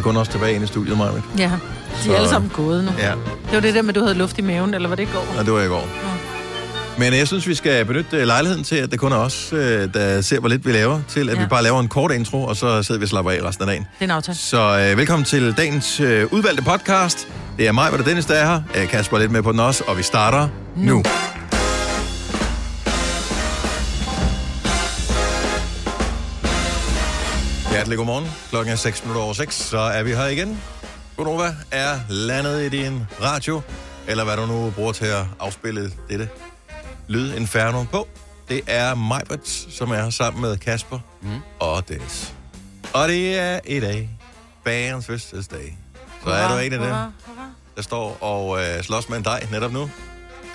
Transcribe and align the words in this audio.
er 0.00 0.04
kun 0.04 0.16
også 0.16 0.32
tilbage 0.32 0.54
inde 0.54 0.64
i 0.64 0.66
studiet, 0.66 0.98
Maja. 0.98 1.10
Ja, 1.38 1.44
de 1.44 1.50
Så- 2.04 2.12
er 2.12 2.16
alle 2.16 2.28
sammen 2.28 2.50
gået 2.54 2.84
nu. 2.84 2.90
Ja, 2.98 3.10
Det 3.46 3.52
var 3.52 3.60
det 3.60 3.74
der 3.74 3.82
med, 3.82 3.88
at 3.88 3.94
du 3.94 4.00
havde 4.00 4.14
luft 4.18 4.38
i 4.38 4.42
maven, 4.42 4.74
eller 4.74 4.88
var 4.88 4.96
det 4.96 5.02
i 5.02 5.08
går? 5.12 5.26
og 5.38 5.44
det 5.44 5.52
var 5.52 5.60
i 5.60 5.66
går. 5.66 5.88
Men 6.98 7.12
jeg 7.14 7.26
synes, 7.26 7.46
vi 7.46 7.54
skal 7.54 7.84
benytte 7.84 8.16
øh, 8.16 8.26
lejligheden 8.26 8.64
til, 8.64 8.76
at 8.76 8.90
det 8.90 8.98
kun 9.00 9.12
er 9.12 9.16
os, 9.16 9.52
øh, 9.52 9.94
der 9.94 10.20
ser, 10.20 10.38
hvor 10.40 10.48
lidt 10.48 10.66
vi 10.66 10.72
laver, 10.72 11.00
til 11.08 11.20
at 11.20 11.26
ja. 11.26 11.32
Ja. 11.32 11.38
vi 11.40 11.46
bare 11.48 11.62
laver 11.62 11.80
en 11.80 11.88
kort 11.88 12.12
intro, 12.12 12.44
og 12.44 12.56
så 12.56 12.82
sidder 12.82 12.98
vi 12.98 13.04
og 13.04 13.08
slapper 13.08 13.30
af 13.32 13.38
resten 13.44 13.62
af 13.62 13.66
dagen. 13.66 13.82
Det 13.82 14.00
er 14.00 14.04
en 14.04 14.10
aftale. 14.10 14.38
Så 14.38 14.86
øh, 14.90 14.98
velkommen 14.98 15.24
til 15.24 15.54
dagens 15.56 16.00
øh, 16.00 16.26
udvalgte 16.30 16.62
podcast. 16.64 17.28
Det 17.58 17.68
er 17.68 17.72
mig, 17.72 17.88
hvor 17.88 17.98
der 17.98 18.04
Dennis, 18.04 18.24
der 18.26 18.34
er 18.34 18.46
her. 18.46 18.62
Øh, 18.82 18.88
Kasper 18.88 19.16
er 19.16 19.20
lidt 19.20 19.32
med 19.32 19.42
på 19.42 19.52
den 19.52 19.60
også, 19.60 19.84
og 19.86 19.98
vi 19.98 20.02
starter 20.02 20.48
nu. 20.76 20.94
nu. 20.94 21.02
Hjertelig 27.90 28.06
godmorgen. 28.06 28.32
Klokken 28.50 28.72
er 28.72 28.76
6 28.76 29.02
minutter 29.02 29.22
over 29.22 29.32
6, 29.32 29.54
så 29.54 29.78
er 29.78 30.02
vi 30.02 30.14
her 30.14 30.26
igen. 30.26 30.62
Godnova 31.16 31.54
er 31.70 32.00
landet 32.08 32.62
i 32.62 32.68
din 32.68 33.06
radio, 33.22 33.60
eller 34.06 34.24
hvad 34.24 34.36
du 34.36 34.46
nu 34.46 34.70
bruger 34.70 34.92
til 34.92 35.04
at 35.04 35.24
afspille 35.40 35.92
dette 36.08 36.28
lyd 37.08 37.34
inferno 37.34 37.84
på. 37.84 38.08
Det 38.48 38.60
er 38.66 38.94
Majbert, 38.94 39.48
som 39.48 39.90
er 39.90 40.02
her 40.02 40.10
sammen 40.10 40.42
med 40.42 40.56
Kasper 40.56 40.98
mm. 41.22 41.28
og 41.60 41.88
Dennis. 41.88 42.34
Og 42.92 43.08
det 43.08 43.38
er 43.38 43.60
i 43.66 43.80
dag 43.80 44.10
bagerens 44.64 45.06
fødselsdag. 45.06 45.78
Så 46.24 46.30
er 46.30 46.48
du 46.48 46.58
en 46.58 46.72
af 46.72 46.78
dem, 46.78 47.12
der 47.76 47.82
står 47.82 48.22
og 48.22 48.62
øh, 48.62 48.82
slås 48.82 49.08
med 49.08 49.18
en 49.18 49.24
dej 49.24 49.46
netop 49.50 49.72
nu. 49.72 49.90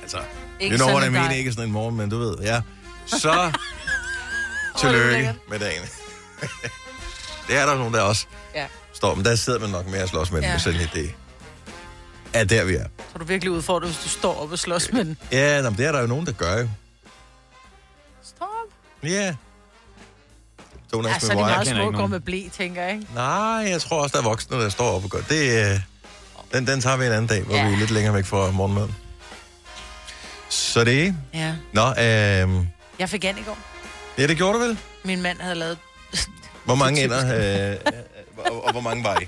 Altså, 0.02 0.18
Ikke 0.60 0.74
you 0.74 0.78
know 0.78 0.88
sådan 0.88 1.14
what 1.14 1.26
I 1.26 1.28
mean, 1.28 1.40
ikke 1.40 1.52
sådan 1.52 1.66
en 1.66 1.72
morgen, 1.72 1.96
men 1.98 2.10
du 2.10 2.18
ved, 2.18 2.38
ja. 2.42 2.62
Så 3.22 3.52
tillykke 4.78 5.36
med 5.50 5.60
dagen. 5.60 5.82
det 7.48 7.58
er 7.58 7.66
der 7.66 7.76
nogen, 7.78 7.94
der 7.94 8.02
også 8.02 8.26
Ja. 8.56 8.66
står, 8.94 9.16
men 9.16 9.26
der 9.26 9.36
sidder 9.36 9.60
man 9.60 9.70
nok 9.70 9.88
mere 9.88 10.04
og 10.04 10.10
slås 10.10 10.32
med 10.32 10.38
den, 10.42 10.46
Ja. 10.48 10.52
med 10.54 10.60
sådan 10.60 10.82
en 10.82 10.88
idé. 10.88 11.14
Er 12.34 12.44
der, 12.44 12.64
vi 12.64 12.76
er. 12.76 12.84
Så 12.98 13.04
er 13.16 13.20
du 13.20 13.26
virkelig 13.26 13.52
udfordret, 13.52 13.90
hvis 13.90 14.04
du 14.04 14.10
står 14.10 14.42
op 14.42 14.52
og 14.52 14.60
slås 14.60 14.92
med 14.92 15.06
den. 15.06 15.18
Ja, 15.32 15.62
nå, 15.62 15.70
men 15.70 15.78
det 15.78 15.86
er 15.86 15.92
der 15.92 16.02
jo 16.02 16.08
nogen, 16.08 16.26
der 16.26 16.32
gør 16.32 16.58
jo. 16.60 16.70
Stop. 18.24 18.48
Ja. 19.04 19.36
Jonas 20.94 21.14
Ja, 21.14 21.20
så 21.20 21.32
er 21.32 21.36
med 21.36 21.44
det 21.44 21.50
Wire. 21.50 21.56
meget 21.56 21.68
små 21.68 21.92
går 21.92 22.08
med 22.08 22.20
blæ, 22.20 22.44
tænker 22.58 22.82
jeg, 22.84 22.94
ikke? 22.94 23.08
Nej, 23.16 23.26
jeg 23.70 23.82
tror 23.82 24.02
også, 24.04 24.14
der 24.14 24.20
er 24.24 24.30
voksne, 24.30 24.58
der 24.62 24.70
står 24.70 24.92
op 24.96 25.04
og 25.04 25.10
gør 25.10 25.22
det. 25.30 25.72
Øh, 25.74 25.80
den, 26.54 26.68
den 26.68 26.82
tager 26.82 26.98
vi 26.98 27.06
en 27.06 27.12
anden 27.12 27.28
dag, 27.28 27.44
hvor 27.44 27.56
Ja. 27.56 27.68
vi 27.68 27.74
er 27.74 27.78
lidt 27.78 27.92
længere 27.92 28.14
væk 28.16 28.26
fra 28.26 28.52
morgenmaden. 28.52 28.96
Så 30.50 30.84
det 30.84 31.08
er... 31.08 31.14
Ja. 31.34 31.56
Nå, 31.74 31.90
øh, 31.90 32.66
Jeg 33.00 33.10
fik 33.10 33.26
an 33.26 33.38
i 33.38 33.42
går. 33.44 33.58
ja, 34.18 34.28
det 34.28 34.38
gjorde 34.38 34.54
du 34.54 34.60
vel? 34.60 34.78
Min 35.04 35.22
mand 35.22 35.40
havde 35.42 35.56
lavet... 35.56 35.78
Hvor 36.66 36.76
mange 36.76 37.02
er 37.02 37.06
ender, 37.06 37.72
øh, 37.72 37.78
og, 38.38 38.66
og 38.66 38.72
hvor 38.72 38.82
mange 38.82 39.04
var 39.04 39.20
I? 39.22 39.28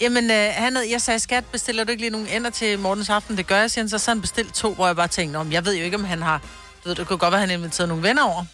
Jamen, 0.00 0.30
øh, 0.30 0.48
han 0.54 0.76
havde, 0.76 0.90
jeg 0.90 1.00
sagde, 1.02 1.18
skat, 1.18 1.44
bestiller 1.52 1.84
du 1.84 1.90
ikke 1.90 2.02
lige 2.02 2.10
nogle 2.10 2.36
ender 2.36 2.50
til 2.50 2.78
morgens 2.78 3.10
aften? 3.10 3.36
Det 3.36 3.46
gør 3.46 3.56
jeg, 3.56 3.70
siger 3.70 3.82
han. 3.82 3.88
Så, 3.88 3.98
så 3.98 4.10
han 4.10 4.20
bestilt 4.20 4.54
to, 4.54 4.74
hvor 4.74 4.86
jeg 4.86 4.96
bare 4.96 5.08
tænkte, 5.08 5.36
om 5.36 5.52
jeg 5.52 5.64
ved 5.64 5.74
jo 5.76 5.84
ikke, 5.84 5.96
om 5.96 6.04
han 6.04 6.22
har... 6.22 6.38
Du 6.84 6.88
ved, 6.88 6.96
det 6.96 7.06
kunne 7.06 7.18
godt 7.18 7.32
være, 7.32 7.42
at 7.42 7.48
han 7.48 7.58
inviteret 7.58 7.88
nogle 7.88 8.02
venner 8.02 8.22
over. 8.22 8.44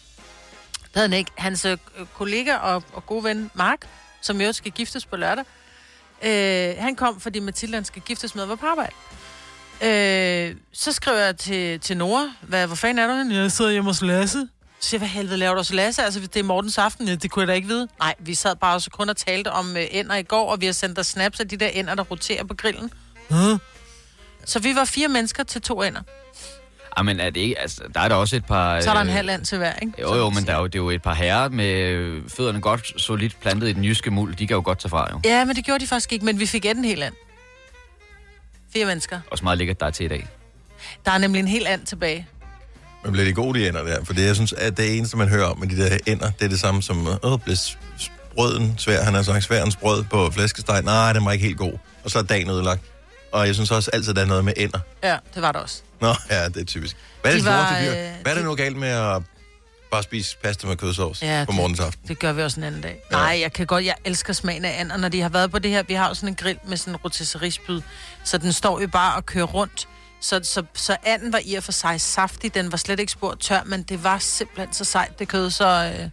Det 0.83 0.89
havde 0.93 1.07
han 1.09 1.17
ikke. 1.17 1.31
Hans 1.37 1.65
øh, 1.65 1.77
kollega 2.13 2.55
og, 2.55 2.83
og 2.93 3.05
gode 3.05 3.23
ven, 3.23 3.51
Mark, 3.53 3.87
som 4.21 4.41
jo 4.41 4.51
skal 4.51 4.71
giftes 4.71 5.05
på 5.05 5.15
lørdag, 5.15 5.45
øh, 6.23 6.75
han 6.79 6.95
kom, 6.95 7.19
fordi 7.19 7.39
Mathilde 7.39 7.73
han 7.75 7.85
skal 7.85 8.01
giftes 8.01 8.35
med 8.35 8.45
være 8.45 8.57
på 8.57 8.65
arbejde. 8.65 8.93
Øh, 9.81 10.55
så 10.73 10.91
skrev 10.91 11.17
jeg 11.17 11.37
til, 11.37 11.79
til 11.79 11.97
Nora, 11.97 12.31
hvad, 12.41 12.67
hvor 12.67 12.75
fanden 12.75 12.99
er 12.99 13.07
du 13.07 13.13
henne? 13.13 13.35
Jeg 13.35 13.51
sidder 13.51 13.71
hjemme 13.71 13.89
hos 13.89 14.01
Lasse. 14.01 14.47
Så 14.83 14.89
siger 14.89 14.99
jeg, 14.99 15.07
hvad 15.07 15.21
helvede 15.21 15.37
laver 15.37 15.53
du 15.53 15.59
hos 15.59 15.73
Lasse? 15.73 16.03
Altså, 16.03 16.19
det 16.19 16.35
er 16.35 16.43
Mortens 16.43 16.77
aften. 16.77 17.07
Det 17.07 17.31
kunne 17.31 17.41
jeg 17.41 17.47
da 17.47 17.53
ikke 17.53 17.67
vide. 17.67 17.87
Nej, 17.99 18.15
vi 18.19 18.35
sad 18.35 18.55
bare 18.55 18.75
også 18.75 18.89
kun 18.89 19.09
og 19.09 19.17
talte 19.17 19.51
om 19.51 19.77
øh, 19.77 19.85
ender 19.91 20.15
i 20.15 20.23
går, 20.23 20.51
og 20.51 20.61
vi 20.61 20.65
har 20.65 20.73
sendt 20.73 20.95
dig 20.95 21.05
snaps 21.05 21.39
af 21.39 21.47
de 21.47 21.57
der 21.57 21.67
ender, 21.67 21.95
der 21.95 22.03
roterer 22.03 22.43
på 22.43 22.53
grillen. 22.53 22.91
Huh? 23.29 23.59
Så 24.45 24.59
vi 24.59 24.75
var 24.75 24.85
fire 24.85 25.07
mennesker 25.07 25.43
til 25.43 25.61
to 25.61 25.81
ender. 25.81 26.01
Ah, 26.97 27.05
men 27.05 27.19
er 27.19 27.29
det 27.29 27.41
ikke, 27.41 27.59
altså, 27.59 27.83
der 27.93 27.99
er 27.99 28.07
der 28.07 28.15
også 28.15 28.35
et 28.35 28.45
par... 28.45 28.81
Så 28.81 28.89
er 28.89 28.93
der 28.93 29.01
en 29.01 29.07
øh, 29.07 29.13
halv 29.13 29.29
and 29.29 29.45
til 29.45 29.57
hver, 29.57 29.73
ikke? 29.81 29.93
Jo, 30.01 30.15
jo, 30.15 30.29
men 30.29 30.45
der 30.45 30.53
er 30.53 30.59
jo, 30.59 30.65
det 30.65 30.75
er 30.75 30.79
jo 30.79 30.89
et 30.89 31.01
par 31.01 31.13
herrer 31.13 31.49
med 31.49 31.79
øh, 31.79 32.29
fødderne 32.29 32.61
godt 32.61 33.01
solidt 33.01 33.39
plantet 33.41 33.69
i 33.69 33.73
den 33.73 33.83
jyske 33.83 34.11
muld. 34.11 34.35
De 34.35 34.47
kan 34.47 34.55
jo 34.55 34.61
godt 34.65 34.79
tage 34.79 34.89
fra, 34.89 35.07
jo. 35.11 35.19
Ja, 35.25 35.45
men 35.45 35.55
det 35.55 35.65
gjorde 35.65 35.79
de 35.79 35.87
faktisk 35.87 36.13
ikke, 36.13 36.25
men 36.25 36.39
vi 36.39 36.45
fik 36.45 36.65
et 36.65 36.77
en 36.77 36.85
hel 36.85 37.03
and. 37.03 37.13
Fire 38.73 38.85
mennesker. 38.85 39.19
Også 39.31 39.43
meget 39.43 39.57
lækkert, 39.57 39.79
der 39.79 39.85
er 39.85 39.91
til 39.91 40.05
i 40.05 40.09
dag. 40.09 40.27
Der 41.05 41.11
er 41.11 41.17
nemlig 41.17 41.39
en 41.39 41.47
hel 41.47 41.67
and 41.67 41.85
tilbage. 41.85 42.27
Men 43.03 43.11
bliver 43.11 43.25
de 43.25 43.33
gode, 43.33 43.59
de 43.59 43.67
ender 43.67 43.83
der? 43.83 44.03
For 44.05 44.13
det, 44.13 44.25
jeg 44.25 44.35
synes, 44.35 44.53
at 44.53 44.77
det 44.77 44.97
eneste, 44.97 45.17
man 45.17 45.27
hører 45.29 45.45
om 45.45 45.59
med 45.59 45.67
de 45.67 45.77
der 45.77 45.97
ender, 46.07 46.31
det 46.39 46.45
er 46.45 46.49
det 46.49 46.59
samme 46.59 46.81
som, 46.83 47.07
åh, 47.23 47.39
blev 47.39 47.55
s- 47.55 47.77
s- 47.99 48.11
brøden 48.35 48.75
svær, 48.77 49.03
han 49.03 49.13
har 49.13 49.21
sagt 49.21 49.43
sværens 49.43 49.75
brød 49.75 50.03
på 50.03 50.31
flæskesteg. 50.31 50.81
Nej, 50.81 51.13
den 51.13 51.25
var 51.25 51.31
ikke 51.31 51.45
helt 51.45 51.57
god. 51.57 51.73
Og 52.03 52.11
så 52.11 52.19
er 52.19 52.23
dagen 52.23 52.49
ødelagt. 52.49 52.81
Og 53.31 53.47
jeg 53.47 53.55
synes 53.55 53.71
også 53.71 53.89
altid, 53.93 54.13
der 54.13 54.21
er 54.21 54.25
noget 54.25 54.45
med 54.45 54.53
ender. 54.57 54.79
Ja, 55.03 55.17
det 55.33 55.41
var 55.41 55.51
der 55.51 55.59
også. 55.59 55.81
Nå, 56.01 56.13
ja, 56.29 56.45
det 56.47 56.57
er 56.57 56.65
typisk. 56.65 56.97
Hvad 57.21 57.31
er 57.31 57.35
De 57.35 57.43
det 57.43 57.49
var, 57.51 57.57
var, 57.57 57.79
fyr? 57.81 57.89
øh, 57.91 57.95
Hvad 58.21 58.31
er 58.31 58.35
det 58.35 58.37
de- 58.37 58.43
nu 58.43 58.55
galt 58.55 58.77
med 58.77 58.87
at 58.89 59.21
bare 59.91 60.03
spise 60.03 60.37
pasta 60.43 60.67
med 60.67 60.75
kødsovs 60.75 61.21
Ja, 61.21 61.43
på 61.45 61.51
det- 61.51 61.55
morgens 61.55 61.79
aften? 61.79 62.07
Det 62.07 62.19
gør 62.19 62.33
vi 62.33 62.41
også 62.41 62.59
en 62.59 62.63
anden 62.63 62.81
dag. 62.81 62.95
Ja. 63.11 63.15
Nej, 63.15 63.37
jeg 63.41 63.53
kan 63.53 63.65
godt, 63.65 63.85
jeg 63.85 63.95
elsker 64.05 64.33
smagen 64.33 64.65
af 64.65 64.79
and, 64.79 64.91
og 64.91 64.99
når 64.99 65.09
de 65.09 65.21
har 65.21 65.29
været 65.29 65.51
på 65.51 65.59
det 65.59 65.71
her, 65.71 65.83
vi 65.83 65.93
har 65.93 66.07
jo 66.07 66.13
sådan 66.13 66.29
en 66.29 66.35
grill 66.35 66.57
med 66.67 66.77
sådan 66.77 66.93
en 66.93 66.97
rotisserie-spyd, 66.97 67.81
så 68.23 68.37
den 68.37 68.53
står 68.53 68.81
jo 68.81 68.87
bare 68.87 69.15
og 69.15 69.25
kører 69.25 69.45
rundt. 69.45 69.87
Så, 70.23 70.39
så, 70.43 70.63
så 70.73 70.97
anden 71.03 71.33
var 71.33 71.41
i 71.45 71.53
og 71.53 71.63
for 71.63 71.71
sig 71.71 72.01
saftig, 72.01 72.53
den 72.55 72.71
var 72.71 72.77
slet 72.77 72.99
ikke 72.99 73.11
spor 73.11 73.35
tør, 73.35 73.63
men 73.65 73.83
det 73.83 74.03
var 74.03 74.17
simpelthen 74.19 74.73
så 74.73 74.83
sejt, 74.83 75.19
det 75.19 75.27
kød, 75.27 75.49
så 75.49 75.93
øh, 75.99 76.09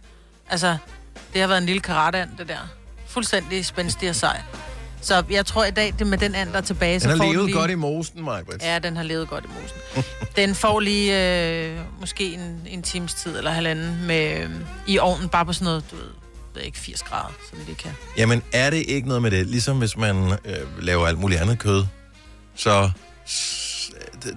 altså, 0.49 0.77
det 1.33 1.41
har 1.41 1.47
været 1.47 1.57
en 1.57 1.65
lille 1.65 1.81
karate 1.81 2.29
det 2.37 2.47
der. 2.47 2.57
Fuldstændig 3.07 3.65
spændstig 3.65 4.09
og 4.09 4.15
sej. 4.15 4.41
Så 5.01 5.23
jeg 5.29 5.45
tror 5.45 5.65
i 5.65 5.71
dag, 5.71 5.85
det 5.85 6.01
er 6.01 6.05
med 6.05 6.17
den 6.17 6.35
and, 6.35 6.51
der 6.51 6.57
er 6.57 6.61
tilbage, 6.61 6.99
så 6.99 7.09
Den 7.09 7.17
har 7.17 7.25
får 7.25 7.33
levet 7.33 7.45
lige... 7.45 7.57
godt 7.57 7.71
i 7.71 7.75
mosen, 7.75 8.23
Majbrit. 8.23 8.61
Ja, 8.61 8.79
den 8.79 8.95
har 8.95 9.03
levet 9.03 9.29
godt 9.29 9.45
i 9.45 9.47
mosen. 9.47 10.11
Den 10.35 10.55
får 10.55 10.79
lige 10.79 11.35
øh, 11.43 11.79
måske 11.99 12.33
en, 12.33 12.61
en 12.67 12.83
times 12.83 13.13
tid 13.13 13.37
eller 13.37 13.51
halvanden 13.51 14.07
med, 14.07 14.43
øh, 14.43 14.49
i 14.87 14.99
ovnen, 14.99 15.29
bare 15.29 15.45
på 15.45 15.53
sådan 15.53 15.65
noget, 15.65 15.83
du 15.91 15.95
ved, 15.95 16.05
ved 16.55 16.61
ikke, 16.61 16.77
80 16.77 17.03
grader, 17.03 17.33
så 17.49 17.55
det 17.67 17.77
kan. 17.77 17.91
Jamen, 18.17 18.43
er 18.53 18.69
det 18.69 18.85
ikke 18.87 19.07
noget 19.07 19.21
med 19.21 19.31
det? 19.31 19.47
Ligesom 19.47 19.77
hvis 19.77 19.97
man 19.97 20.31
øh, 20.45 20.83
laver 20.83 21.07
alt 21.07 21.19
muligt 21.19 21.41
andet 21.41 21.59
kød, 21.59 21.85
så 22.55 22.91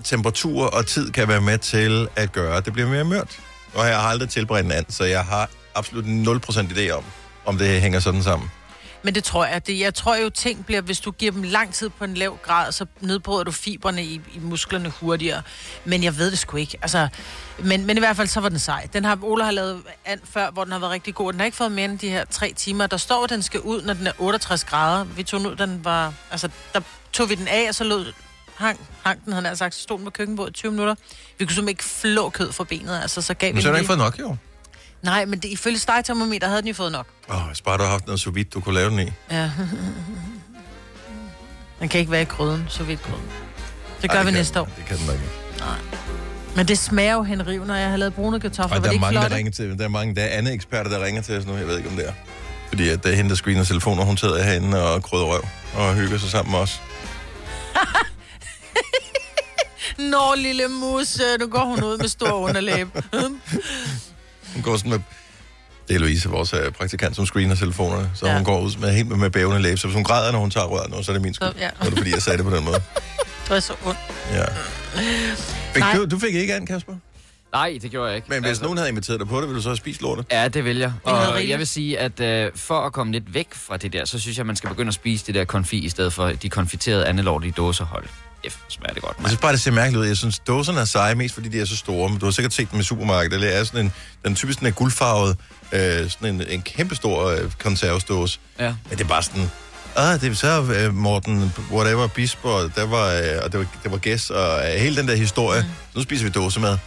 temperatur 0.05 0.67
og 0.67 0.87
tid 0.87 1.11
kan 1.11 1.29
være 1.29 1.41
med 1.41 1.59
til 1.59 2.09
at 2.17 2.33
gøre, 2.33 2.57
at 2.57 2.65
det 2.65 2.73
bliver 2.73 2.89
mere 2.89 3.05
mørt. 3.05 3.41
Og 3.75 3.87
jeg 3.87 4.01
har 4.01 4.09
aldrig 4.09 4.29
tilberedt 4.29 4.67
en 4.67 4.73
and, 4.73 4.87
så 4.89 5.05
jeg 5.05 5.25
har 5.25 5.51
absolut 5.75 6.05
0% 6.05 6.09
idé 6.61 6.91
om, 6.91 7.05
om 7.45 7.59
det 7.59 7.81
hænger 7.81 8.01
sådan 8.01 8.23
sammen. 8.23 8.51
Men 9.05 9.15
det 9.15 9.25
tror 9.25 9.45
jeg. 9.45 9.67
Det, 9.67 9.81
jeg 9.81 9.95
tror 9.95 10.17
jo, 10.17 10.31
ting 10.31 10.67
bliver, 10.67 10.81
hvis 10.81 11.01
du 11.01 11.11
giver 11.11 11.33
dem 11.33 11.43
lang 11.43 11.75
tid 11.75 11.89
på 11.89 12.05
en 12.05 12.15
lav 12.15 12.39
grad, 12.43 12.73
så 12.73 12.87
nedbryder 13.01 13.45
du 13.45 13.53
fiberne 13.53 14.05
i, 14.05 14.21
i 14.35 14.39
musklerne 14.39 14.89
hurtigere. 14.89 15.43
Men 15.85 16.05
jeg 16.05 16.19
ved 16.19 16.31
det 16.31 16.39
sgu 16.39 16.57
ikke. 16.57 16.79
Altså, 16.83 17.09
men, 17.59 17.87
men 17.87 17.97
i 17.97 18.01
hvert 18.01 18.17
fald, 18.17 18.29
så 18.29 18.41
var 18.41 18.49
den 18.49 18.59
sej. 18.59 18.89
Den 18.93 19.05
har 19.05 19.19
Ola 19.23 19.45
har 19.45 19.51
lavet 19.51 19.83
and 20.05 20.21
før, 20.25 20.51
hvor 20.51 20.65
den 20.65 20.73
har 20.73 20.79
været 20.79 20.93
rigtig 20.93 21.15
god. 21.15 21.33
Den 21.33 21.41
har 21.41 21.45
ikke 21.45 21.57
fået 21.57 21.73
mere 21.73 21.85
end 21.85 21.99
de 21.99 22.09
her 22.09 22.25
tre 22.25 22.53
timer. 22.57 22.87
Der 22.87 22.97
står, 22.97 23.25
at 23.25 23.31
den 23.31 23.43
skal 23.43 23.61
ud, 23.61 23.83
når 23.83 23.95
den 23.95 24.07
er 24.07 24.13
68 24.19 24.65
grader. 24.65 25.05
Vi 25.05 25.23
tog 25.23 25.41
den 25.41 25.49
ud, 25.49 25.57
den 25.57 25.85
var... 25.85 26.15
Altså, 26.31 26.49
der 26.73 26.81
tog 27.13 27.31
vi 27.31 27.35
den 27.35 27.49
af, 27.49 27.67
og 27.69 27.75
så 27.75 27.85
lød 27.85 28.13
hang, 28.57 28.81
hang 29.03 29.25
den, 29.25 29.33
han 29.33 29.57
sagt, 29.57 29.75
så 29.75 29.83
stod 29.83 29.99
den 29.99 30.05
på 30.05 30.11
køkkenbordet 30.11 30.51
i 30.51 30.55
20 30.55 30.73
minutter. 30.73 30.95
Vi 31.39 31.45
kunne 31.45 31.55
simpelthen 31.55 31.69
ikke 31.69 31.85
flå 31.85 32.29
kød 32.29 32.53
fra 32.53 32.65
benet, 32.65 33.01
altså 33.03 33.21
så 33.21 33.35
gav 33.35 33.49
Men 33.49 33.57
vi 33.57 33.63
så 33.63 33.69
har 33.69 33.73
du 33.73 33.79
ikke 33.79 33.87
fået 33.87 33.99
nok, 33.99 34.19
jo. 34.21 34.37
Nej, 35.03 35.25
men 35.25 35.39
det, 35.39 35.49
ifølge 35.49 35.79
stegtermometer 35.79 36.49
havde 36.49 36.63
den 36.63 36.69
jo 36.69 36.75
fået 36.75 36.93
nok. 36.93 37.07
Åh, 37.31 37.37
oh, 37.37 37.53
bare 37.65 37.79
du 37.79 37.83
har 37.83 37.91
haft 37.91 38.07
noget 38.07 38.21
så 38.21 38.31
vidt, 38.31 38.55
du 38.55 38.61
kunne 38.61 38.75
lave 38.75 38.91
den 38.91 38.99
i. 38.99 39.13
Ja. 39.31 39.51
Den 41.81 41.89
kan 41.89 42.01
ikke 42.01 42.13
være 42.13 42.23
i 42.23 42.25
grøden, 42.25 42.65
så 42.69 42.85
vidt 42.85 43.03
grøden. 43.03 43.25
Det 44.03 44.11
gør 44.11 44.19
Ej, 44.19 44.25
vi 44.25 44.31
kan 44.31 44.39
næste 44.39 44.61
år. 44.61 44.69
Det 44.77 44.85
kan 44.87 44.97
den 44.97 45.11
ikke. 45.13 45.25
Men 46.57 46.69
det 46.69 46.79
smager 46.79 47.15
jo 47.15 47.23
henriv, 47.23 47.65
når 47.65 47.75
jeg 47.75 47.91
har 47.91 47.97
lavet 47.97 48.15
brune 48.15 48.41
kartofler. 48.41 48.77
Og 48.77 48.85
der 48.85 48.91
det 48.91 48.97
er 48.97 49.01
mange, 49.01 49.19
flot? 49.19 49.31
der 49.31 49.37
ringer 49.37 49.53
til. 49.53 49.79
Der 49.79 49.85
er 49.85 49.89
mange, 49.89 50.15
der 50.15 50.23
er 50.23 50.39
andre 50.39 50.53
eksperter, 50.53 50.91
der 50.91 51.05
ringer 51.05 51.23
til 51.23 51.39
os 51.39 51.47
nu. 51.47 51.57
Jeg 51.57 51.67
ved 51.67 51.77
ikke, 51.77 51.89
om 51.89 51.97
det 51.97 52.09
er. 52.09 52.13
Fordi 52.69 52.89
at 52.89 53.05
det 53.05 53.13
er 53.13 53.17
hende, 53.17 53.31
der 53.31 53.37
screener 53.37 53.65
telefoner. 53.65 54.05
Hun 54.05 54.17
sidder 54.17 54.43
herinde 54.43 54.95
og 54.95 55.03
krydder 55.03 55.25
røv 55.25 55.45
og 55.75 55.95
hygger 55.95 56.19
sig 56.19 56.31
sammen 56.31 56.53
med 56.53 56.59
os. 56.59 56.81
Nå, 60.13 60.35
lille 60.37 60.69
mus, 60.69 61.21
nu 61.41 61.47
går 61.47 61.65
hun 61.65 61.85
ud 61.85 61.99
med 61.99 62.09
stor 62.09 62.33
underlæb. 62.33 62.89
Hun 64.55 64.63
går 64.63 64.77
sådan 64.77 64.91
med... 64.91 65.01
Det 65.89 65.95
er 65.95 65.99
Louise, 65.99 66.29
vores 66.29 66.53
øh, 66.53 66.73
praktikant, 66.73 67.17
som 67.17 67.27
screener 67.27 67.55
telefonerne. 67.55 68.11
Så 68.15 68.27
ja. 68.27 68.35
Hun 68.35 68.45
går 68.45 68.61
ud 68.61 68.79
med 68.81 68.93
helt 68.93 69.09
med, 69.09 69.17
med 69.17 69.31
bævende 69.31 69.63
læb. 69.63 69.79
Så 69.79 69.87
hvis 69.87 69.95
hun 69.95 70.05
græder, 70.05 70.33
når 70.33 70.39
hun 70.39 70.51
tager 70.51 70.67
røret 70.67 71.05
så 71.05 71.13
er 71.13 71.15
det 71.15 71.23
min 71.23 71.35
skyld. 71.35 71.49
Så, 71.49 71.55
ja. 71.59 71.69
Så 71.69 71.77
er 71.81 71.85
det, 71.85 71.99
fordi 71.99 72.11
jeg 72.11 72.23
sagde 72.23 72.37
det 72.37 72.47
på 72.47 72.57
den 72.57 72.65
måde. 72.65 72.77
det 73.45 73.51
var 73.51 73.61
så 73.61 73.75
ondt. 73.85 73.99
Ja. 74.33 74.45
Fik 75.75 75.83
du, 75.95 76.05
du 76.05 76.19
fik 76.19 76.35
ikke 76.35 76.55
an, 76.55 76.67
Kasper? 76.67 76.95
Nej, 77.53 77.79
det 77.83 77.91
gjorde 77.91 78.09
jeg 78.09 78.17
ikke. 78.17 78.29
Men 78.31 78.45
hvis 78.45 78.63
nogen 78.63 78.79
havde 78.79 78.91
inviteret 78.91 79.21
dig 79.21 79.29
på 79.29 79.41
det, 79.41 79.49
ville 79.49 79.57
du 79.57 79.63
så 79.63 79.69
have 79.69 79.77
spist 79.77 80.03
lortet? 80.03 80.27
Ja, 80.31 80.49
det 80.49 80.65
vil 80.65 80.77
jeg. 80.77 80.93
Og 81.05 81.49
jeg 81.49 81.59
vil 81.59 81.67
sige, 81.67 81.99
at 81.99 82.21
øh, 82.21 82.51
for 82.55 82.81
at 82.81 82.93
komme 82.93 83.13
lidt 83.13 83.35
væk 83.35 83.49
fra 83.55 83.77
det 83.77 83.93
der, 83.93 84.05
så 84.05 84.19
synes 84.19 84.39
jeg, 84.39 84.47
man 84.47 84.57
skal 84.57 84.71
begynde 84.71 84.89
at 84.89 84.95
spise 84.95 85.27
det 85.27 85.35
der 85.35 85.45
konfi, 85.45 85.79
i 85.85 85.89
stedet 85.89 86.13
for 86.13 86.29
de 86.29 86.51
konfiterede 86.51 87.07
andelortige 87.07 87.53
dåsehold. 87.57 88.05
F, 88.51 88.57
smager 88.69 88.95
det 88.95 89.03
godt, 89.03 89.17
Jeg 89.17 89.23
mand. 89.23 89.29
synes 89.31 89.41
bare, 89.41 89.53
det 89.53 89.61
ser 89.61 89.71
mærkeligt 89.71 90.01
ud. 90.03 90.07
Jeg 90.07 90.17
synes, 90.17 90.39
dåserne 90.39 90.81
er 90.81 90.85
seje, 90.85 91.15
mest 91.15 91.35
fordi 91.35 91.49
de 91.49 91.61
er 91.61 91.65
så 91.65 91.77
store. 91.77 92.09
Men 92.09 92.19
du 92.19 92.25
har 92.27 92.31
sikkert 92.33 92.53
set 92.53 92.71
dem 92.73 92.81
i 92.81 92.83
supermarkedet. 92.83 93.41
Det 93.41 93.57
er 93.57 93.65
sådan 93.65 93.81
en, 93.85 93.93
den 94.25 94.35
typisk 94.35 94.59
den 94.59 94.67
er 94.67 94.71
guldfarvet. 94.71 95.37
Øh, 95.73 96.11
sådan 96.11 96.35
en, 96.35 96.43
en 96.49 96.63
kæmpe 96.63 96.95
stor 96.95 97.29
øh, 97.31 97.51
konservesdåse. 97.63 98.39
Ja. 98.59 98.75
Men 98.89 98.99
det 98.99 99.05
er 99.05 99.09
bare 99.09 99.23
sådan... 99.23 99.51
Ah, 99.97 100.21
det 100.21 100.31
er 100.31 100.35
så 100.35 100.63
øh, 100.63 100.95
Morten, 100.95 101.53
whatever, 101.73 102.07
Bisper, 102.07 102.71
der 102.77 102.85
var, 102.87 103.07
øh, 103.13 103.45
og 103.45 103.53
det 103.53 103.61
var, 103.61 103.67
det 103.83 103.91
var 103.93 103.99
gæst, 103.99 104.31
og 104.31 104.59
øh, 104.59 104.81
hele 104.81 104.97
den 104.97 105.09
der 105.09 105.15
historie. 105.17 105.63
Mm. 105.63 105.69
Nu 105.97 106.03
spiser 106.03 106.25
vi 106.25 106.31
dåsemad. 106.31 106.79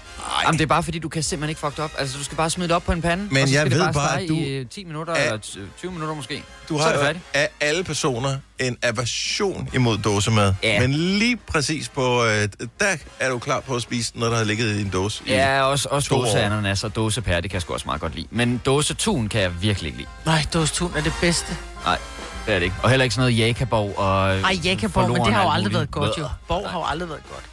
Jamen, 0.43 0.57
det 0.57 0.63
er 0.63 0.67
bare 0.67 0.83
fordi, 0.83 0.99
du 0.99 1.09
kan 1.09 1.23
simpelthen 1.23 1.49
ikke 1.49 1.59
fuck 1.61 1.71
det 1.75 1.83
op. 1.83 1.91
Altså, 1.97 2.17
du 2.17 2.23
skal 2.23 2.37
bare 2.37 2.49
smide 2.49 2.67
det 2.67 2.75
op 2.75 2.83
på 2.83 2.91
en 2.91 3.01
pande, 3.01 3.27
Men 3.31 3.43
og 3.43 3.47
så 3.49 3.53
jeg 3.53 3.61
skal 3.61 3.71
det 3.71 3.77
ved 3.79 3.85
bare, 3.85 3.93
bare, 3.93 4.09
stege 4.09 4.23
at 4.23 4.29
du 4.29 4.35
i 4.35 4.49
øh, 4.49 4.65
10 4.69 4.83
minutter, 4.83 5.13
er- 5.13 5.25
eller 5.25 5.37
t- 5.37 5.59
20 5.79 5.91
minutter 5.91 6.15
måske. 6.15 6.43
Du 6.69 6.77
så 6.77 6.83
har 6.83 6.91
er 6.91 7.07
det 7.13 7.15
jo 7.15 7.19
af 7.33 7.49
alle 7.61 7.83
personer 7.83 8.37
en 8.59 8.77
aversion 8.83 9.69
imod 9.73 9.97
dåsemad. 9.97 10.53
Ja. 10.63 10.79
Men 10.79 10.93
lige 10.93 11.37
præcis 11.37 11.89
på, 11.89 12.25
øh, 12.25 12.47
der 12.79 12.95
er 13.19 13.29
du 13.29 13.39
klar 13.39 13.59
på 13.59 13.75
at 13.75 13.81
spise 13.81 14.19
noget, 14.19 14.31
der 14.31 14.37
har 14.37 14.45
ligget 14.45 14.75
i 14.75 14.81
en 14.81 14.89
dåse. 14.89 15.23
Ja, 15.27 15.61
også, 15.61 15.87
også 15.91 16.15
dåseananas 16.15 16.83
og 16.83 16.95
dåsepære, 16.95 17.41
det 17.41 17.49
kan 17.49 17.53
jeg 17.55 17.61
sgu 17.61 17.73
også 17.73 17.85
meget 17.85 18.01
godt 18.01 18.15
lide. 18.15 18.27
Men 18.31 18.61
dåsetun 18.65 19.27
kan 19.29 19.41
jeg 19.41 19.61
virkelig 19.61 19.87
ikke 19.87 19.97
lide. 19.97 20.09
Nej, 20.25 20.45
dåstun 20.53 20.91
er 20.97 21.01
det 21.01 21.13
bedste. 21.21 21.57
Nej, 21.85 21.97
det 22.45 22.53
er 22.55 22.59
det 22.59 22.65
ikke. 22.65 22.75
Og 22.83 22.89
heller 22.89 23.03
ikke 23.03 23.15
sådan 23.15 23.31
noget 23.31 23.47
jakaborg 23.47 23.97
og... 23.99 24.39
Ej, 24.39 24.57
Jakaborg, 24.63 25.09
men 25.11 25.25
det 25.25 25.33
har 25.33 25.43
jo 25.43 25.49
aldrig 25.51 25.73
været 25.73 25.91
godt, 25.91 26.17
jo. 26.17 26.27
Borg 26.47 26.69
har 26.69 26.79
jo 26.79 26.85
aldrig 26.85 27.09
været 27.09 27.21
godt. 27.33 27.43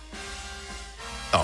Nå, 1.32 1.38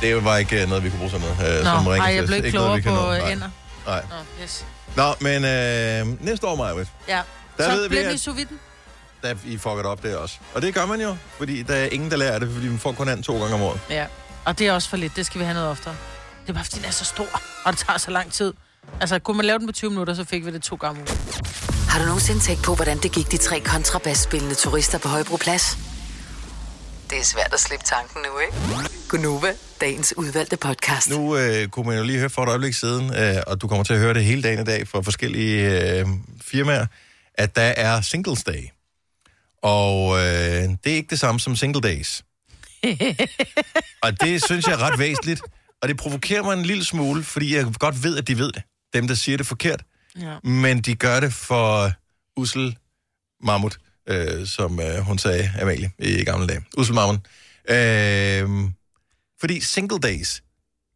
det 0.00 0.24
var 0.24 0.36
ikke 0.36 0.62
øh, 0.62 0.68
noget, 0.68 0.84
vi 0.84 0.88
kunne 0.90 0.98
bruge 0.98 1.10
sådan 1.10 1.26
noget. 1.38 1.58
Øh, 1.58 1.64
som 1.64 1.84
Nå, 1.84 1.92
ring 1.92 2.04
ej, 2.04 2.14
jeg 2.14 2.24
blev 2.26 2.36
ikke 2.36 2.50
klogere 2.50 2.76
vi 2.76 2.82
på 2.82 2.90
nå. 2.90 3.12
øh, 3.12 3.18
Nej. 3.18 3.32
ender. 3.32 3.48
Nej. 3.86 4.02
Nå, 4.10 4.42
yes. 4.44 4.64
Nå, 4.96 5.14
men 5.20 5.44
øh, 5.44 6.24
næste 6.24 6.46
år, 6.46 6.56
Majwit, 6.56 6.88
Ja. 7.08 7.20
Der 7.58 7.64
så 7.64 7.70
ved 7.70 7.82
vi, 7.82 7.88
bliver 7.88 8.02
at- 8.04 8.08
det 8.08 8.14
i 8.14 8.18
sous 8.18 8.36
viden. 8.36 8.58
der 9.22 9.34
I 9.44 9.56
fucker 9.58 9.76
det 9.76 9.86
op 9.86 10.02
der 10.02 10.16
også. 10.16 10.36
Og 10.54 10.62
det 10.62 10.74
gør 10.74 10.86
man 10.86 11.00
jo, 11.00 11.16
fordi 11.38 11.62
der 11.62 11.74
er 11.74 11.86
ingen, 11.92 12.10
der 12.10 12.16
lærer 12.16 12.38
det, 12.38 12.50
fordi 12.54 12.68
man 12.68 12.78
får 12.78 12.92
kun 12.92 13.08
anden 13.08 13.22
to 13.22 13.38
gange 13.40 13.54
om 13.54 13.62
året. 13.62 13.80
Ja. 13.90 14.06
Og 14.44 14.58
det 14.58 14.66
er 14.66 14.72
også 14.72 14.88
for 14.88 14.96
lidt. 14.96 15.16
Det 15.16 15.26
skal 15.26 15.38
vi 15.38 15.44
have 15.44 15.54
noget 15.54 15.70
oftere. 15.70 15.94
Det 16.42 16.48
er 16.48 16.54
bare, 16.54 16.64
fordi 16.64 16.76
den 16.76 16.84
er 16.84 16.90
så 16.90 17.04
stor, 17.04 17.40
og 17.64 17.72
det 17.72 17.78
tager 17.86 17.98
så 17.98 18.10
lang 18.10 18.32
tid. 18.32 18.52
Altså, 19.00 19.18
kunne 19.18 19.36
man 19.36 19.46
lave 19.46 19.58
den 19.58 19.66
på 19.66 19.72
20 19.72 19.90
minutter, 19.90 20.14
så 20.14 20.24
fik 20.24 20.46
vi 20.46 20.50
det 20.52 20.62
to 20.62 20.76
gange 20.76 21.00
om 21.00 21.06
ugen. 21.08 21.44
Har 21.88 21.98
du 21.98 22.04
nogensinde 22.04 22.40
tænkt 22.40 22.62
på, 22.62 22.74
hvordan 22.74 22.98
det 22.98 23.12
gik 23.12 23.30
de 23.30 23.36
tre 23.36 23.60
kontrabasspillende 23.60 24.54
turister 24.54 24.98
på 24.98 25.08
Højbroplads? 25.08 25.78
Det 27.10 27.18
er 27.18 27.24
svært 27.24 27.52
at 27.52 27.60
slippe 27.60 27.84
tanken 27.84 28.22
nu, 28.22 28.38
ikke? 28.38 28.56
Gunova, 29.08 29.52
dagens 29.80 30.14
udvalgte 30.16 30.56
podcast. 30.56 31.10
Nu 31.10 31.36
øh, 31.36 31.68
kunne 31.68 31.86
man 31.86 31.98
jo 31.98 32.04
lige 32.04 32.18
høre 32.18 32.30
for 32.30 32.42
et 32.42 32.48
øjeblik 32.48 32.74
siden, 32.74 33.14
øh, 33.14 33.42
og 33.46 33.60
du 33.60 33.68
kommer 33.68 33.84
til 33.84 33.92
at 33.92 33.98
høre 33.98 34.14
det 34.14 34.24
hele 34.24 34.42
dagen 34.42 34.60
i 34.60 34.64
dag 34.64 34.88
fra 34.88 35.00
forskellige 35.00 35.82
øh, 36.00 36.06
firmaer, 36.42 36.86
at 37.34 37.56
der 37.56 37.62
er 37.62 38.00
Singles 38.00 38.44
Day. 38.44 38.68
Og 39.62 40.18
øh, 40.18 40.24
det 40.84 40.92
er 40.92 40.96
ikke 40.96 41.10
det 41.10 41.18
samme 41.18 41.40
som 41.40 41.56
Single 41.56 41.80
Days. 41.80 42.24
og 44.04 44.20
det 44.20 44.44
synes 44.44 44.66
jeg 44.66 44.72
er 44.72 44.82
ret 44.90 44.98
væsentligt. 44.98 45.40
Og 45.82 45.88
det 45.88 45.96
provokerer 45.96 46.42
mig 46.42 46.52
en 46.52 46.62
lille 46.62 46.84
smule, 46.84 47.24
fordi 47.24 47.56
jeg 47.56 47.66
godt 47.78 48.02
ved, 48.02 48.18
at 48.18 48.28
de 48.28 48.38
ved 48.38 48.52
det. 48.52 48.62
Dem, 48.94 49.08
der 49.08 49.14
siger 49.14 49.36
det 49.36 49.46
forkert. 49.46 49.82
Ja. 50.20 50.38
Men 50.44 50.80
de 50.80 50.94
gør 50.94 51.20
det 51.20 51.32
for 51.32 51.92
Ussel 52.36 52.76
Mammut, 53.42 53.78
øh, 54.08 54.46
som 54.46 54.80
øh, 54.80 54.98
hun 54.98 55.18
sagde, 55.18 55.52
Amalie, 55.60 55.90
i 55.98 56.24
gamle 56.24 56.46
dage. 56.46 56.60
Ussel 56.76 56.94
Mammut. 56.94 57.20
Øh, 57.68 58.70
fordi 59.40 59.60
Single 59.60 59.98
Days, 59.98 60.42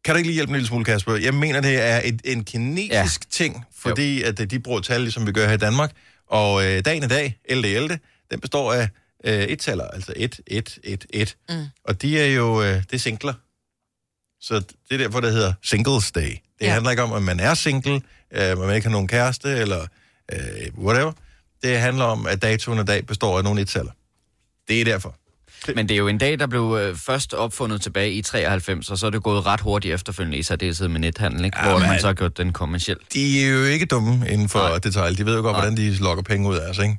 kan 0.05 0.13
du 0.13 0.17
ikke 0.17 0.27
lige 0.27 0.35
hjælpe 0.35 0.49
en 0.49 0.55
lille 0.55 0.67
smule, 0.67 0.85
Kasper? 0.85 1.15
Jeg 1.15 1.33
mener, 1.33 1.61
det 1.61 1.81
er 1.81 2.01
et, 2.03 2.21
en 2.25 2.43
kinesisk 2.43 3.21
ja. 3.23 3.27
ting, 3.29 3.65
fordi 3.75 4.23
at 4.23 4.39
øh, 4.39 4.49
de 4.51 4.59
bruger 4.59 4.79
tal, 4.81 5.01
ligesom 5.01 5.27
vi 5.27 5.31
gør 5.31 5.47
her 5.47 5.53
i 5.53 5.57
Danmark. 5.57 5.91
Og 6.27 6.65
øh, 6.65 6.85
dagen 6.85 7.03
i 7.03 7.07
dag, 7.07 7.37
11. 7.45 7.67
11. 7.67 7.99
den 8.31 8.39
består 8.39 8.73
af 8.73 8.89
øh, 9.25 9.43
et 9.43 9.59
taler, 9.59 9.87
altså 9.87 10.13
1, 10.15 10.39
1, 10.47 10.79
1, 10.83 11.05
1. 11.09 11.35
Mm. 11.49 11.65
Og 11.85 12.01
de 12.01 12.19
er 12.19 12.25
jo, 12.25 12.61
øh, 12.63 12.75
det 12.75 12.93
er 12.93 12.97
singler. 12.97 13.33
Så 14.41 14.53
det 14.59 14.91
er 14.91 14.97
derfor, 14.97 15.19
det 15.19 15.31
hedder 15.31 15.53
Singles 15.63 16.11
Day. 16.11 16.21
Det. 16.21 16.39
Ja. 16.61 16.73
handler 16.73 16.91
ikke 16.91 17.03
om, 17.03 17.13
at 17.13 17.23
man 17.23 17.39
er 17.39 17.53
single, 17.53 18.01
øh, 18.31 18.57
man 18.57 18.75
ikke 18.75 18.87
har 18.87 18.91
nogen 18.91 19.07
kæreste, 19.07 19.49
eller 19.49 19.87
øh, 20.33 20.39
whatever. 20.77 21.11
Det 21.63 21.79
handler 21.79 22.05
om, 22.05 22.27
at 22.27 22.41
datoen 22.41 22.79
i 22.79 22.83
dag 22.83 23.05
består 23.05 23.37
af 23.37 23.43
nogle 23.43 23.61
et-taller. 23.61 23.91
Det 24.67 24.81
er 24.81 24.85
derfor. 24.85 25.15
Men 25.75 25.89
det 25.89 25.95
er 25.95 25.97
jo 25.97 26.07
en 26.07 26.17
dag, 26.17 26.39
der 26.39 26.47
blev 26.47 26.77
øh, 26.81 26.95
først 26.97 27.33
opfundet 27.33 27.81
tilbage 27.81 28.11
i 28.11 28.21
93, 28.21 28.89
og 28.91 28.97
så 28.97 29.05
er 29.05 29.09
det 29.09 29.23
gået 29.23 29.45
ret 29.45 29.61
hurtigt 29.61 29.93
efterfølgende 29.93 30.37
i 30.37 30.43
særdeleshed 30.43 30.87
med 30.87 30.99
nethandel, 30.99 31.45
ikke? 31.45 31.57
Ja, 31.59 31.69
hvor 31.69 31.79
men- 31.79 31.87
man 31.89 31.99
så 31.99 32.07
har 32.07 32.13
gjort 32.13 32.37
den 32.37 32.53
kommerciel. 32.53 32.97
De 33.13 33.43
er 33.43 33.49
jo 33.49 33.63
ikke 33.63 33.85
dumme 33.85 34.29
inden 34.29 34.49
for 34.49 34.59
Nej. 34.59 34.77
detaljer. 34.79 35.15
De 35.15 35.25
ved 35.25 35.35
jo 35.35 35.41
godt, 35.41 35.53
Nej. 35.53 35.61
hvordan 35.61 35.77
de 35.77 35.95
lokker 35.97 36.23
penge 36.23 36.49
ud 36.49 36.55
af 36.55 36.69
os, 36.69 36.77
ikke? 36.77 36.97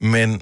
Men 0.00 0.40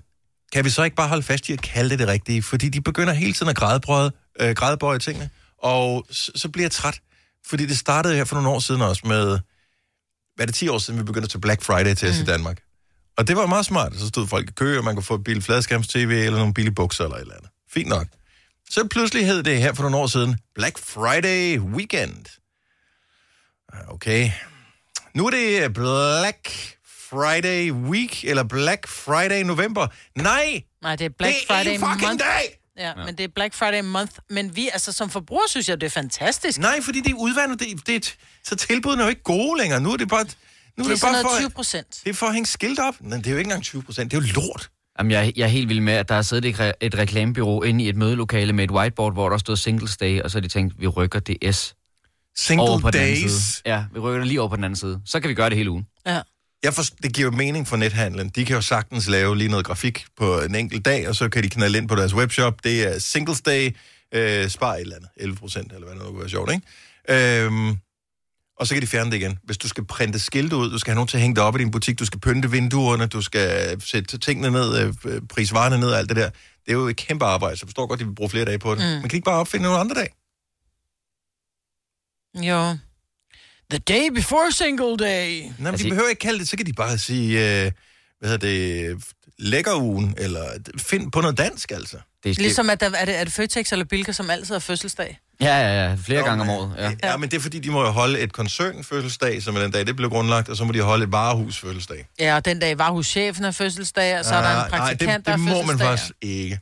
kan 0.53 0.65
vi 0.65 0.70
så 0.70 0.82
ikke 0.82 0.97
bare 0.97 1.08
holde 1.08 1.23
fast 1.23 1.49
i 1.49 1.53
at 1.53 1.62
kalde 1.62 1.91
det 1.91 1.99
det 1.99 2.08
rigtige? 2.08 2.43
Fordi 2.43 2.69
de 2.69 2.81
begynder 2.81 3.12
hele 3.12 3.32
tiden 3.32 3.49
at 3.50 3.56
grædebøje, 3.56 4.11
øh, 4.41 4.50
grædebøje 4.55 4.99
tingene, 4.99 5.31
og 5.62 6.06
så, 6.11 6.32
så 6.37 6.49
bliver 6.49 6.65
jeg 6.65 6.70
træt. 6.73 7.00
Fordi 7.47 7.67
det 7.67 7.79
startede 7.79 8.15
her 8.17 8.25
for 8.25 8.35
nogle 8.35 8.49
år 8.50 8.58
siden 8.58 8.81
også 8.82 9.03
med, 9.05 9.26
hvad 10.37 10.44
er 10.44 10.47
det 10.47 10.55
10 10.55 10.69
år 10.69 10.79
siden, 10.79 11.00
vi 11.00 11.05
begyndte 11.05 11.26
at 11.26 11.31
tage 11.31 11.41
Black 11.41 11.62
Friday 11.62 11.94
til 11.94 12.08
os 12.08 12.17
mm. 12.17 12.23
i 12.23 12.26
Danmark. 12.26 12.58
Og 13.17 13.29
det 13.29 13.37
var 13.37 13.47
meget 13.47 13.67
smart. 13.67 13.93
Så 13.99 14.09
stod 14.09 14.26
folk 14.29 14.49
i 14.49 14.53
kø, 14.53 14.79
og 14.79 14.85
man 14.85 14.94
kunne 14.94 15.03
få 15.05 15.14
et 15.14 15.25
billigt 15.25 15.47
fladskærms-tv 15.47 16.11
eller 16.26 16.38
nogle 16.38 16.55
billige 16.55 16.75
bukser 16.75 17.05
eller 17.05 17.17
et 17.17 17.20
eller 17.20 17.35
andet. 17.35 17.50
Fint 17.70 17.88
nok. 17.88 18.06
Så 18.70 18.88
pludselig 18.88 19.26
hed 19.26 19.43
det 19.43 19.59
her 19.59 19.73
for 19.75 19.82
nogle 19.82 19.97
år 19.97 20.06
siden 20.06 20.37
Black 20.55 20.79
Friday 20.79 21.59
Weekend. 21.59 22.26
Ah, 23.73 23.88
Okay. 23.94 24.31
Nu 25.14 25.26
er 25.26 25.31
det 25.31 25.73
Black 25.75 26.49
Friday 27.11 27.70
Week, 27.70 28.25
eller 28.25 28.43
Black 28.44 28.88
Friday 28.88 29.43
November. 29.43 29.87
Nej, 30.17 30.62
Nej, 30.82 30.97
det 30.97 31.05
er 31.05 31.08
Black 31.19 31.35
det 31.35 31.43
er 31.50 31.55
Friday 31.56 31.75
en 31.75 31.81
fucking 31.81 32.00
month. 32.08 32.25
dag! 32.25 32.58
Ja, 32.79 32.88
ja, 32.88 32.94
men 33.06 33.19
det 33.19 33.25
er 33.25 33.29
Black 33.35 33.55
Friday 33.55 33.81
month. 33.81 34.12
Men 34.31 34.56
vi, 34.56 34.69
altså 34.73 34.93
som 34.93 35.11
forbruger, 35.11 35.43
synes 35.49 35.69
jeg, 35.69 35.81
det 35.81 35.87
er 35.87 35.91
fantastisk. 35.91 36.58
Nej, 36.58 36.81
fordi 36.82 37.00
det 37.00 37.11
er 37.11 37.15
udvandet. 37.17 37.61
Det, 37.61 37.87
det, 37.87 38.17
så 38.44 38.56
tilbudene 38.56 39.03
er 39.03 39.06
jo 39.06 39.11
ikke 39.11 39.23
gode 39.23 39.58
længere. 39.61 39.81
Nu 39.81 39.93
er 39.93 39.97
det 39.97 40.08
bare... 40.08 40.26
Nu 40.76 40.84
er 40.84 40.88
det 40.88 40.90
er 40.90 40.94
det, 40.94 41.00
sådan 41.00 41.14
bare 41.14 41.22
noget 41.22 41.36
for, 41.36 41.40
20 41.40 41.50
procent. 41.50 42.00
det 42.04 42.10
er 42.10 42.14
for 42.14 42.26
at 42.26 42.32
hænge 42.32 42.46
skilt 42.46 42.78
op. 42.78 42.94
Men 43.00 43.12
det 43.19 43.26
er 43.26 43.30
jo 43.30 43.36
ikke 43.36 43.46
engang 43.48 43.62
20 43.62 43.82
procent. 43.82 44.10
Det 44.12 44.16
er 44.19 44.22
jo 44.22 44.28
lort. 44.34 44.70
Jamen, 44.98 45.10
jeg, 45.12 45.32
jeg 45.36 45.44
er 45.44 45.48
helt 45.48 45.69
vild 45.69 45.80
med, 45.80 45.92
at 45.92 46.08
der 46.08 46.14
har 46.14 46.22
siddet 46.22 46.44
et, 46.44 46.60
re- 46.60 46.72
et 46.80 46.98
reklamebyrå 46.98 47.62
inde 47.62 47.84
i 47.84 47.88
et 47.88 47.96
mødelokale 47.96 48.52
med 48.52 48.64
et 48.64 48.70
whiteboard, 48.70 49.12
hvor 49.12 49.28
der 49.28 49.38
stod 49.38 49.56
Singles 49.56 49.96
Day, 49.96 50.20
og 50.22 50.30
så 50.30 50.36
har 50.38 50.40
de 50.40 50.48
tænkt, 50.48 50.74
vi 50.80 50.86
rykker 50.86 51.19
det 51.20 51.54
S 51.54 51.74
Single 52.36 52.69
over 52.69 52.78
på 52.80 52.90
den 52.90 53.00
anden 53.00 53.14
days. 53.22 53.30
side. 53.32 53.62
Ja, 53.66 53.84
vi 53.94 53.98
rykker 53.98 54.19
det 54.19 54.28
lige 54.28 54.40
over 54.40 54.48
på 54.48 54.56
den 54.56 54.64
anden 54.64 54.76
side. 54.76 55.00
Så 55.06 55.20
kan 55.20 55.28
vi 55.30 55.34
gøre 55.34 55.48
det 55.50 55.56
hele 55.58 55.70
ugen. 55.70 55.86
Ja. 56.06 56.20
Jeg 56.62 56.74
for, 56.74 56.82
det 57.02 57.12
giver 57.14 57.30
jo 57.30 57.36
mening 57.36 57.69
for 57.69 57.76
nethandlen. 57.76 58.28
De 58.28 58.44
kan 58.44 58.56
jo 58.56 58.62
sagtens 58.62 59.08
lave 59.08 59.36
lige 59.38 59.48
noget 59.48 59.66
grafik 59.66 60.04
på 60.16 60.40
en 60.40 60.54
enkelt 60.54 60.84
dag, 60.84 61.08
og 61.08 61.14
så 61.16 61.28
kan 61.28 61.42
de 61.42 61.48
knalde 61.48 61.78
ind 61.78 61.88
på 61.88 61.94
deres 61.94 62.14
webshop. 62.14 62.64
Det 62.64 62.94
er 62.94 62.98
Singles 62.98 63.40
Day, 63.40 63.76
øh, 64.14 64.48
spar 64.48 64.74
et 64.74 64.80
eller 64.80 64.96
andet, 64.96 65.10
11 65.16 65.36
procent, 65.36 65.72
eller 65.72 65.86
hvad 65.86 65.94
det 65.96 66.02
nu 66.04 66.08
kunne 66.10 66.20
være 66.20 66.28
sjovt, 66.28 66.50
ikke? 66.52 67.42
Øhm, 67.44 67.76
og 68.56 68.67
så 68.67 68.75
kan 68.75 68.82
de 68.82 68.87
fjerne 68.87 69.11
det 69.11 69.17
igen. 69.17 69.39
Hvis 69.44 69.59
du 69.59 69.69
skal 69.69 69.85
printe 69.85 70.19
skilte 70.19 70.56
ud, 70.56 70.71
du 70.71 70.79
skal 70.79 70.91
have 70.91 70.94
nogen 70.94 71.09
til 71.09 71.17
at 71.17 71.21
hænge 71.21 71.35
det 71.35 71.43
op 71.43 71.56
i 71.56 71.59
din 71.59 71.71
butik, 71.71 71.99
du 71.99 72.05
skal 72.05 72.21
pynte 72.21 72.51
vinduerne, 72.51 73.06
du 73.06 73.23
skal 73.23 73.81
sætte 73.82 74.19
tingene 74.19 74.51
ned, 74.51 74.94
øh, 75.05 75.23
prisvarerne 75.29 75.79
ned 75.79 75.89
og 75.89 75.99
alt 75.99 76.09
det 76.09 76.17
der. 76.17 76.31
Det 76.65 76.69
er 76.69 76.73
jo 76.73 76.89
et 76.89 76.97
kæmpe 76.97 77.25
arbejde, 77.25 77.56
så 77.56 77.65
jeg 77.65 77.69
forstår 77.69 77.87
godt, 77.87 77.99
at 77.99 78.01
de 78.01 78.09
vil 78.09 78.15
bruge 78.15 78.31
flere 78.31 78.44
dage 78.44 78.59
på 78.59 78.75
det. 78.75 78.79
Mm. 78.79 78.91
Man 78.91 79.09
kan 79.09 79.15
ikke 79.15 79.25
bare 79.25 79.39
opfinde 79.39 79.63
nogle 79.65 79.79
andre 79.79 79.94
dag. 79.94 80.13
Jo. 82.35 82.77
The 83.71 83.79
day 83.79 84.09
before 84.15 84.53
single 84.53 84.97
day. 84.97 85.41
Nej, 85.41 85.53
men 85.59 85.67
Altså, 85.67 85.85
de 85.85 85.91
behøver 85.91 86.09
ikke 86.09 86.21
kalde 86.21 86.39
det, 86.39 86.49
så 86.49 86.56
kan 86.56 86.67
de 86.67 86.73
bare 86.73 86.99
sige, 86.99 87.65
øh, 87.65 87.73
hvad 88.19 88.31
hedder 88.31 88.49
det, 88.49 89.05
lækkerugen, 89.39 90.15
eller 90.19 90.44
find 90.77 91.13
på 91.13 91.21
noget 91.21 91.39
dansk, 91.39 91.71
altså. 91.71 91.97
Det 92.25 92.31
er, 92.31 92.35
Ligesom 92.43 92.71
at 92.71 92.81
der, 92.81 92.91
er, 92.91 93.05
det, 93.05 93.19
er 93.19 93.25
det 93.25 93.32
Føtex 93.32 93.73
eller 93.73 93.85
Bilka, 93.85 94.13
som 94.13 94.31
altid 94.31 94.55
har 94.55 94.61
fødselsdag? 94.61 95.19
Ja, 95.43 95.56
ja, 95.58 95.84
ja. 95.89 95.94
Flere 96.05 96.20
Nå, 96.20 96.27
gange 96.27 96.43
om 96.43 96.49
året. 96.51 96.75
Ja. 96.79 96.91
ja, 97.11 97.17
men 97.17 97.31
det 97.31 97.37
er 97.37 97.41
fordi, 97.41 97.58
de 97.58 97.70
må 97.70 97.81
jo 97.84 97.91
holde 97.91 98.20
et 98.20 98.32
koncernfødselsdag, 98.32 99.43
som 99.43 99.56
er 99.56 99.61
den 99.61 99.70
dag, 99.70 99.87
det 99.87 99.96
blev 99.96 100.11
grundlagt, 100.11 100.49
og 100.49 100.56
så 100.56 100.65
må 100.65 100.72
de 100.72 100.81
holde 100.81 101.05
et 101.05 101.13
varehusfødselsdag. 101.13 102.06
Ja, 102.20 102.37
og 102.37 102.44
den 102.44 102.58
dag 102.58 102.79
var 102.79 102.91
hos 102.91 103.06
chefen 103.06 103.44
af 103.44 103.55
fødselsdag, 103.55 104.19
og 104.19 104.25
så 104.25 104.34
er 104.34 104.43
der 104.43 104.49
Ah, 104.49 104.65
en 104.65 104.70
praktikant, 104.70 105.08
nej, 105.08 105.17
det, 105.17 105.27
der 105.27 105.37
det 105.37 105.41
har 105.44 105.55
må 105.55 105.63
man 105.63 105.79
fødselsdag. 105.79 105.89
faktisk 105.89 106.13
ikke. 106.22 106.61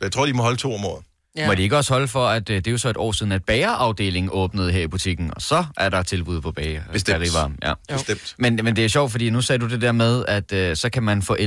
Jeg 0.00 0.12
tror, 0.12 0.26
de 0.26 0.32
må 0.32 0.42
holde 0.42 0.56
to 0.56 0.74
om 0.74 0.84
året. 0.84 1.04
Ja. 1.36 1.46
Må 1.46 1.54
de 1.54 1.62
ikke 1.62 1.76
også 1.76 1.92
holde 1.92 2.08
for, 2.08 2.26
at 2.26 2.50
øh, 2.50 2.56
det 2.56 2.66
er 2.66 2.70
jo 2.70 2.78
så 2.78 2.88
et 2.88 2.96
år 2.96 3.12
siden, 3.12 3.32
at 3.32 3.44
bagerafdelingen 3.44 4.30
åbnede 4.32 4.72
her 4.72 4.80
i 4.82 4.86
butikken, 4.86 5.30
og 5.36 5.42
så 5.42 5.64
er 5.76 5.88
der 5.88 6.02
tilbud 6.02 6.40
på 6.40 6.52
bager. 6.52 6.82
Bestemt. 6.92 7.24
Ja. 7.62 7.74
Bestemt. 7.92 8.34
Men, 8.38 8.60
men 8.62 8.76
det 8.76 8.84
er 8.84 8.88
sjovt, 8.88 9.10
fordi 9.10 9.30
nu 9.30 9.40
sagde 9.40 9.58
du 9.58 9.68
det 9.68 9.80
der 9.80 9.92
med, 9.92 10.24
at 10.28 10.52
øh, 10.52 10.76
så 10.76 10.90
kan 10.90 11.02
man 11.02 11.22
få 11.22 11.36
11% 11.40 11.44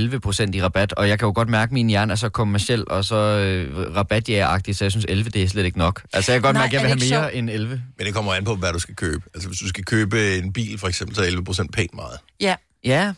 i 0.53 0.63
rabat, 0.63 0.93
og 0.93 1.09
jeg 1.09 1.19
kan 1.19 1.25
jo 1.25 1.31
godt 1.35 1.49
mærke, 1.49 1.69
at 1.69 1.73
min 1.73 1.87
hjerne 1.87 2.11
er 2.11 2.15
så 2.15 2.29
kommersiel 2.29 2.83
og 2.87 3.05
så 3.05 3.15
øh, 3.15 3.95
rabatjægeragtig, 3.95 4.75
så 4.75 4.85
jeg 4.85 4.91
synes 4.91 5.05
11 5.09 5.29
det 5.29 5.43
er 5.43 5.47
slet 5.47 5.65
ikke 5.65 5.77
nok. 5.77 6.01
Altså 6.13 6.31
jeg 6.31 6.41
kan 6.41 6.47
godt 6.47 6.53
Nej, 6.53 6.63
mærke, 6.63 6.77
at 6.77 6.83
jeg 6.83 6.91
vil 6.91 7.01
det 7.01 7.11
have 7.11 7.21
mere 7.21 7.35
end 7.35 7.49
11. 7.49 7.81
Men 7.97 8.05
det 8.07 8.13
kommer 8.13 8.33
an 8.33 8.43
på, 8.43 8.55
hvad 8.55 8.73
du 8.73 8.79
skal 8.79 8.95
købe. 8.95 9.21
Altså, 9.33 9.49
hvis 9.49 9.59
du 9.59 9.67
skal 9.67 9.85
købe 9.85 10.37
en 10.37 10.53
bil, 10.53 10.77
for 10.79 10.87
eksempel, 10.87 11.15
så 11.15 11.21
er 11.21 11.25
11 11.25 11.43
procent 11.43 11.73
pænt 11.73 11.93
meget. 11.95 12.17
Ja, 12.41 12.55
Ja, 12.85 13.13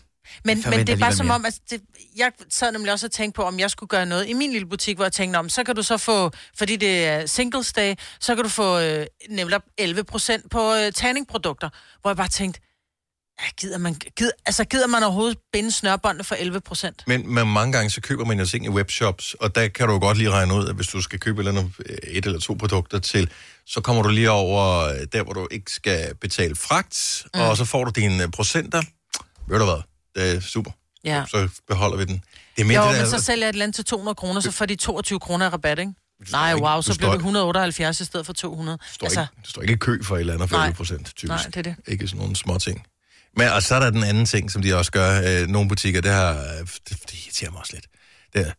men, 0.46 0.63
men 0.69 0.88
det 0.88 0.89
er 0.89 0.98
bare 0.98 1.15
som 1.15 1.25
mere. 1.25 1.36
om, 1.36 1.46
altså, 1.46 1.62
det, 1.69 1.81
jeg 2.17 2.31
sad 2.50 2.72
nemlig 2.72 2.93
også 2.93 3.05
og 3.05 3.12
tænkte 3.12 3.36
på, 3.36 3.43
om 3.43 3.60
jeg 3.60 3.72
skulle 3.72 3.88
gøre 3.88 4.05
noget 4.05 4.29
i 4.29 4.34
min 4.34 4.51
lille 4.51 4.67
butik, 4.67 4.96
hvor 4.96 5.05
jeg 5.05 5.13
tænkte, 5.13 5.38
om 5.38 5.50
så 5.50 5.63
kan 5.63 5.75
du 5.75 5.84
så 5.84 5.98
få, 5.98 6.31
fordi 6.57 6.75
det 6.75 7.05
er 7.05 7.25
singles 7.25 7.74
day, 7.74 7.96
så 8.19 8.36
kan 8.36 8.43
du 8.43 8.50
få 8.50 8.79
øh, 8.79 9.05
nemlig 9.29 9.60
11 9.77 10.03
procent 10.03 10.51
på 10.51 10.74
øh, 10.74 10.91
tanningprodukter, 10.91 11.69
hvor 12.01 12.10
jeg 12.10 12.17
bare 12.17 12.27
tænkte, 12.27 12.60
Ja, 13.41 13.46
gider 13.57 13.77
man, 13.77 13.96
gider, 13.96 14.31
altså, 14.46 14.63
gider 14.63 14.88
man 14.88 15.03
overhovedet 15.03 15.38
binde 15.53 15.72
snørbåndene 15.72 16.24
for 16.24 16.36
11 16.36 16.62
procent? 16.62 17.03
Men, 17.07 17.34
men 17.34 17.48
mange 17.48 17.74
gange 17.74 17.89
så 17.89 18.01
køber 18.01 18.25
man 18.25 18.39
jo 18.39 18.46
ting 18.46 18.65
i 18.65 18.69
webshops, 18.69 19.34
og 19.34 19.55
der 19.55 19.67
kan 19.67 19.88
du 19.88 20.00
godt 20.00 20.17
lige 20.17 20.31
regne 20.31 20.53
ud, 20.53 20.67
at 20.67 20.75
hvis 20.75 20.88
du 20.88 21.01
skal 21.01 21.19
købe 21.19 21.41
et 21.41 21.48
eller, 21.48 21.62
andet, 21.62 21.74
øh, 21.86 21.98
et 22.03 22.25
eller 22.25 22.39
to 22.39 22.53
produkter 22.53 23.00
til, 23.00 23.29
så 23.65 23.81
kommer 23.81 24.03
du 24.03 24.10
lige 24.10 24.31
over 24.31 24.79
øh, 24.79 24.96
der, 25.13 25.24
hvor 25.24 25.34
du 25.34 25.48
ikke 25.51 25.72
skal 25.72 26.15
betale 26.15 26.55
fragt, 26.55 27.25
mm. 27.34 27.39
og 27.39 27.57
så 27.57 27.65
får 27.65 27.84
du 27.84 27.91
dine 27.96 28.24
øh, 28.24 28.29
procenter. 28.29 28.81
Ved 29.48 29.60
du 29.60 29.65
hvad? 29.65 29.81
Er 30.17 30.39
super. 30.39 30.71
Ja. 31.03 31.24
Så 31.31 31.50
beholder 31.67 31.97
vi 31.97 32.05
den. 32.05 32.24
Det 32.55 32.62
er 32.62 32.65
mere 32.65 32.81
Jo, 32.81 32.88
det 32.89 32.95
men 33.01 33.12
der, 33.12 33.17
så 33.19 33.25
sælger 33.25 33.43
jeg 33.43 33.50
et 33.50 33.55
land 33.55 33.74
til 33.74 33.86
200 33.86 34.15
kroner, 34.15 34.41
så 34.41 34.51
får 34.51 34.65
de 34.65 34.75
22 34.75 35.19
kroner 35.19 35.50
rabat, 35.50 35.79
ikke? 35.79 35.93
Nej, 36.31 36.53
wow, 36.55 36.75
du 36.75 36.81
så 36.81 36.97
bliver 36.97 37.09
det 37.12 37.15
ikke- 37.15 37.21
178 37.21 38.00
i 38.01 38.05
stedet 38.05 38.25
for 38.25 38.33
200. 38.33 38.77
står 38.91 39.05
altså, 39.05 39.21
ikke, 39.21 39.31
du 39.45 39.50
står 39.50 39.62
ikke 39.62 39.74
i 39.74 39.77
kø 39.77 40.03
for 40.03 40.15
et 40.15 40.19
eller 40.19 40.33
andet 40.33 40.51
Nej. 40.51 40.65
40 40.65 40.74
procent, 40.74 41.05
typisk. 41.15 41.27
Nej, 41.27 41.43
det 41.45 41.57
er 41.57 41.62
det. 41.62 41.75
Ikke 41.88 42.07
sådan 42.07 42.19
nogle 42.19 42.36
små 42.36 42.57
ting. 42.59 42.86
Men 43.38 43.47
og 43.50 43.63
så 43.63 43.75
er 43.75 43.79
der 43.79 43.89
den 43.89 44.03
anden 44.03 44.25
ting, 44.25 44.51
som 44.51 44.62
de 44.62 44.74
også 44.75 44.91
gør. 44.91 45.21
Øh, 45.41 45.47
nogle 45.47 45.69
butikker, 45.69 46.01
det, 46.01 46.12
har, 46.12 46.29
øh, 46.31 46.67
det, 46.89 46.89
det 46.89 47.13
irriterer 47.13 47.51
mig 47.51 47.59
også 47.59 47.74
lidt. 47.74 47.86
Det 48.33 48.47
er, 48.47 48.51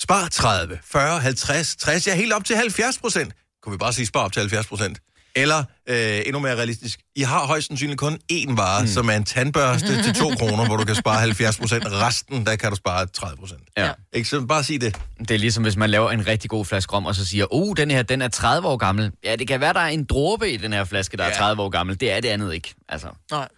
spar 0.00 0.28
30, 0.28 0.78
40, 0.84 1.20
50, 1.20 1.76
60, 1.76 2.06
ja, 2.06 2.14
helt 2.14 2.32
op 2.32 2.44
til 2.44 2.56
70 2.56 2.98
procent. 2.98 3.32
Kunne 3.62 3.72
vi 3.72 3.78
bare 3.78 3.92
sige, 3.92 4.06
spar 4.06 4.20
op 4.20 4.32
til 4.32 4.40
70 4.40 4.66
procent? 4.66 4.98
Eller 5.36 5.64
øh, 5.88 6.22
endnu 6.26 6.38
mere 6.38 6.56
realistisk, 6.56 7.00
I 7.16 7.22
har 7.22 7.46
højst 7.46 7.66
sandsynligt 7.66 7.98
kun 7.98 8.18
én 8.32 8.54
vare, 8.56 8.82
mm. 8.82 8.88
som 8.88 9.08
er 9.08 9.12
en 9.12 9.24
tandbørste 9.24 10.02
til 10.04 10.14
2 10.14 10.28
kroner, 10.38 10.66
hvor 10.66 10.76
du 10.76 10.84
kan 10.84 10.94
spare 10.94 11.20
70 11.20 11.56
procent. 11.58 11.84
Resten, 11.86 12.46
der 12.46 12.56
kan 12.56 12.70
du 12.70 12.76
spare 12.76 13.06
30 13.06 13.36
procent. 13.36 13.60
Ja. 13.76 13.90
Ikke? 14.12 14.28
Så 14.28 14.40
bare 14.40 14.64
sig 14.64 14.80
det. 14.80 14.96
Det 15.18 15.30
er 15.30 15.38
ligesom, 15.38 15.62
hvis 15.62 15.76
man 15.76 15.90
laver 15.90 16.10
en 16.10 16.26
rigtig 16.26 16.50
god 16.50 16.64
flaske 16.64 16.92
rom, 16.92 17.06
og 17.06 17.14
så 17.14 17.26
siger, 17.26 17.46
oh, 17.50 17.76
den 17.76 17.90
her, 17.90 18.02
den 18.02 18.22
er 18.22 18.28
30 18.28 18.68
år 18.68 18.76
gammel. 18.76 19.12
Ja, 19.24 19.36
det 19.36 19.48
kan 19.48 19.60
være, 19.60 19.72
der 19.72 19.80
er 19.80 19.88
en 19.88 20.04
dråbe 20.04 20.50
i 20.50 20.56
den 20.56 20.72
her 20.72 20.84
flaske, 20.84 21.16
der 21.16 21.24
er 21.24 21.28
Ja. 21.28 21.34
30 21.34 21.62
år 21.62 21.68
gammel. 21.68 22.00
Det 22.00 22.12
er 22.12 22.20
det 22.20 22.28
andet 22.28 22.54
ikke. 22.54 22.74
Altså, 22.88 23.08
Nej. 23.30 23.48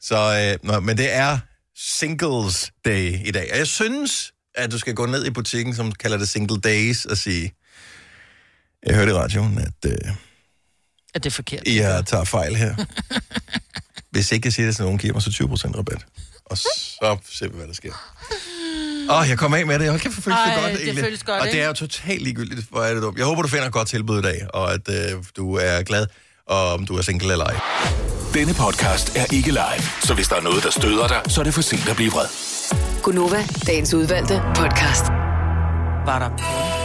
Så, 0.00 0.48
øh, 0.62 0.68
nå, 0.68 0.80
men 0.80 0.96
det 0.98 1.14
er 1.14 1.38
Singles 1.76 2.72
Day 2.84 3.26
i 3.26 3.30
dag. 3.30 3.48
Og 3.52 3.58
jeg 3.58 3.66
synes, 3.66 4.32
at 4.54 4.72
du 4.72 4.78
skal 4.78 4.94
gå 4.94 5.06
ned 5.06 5.26
i 5.26 5.30
butikken, 5.30 5.74
som 5.74 5.92
kalder 5.92 6.18
det 6.18 6.28
Single 6.28 6.60
Days, 6.60 7.04
og 7.04 7.16
sige, 7.16 7.52
jeg 8.86 8.94
hørte 8.94 9.10
i 9.10 9.14
radioen, 9.14 9.58
at 9.58 9.90
øh, 9.90 10.14
Er 11.16 11.20
det 11.20 11.32
forkert? 11.32 11.62
I 11.66 11.76
har 11.76 12.02
tager 12.02 12.24
fejl 12.24 12.56
her. 12.56 12.74
Hvis 14.12 14.32
ikke 14.32 14.46
jeg 14.46 14.52
siger 14.52 14.66
det, 14.66 14.76
så 14.76 14.82
nogen 14.82 14.98
giver 14.98 15.12
mig 15.12 15.22
så 15.22 15.30
20% 15.30 15.76
rabat. 15.78 16.04
Og 16.44 16.58
så 16.58 16.68
ser 17.32 17.48
vi, 17.48 17.56
hvad 17.56 17.66
der 17.66 17.74
sker. 17.74 17.92
Åh, 19.10 19.20
oh, 19.20 19.28
jeg 19.28 19.38
kommer 19.38 19.58
af 19.58 19.66
med 19.66 19.78
det. 19.78 19.88
Hold 19.88 20.00
kæft, 20.00 20.16
det 20.16 20.24
føles 20.24 20.38
Ej, 20.38 20.44
det 20.54 20.62
godt, 20.62 20.72
det 20.72 20.82
egentlig. 20.82 21.04
føles 21.04 21.22
godt, 21.22 21.40
Og 21.40 21.46
det 21.46 21.62
er 21.62 21.66
jo 21.66 21.72
totalt 21.72 22.22
ligegyldigt, 22.22 22.66
hvor 22.70 22.82
er 22.82 22.94
det 22.94 23.02
dumt. 23.02 23.18
Jeg 23.18 23.26
håber, 23.26 23.42
du 23.42 23.48
finder 23.48 23.66
et 23.66 23.72
godt 23.72 23.88
tilbud 23.88 24.18
i 24.18 24.22
dag, 24.22 24.46
og 24.54 24.74
at 24.74 24.88
øh, 24.88 25.24
du 25.36 25.54
er 25.54 25.82
glad, 25.82 26.06
og 26.46 26.72
om 26.72 26.86
du 26.86 26.96
er 26.96 27.02
single 27.02 27.32
eller 27.32 27.44
ej. 27.44 27.60
Denne 28.34 28.54
podcast 28.54 29.16
er 29.16 29.24
ikke 29.32 29.50
live, 29.50 29.82
så 30.02 30.14
hvis 30.14 30.28
der 30.28 30.36
er 30.36 30.42
noget, 30.42 30.64
der 30.64 30.70
støder 30.70 31.08
dig, 31.08 31.20
så 31.28 31.40
er 31.40 31.44
det 31.44 31.54
for 31.54 31.62
sent 31.62 31.88
at 31.88 31.96
blive 31.96 32.10
vred. 32.10 32.26
Gunova, 33.02 33.46
dagens 33.66 33.94
udvalgte 33.94 34.42
podcast. 34.54 35.04
Var 36.06 36.18
der. 36.18 36.75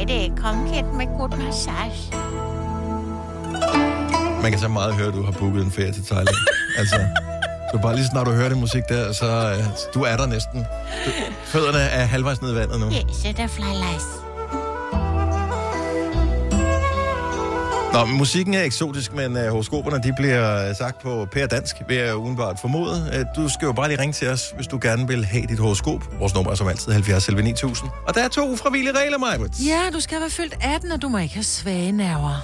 Det 0.00 0.08
tandlæge 0.08 0.36
kommet 0.36 0.84
med 0.94 1.06
god 1.18 1.28
massage. 1.38 2.12
Man 4.42 4.50
kan 4.50 4.60
så 4.60 4.68
meget 4.68 4.94
høre, 4.94 5.08
at 5.08 5.14
du 5.14 5.22
har 5.22 5.32
booket 5.32 5.64
en 5.64 5.70
ferie 5.70 5.92
til 5.92 6.04
Thailand. 6.04 6.36
altså, 6.78 6.96
så 7.72 7.78
bare 7.82 7.96
lige 7.96 8.06
snart 8.06 8.26
du 8.26 8.32
hører 8.32 8.48
det 8.48 8.58
musik 8.58 8.82
der, 8.88 9.12
så 9.12 9.26
øh, 9.26 9.64
du 9.94 10.02
er 10.02 10.16
der 10.16 10.26
næsten. 10.26 10.60
Du, 11.06 11.10
fødderne 11.44 11.78
er 11.78 12.04
halvvejs 12.04 12.42
ned 12.42 12.52
i 12.52 12.54
vandet 12.54 12.80
nu. 12.80 12.86
Ja, 12.88 13.02
så 13.12 13.34
der 13.36 13.46
fly 13.46 13.64
lice. 13.64 14.19
Nå, 17.92 18.04
musikken 18.04 18.54
er 18.54 18.62
eksotisk, 18.62 19.12
men 19.14 19.36
uh, 19.36 19.42
horoskoperne 19.42 20.02
de 20.02 20.12
bliver 20.16 20.68
øh, 20.68 20.76
sagt 20.76 21.02
på 21.02 21.26
pære 21.32 21.46
dansk, 21.46 21.76
vil 21.88 21.96
jeg 21.96 22.16
udenbart 22.16 22.58
formode. 22.60 22.92
Uh, 22.92 23.44
du 23.44 23.48
skal 23.48 23.66
jo 23.66 23.72
bare 23.72 23.88
lige 23.88 24.00
ringe 24.00 24.12
til 24.12 24.28
os, 24.28 24.50
hvis 24.56 24.66
du 24.66 24.78
gerne 24.82 25.06
vil 25.08 25.24
have 25.24 25.46
dit 25.46 25.58
horoskop. 25.58 26.18
Vores 26.18 26.34
nummer 26.34 26.50
er 26.50 26.54
som 26.54 26.68
altid 26.68 26.92
70 26.92 27.28
11 27.28 27.42
9000. 27.42 27.90
Og 28.08 28.14
der 28.14 28.24
er 28.24 28.28
to 28.28 28.50
ufravillige 28.50 28.98
regler, 28.98 29.18
Majbert. 29.18 29.50
Ja, 29.66 29.90
du 29.92 30.00
skal 30.00 30.20
være 30.20 30.30
fyldt 30.30 30.54
18, 30.62 30.92
og 30.92 31.02
du 31.02 31.08
må 31.08 31.18
ikke 31.18 31.34
have 31.34 31.44
svage 31.44 31.92
nerver. 31.92 32.34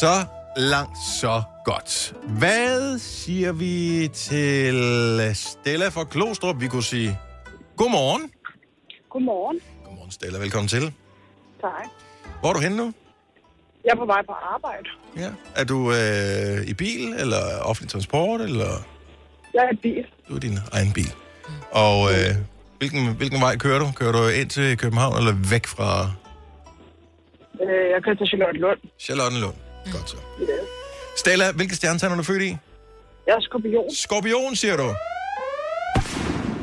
Så 0.00 0.24
langt, 0.56 0.98
så 1.20 1.42
godt. 1.64 2.14
Hvad 2.28 2.98
siger 2.98 3.52
vi 3.52 4.08
til 4.14 5.30
Stella 5.34 5.88
fra 5.88 6.04
Klostrup? 6.04 6.60
Vi 6.60 6.68
kunne 6.68 6.82
sige 6.82 7.18
godmorgen. 7.76 8.30
Godmorgen. 9.10 9.60
Godmorgen, 9.84 10.10
Stella. 10.10 10.38
Velkommen 10.38 10.68
til. 10.68 10.92
Tak. 11.60 11.88
Hvor 12.40 12.48
er 12.48 12.52
du 12.52 12.60
henne 12.60 12.76
nu? 12.76 12.92
Jeg 13.84 13.90
er 13.92 13.96
på 13.96 14.04
vej 14.06 14.22
på 14.26 14.32
arbejde. 14.54 14.88
Ja. 15.16 15.30
Er 15.56 15.64
du 15.64 15.92
øh, 15.92 16.66
i 16.66 16.74
bil, 16.74 17.12
eller 17.18 17.60
offentlig 17.62 17.90
transport, 17.90 18.40
eller... 18.40 18.70
Jeg 19.54 19.64
er 19.64 19.72
i 19.72 19.76
bil. 19.76 20.06
Du 20.28 20.34
er 20.36 20.40
din 20.40 20.58
egen 20.72 20.92
bil. 20.92 21.12
Og 21.70 22.10
øh, 22.12 22.34
hvilken, 22.78 23.14
hvilken 23.16 23.40
vej 23.40 23.56
kører 23.56 23.78
du? 23.78 23.86
Kører 23.96 24.12
du 24.12 24.28
ind 24.28 24.50
til 24.50 24.78
København, 24.78 25.16
eller 25.18 25.32
væk 25.50 25.66
fra 25.66 26.10
Øh, 27.62 27.90
Jeg 27.94 28.02
kører 28.04 28.14
til 28.16 28.26
Charlotte 28.26 28.58
Lund. 28.60 28.78
Charlottenlund? 29.00 29.54
Godt 29.92 30.10
så. 30.10 30.16
Ja. 30.40 30.44
Stella, 31.16 31.52
hvilke 31.52 31.74
stjernetegn 31.76 32.12
er 32.12 32.16
du 32.16 32.22
født 32.22 32.42
i? 32.42 32.56
Jeg 33.26 33.32
er 33.34 33.40
skorpion. 33.40 33.84
Skorpion, 33.94 34.56
siger 34.56 34.76
du? 34.76 34.94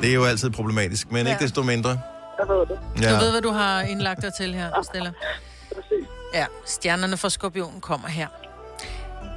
Det 0.02 0.10
er 0.10 0.14
jo 0.14 0.24
altid 0.26 0.50
problematisk, 0.50 1.12
men 1.12 1.26
ja. 1.26 1.32
ikke 1.32 1.44
desto 1.44 1.64
mindre. 1.64 1.90
Jeg 2.40 2.48
ved 2.48 2.60
det. 2.60 2.80
Ja. 3.02 3.14
Du 3.14 3.16
ved, 3.24 3.32
hvad 3.32 3.42
du 3.42 3.50
har 3.52 3.82
indlagt 3.82 4.22
dig 4.22 4.34
til 4.34 4.54
her, 4.56 4.70
Stella. 4.84 5.12
Præcis. 5.76 6.06
Ja, 6.34 6.46
stjernerne 6.66 7.18
fra 7.18 7.30
skorpionen 7.30 7.82
kommer 7.82 8.08
her. 8.08 8.28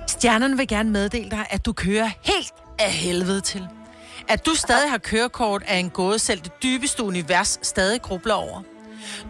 Stjernerne 0.07 0.57
vil 0.57 0.69
gerne 0.69 0.91
meddele 0.91 1.31
dig, 1.31 1.47
at 1.51 1.67
du 1.67 1.73
kører 1.73 2.11
helt 2.23 2.53
af 2.79 2.93
helvede 2.93 3.41
til. 3.41 3.69
At 4.29 4.47
du 4.47 4.55
stadig 4.55 4.91
har 4.91 4.99
kørekort 4.99 5.63
er 5.67 5.77
en 5.79 5.91
gåde, 5.91 6.19
selv 6.19 6.41
det 6.41 6.63
dybeste 6.63 7.03
univers 7.03 7.59
stadig 7.63 8.03
grubler 8.03 8.35
over. 8.35 8.63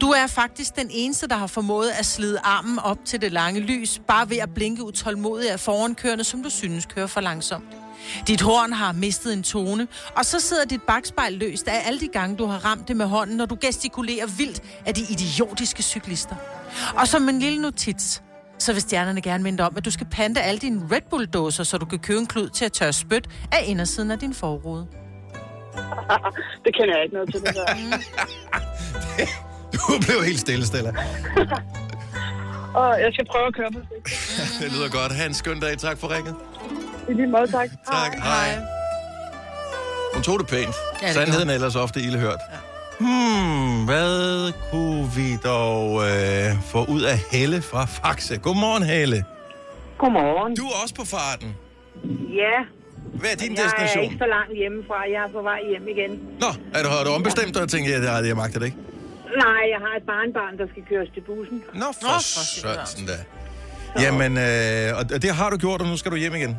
Du 0.00 0.10
er 0.10 0.26
faktisk 0.26 0.76
den 0.76 0.88
eneste, 0.90 1.28
der 1.28 1.36
har 1.36 1.46
formået 1.46 1.90
at 1.90 2.06
slide 2.06 2.38
armen 2.44 2.78
op 2.78 2.98
til 3.04 3.20
det 3.20 3.32
lange 3.32 3.60
lys, 3.60 4.00
bare 4.08 4.30
ved 4.30 4.36
at 4.36 4.54
blinke 4.54 4.84
utålmodigt 4.84 5.50
af 5.50 5.60
forankørende, 5.60 6.24
som 6.24 6.42
du 6.42 6.50
synes 6.50 6.86
kører 6.86 7.06
for 7.06 7.20
langsomt. 7.20 7.83
Dit 8.26 8.40
horn 8.40 8.72
har 8.72 8.92
mistet 8.92 9.32
en 9.32 9.42
tone, 9.42 9.88
og 10.16 10.24
så 10.24 10.40
sidder 10.40 10.64
dit 10.64 10.82
bagspejl 10.82 11.32
løst 11.32 11.68
af 11.68 11.82
alle 11.86 12.00
de 12.00 12.08
gange, 12.08 12.36
du 12.36 12.46
har 12.46 12.64
ramt 12.64 12.88
det 12.88 12.96
med 12.96 13.06
hånden, 13.06 13.36
når 13.36 13.46
du 13.46 13.56
gestikulerer 13.60 14.26
vildt 14.26 14.62
af 14.86 14.94
de 14.94 15.00
idiotiske 15.10 15.82
cyklister. 15.82 16.36
Og 16.96 17.08
som 17.08 17.28
en 17.28 17.38
lille 17.38 17.62
notits, 17.62 18.22
så 18.58 18.72
vil 18.72 18.82
stjernerne 18.82 19.20
gerne 19.20 19.42
minde 19.42 19.62
om, 19.66 19.76
at 19.76 19.84
du 19.84 19.90
skal 19.90 20.06
pante 20.10 20.40
alle 20.40 20.58
dine 20.58 20.82
Red 20.92 21.00
Bull-dåser, 21.10 21.64
så 21.64 21.78
du 21.78 21.86
kan 21.86 21.98
købe 21.98 22.20
en 22.20 22.26
klud 22.26 22.48
til 22.48 22.64
at 22.64 22.72
tørre 22.72 22.92
spyt 22.92 23.28
af 23.52 23.64
indersiden 23.66 24.10
af 24.10 24.18
din 24.18 24.34
forrude. 24.34 24.86
Det 26.64 26.74
kender 26.74 26.94
jeg 26.94 27.02
ikke 27.04 27.14
noget 27.14 27.30
til, 27.32 27.40
det 27.40 27.54
der. 27.54 27.66
Du 29.72 29.98
blev 30.00 30.24
helt 30.24 30.40
stille, 30.40 30.66
Stella. 30.66 30.90
Og 32.80 33.00
jeg 33.00 33.10
skal 33.12 33.26
prøve 33.26 33.46
at 33.46 33.54
køre 33.54 33.70
på 33.72 33.78
sigt. 33.88 34.62
Det 34.62 34.72
lyder 34.72 34.88
godt. 34.88 35.12
Ha' 35.12 35.26
en 35.26 35.34
skøn 35.34 35.60
dag. 35.60 35.78
Tak 35.78 35.98
for 35.98 36.14
ringet. 36.16 36.34
I 37.08 37.12
lige 37.12 37.26
måde, 37.26 37.46
tak. 37.46 37.68
Tak. 37.92 38.12
Hej. 38.22 38.48
Hun 40.14 40.22
tog 40.22 40.38
det 40.38 40.46
pænt. 40.46 40.74
Ja, 41.02 41.06
det 41.06 41.14
Sandheden 41.14 41.50
er 41.50 41.54
ellers 41.54 41.76
ofte 41.76 42.00
ilde 42.00 42.18
hørt. 42.18 42.40
Ja. 42.52 42.58
Hmm, 43.00 43.84
hvad 43.84 44.52
kunne 44.70 45.10
vi 45.16 45.28
dog 45.44 46.02
øh, 46.08 46.62
få 46.72 46.84
ud 46.84 47.02
af 47.02 47.18
Helle 47.32 47.62
fra 47.62 47.84
Faxe? 47.84 48.36
Godmorgen, 48.38 48.82
Helle. 48.82 49.24
Godmorgen. 49.98 50.56
Du 50.56 50.64
er 50.66 50.76
også 50.82 50.94
på 50.94 51.04
farten. 51.04 51.56
Ja, 52.42 52.56
Hvad 53.20 53.30
er 53.30 53.36
din 53.36 53.52
jeg 53.56 53.60
er 53.60 53.64
destination? 53.64 54.04
ikke 54.04 54.16
så 54.18 54.26
langt 54.36 54.54
hjemmefra. 54.60 54.98
Jeg 55.14 55.20
er 55.28 55.32
på 55.38 55.42
vej 55.50 55.58
hjem 55.70 55.88
igen. 55.94 56.10
Nå, 56.40 56.50
er 56.74 56.82
du, 56.82 56.88
har 56.88 57.04
du 57.04 57.10
ombestemt 57.10 57.54
dig 57.54 57.62
og 57.62 57.68
tænkt, 57.68 57.90
at 57.90 58.02
jeg, 58.04 58.26
jeg 58.26 58.36
magter 58.36 58.58
det 58.58 58.66
ikke? 58.66 58.78
Nej, 59.44 59.62
jeg 59.74 59.80
har 59.86 59.92
et 60.00 60.06
barnbarn, 60.12 60.58
der 60.60 60.66
skal 60.72 60.82
køres 60.90 61.08
til 61.14 61.20
bussen. 61.28 61.62
Nå, 61.74 61.88
for, 62.00 62.06
Nå, 62.06 62.12
for 62.34 62.44
søren. 62.60 63.06
da. 63.10 63.16
Jamen, 64.04 64.32
øh, 64.46 64.98
og 64.98 65.22
det 65.24 65.30
har 65.40 65.50
du 65.50 65.56
gjort, 65.56 65.80
og 65.82 65.86
nu 65.92 65.96
skal 65.96 66.10
du 66.10 66.16
hjem 66.16 66.34
igen. 66.34 66.56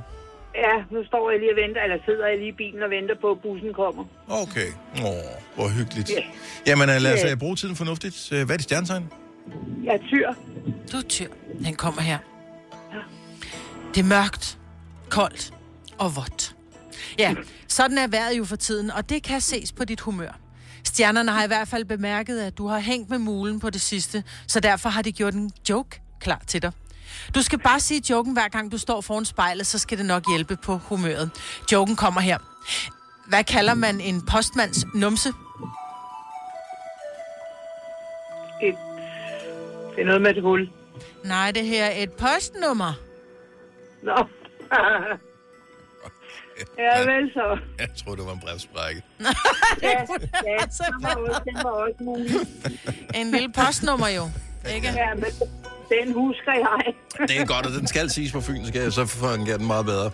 Ja, 0.63 0.75
nu 0.91 1.03
står 1.05 1.31
jeg 1.31 1.39
lige 1.39 1.51
og 1.53 1.57
venter, 1.63 1.81
eller 1.83 1.97
sidder 2.05 2.27
jeg 2.27 2.37
lige 2.37 2.49
i 2.49 2.57
bilen 2.61 2.83
og 2.83 2.89
venter 2.89 3.15
på, 3.21 3.31
at 3.31 3.39
bussen 3.41 3.73
kommer. 3.73 4.03
Okay. 4.29 4.67
Åh, 5.07 5.29
hvor 5.55 5.67
hyggeligt. 5.77 6.09
Ja. 6.09 6.23
Jamen, 6.67 6.89
øh, 6.89 7.01
lad 7.01 7.13
os 7.13 7.19
Ja. 7.23 7.31
øh, 7.31 7.37
bruge 7.37 7.55
tiden 7.55 7.75
fornuftigt. 7.75 8.31
Øh, 8.31 8.45
Hvad 8.45 8.55
er 8.55 8.57
dit 8.57 8.63
stjernetegn? 8.63 9.11
Jeg 9.83 9.93
er 9.93 10.07
tyr. 10.07 10.33
Du 10.91 10.97
er 10.97 11.01
tyr. 11.09 11.27
Den 11.65 11.75
kommer 11.75 12.01
her. 12.01 12.17
Det 13.95 14.01
er 14.01 14.05
mørkt, 14.07 14.57
koldt 15.09 15.53
og 15.97 16.15
vådt. 16.15 16.55
Ja, 17.19 17.35
sådan 17.67 17.97
er 17.97 18.07
vejret 18.07 18.37
jo 18.37 18.45
for 18.45 18.55
tiden, 18.55 18.91
og 18.91 19.09
det 19.09 19.23
kan 19.23 19.41
ses 19.41 19.71
på 19.71 19.85
dit 19.85 19.99
humør. 20.01 20.39
Stjernerne 20.83 21.31
har 21.31 21.43
i 21.43 21.47
hvert 21.47 21.67
fald 21.67 21.85
bemærket, 21.85 22.39
at 22.41 22.57
du 22.57 22.67
har 22.67 22.79
hængt 22.79 23.09
med 23.09 23.17
mulen 23.17 23.59
på 23.59 23.69
det 23.69 23.81
sidste, 23.81 24.23
så 24.47 24.59
derfor 24.59 24.89
har 24.89 25.01
de 25.01 25.11
gjort 25.11 25.33
en 25.33 25.51
joke 25.69 26.01
klar 26.19 26.41
til 26.47 26.61
dig. 26.61 26.71
Du 27.35 27.41
skal 27.41 27.59
bare 27.59 27.79
sige 27.79 28.01
joken 28.09 28.33
hver 28.33 28.47
gang 28.47 28.71
du 28.71 28.77
står 28.77 29.01
foran 29.01 29.25
spejlet, 29.25 29.67
så 29.67 29.79
skal 29.79 29.97
det 29.97 30.05
nok 30.05 30.23
hjælpe 30.29 30.55
på 30.55 30.77
humøret. 30.77 31.31
Joken 31.71 31.95
kommer 31.95 32.21
her. 32.21 32.37
Hvad 33.27 33.43
kalder 33.43 33.73
man 33.73 34.01
en 34.01 34.25
postmands 34.25 34.85
numse? 34.93 35.29
Et 38.61 38.75
Det 39.95 40.01
er 40.01 40.05
noget 40.05 40.21
med 40.21 40.35
et 40.35 40.41
hul. 40.43 40.69
Nej, 41.23 41.51
det 41.51 41.65
her 41.65 41.85
er 41.85 42.03
et 42.03 42.11
postnummer. 42.11 42.93
Nå. 44.03 44.15
ja, 46.77 46.99
vel 46.99 47.31
så. 47.33 47.57
Jeg 47.79 47.89
tror, 48.05 48.15
det 48.15 48.25
var 48.25 48.33
en 48.33 48.39
brevsprække. 48.39 49.03
Ja, 49.81 49.89
ja, 49.89 50.57
den 50.67 51.03
var 51.03 51.15
også, 51.15 51.41
den 51.47 51.55
var 51.63 51.69
også 51.69 51.95
mulig. 52.03 52.31
En 53.15 53.31
lille 53.31 53.51
postnummer 53.51 54.07
jo. 54.07 54.29
Ikke? 54.75 54.87
Ja, 54.87 55.13
men 55.13 55.25
den 55.89 56.13
husker 56.13 56.53
jeg. 56.53 56.93
Det 57.27 57.39
er 57.41 57.45
godt, 57.45 57.65
og 57.65 57.71
den 57.71 57.87
skal 57.87 58.09
siges 58.09 58.31
på 58.31 58.41
fynsk, 58.41 58.73
så 58.89 59.05
fungerer 59.05 59.57
den 59.57 59.67
meget 59.67 59.85
bedre. 59.85 60.11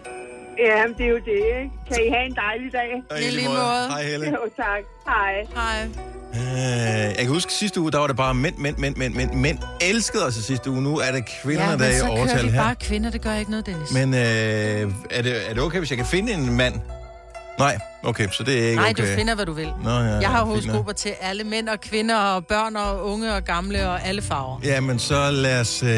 Ja, 0.60 0.84
det 0.98 1.06
er 1.06 1.10
jo 1.10 1.16
det, 1.16 1.42
ikke? 1.62 1.72
Kan 1.88 1.98
I 2.08 2.10
have 2.10 2.26
en 2.26 2.36
dejlig 2.36 2.72
dag? 2.74 3.04
Og 3.12 3.18
I 3.22 3.24
lige 3.24 3.48
måde. 3.48 3.88
Hej, 3.90 4.04
Helle. 4.04 4.26
Jo, 4.28 4.38
tak. 4.58 4.84
Hej. 5.08 5.46
Hej. 5.56 5.88
Øh, 6.34 6.40
jeg 7.08 7.16
kan 7.18 7.28
huske 7.28 7.54
sidste 7.54 7.82
uge, 7.82 7.92
der 7.92 7.98
var 8.00 8.08
det 8.08 8.16
bare 8.16 8.34
mænd, 8.34 8.58
mænd, 8.58 8.78
mænd, 8.78 8.96
mænd, 8.96 9.14
mænd. 9.16 9.34
Mænd 9.34 9.58
elskede 9.82 10.26
os 10.26 10.38
i 10.38 10.42
sidste 10.42 10.70
uge. 10.72 10.82
Nu 10.82 10.98
er 10.98 11.12
det 11.12 11.24
kvinderne, 11.44 11.66
Ja, 11.66 11.72
der 11.72 11.78
men 11.78 11.86
er 11.88 11.90
i 11.90 11.94
så 11.98 12.06
kører 12.06 12.18
overtal 12.18 12.46
vi 12.46 12.50
her. 12.52 12.62
bare 12.64 12.76
kvinder. 12.76 13.10
Det 13.10 13.22
gør 13.22 13.34
ikke 13.36 13.52
noget, 13.52 13.66
Dennis. 13.66 13.94
Men 13.94 14.14
øh, 14.14 14.20
er, 15.12 15.22
det, 15.22 15.50
er 15.50 15.54
det 15.54 15.64
okay, 15.64 15.78
hvis 15.80 15.90
jeg 15.90 15.98
kan 15.98 16.08
finde 16.08 16.34
en 16.34 16.58
mand? 16.58 16.74
Nej, 17.60 17.80
okay, 18.04 18.28
så 18.32 18.44
det 18.44 18.60
er 18.60 18.64
ikke 18.70 18.76
Nej, 18.76 18.90
okay. 18.90 19.12
du 19.12 19.16
finder, 19.18 19.36
hvad 19.36 19.46
du 19.46 19.54
vil. 19.54 19.74
Nå, 19.84 19.90
ja, 19.90 19.98
Jeg 19.98 20.30
har 20.30 20.46
horoskoper 20.46 20.92
til 20.92 21.10
alle 21.22 21.44
mænd 21.44 21.70
og 21.70 21.82
kvinder 21.82 22.18
og 22.18 22.48
børn 22.48 22.76
og 22.76 23.06
unge 23.06 23.34
og 23.36 23.44
gamle 23.44 23.90
og 23.90 24.04
alle 24.04 24.22
farver. 24.22 24.60
Ja, 24.64 24.80
men 24.80 25.00
så 25.00 25.32
lad 25.32 25.60
os... 25.60 25.84
Øh, 25.84 25.90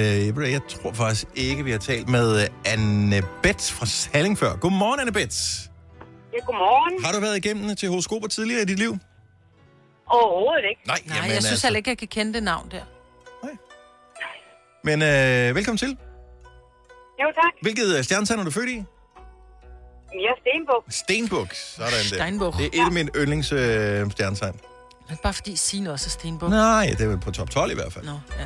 jeg 0.52 0.62
tror 0.70 0.94
faktisk 0.94 1.26
ikke, 1.36 1.64
vi 1.64 1.72
har 1.72 1.78
talt 1.78 2.10
med 2.10 2.42
øh, 2.42 2.48
Anne 2.66 3.22
Bets 3.44 3.72
fra 3.72 3.86
Salling 3.86 4.38
før. 4.38 4.56
Godmorgen, 4.56 5.00
Anne 5.00 5.12
Bets. 5.12 5.70
Ja, 6.34 6.38
godmorgen. 6.46 7.06
Har 7.06 7.12
du 7.12 7.20
været 7.20 7.38
igennem 7.38 7.76
til 7.76 7.90
horoskoper 7.90 8.28
tidligere 8.28 8.62
i 8.62 8.66
dit 8.66 8.80
liv? 8.80 8.98
Overhovedet 10.08 10.64
ikke. 10.70 10.82
Nej, 10.88 11.00
Nej, 11.06 11.34
jeg 11.34 11.44
synes 11.44 11.62
heller 11.62 11.78
ikke, 11.78 11.90
jeg 11.90 11.98
kan 11.98 12.08
kende 12.08 12.34
det 12.34 12.44
navn 12.44 12.72
der. 12.72 12.82
Men 14.86 15.02
øh, 15.02 15.56
velkommen 15.56 15.78
til. 15.78 15.98
Jo, 17.22 17.28
tak. 17.36 17.54
Hvilket 17.62 17.98
øh, 17.98 18.04
stjernetegn 18.04 18.40
er 18.40 18.44
du 18.44 18.52
født 18.52 18.70
i? 18.70 18.84
Er 20.14 20.36
Stenbuk. 20.42 20.84
Stenbuk. 20.90 21.54
Sådan 21.54 21.92
der. 21.92 22.16
Steinbuk. 22.16 22.58
Det 22.58 22.66
er 22.66 22.82
et 22.82 22.86
af 22.86 22.92
mine 22.92 23.10
yndlings 23.16 23.52
øh, 23.52 24.12
stjernetegn. 24.12 24.60
Men 25.10 25.18
bare 25.24 25.34
fordi 25.34 25.56
Signe 25.56 25.92
også 25.92 26.08
er 26.08 26.10
Stenbuk. 26.10 26.50
Nej, 26.50 26.96
det 26.98 27.02
er 27.02 27.08
vel 27.08 27.20
på 27.20 27.32
top 27.32 27.50
12 27.50 27.72
i 27.72 27.74
hvert 27.74 27.94
fald. 27.94 28.06
Nå, 28.06 28.12
ja. 28.12 28.46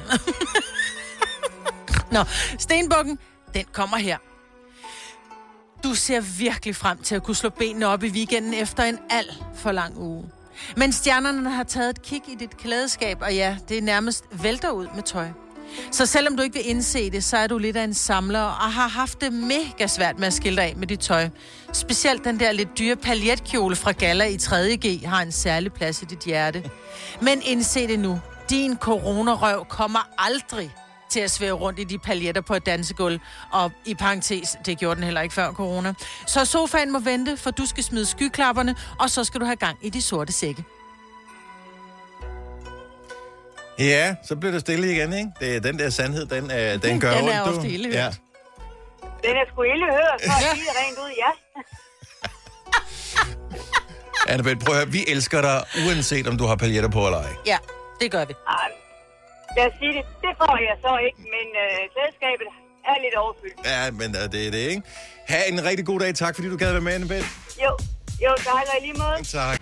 Nå, 2.18 2.24
Stenbukken, 2.60 3.20
den 3.54 3.66
kommer 3.72 3.98
her. 3.98 4.18
Du 5.84 5.94
ser 5.96 6.22
virkelig 6.40 6.76
frem 6.76 6.98
til 6.98 7.16
at 7.16 7.24
kunne 7.24 7.36
slå 7.36 7.50
benene 7.50 7.88
op 7.88 8.04
i 8.04 8.10
weekenden 8.10 8.54
efter 8.54 8.84
en 8.84 9.00
alt 9.10 9.44
for 9.56 9.72
lang 9.72 9.98
uge. 9.98 10.30
Men 10.78 10.94
stjernerne 10.94 11.50
har 11.50 11.64
taget 11.64 11.90
et 11.90 12.02
kig 12.02 12.22
i 12.28 12.36
dit 12.36 12.58
klædeskab, 12.58 13.18
og 13.22 13.36
ja, 13.36 13.58
det 13.70 13.78
er 13.78 13.82
nærmest 13.82 14.26
vælter 14.32 14.72
ud 14.72 14.88
med 14.96 15.04
tøj. 15.04 15.28
Så 15.92 16.06
selvom 16.06 16.38
du 16.38 16.44
ikke 16.44 16.54
vil 16.54 16.70
indse 16.70 17.10
det, 17.10 17.24
så 17.24 17.38
er 17.38 17.48
du 17.48 17.58
lidt 17.58 17.78
af 17.78 17.84
en 17.84 17.94
samler 17.94 18.42
og 18.42 18.72
har 18.72 18.88
haft 18.88 19.22
det 19.22 19.34
mega 19.34 19.88
svært 19.88 20.20
med 20.20 20.28
at 20.28 20.34
skille 20.34 20.62
dig 20.62 20.70
af 20.70 20.76
med 20.76 20.88
dit 20.88 21.00
tøj. 21.00 21.30
Specielt 21.74 22.24
den 22.24 22.40
der 22.40 22.52
lidt 22.52 22.78
dyre 22.78 22.96
paljetkjole 22.96 23.76
fra 23.76 23.92
Gala 23.92 24.26
i 24.26 24.36
3.G 24.36 25.06
har 25.06 25.22
en 25.22 25.32
særlig 25.32 25.74
plads 25.74 26.02
i 26.02 26.06
dit 26.06 26.20
hjerte. 26.20 26.64
Men 27.22 27.42
indse 27.46 27.88
det 27.88 28.00
nu. 28.00 28.20
Din 28.50 28.78
coronarøv 28.78 29.66
kommer 29.70 30.10
aldrig 30.18 30.76
til 31.10 31.20
at 31.20 31.32
svæve 31.32 31.58
rundt 31.58 31.80
i 31.80 31.84
de 31.84 31.98
paljetter 31.98 32.42
på 32.42 32.54
et 32.54 32.66
dansegulv. 32.66 33.20
Og 33.52 33.72
i 33.86 33.94
parentes, 33.94 34.58
det 34.66 34.80
gjorde 34.80 34.96
den 34.96 35.04
heller 35.04 35.22
ikke 35.22 35.36
før 35.36 35.52
corona. 35.52 35.94
Så 36.26 36.46
sofaen 36.46 36.92
må 36.92 37.00
vente, 37.00 37.38
for 37.38 37.52
du 37.52 37.66
skal 37.66 37.84
smide 37.84 38.06
skyklapperne, 38.06 38.76
og 39.00 39.10
så 39.10 39.24
skal 39.24 39.42
du 39.42 39.46
have 39.46 39.56
gang 39.56 39.78
i 39.82 39.90
de 39.90 40.02
sorte 40.02 40.34
sække. 40.34 40.64
Ja, 43.80 44.16
så 44.24 44.36
bliver 44.36 44.52
det 44.52 44.62
stille 44.62 44.92
igen, 44.92 45.14
ikke? 45.14 45.30
Det 45.40 45.56
er 45.56 45.60
den 45.60 45.80
der 45.80 45.90
sandhed, 45.90 46.26
den, 46.26 46.52
øh, 46.52 46.82
den 46.84 47.00
gør 47.04 47.12
Den 47.14 47.24
ondt, 47.24 47.34
er 47.36 47.44
du. 47.46 47.58
ofte 47.58 47.70
ildehørt. 47.70 47.96
Ja. 47.96 48.10
Den 49.28 49.36
er 49.36 49.46
sgu 49.52 49.62
ille 49.64 49.86
hørt, 49.86 50.20
for 50.26 50.34
at 50.34 50.42
sige 50.56 50.64
det 50.66 50.74
rent 50.82 50.98
ud, 51.06 51.12
ja. 51.24 51.32
Annabelle, 54.34 54.60
prøv 54.66 54.76
at 54.76 54.80
høre, 54.82 54.92
vi 54.92 55.06
elsker 55.08 55.42
dig, 55.42 55.64
uanset 55.88 56.28
om 56.28 56.38
du 56.38 56.46
har 56.46 56.56
paljetter 56.56 56.90
på 56.90 57.06
eller 57.06 57.20
ej. 57.22 57.34
Ja, 57.46 57.58
det 58.02 58.12
gør 58.12 58.26
vi. 58.26 58.34
Ej, 58.48 58.70
lad 59.58 59.66
os 59.68 59.74
sige 59.80 59.94
det. 59.98 60.04
Det 60.22 60.32
får 60.42 60.58
jeg 60.70 60.76
så 60.86 60.92
ikke, 61.08 61.20
men 61.36 61.48
øh, 61.63 61.80
selskabet 61.98 62.48
er 62.90 62.96
lidt 63.04 63.16
overfyldt. 63.16 63.60
Ja, 63.66 63.92
men 63.92 64.10
øh, 64.16 64.32
det 64.32 64.48
er 64.48 64.52
det, 64.52 64.63
ikke? 64.74 64.82
Ha' 65.28 65.44
en 65.48 65.66
rigtig 65.66 65.86
god 65.86 66.00
dag. 66.00 66.16
Tak, 66.16 66.36
fordi 66.36 66.50
du 66.50 66.58
gad 66.58 66.72
være 66.72 66.82
med, 66.82 66.94
Annabelle. 66.94 67.28
Jo, 67.63 67.72
jo, 68.26 68.32
tak 68.38 68.54
og 68.72 68.76
i 68.80 68.86
lige 68.88 68.94
måde. 69.04 69.24
Tak. 69.24 69.62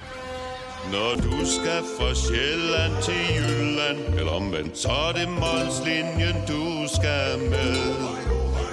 Når 0.91 1.11
du 1.15 1.45
skal 1.45 1.81
fra 1.97 2.13
Sjælland 2.13 2.93
til 3.03 3.21
Jylland 3.35 4.19
Eller 4.19 4.31
omvendt, 4.31 4.77
så 4.77 4.89
er 4.89 5.11
det 5.17 5.29
Molslinjen, 5.29 6.37
du 6.47 6.63
skal 6.95 7.39
med 7.49 7.75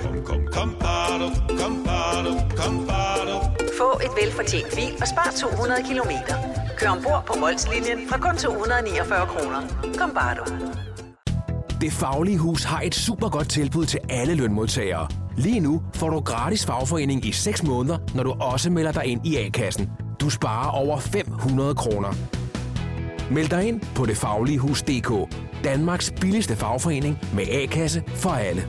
Kom, 0.03 0.17
kom, 0.25 0.47
kom, 0.53 0.77
bado, 0.81 1.29
kom, 1.61 1.75
bado, 1.85 2.33
kom, 2.57 2.87
bado. 2.87 3.37
Få 3.79 4.01
et 4.05 4.13
velfortjent 4.23 4.67
bil 4.75 4.93
og 5.01 5.09
spar 5.09 5.33
200 5.41 5.83
kilometer. 5.89 6.35
Kør 6.79 6.89
ombord 6.89 7.23
på 7.27 7.35
Molslinjen 7.41 8.09
fra 8.09 8.19
kun 8.19 8.37
249 8.37 9.27
kroner. 9.27 9.61
Kom 9.99 10.11
bare 10.11 10.35
du. 10.35 10.45
Det 11.81 11.93
Faglige 11.93 12.39
Hus 12.39 12.65
har 12.65 12.81
et 12.81 12.95
super 12.95 13.29
godt 13.29 13.49
tilbud 13.49 13.87
til 13.87 14.01
alle 14.09 14.35
lønmodtagere. 14.35 15.09
Lige 15.37 15.61
nu 15.61 15.83
får 15.95 16.11
du 16.11 16.21
gratis 16.21 16.67
fagforening 16.67 17.27
i 17.27 17.33
6 17.33 17.63
måneder, 17.63 17.99
når 18.15 18.23
du 18.23 18.31
også 18.31 18.71
melder 18.71 18.93
dig 18.93 19.05
ind 19.07 19.27
i 19.27 19.37
A-kassen. 19.37 19.91
Du 20.23 20.31
sparer 20.31 20.71
over 20.71 20.99
500 20.99 21.75
kroner. 21.75 22.15
Meld 23.31 23.49
dig 23.49 23.69
ind 23.69 23.81
på 23.95 24.07
detfagligehus.dk. 24.07 25.37
Danmarks 25.65 26.13
billigste 26.21 26.57
fagforening 26.57 27.19
med 27.35 27.45
A-kasse 27.49 28.03
for 28.07 28.31
alle. 28.31 28.69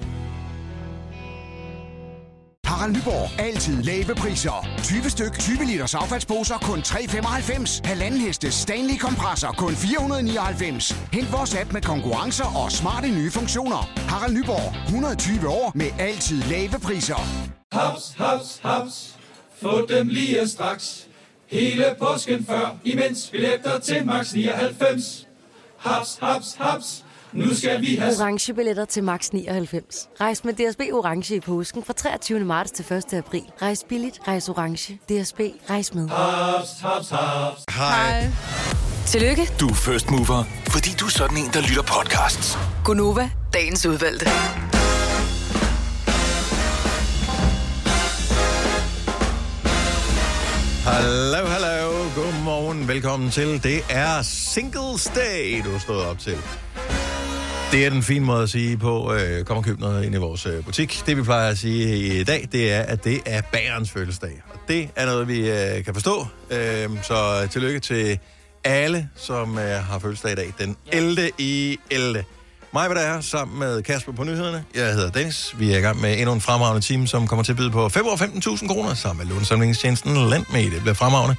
Harald 2.65 2.91
Nyborg. 2.95 3.39
Altid 3.39 3.83
lave 3.83 4.15
priser. 4.15 4.67
20 4.83 5.09
styk, 5.09 5.39
20 5.39 5.65
liters 5.65 5.95
affaldsposer 5.95 6.57
kun 6.57 6.79
3,95. 6.79 7.81
Halvanden 7.83 8.19
heste 8.19 8.51
Stanley 8.51 8.97
kompresser 8.97 9.51
kun 9.51 9.73
499. 9.73 10.91
Hent 11.13 11.31
vores 11.31 11.55
app 11.55 11.73
med 11.73 11.81
konkurrencer 11.81 12.63
og 12.63 12.71
smarte 12.71 13.07
nye 13.07 13.31
funktioner. 13.31 13.89
Harald 14.09 14.33
Nyborg. 14.33 14.85
120 14.85 15.47
år 15.47 15.71
med 15.75 15.87
altid 15.99 16.41
lave 16.43 16.79
priser. 16.83 17.21
Haps, 17.71 18.13
haps, 18.17 18.59
haps. 18.63 19.15
Få 19.61 19.85
dem 19.89 20.07
lige 20.07 20.47
straks. 20.47 21.07
Hele 21.53 21.95
påsken 21.99 22.45
før, 22.45 22.77
imens 22.83 23.29
billetter 23.31 23.79
til 23.79 24.05
max 24.05 24.33
99. 24.33 25.27
Haps, 25.77 26.17
haps, 26.21 26.55
haps. 26.59 27.05
Nu 27.33 27.55
skal 27.55 27.81
vi 27.81 27.95
have... 27.95 28.13
Orange 28.19 28.53
billetter 28.53 28.85
til 28.85 29.03
max 29.03 29.29
99. 29.29 30.09
Rejs 30.21 30.43
med 30.43 30.53
DSB 30.53 30.79
Orange 30.93 31.35
i 31.35 31.39
påsken 31.39 31.83
fra 31.83 31.93
23. 31.93 32.39
marts 32.39 32.71
til 32.71 32.93
1. 32.93 33.13
april. 33.13 33.43
Rejs 33.61 33.85
billigt, 33.89 34.19
rejs 34.27 34.49
orange. 34.49 34.93
DSB, 34.93 35.39
rejs 35.69 35.93
med. 35.93 36.09
Haps, 36.09 36.69
haps, 36.81 37.09
haps. 37.09 37.63
Hej. 37.69 38.29
Tillykke, 39.07 39.49
Du 39.59 39.67
er 39.67 39.73
first 39.73 40.11
mover, 40.11 40.43
fordi 40.69 40.89
du 40.99 41.05
er 41.05 41.09
sådan 41.09 41.37
en, 41.37 41.49
der 41.53 41.61
lytter 41.61 41.83
podcasts. 41.83 42.57
Gunova, 42.85 43.29
dagens 43.53 43.85
udvalgte. 43.85 44.25
Hallo, 50.93 51.45
hallo. 51.45 51.91
Godmorgen. 52.15 52.87
Velkommen 52.87 53.29
til. 53.29 53.63
Det 53.63 53.85
er 53.89 54.21
Singles 54.21 55.11
Day, 55.15 55.61
du 55.65 55.71
har 55.71 55.79
stået 55.79 56.05
op 56.05 56.19
til. 56.19 56.37
Det 57.71 57.85
er 57.85 57.89
den 57.89 58.03
fine 58.03 58.25
måde 58.25 58.43
at 58.43 58.49
sige 58.49 58.77
på, 58.77 59.13
øh, 59.13 59.45
kom 59.45 59.57
og 59.57 59.63
køb 59.63 59.79
noget 59.79 60.05
ind 60.05 60.15
i 60.15 60.17
vores 60.17 60.45
øh, 60.45 60.65
butik. 60.65 61.03
Det 61.05 61.17
vi 61.17 61.23
plejer 61.23 61.49
at 61.49 61.57
sige 61.57 62.19
i 62.19 62.23
dag, 62.23 62.47
det 62.51 62.73
er, 62.73 62.81
at 62.81 63.03
det 63.03 63.21
er 63.25 63.41
bagerens 63.51 63.91
fødselsdag. 63.91 64.41
Og 64.53 64.59
det 64.67 64.89
er 64.95 65.05
noget, 65.05 65.27
vi 65.27 65.51
øh, 65.51 65.83
kan 65.85 65.93
forstå. 65.93 66.27
Øh, 66.51 66.89
så 67.03 67.47
tillykke 67.51 67.79
til 67.79 68.19
alle, 68.63 69.09
som 69.15 69.57
øh, 69.57 69.63
har 69.63 69.99
fødselsdag 69.99 70.31
i 70.31 70.35
dag. 70.35 70.53
Den 70.59 70.77
11. 70.91 71.31
i 71.37 71.77
11. 71.91 72.23
Mig 72.73 72.87
hvad 72.87 73.03
der 73.03 73.21
sammen 73.21 73.59
med 73.59 73.83
Kasper 73.83 74.11
på 74.11 74.23
nyhederne. 74.23 74.65
Jeg 74.75 74.93
hedder 74.93 75.09
Dennis. 75.11 75.55
Vi 75.59 75.73
er 75.73 75.77
i 75.77 75.81
gang 75.81 76.01
med 76.01 76.17
endnu 76.17 76.33
en 76.33 76.41
fremragende 76.41 76.81
time, 76.81 77.07
som 77.07 77.27
kommer 77.27 77.43
til 77.43 77.51
at 77.51 77.57
byde 77.57 77.71
på 77.71 77.89
5 77.89 78.05
år 78.05 78.15
15.000 78.55 78.67
kroner 78.67 78.93
sammen 78.93 79.27
med 79.27 79.33
lånesamlingstjenesten 79.33 80.13
Lendme. 80.13 80.71
Det 80.71 80.81
bliver 80.81 80.93
fremragende 80.93 81.35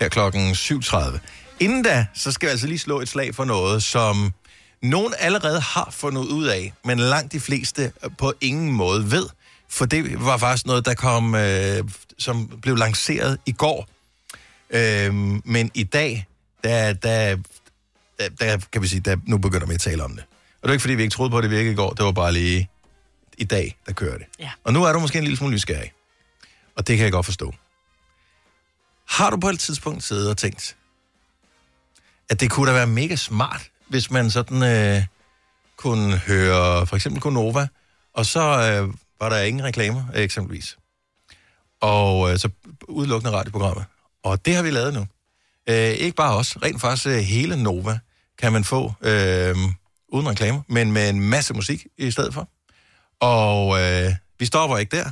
her 0.00 0.08
klokken 0.08 0.50
7.30. 0.50 1.18
Inden 1.60 1.82
da, 1.82 2.06
så 2.14 2.32
skal 2.32 2.46
vi 2.46 2.50
altså 2.50 2.66
lige 2.66 2.78
slå 2.78 3.00
et 3.00 3.08
slag 3.08 3.34
for 3.34 3.44
noget, 3.44 3.82
som 3.82 4.32
nogen 4.82 5.14
allerede 5.18 5.60
har 5.60 5.88
fundet 5.92 6.20
ud 6.20 6.46
af, 6.46 6.72
men 6.84 6.98
langt 6.98 7.32
de 7.32 7.40
fleste 7.40 7.92
på 8.18 8.32
ingen 8.40 8.72
måde 8.72 9.10
ved. 9.10 9.26
For 9.68 9.84
det 9.84 10.24
var 10.24 10.36
faktisk 10.36 10.66
noget, 10.66 10.86
der 10.86 10.94
kom, 10.94 11.34
øh, 11.34 11.84
som 12.18 12.58
blev 12.62 12.76
lanceret 12.76 13.38
i 13.46 13.52
går. 13.52 13.88
Øh, 14.70 15.14
men 15.44 15.70
i 15.74 15.84
dag, 15.84 16.26
der, 16.64 16.92
der, 16.92 17.36
der, 18.18 18.28
der 18.40 18.58
kan 18.72 18.82
vi 18.82 18.86
sige, 18.88 19.00
der, 19.00 19.16
nu 19.26 19.38
begynder 19.38 19.66
vi 19.66 19.74
at 19.74 19.80
tale 19.80 20.04
om 20.04 20.16
det. 20.16 20.24
Og 20.62 20.68
det 20.68 20.68
er 20.68 20.72
ikke, 20.72 20.82
fordi 20.82 20.94
vi 20.94 21.02
ikke 21.02 21.14
troede 21.14 21.30
på, 21.30 21.38
at 21.38 21.42
det 21.42 21.50
virkede 21.50 21.72
i 21.72 21.76
går. 21.76 21.90
Det 21.90 22.04
var 22.04 22.12
bare 22.12 22.32
lige 22.32 22.70
i 23.38 23.44
dag, 23.44 23.76
der 23.86 23.92
kører 23.92 24.18
det. 24.18 24.26
Ja. 24.38 24.50
Og 24.64 24.72
nu 24.72 24.84
er 24.84 24.92
du 24.92 24.98
måske 24.98 25.18
en 25.18 25.24
lille 25.24 25.36
smule 25.36 25.54
nysgerrig. 25.54 25.92
Og 26.76 26.86
det 26.86 26.96
kan 26.96 27.04
jeg 27.04 27.12
godt 27.12 27.26
forstå. 27.26 27.54
Har 29.08 29.30
du 29.30 29.36
på 29.36 29.48
et 29.48 29.60
tidspunkt 29.60 30.02
siddet 30.04 30.30
og 30.30 30.36
tænkt, 30.36 30.76
at 32.30 32.40
det 32.40 32.50
kunne 32.50 32.70
da 32.70 32.76
være 32.76 32.86
mega 32.86 33.16
smart, 33.16 33.70
hvis 33.88 34.10
man 34.10 34.30
sådan 34.30 34.62
øh, 34.62 35.02
kunne 35.76 36.18
høre 36.18 36.86
for 36.86 36.96
eksempel 36.96 37.20
Gonova, 37.22 37.68
og 38.14 38.26
så 38.26 38.40
øh, 38.40 38.94
var 39.20 39.28
der 39.28 39.40
ingen 39.40 39.64
reklamer, 39.64 40.04
øh, 40.14 40.22
eksempelvis. 40.22 40.78
Og 41.80 42.32
øh, 42.32 42.38
så 42.38 42.48
udelukkende 42.88 43.36
radioprogrammer. 43.36 43.84
Og 44.22 44.46
det 44.46 44.54
har 44.54 44.62
vi 44.62 44.70
lavet 44.70 44.94
nu. 44.94 45.06
Øh, 45.68 45.90
ikke 45.90 46.16
bare 46.16 46.34
os, 46.34 46.56
rent 46.62 46.80
faktisk 46.80 47.06
øh, 47.06 47.18
hele 47.18 47.62
Nova 47.62 47.98
kan 48.38 48.52
man 48.52 48.64
få 48.64 48.92
øh, 49.00 49.56
uden 50.08 50.28
reklamer, 50.28 50.60
men 50.68 50.92
med 50.92 51.08
en 51.08 51.20
masse 51.20 51.54
musik 51.54 51.86
i 51.98 52.10
stedet 52.10 52.34
for. 52.34 52.48
Og 53.20 53.80
øh, 53.80 54.12
vi 54.38 54.46
stopper 54.46 54.76
ikke 54.76 54.96
der. 54.96 55.10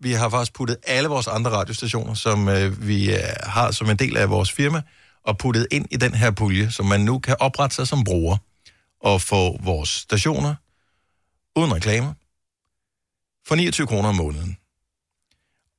Vi 0.00 0.12
har 0.12 0.28
faktisk 0.28 0.52
puttet 0.54 0.76
alle 0.86 1.08
vores 1.08 1.26
andre 1.26 1.50
radiostationer, 1.50 2.14
som 2.14 2.48
øh, 2.48 2.88
vi 2.88 3.12
øh, 3.12 3.20
har 3.42 3.70
som 3.70 3.90
en 3.90 3.96
del 3.96 4.16
af 4.16 4.30
vores 4.30 4.52
firma, 4.52 4.82
og 5.24 5.38
puttet 5.38 5.66
ind 5.70 5.86
i 5.90 5.96
den 5.96 6.14
her 6.14 6.30
pulje, 6.30 6.70
som 6.70 6.86
man 6.86 7.00
nu 7.00 7.18
kan 7.18 7.36
oprette 7.40 7.76
sig 7.76 7.88
som 7.88 8.04
bruger 8.04 8.36
og 9.00 9.20
få 9.20 9.58
vores 9.62 9.88
stationer 9.88 10.54
uden 11.56 11.74
reklamer 11.74 12.12
for 13.46 13.54
29 13.54 13.86
kroner 13.86 14.08
om 14.08 14.14
måneden. 14.14 14.56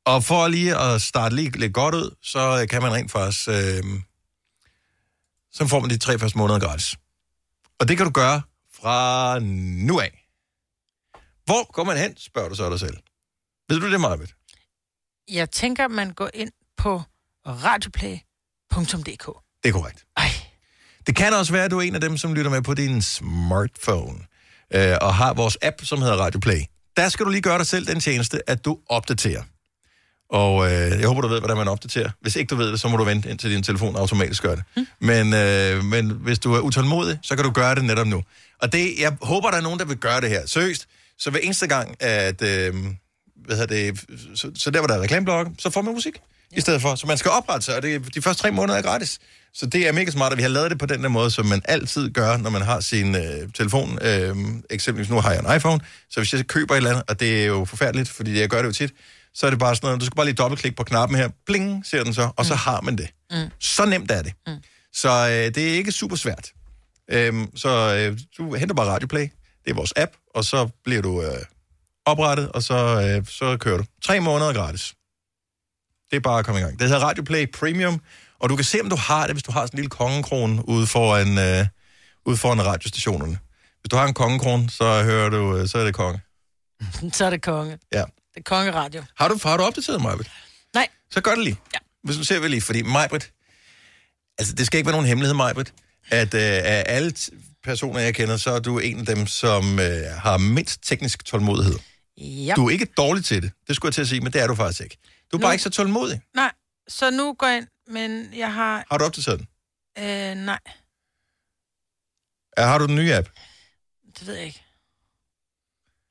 Og 0.05 0.23
for 0.23 0.47
lige 0.47 0.77
at 0.77 1.01
starte 1.01 1.35
lige 1.35 1.59
lidt 1.59 1.73
godt 1.73 1.95
ud, 1.95 2.15
så 2.21 2.67
kan 2.69 2.81
man 2.81 2.93
rent 2.93 3.11
faktisk... 3.11 3.47
Øh, 3.47 3.83
så 5.51 5.67
får 5.67 5.79
man 5.79 5.89
de 5.89 5.97
tre 5.97 6.19
første 6.19 6.37
måneder 6.37 6.59
gratis. 6.59 6.95
Og 7.79 7.87
det 7.87 7.97
kan 7.97 8.05
du 8.05 8.11
gøre 8.11 8.41
fra 8.83 9.39
nu 9.87 9.99
af. 9.99 10.27
Hvor 11.45 11.71
går 11.71 11.83
man 11.83 11.97
hen, 11.97 12.17
spørger 12.17 12.49
du 12.49 12.55
så 12.55 12.69
dig 12.69 12.79
selv. 12.79 12.97
Ved 13.69 13.79
du 13.79 13.91
det, 13.91 14.01
Marvitt? 14.01 14.35
Jeg 15.31 15.51
tænker, 15.51 15.87
man 15.87 16.13
går 16.13 16.29
ind 16.33 16.51
på 16.77 17.01
radioplay.dk. 17.47 19.25
Det 19.63 19.69
er 19.69 19.73
korrekt. 19.73 20.05
Ej. 20.17 20.29
Det 21.07 21.15
kan 21.15 21.33
også 21.33 21.53
være, 21.53 21.65
at 21.65 21.71
du 21.71 21.77
er 21.77 21.81
en 21.81 21.95
af 21.95 22.01
dem, 22.01 22.17
som 22.17 22.33
lytter 22.33 22.51
med 22.51 22.61
på 22.61 22.73
din 22.73 23.01
smartphone, 23.01 24.19
øh, 24.73 24.97
og 25.01 25.15
har 25.15 25.33
vores 25.33 25.57
app, 25.61 25.85
som 25.85 26.01
hedder 26.01 26.15
Radio 26.15 26.39
Play. 26.39 26.61
Der 26.97 27.09
skal 27.09 27.25
du 27.25 27.31
lige 27.31 27.41
gøre 27.41 27.57
dig 27.57 27.67
selv 27.67 27.87
den 27.87 27.99
tjeneste, 27.99 28.49
at 28.49 28.65
du 28.65 28.79
opdaterer. 28.89 29.43
Og 30.29 30.65
øh, 30.65 30.99
jeg 30.99 31.07
håber, 31.07 31.21
du 31.21 31.27
ved, 31.27 31.39
hvordan 31.39 31.57
man 31.57 31.67
opdaterer. 31.67 32.09
Hvis 32.21 32.35
ikke 32.35 32.49
du 32.49 32.55
ved 32.55 32.71
det, 32.71 32.79
så 32.79 32.87
må 32.87 32.97
du 32.97 33.03
vente 33.03 33.29
indtil 33.29 33.51
din 33.51 33.63
telefon 33.63 33.95
automatisk 33.95 34.43
gør 34.43 34.55
det. 34.55 34.63
Mm. 34.77 34.87
Men, 34.99 35.33
øh, 35.33 35.83
men 35.83 36.09
hvis 36.09 36.39
du 36.39 36.53
er 36.53 36.59
utålmodig, 36.59 37.19
så 37.21 37.35
kan 37.35 37.45
du 37.45 37.51
gøre 37.51 37.75
det 37.75 37.85
netop 37.85 38.07
nu. 38.07 38.23
Og 38.63 38.73
det, 38.73 38.99
jeg 38.99 39.13
håber, 39.21 39.49
der 39.49 39.57
er 39.57 39.61
nogen, 39.61 39.79
der 39.79 39.85
vil 39.85 39.97
gøre 39.97 40.21
det 40.21 40.29
her. 40.29 40.45
Seriøst. 40.45 40.87
Så 41.17 41.29
hver 41.29 41.39
eneste 41.39 41.67
gang, 41.67 41.95
at... 41.99 42.41
Øh, 42.41 42.73
hvad 43.45 43.57
hedder 43.57 43.75
det, 43.75 44.05
så, 44.35 44.51
så 44.55 44.71
der, 44.71 44.79
hvor 44.79 44.87
der 44.87 44.95
er 44.95 45.01
reklameblokke, 45.01 45.51
så 45.59 45.69
får 45.69 45.81
man 45.81 45.93
musik 45.93 46.13
ja. 46.51 46.57
i 46.57 46.61
stedet 46.61 46.81
for. 46.81 46.95
Så 46.95 47.07
man 47.07 47.17
skal 47.17 47.31
oprette 47.31 47.65
sig, 47.65 47.75
og 47.75 47.81
det, 47.81 48.15
de 48.15 48.21
første 48.21 48.41
tre 48.41 48.51
måneder 48.51 48.77
er 48.77 48.81
gratis. 48.81 49.19
Så 49.53 49.65
det 49.65 49.87
er 49.87 49.91
mega 49.91 50.11
smart, 50.11 50.31
at 50.31 50.37
vi 50.37 50.41
har 50.41 50.49
lavet 50.49 50.71
det 50.71 50.79
på 50.79 50.85
den 50.85 51.03
der 51.03 51.09
måde, 51.09 51.31
som 51.31 51.45
man 51.45 51.61
altid 51.65 52.09
gør, 52.09 52.37
når 52.37 52.49
man 52.49 52.61
har 52.61 52.79
sin 52.79 53.15
øh, 53.15 53.51
telefon. 53.53 53.99
Øh, 54.01 54.35
eksempelvis 54.69 55.09
nu 55.09 55.19
har 55.19 55.31
jeg 55.31 55.39
en 55.49 55.55
iPhone, 55.55 55.81
så 56.09 56.19
hvis 56.19 56.33
jeg 56.33 56.47
køber 56.47 56.73
et 56.73 56.77
eller 56.77 56.89
andet, 56.89 57.03
og 57.07 57.19
det 57.19 57.41
er 57.41 57.45
jo 57.45 57.65
forfærdeligt, 57.65 58.09
fordi 58.09 58.39
jeg 58.39 58.49
gør 58.49 58.61
det 58.61 58.67
jo 58.67 58.73
tit, 58.73 58.93
så 59.33 59.45
er 59.45 59.49
det 59.49 59.59
bare 59.59 59.75
sådan 59.75 59.87
noget, 59.87 59.99
du 59.99 60.05
skal 60.05 60.15
bare 60.15 60.25
lige 60.25 60.35
dobbeltklikke 60.35 60.75
på 60.75 60.83
knappen 60.83 61.17
her, 61.17 61.29
bling, 61.45 61.85
ser 61.85 62.03
den 62.03 62.13
så, 62.13 62.29
og 62.35 62.45
så 62.45 62.55
har 62.55 62.81
man 62.81 62.97
det. 62.97 63.07
Mm. 63.31 63.37
Så 63.59 63.85
nemt 63.85 64.11
er 64.11 64.21
det. 64.21 64.33
Mm. 64.47 64.53
Så 64.93 65.09
øh, 65.09 65.55
det 65.55 65.57
er 65.57 65.73
ikke 65.73 65.91
super 65.91 66.15
svært. 66.15 66.51
Øhm, 67.11 67.57
så 67.57 67.69
øh, 67.95 68.19
du 68.37 68.55
henter 68.55 68.75
bare 68.75 68.87
Radioplay, 68.87 69.27
det 69.65 69.71
er 69.71 69.73
vores 69.73 69.93
app, 69.95 70.11
og 70.35 70.45
så 70.45 70.69
bliver 70.83 71.01
du 71.01 71.21
øh, 71.21 71.45
oprettet, 72.05 72.51
og 72.51 72.63
så, 72.63 72.75
øh, 73.01 73.25
så 73.27 73.57
kører 73.57 73.77
du. 73.77 73.83
Tre 74.03 74.19
måneder 74.19 74.53
gratis. 74.53 74.93
Det 76.11 76.15
er 76.15 76.21
bare 76.21 76.39
at 76.39 76.45
komme 76.45 76.59
i 76.61 76.63
gang. 76.63 76.79
Det 76.79 76.89
hedder 76.89 77.05
Radioplay 77.05 77.51
Premium, 77.51 78.01
og 78.39 78.49
du 78.49 78.55
kan 78.55 78.65
se, 78.65 78.81
om 78.81 78.89
du 78.89 78.95
har 78.95 79.25
det, 79.25 79.35
hvis 79.35 79.43
du 79.43 79.51
har 79.51 79.65
sådan 79.65 79.75
en 79.77 79.77
lille 79.77 79.89
kongekrone 79.89 80.69
ude 80.69 80.87
foran, 80.87 81.37
øh, 81.37 81.67
ude 82.25 82.37
foran 82.37 82.65
radiostationerne. 82.65 83.39
Hvis 83.81 83.89
du 83.91 83.95
har 83.95 84.07
en 84.07 84.13
kongekrone, 84.13 84.69
så 84.69 85.03
hører 85.03 85.29
du, 85.29 85.57
øh, 85.57 85.67
så 85.67 85.77
er 85.77 85.83
det 85.83 85.93
konge. 85.93 86.21
så 87.17 87.25
er 87.25 87.29
det 87.29 87.41
konge. 87.41 87.77
Ja. 87.93 88.03
Det 88.33 88.39
er 88.39 88.41
kongeradio. 88.45 89.03
Har 89.17 89.27
du, 89.27 89.39
har 89.43 89.57
du 89.57 89.63
opdateret 89.63 90.01
mig? 90.01 90.17
Nej. 90.73 90.87
Så 91.11 91.21
gør 91.21 91.31
det 91.31 91.43
lige. 91.43 91.59
Ja. 91.73 91.79
Hvis 92.03 92.17
du 92.17 92.23
ser 92.23 92.39
vi 92.39 92.47
lige, 92.47 92.61
fordi 92.61 92.81
Majbrit, 92.81 93.31
altså 94.37 94.53
det 94.55 94.65
skal 94.65 94.77
ikke 94.77 94.87
være 94.87 94.93
nogen 94.93 95.07
hemmelighed, 95.07 95.35
Majbrit, 95.35 95.73
at 96.09 96.33
øh, 96.33 96.41
af 96.41 96.83
alle 96.87 97.13
personer, 97.63 97.99
jeg 97.99 98.15
kender, 98.15 98.37
så 98.37 98.51
er 98.51 98.59
du 98.59 98.79
en 98.79 98.99
af 98.99 99.05
dem, 99.05 99.27
som 99.27 99.79
øh, 99.79 100.05
har 100.11 100.37
mindst 100.37 100.79
teknisk 100.83 101.25
tålmodighed. 101.25 101.79
Ja. 102.17 102.53
Du 102.55 102.65
er 102.67 102.69
ikke 102.71 102.85
dårlig 102.85 103.25
til 103.25 103.41
det, 103.41 103.51
det 103.67 103.75
skulle 103.75 103.89
jeg 103.89 103.93
til 103.93 104.01
at 104.01 104.07
sige, 104.07 104.21
men 104.21 104.33
det 104.33 104.41
er 104.41 104.47
du 104.47 104.55
faktisk 104.55 104.81
ikke. 104.81 104.97
Du 105.31 105.37
er 105.37 105.39
Nu- 105.39 105.45
bare 105.45 105.53
ikke 105.53 105.63
så 105.63 105.69
tålmodig. 105.69 106.21
Nej, 106.35 106.51
så 106.87 107.11
nu 107.11 107.33
går 107.33 107.47
jeg 107.47 107.57
ind, 107.57 107.67
men 107.87 108.33
jeg 108.35 108.53
har... 108.53 108.85
Har 108.91 108.97
du 108.97 109.05
opdateret 109.05 109.39
den? 109.39 109.47
Øh, 110.03 110.35
nej, 110.45 110.59
Ja, 112.57 112.63
har 112.65 112.77
du 112.77 112.85
den 112.87 112.95
nye 112.95 113.15
app? 113.15 113.29
det 114.19 114.27
ved 114.27 114.33
jeg 114.35 114.45
ikke. 114.45 114.63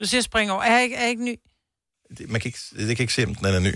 Du 0.00 0.06
siger 0.06 0.20
spring 0.20 0.50
over. 0.52 0.62
Er 0.62 0.72
jeg 0.74 0.82
ikke, 0.82 0.96
er 0.96 1.00
jeg 1.00 1.10
ikke 1.10 1.24
ny? 1.24 1.36
Det, 2.18 2.28
man 2.30 2.40
kan 2.40 2.48
ikke, 2.48 2.58
det 2.88 2.96
kan 2.96 3.04
ikke 3.04 3.12
se, 3.14 3.24
om 3.24 3.34
den 3.34 3.46
er 3.46 3.58
ny. 3.60 3.74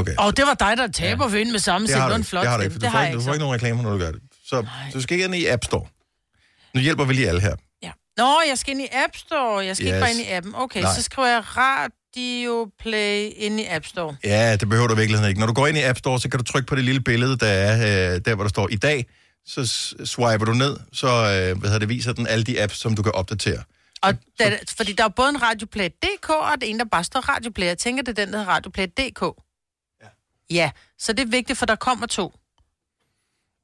Okay. 0.00 0.14
Og 0.18 0.36
det 0.36 0.44
var 0.46 0.54
dig, 0.54 0.76
der 0.76 0.86
taber 0.86 1.24
ja. 1.24 1.36
vind 1.36 1.50
med 1.50 1.58
samme 1.58 1.86
det 1.86 1.96
har 1.96 2.08
det 2.08 2.14
du 2.14 2.18
ikke. 2.18 2.28
flot 2.28 2.42
Det 2.42 2.50
har 2.50 2.56
du 2.56 2.62
ikke, 2.62 2.72
for 2.72 2.80
du 2.80 2.86
får, 2.86 2.98
har 2.98 3.06
ikke, 3.06 3.18
du 3.18 3.22
får 3.22 3.32
ikke 3.32 3.44
nogen 3.44 3.54
reklamer, 3.54 3.82
når 3.82 3.90
du 3.90 3.98
gør 3.98 4.10
det. 4.10 4.20
Så 4.48 4.66
du 4.94 5.00
skal 5.00 5.14
ikke 5.14 5.24
ind 5.24 5.34
i 5.34 5.46
App 5.46 5.64
Store. 5.64 5.86
Nu 6.74 6.80
hjælper 6.80 7.04
vi 7.04 7.14
lige 7.14 7.28
alle 7.28 7.40
her. 7.40 7.54
Ja. 7.82 7.90
Nå, 8.16 8.34
jeg 8.48 8.58
skal 8.58 8.70
ind 8.72 8.82
i 8.82 8.88
App 9.04 9.16
Store. 9.16 9.64
Jeg 9.64 9.76
skal 9.76 9.86
yes. 9.86 9.92
ikke 9.92 10.00
bare 10.00 10.10
ind 10.10 10.20
i 10.20 10.30
appen. 10.30 10.54
Okay, 10.54 10.82
Nej. 10.82 10.94
så 10.94 11.02
skriver 11.02 11.28
jeg 11.28 11.42
Radio 11.56 12.70
Play 12.80 13.32
ind 13.36 13.60
i 13.60 13.66
App 13.70 13.86
Store. 13.86 14.16
Ja, 14.24 14.56
det 14.56 14.68
behøver 14.68 14.88
du 14.88 14.94
i 14.94 14.96
virkeligheden 14.96 15.28
ikke. 15.28 15.40
Når 15.40 15.46
du 15.46 15.52
går 15.52 15.66
ind 15.66 15.78
i 15.78 15.82
App 15.82 15.98
Store, 15.98 16.20
så 16.20 16.28
kan 16.28 16.38
du 16.38 16.44
trykke 16.44 16.66
på 16.66 16.74
det 16.74 16.84
lille 16.84 17.00
billede, 17.00 17.38
der 17.38 17.46
er 17.46 18.14
øh, 18.14 18.20
der, 18.24 18.34
hvor 18.34 18.44
der 18.44 18.48
står 18.48 18.68
i 18.70 18.76
dag. 18.76 19.06
Så 19.46 19.66
swiper 20.04 20.44
du 20.44 20.52
ned, 20.52 20.76
så 20.92 21.06
øh, 21.06 21.60
hvad 21.60 21.80
det, 21.80 21.88
viser 21.88 22.12
den 22.12 22.26
alle 22.26 22.44
de 22.44 22.62
apps, 22.62 22.76
som 22.76 22.96
du 22.96 23.02
kan 23.02 23.12
opdatere. 23.14 23.62
Og 24.02 24.14
da, 24.38 24.58
fordi 24.76 24.92
der 24.92 25.04
er 25.04 25.08
både 25.08 25.28
en 25.28 25.42
Radioplay.dk 25.42 26.30
og 26.30 26.60
det 26.60 26.70
en, 26.70 26.78
der 26.78 26.84
bare 26.84 27.04
står 27.04 27.20
Radioplay. 27.20 27.66
Jeg 27.66 27.78
tænker, 27.78 28.02
det 28.02 28.18
er 28.18 28.24
den, 28.24 28.32
der 28.32 28.38
hedder 28.38 28.52
Radioplay.dk. 28.52 29.22
Ja. 30.50 30.70
så 30.98 31.12
det 31.12 31.22
er 31.22 31.26
vigtigt, 31.30 31.58
for 31.58 31.66
der 31.66 31.76
kommer 31.76 32.06
to. 32.06 32.34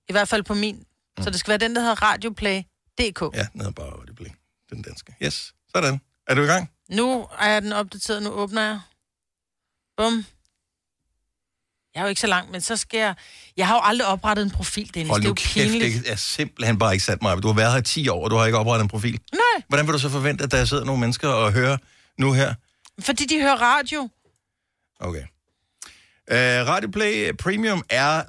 I 0.08 0.12
hvert 0.12 0.28
fald 0.28 0.42
på 0.42 0.54
min. 0.54 0.76
Mm. 1.18 1.24
Så 1.24 1.30
det 1.30 1.40
skal 1.40 1.48
være 1.50 1.58
den, 1.58 1.74
der 1.76 1.80
hedder 1.80 2.02
Radioplay.dk. 2.02 3.36
Ja, 3.36 3.46
den 3.52 3.60
hedder 3.60 3.70
bare 3.72 3.86
Radioplay. 4.00 4.28
Den 4.70 4.82
danske. 4.82 5.14
Yes, 5.22 5.54
sådan. 5.74 6.00
Er 6.28 6.34
du 6.34 6.42
i 6.42 6.46
gang? 6.46 6.70
Nu 6.90 7.26
er 7.38 7.60
den 7.60 7.72
opdateret, 7.72 8.22
nu 8.22 8.30
åbner 8.30 8.62
jeg. 8.62 8.80
Bum. 9.96 10.24
Jeg 11.94 12.00
er 12.00 12.04
jo 12.04 12.08
ikke 12.08 12.20
så 12.20 12.26
langt, 12.26 12.50
men 12.50 12.60
så 12.60 12.76
skal 12.76 12.98
jeg... 12.98 13.14
Jeg 13.56 13.66
har 13.66 13.74
jo 13.74 13.80
aldrig 13.84 14.08
oprettet 14.08 14.42
en 14.44 14.50
profil, 14.50 14.94
Dennis. 14.94 15.10
Hold 15.10 15.20
det 15.20 15.26
er 15.26 15.30
jo 15.30 15.34
kæft, 15.34 15.70
pinligt. 15.70 16.04
det 16.04 16.12
er 16.12 16.16
simpelthen 16.16 16.78
bare 16.78 16.92
ikke 16.92 17.04
sandt 17.04 17.22
mig. 17.22 17.42
Du 17.42 17.48
har 17.48 17.54
været 17.54 17.72
her 17.72 17.80
i 17.80 17.82
10 17.82 18.08
år, 18.08 18.24
og 18.24 18.30
du 18.30 18.36
har 18.36 18.46
ikke 18.46 18.58
oprettet 18.58 18.82
en 18.82 18.88
profil. 18.88 19.20
Nej, 19.32 19.62
Hvordan 19.68 19.86
vil 19.86 19.92
du 19.94 19.98
så 19.98 20.08
forvente, 20.08 20.44
at 20.44 20.50
der 20.50 20.64
sidder 20.64 20.84
nogle 20.84 21.00
mennesker 21.00 21.28
og 21.28 21.52
hører 21.52 21.76
nu 22.18 22.32
her? 22.32 22.54
fordi 23.00 23.26
de 23.26 23.40
hører 23.40 23.56
radio. 23.56 24.08
Okay. 25.00 25.22
Uh, 26.30 26.36
Radio 26.36 26.88
Play 26.90 27.32
Premium 27.38 27.84
er 27.90 28.22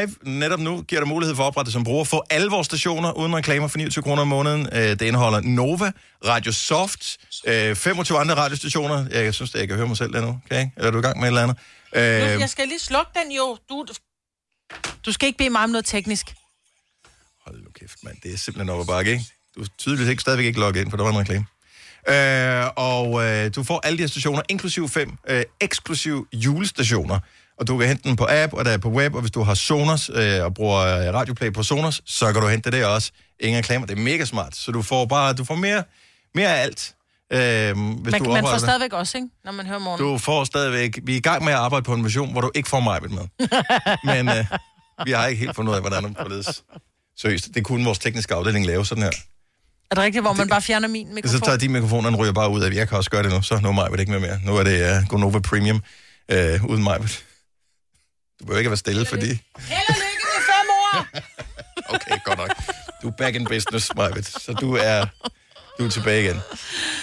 live 0.00 0.14
netop 0.22 0.60
nu. 0.60 0.82
Giver 0.82 1.00
dig 1.00 1.08
mulighed 1.08 1.36
for 1.36 1.42
at 1.42 1.46
oprette 1.46 1.72
som 1.72 1.84
bruger. 1.84 2.04
Få 2.04 2.22
alle 2.30 2.50
vores 2.50 2.64
stationer 2.66 3.12
uden 3.12 3.36
reklamer 3.36 3.68
for 3.68 3.78
29 3.78 4.02
kroner 4.02 4.22
om 4.22 4.28
måneden. 4.28 4.60
Uh, 4.60 4.78
det 4.78 5.02
indeholder 5.02 5.40
Nova, 5.40 5.92
Radio 6.26 6.52
Soft, 6.52 7.16
uh, 7.46 7.76
25 7.76 8.18
andre 8.18 8.34
radiostationer. 8.34 9.06
Jeg 9.10 9.34
synes, 9.34 9.54
at 9.54 9.60
jeg 9.60 9.68
kan 9.68 9.76
høre 9.76 9.86
mig 9.88 9.96
selv 9.96 10.12
der 10.12 10.20
nu. 10.20 10.40
Okay? 10.46 10.68
Eller 10.76 10.86
er 10.88 10.90
du 10.90 10.98
i 10.98 11.02
gang 11.02 11.18
med 11.18 11.24
et 11.24 11.28
eller 11.28 11.42
andet? 11.42 11.56
Nu, 11.56 12.00
Uh, 12.00 12.40
jeg 12.40 12.50
skal 12.50 12.68
lige 12.68 12.78
slukke 12.78 13.10
den 13.22 13.32
jo. 13.32 13.58
Du, 13.70 13.86
du 15.06 15.12
skal 15.12 15.26
ikke 15.26 15.38
bede 15.38 15.50
mig 15.50 15.62
om 15.64 15.70
noget 15.70 15.84
teknisk. 15.84 16.34
hold 17.46 17.62
nu 17.62 17.70
kæft, 17.80 17.96
mand. 18.04 18.16
Det 18.22 18.34
er 18.34 18.38
simpelthen 18.38 18.68
op 18.74 18.80
ad 18.80 18.86
bakke, 18.86 19.10
ikke? 19.10 19.24
Du 19.56 19.60
er 19.60 19.66
tydeligvis 19.78 20.08
ikke, 20.10 20.20
stadigvæk 20.20 20.46
ikke 20.46 20.60
logget 20.60 20.80
ind, 20.80 20.90
for 20.90 20.96
der 20.96 21.04
var 21.04 21.10
en 21.10 21.18
reklame. 21.18 21.44
Øh, 22.08 22.64
og 22.76 23.24
øh, 23.26 23.50
du 23.54 23.64
får 23.64 23.80
alle 23.84 23.96
de 23.98 24.02
her 24.02 24.08
stationer, 24.08 24.42
inklusiv 24.48 24.88
fem 24.88 25.12
øh, 25.28 25.42
eksklusiv 25.60 26.26
julestationer. 26.32 27.18
Og 27.58 27.66
du 27.66 27.78
kan 27.78 27.88
hente 27.88 28.08
den 28.08 28.16
på 28.16 28.26
app, 28.30 28.52
og 28.52 28.64
der 28.64 28.70
er 28.70 28.78
på 28.78 28.88
web, 28.88 29.14
og 29.14 29.20
hvis 29.20 29.30
du 29.30 29.42
har 29.42 29.54
Sonos 29.54 30.10
øh, 30.14 30.44
og 30.44 30.54
bruger 30.54 30.78
øh, 30.78 31.14
Radioplay 31.14 31.52
på 31.52 31.62
Sonos, 31.62 32.02
så 32.06 32.32
kan 32.32 32.42
du 32.42 32.48
hente 32.48 32.70
det 32.70 32.80
der 32.80 32.86
også. 32.86 33.10
Ingen 33.40 33.58
reklamer, 33.58 33.86
det 33.86 33.98
er 33.98 34.02
mega 34.02 34.24
smart. 34.24 34.56
Så 34.56 34.72
du 34.72 34.82
får 34.82 35.06
bare, 35.06 35.32
du 35.32 35.44
får 35.44 35.54
mere, 35.54 35.84
mere 36.34 36.56
af 36.58 36.62
alt. 36.62 36.94
Øh, 37.32 37.38
hvis 37.38 38.12
Man, 38.12 38.24
du 38.24 38.32
man 38.32 38.42
får 38.44 38.50
det. 38.50 38.60
stadigvæk 38.60 38.92
også, 38.92 39.18
ikke? 39.18 39.28
Når 39.44 39.52
man 39.52 39.66
hører 39.66 39.78
morgen. 39.78 40.00
Du 40.00 40.18
får 40.18 40.44
stadigvæk... 40.44 40.98
Vi 41.02 41.12
er 41.12 41.16
i 41.16 41.20
gang 41.20 41.44
med 41.44 41.52
at 41.52 41.58
arbejde 41.58 41.82
på 41.84 41.94
en 41.94 42.04
version, 42.04 42.32
hvor 42.32 42.40
du 42.40 42.50
ikke 42.54 42.68
får 42.68 42.80
mig 42.80 43.00
med. 43.02 43.26
Men 44.04 44.28
øh, 44.28 44.44
vi 45.06 45.10
har 45.12 45.26
ikke 45.26 45.40
helt 45.40 45.56
fundet 45.56 45.70
ud 45.70 45.76
af, 45.76 45.82
hvordan 45.82 46.04
det 46.04 46.16
forledes. 46.20 46.64
Seriøst, 47.20 47.48
det 47.54 47.64
kunne 47.64 47.84
vores 47.84 47.98
tekniske 47.98 48.34
afdeling 48.34 48.66
lave 48.66 48.86
sådan 48.86 49.02
her. 49.02 49.10
Er 49.90 49.94
det 49.94 50.04
rigtigt, 50.04 50.24
hvor 50.24 50.32
man 50.32 50.48
bare 50.48 50.62
fjerner 50.62 50.88
min 50.88 51.14
mikrofon? 51.14 51.38
Så 51.38 51.44
tager 51.44 51.58
de 51.58 51.68
mikrofonerne 51.68 52.16
ryger 52.16 52.32
bare 52.32 52.50
ud 52.50 52.62
af. 52.62 52.70
Jeg 52.74 52.88
kan 52.88 52.98
også 52.98 53.10
gøre 53.10 53.22
det 53.22 53.30
nu, 53.30 53.42
så 53.42 53.60
nu 53.62 53.68
er 53.68 53.72
mig 53.72 54.00
ikke 54.00 54.12
med 54.12 54.20
mere. 54.20 54.40
Nu 54.44 54.56
er 54.56 54.62
det 54.64 54.98
uh, 55.02 55.08
Gonova 55.08 55.38
Premium 55.38 55.82
uh, 56.32 56.64
uden 56.64 56.82
mig. 56.82 56.98
Du 57.00 58.44
behøver 58.44 58.58
ikke 58.58 58.70
være 58.70 58.76
stille, 58.76 59.06
fordi... 59.06 59.26
Held 59.26 59.88
og 59.88 59.94
lykke 59.94 60.24
med 60.24 60.42
fem 60.50 60.66
år! 60.70 61.06
Okay, 61.94 62.16
godt 62.24 62.38
nok. 62.38 62.50
Du 63.02 63.08
er 63.08 63.12
back 63.12 63.36
in 63.36 63.44
business, 63.44 63.90
Majbet. 63.96 64.26
Så 64.26 64.52
du 64.52 64.74
er, 64.74 65.06
du 65.78 65.84
er 65.84 65.90
tilbage 65.90 66.24
igen. 66.24 66.40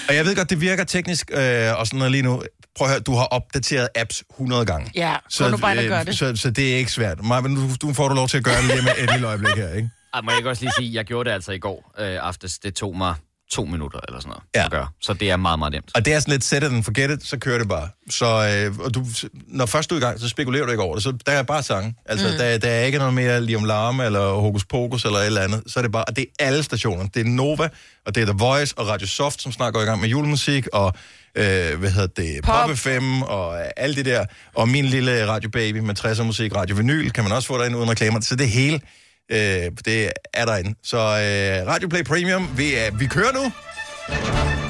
Og 0.10 0.16
jeg 0.16 0.26
ved 0.26 0.36
godt, 0.36 0.50
det 0.50 0.62
virker 0.62 0.84
teknisk 0.84 1.32
øh, 1.34 1.80
og 1.80 1.88
sådan 1.88 1.98
noget 1.98 2.12
lige 2.12 2.22
nu. 2.22 2.44
Prøv 2.76 2.88
at 2.88 2.92
høre, 2.92 3.00
du 3.00 3.16
har 3.16 3.26
opdateret 3.26 3.90
apps 3.96 4.24
100 4.30 4.66
gange. 4.66 4.92
Ja, 4.96 5.16
gå 5.38 5.48
nu 5.48 5.58
bare 5.58 5.72
ind 5.72 5.80
og 5.80 5.86
gør 5.88 6.04
det. 6.04 6.18
Så, 6.18 6.36
så 6.36 6.52
det 6.52 6.74
er 6.74 6.78
ikke 6.78 6.92
svært. 6.92 7.24
Majbet, 7.24 7.52
nu, 7.52 7.70
du 7.82 7.94
får 7.94 8.08
du 8.08 8.16
lov 8.16 8.28
til 8.28 8.38
at 8.38 8.44
gøre 8.44 8.56
det 8.58 8.66
lige 8.66 8.82
med 8.82 8.92
et 8.98 9.12
lille 9.12 9.28
øjeblik 9.28 9.56
her, 9.56 9.74
ikke? 9.74 9.90
Ej, 10.18 10.22
må 10.22 10.32
jeg 10.32 10.38
ikke 10.38 10.50
også 10.50 10.64
lige 10.64 10.74
sige, 10.78 10.94
jeg 10.94 11.06
gjorde 11.06 11.30
det 11.30 11.34
altså 11.36 11.52
i 11.52 11.60
går 11.60 11.92
øh, 12.00 12.18
aftes. 12.22 12.60
Det 12.60 12.76
tog 12.76 12.98
mig 12.98 13.16
to 13.52 13.66
minutter 13.66 14.00
eller 14.08 14.20
sådan 14.20 14.30
noget 14.30 14.44
Ja. 14.56 14.66
at 14.66 14.72
gøre. 14.72 14.88
Så 15.02 15.14
det 15.14 15.32
er 15.32 15.38
meget, 15.38 15.60
meget 15.60 15.72
nemt. 15.74 15.92
Og 15.96 16.06
det 16.06 16.14
er 16.14 16.20
sådan 16.20 16.32
lidt 16.32 16.44
set 16.44 16.58
it 16.58 16.64
and 16.64 16.84
forget 16.84 17.12
it, 17.12 17.26
så 17.26 17.38
kører 17.40 17.58
det 17.58 17.68
bare. 17.68 17.90
Så 18.10 18.26
øh, 18.26 18.80
og 18.80 18.94
du, 18.94 19.06
når 19.48 19.66
først 19.66 19.90
du 19.90 19.96
er 19.96 20.00
i 20.00 20.02
gang, 20.02 20.20
så 20.20 20.30
spekulerer 20.30 20.66
du 20.66 20.72
ikke 20.72 20.84
over 20.84 20.94
det. 20.96 21.04
Så 21.04 21.18
der 21.26 21.32
er 21.32 21.44
bare 21.44 21.64
sang. 21.64 21.96
Altså, 22.06 22.28
Mm. 22.32 22.38
der, 22.38 22.58
der 22.58 22.70
er 22.70 22.84
ikke 22.84 22.98
noget 22.98 23.14
mere 23.14 23.42
Liam 23.42 23.64
Larme, 23.64 24.06
eller 24.06 24.34
Hokus 24.34 24.66
Pokus, 24.66 25.06
eller 25.06 25.18
et 25.20 25.26
eller 25.26 25.42
andet. 25.42 25.64
Så 25.68 25.80
er 25.80 25.82
det 25.82 25.92
bare, 25.92 26.06
og 26.06 26.16
det 26.16 26.26
er 26.40 26.46
alle 26.46 26.64
stationer. 26.64 27.08
Det 27.08 27.20
er 27.20 27.26
Nova, 27.30 27.70
og 28.06 28.16
det 28.16 28.22
er 28.22 28.26
The 28.26 28.36
Voice, 28.38 28.74
og 28.78 28.88
Radio 28.88 29.08
Soft, 29.08 29.42
som 29.42 29.52
snart 29.52 29.74
går 29.74 29.82
i 29.82 29.86
gang 29.86 30.02
med 30.02 30.10
julemusik, 30.10 30.68
og 30.74 30.94
øh, 31.36 31.80
hvad 31.80 31.92
hedder 31.92 32.08
det, 32.08 32.40
Pop, 32.44 32.68
Pop. 32.68 32.78
FM, 32.78 33.22
og 33.22 33.60
øh, 33.60 33.66
alt 33.78 33.98
det 33.98 34.06
der. 34.06 34.26
Og 34.56 34.70
min 34.70 34.86
lille 34.86 35.28
Radio 35.28 35.50
Baby 35.50 35.78
med 35.78 36.00
60'er 36.06 36.24
musik, 36.24 36.56
Radio 36.56 36.76
Vinyl, 36.76 37.10
kan 37.12 37.24
man 37.24 37.34
også 37.34 37.48
få 37.48 37.58
derinde 37.58 37.78
uden 37.78 37.90
reklamer. 37.90 38.20
Så 38.22 38.36
det 38.36 38.50
hele, 38.50 38.82
øh, 39.32 39.38
det 39.86 40.12
er 40.34 40.46
derinde. 40.46 40.76
Så 40.84 40.98
øh, 40.98 41.68
Radio 41.68 41.88
Play 41.88 42.04
Premium, 42.04 42.50
vi, 42.58 42.74
er, 42.76 42.92
vi 42.92 43.06
kører 43.06 43.34
nu. 43.34 43.52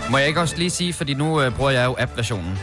Må 0.09 0.17
jeg 0.17 0.27
ikke 0.27 0.39
også 0.39 0.57
lige 0.57 0.69
sige, 0.69 0.93
fordi 0.93 1.13
nu 1.13 1.41
øh, 1.41 1.55
bruger 1.55 1.71
jeg 1.71 1.85
jo 1.85 1.95
app-versionen. 1.99 2.59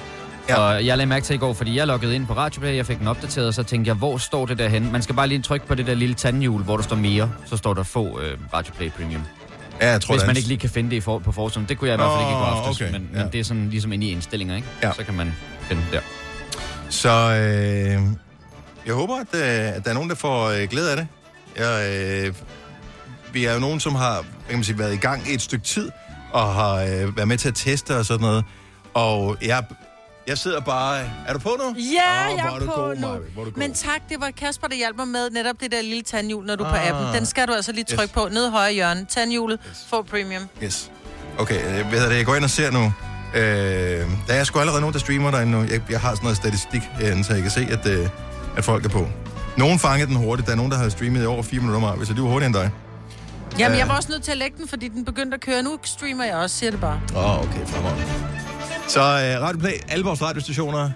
Ja. 0.49 0.57
Og 0.57 0.87
jeg 0.87 0.97
lagde 0.97 1.09
mærke 1.09 1.25
til 1.25 1.35
i 1.35 1.39
går, 1.39 1.53
fordi 1.53 1.77
jeg 1.77 1.87
loggede 1.87 2.15
ind 2.15 2.27
på 2.27 2.33
Radioplay, 2.33 2.77
jeg 2.77 2.87
fik 2.87 2.99
den 2.99 3.09
opdateret, 3.09 3.49
og 3.49 3.55
så 3.55 3.63
tænkte 3.63 3.89
jeg, 3.89 3.95
hvor 3.95 4.19
står 4.19 4.47
det 4.47 4.59
der 4.59 4.69
henne? 4.69 4.93
Man 4.93 5.03
skal 5.03 5.15
bare 5.15 5.29
lige 5.29 5.43
trykke 5.43 5.67
på 5.67 5.75
det 5.75 5.87
der 5.87 5.95
lille 5.95 6.15
tandhjul, 6.15 6.63
hvor 6.63 6.77
der 6.77 6.85
står 6.85 6.97
mere, 6.97 7.33
så 7.47 7.57
står 7.57 7.75
der 7.75 7.83
få 7.83 8.21
øh, 8.21 8.39
Radioplay 8.55 8.91
Premium. 8.91 9.23
Ja, 9.81 9.91
jeg 9.91 10.01
tror, 10.01 10.15
Hvis 10.15 10.23
er 10.23 10.27
man 10.27 10.37
ikke 10.37 10.49
lige 10.49 10.59
kan 10.59 10.71
finde 10.71 10.91
det 10.91 10.97
i 10.97 11.01
for, 11.01 11.19
på 11.19 11.33
forsiden. 11.33 11.69
Det 11.69 11.79
kunne 11.79 11.89
jeg 11.89 11.95
i 11.95 11.97
hvert 11.97 12.11
fald 12.11 12.21
ikke 12.21 12.31
i 12.31 12.35
går 12.35 12.45
aftes, 12.45 12.81
okay, 12.81 12.93
men, 12.93 13.11
ja. 13.15 13.23
men 13.23 13.33
det 13.33 13.41
er 13.41 13.45
sådan 13.45 13.71
ligesom 13.71 13.93
inde 13.93 14.07
i 14.07 14.11
indstillinger, 14.13 14.57
ikke? 14.57 14.69
Ja. 14.83 14.93
Så 14.93 15.05
kan 15.05 15.15
man 15.15 15.35
finde 15.69 15.83
det 15.83 15.93
der. 15.93 16.01
Så 16.89 17.09
øh, 17.11 18.03
jeg 18.87 18.95
håber, 18.95 19.15
at, 19.15 19.35
øh, 19.35 19.77
at 19.77 19.85
der 19.85 19.91
er 19.91 19.95
nogen, 19.95 20.09
der 20.09 20.17
får 20.17 20.49
øh, 20.49 20.69
glæde 20.71 20.91
af 20.91 20.97
det. 20.97 21.07
Jeg, 21.59 21.91
øh, 22.27 22.35
vi 23.33 23.45
er 23.45 23.55
jo 23.55 23.61
nogen, 23.61 23.81
som 23.81 23.95
har 23.95 24.25
kan 24.49 24.57
man 24.57 24.65
sige, 24.65 24.79
været 24.79 24.93
i 24.95 24.97
gang 24.97 25.23
et 25.29 25.43
stykke 25.43 25.65
tid, 25.65 25.91
og 26.33 26.55
har 26.55 26.75
øh, 26.75 27.17
været 27.17 27.29
med 27.29 27.39
til 27.39 27.49
at 27.49 27.55
teste 27.55 27.97
og 27.97 28.07
sådan 28.07 28.21
noget. 28.27 28.45
Og 28.95 29.37
jeg, 29.43 29.65
jeg 30.27 30.39
sidder 30.39 30.61
bare... 30.61 31.01
Er 31.27 31.33
du 31.33 31.39
på 31.39 31.57
nu? 31.59 31.65
Ja, 31.65 32.33
Åh, 32.33 32.37
jeg 32.39 32.55
er 32.55 32.59
du 32.59 32.67
på 32.67 32.73
god, 32.73 32.97
nu. 32.97 33.07
Er 33.09 33.19
god. 33.37 33.53
Men 33.57 33.75
tak, 33.75 34.01
det 34.09 34.21
var 34.21 34.31
Kasper, 34.31 34.67
der 34.69 34.77
hjalp 34.77 34.97
mig 34.97 35.09
med 35.09 35.31
netop 35.31 35.57
det 35.61 35.73
der 35.73 35.83
lille 35.83 36.03
tandhjul, 36.03 36.45
når 36.47 36.57
du 36.57 36.65
er 36.65 36.69
på 36.69 36.75
Ah. 36.77 36.89
appen. 36.89 37.15
Den 37.15 37.27
skal 37.27 37.49
du 37.49 37.53
altså 37.53 37.73
lige 37.73 37.85
trykke 37.85 38.03
Yes. 38.03 38.11
på. 38.11 38.29
Nede 38.33 38.49
i 38.49 38.51
højre 38.51 38.73
hjørne. 38.73 39.05
Tandhjulet. 39.09 39.59
Få 39.91 40.03
premium. 40.03 40.43
Yes. 40.63 40.91
Okay, 41.39 41.59
øh, 41.67 41.73
hvad 41.89 41.99
hedder 41.99 42.09
det? 42.09 42.17
Jeg 42.17 42.27
går 42.27 42.35
ind 42.35 42.45
og 42.45 42.51
ser 42.51 42.71
nu. 42.71 42.93
Øh, 43.35 43.43
der 44.27 44.35
er 44.35 44.45
sgu 44.45 44.59
allerede 44.59 44.81
nogen, 44.81 44.93
der 44.95 45.01
streamer 45.01 45.31
derinde 45.31 45.53
nu. 45.53 45.63
Jeg, 45.63 45.81
jeg 45.91 46.01
har 46.01 46.11
sådan 46.11 46.23
noget 46.25 46.37
statistik 46.37 46.83
herinde, 47.01 47.25
så 47.25 47.33
jeg 47.33 47.43
kan 47.43 47.51
se, 47.51 47.69
at, 47.71 47.87
øh, 47.87 48.09
at 48.57 48.65
folk 48.65 48.85
er 48.85 48.89
på. 48.89 49.09
Nogen 49.57 49.79
fangede 49.79 50.07
den 50.09 50.17
hurtigt. 50.17 50.47
Der 50.47 50.53
er 50.53 50.57
nogen, 50.57 50.73
der 50.73 50.79
har 50.79 50.89
streamet 50.89 51.23
i 51.23 51.27
over 51.27 51.43
4 51.43 51.61
minutter 51.61 51.81
meget. 51.81 51.97
Hvis 51.99 52.09
de 52.09 52.15
var 52.23 52.29
hurtigere 52.29 52.47
end 52.47 52.55
dig. 52.55 52.71
Jamen, 53.59 53.73
Øh. 53.73 53.79
jeg 53.79 53.89
var 53.89 53.97
også 53.97 54.09
nødt 54.13 54.23
til 54.23 54.33
at 54.33 54.39
lægge 54.39 54.57
den, 54.59 54.69
fordi 54.69 54.89
den 54.89 55.05
begyndte 55.05 55.35
at 55.35 55.41
køre. 55.41 55.63
Nu 55.63 55.79
streamer 55.83 56.25
jeg 56.25 56.35
også, 56.35 56.57
siger 56.57 56.71
det 56.71 56.81
bare. 56.81 57.01
Åh, 57.17 57.31
oh, 57.31 57.39
okay, 57.41 57.67
fremragende. 57.67 58.05
Så 58.89 59.01
øh, 59.01 59.43
Radio 59.43 59.59
Play, 59.59 59.73
alle 59.89 60.05
vores 60.05 60.23
radiostationer, 60.23 60.91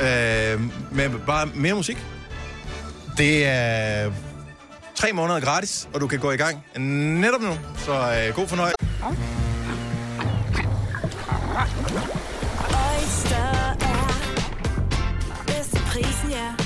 øh, 0.00 0.60
med 0.92 1.10
bare 1.26 1.46
mere 1.54 1.74
musik. 1.74 1.98
Det 3.16 3.46
er 3.46 4.10
tre 4.94 5.12
måneder 5.12 5.40
gratis, 5.40 5.88
og 5.94 6.00
du 6.00 6.06
kan 6.06 6.18
gå 6.18 6.30
i 6.30 6.36
gang 6.36 6.62
netop 7.20 7.40
nu. 7.40 7.52
Så 7.78 7.92
øh, 7.92 8.34
god 8.34 8.46
fornøjelse. 8.48 8.76
Oyster 12.68 13.36
er 13.80 14.14
bedst 15.46 15.70
til 15.70 15.82
prisen, 15.92 16.30
ja. 16.30 16.65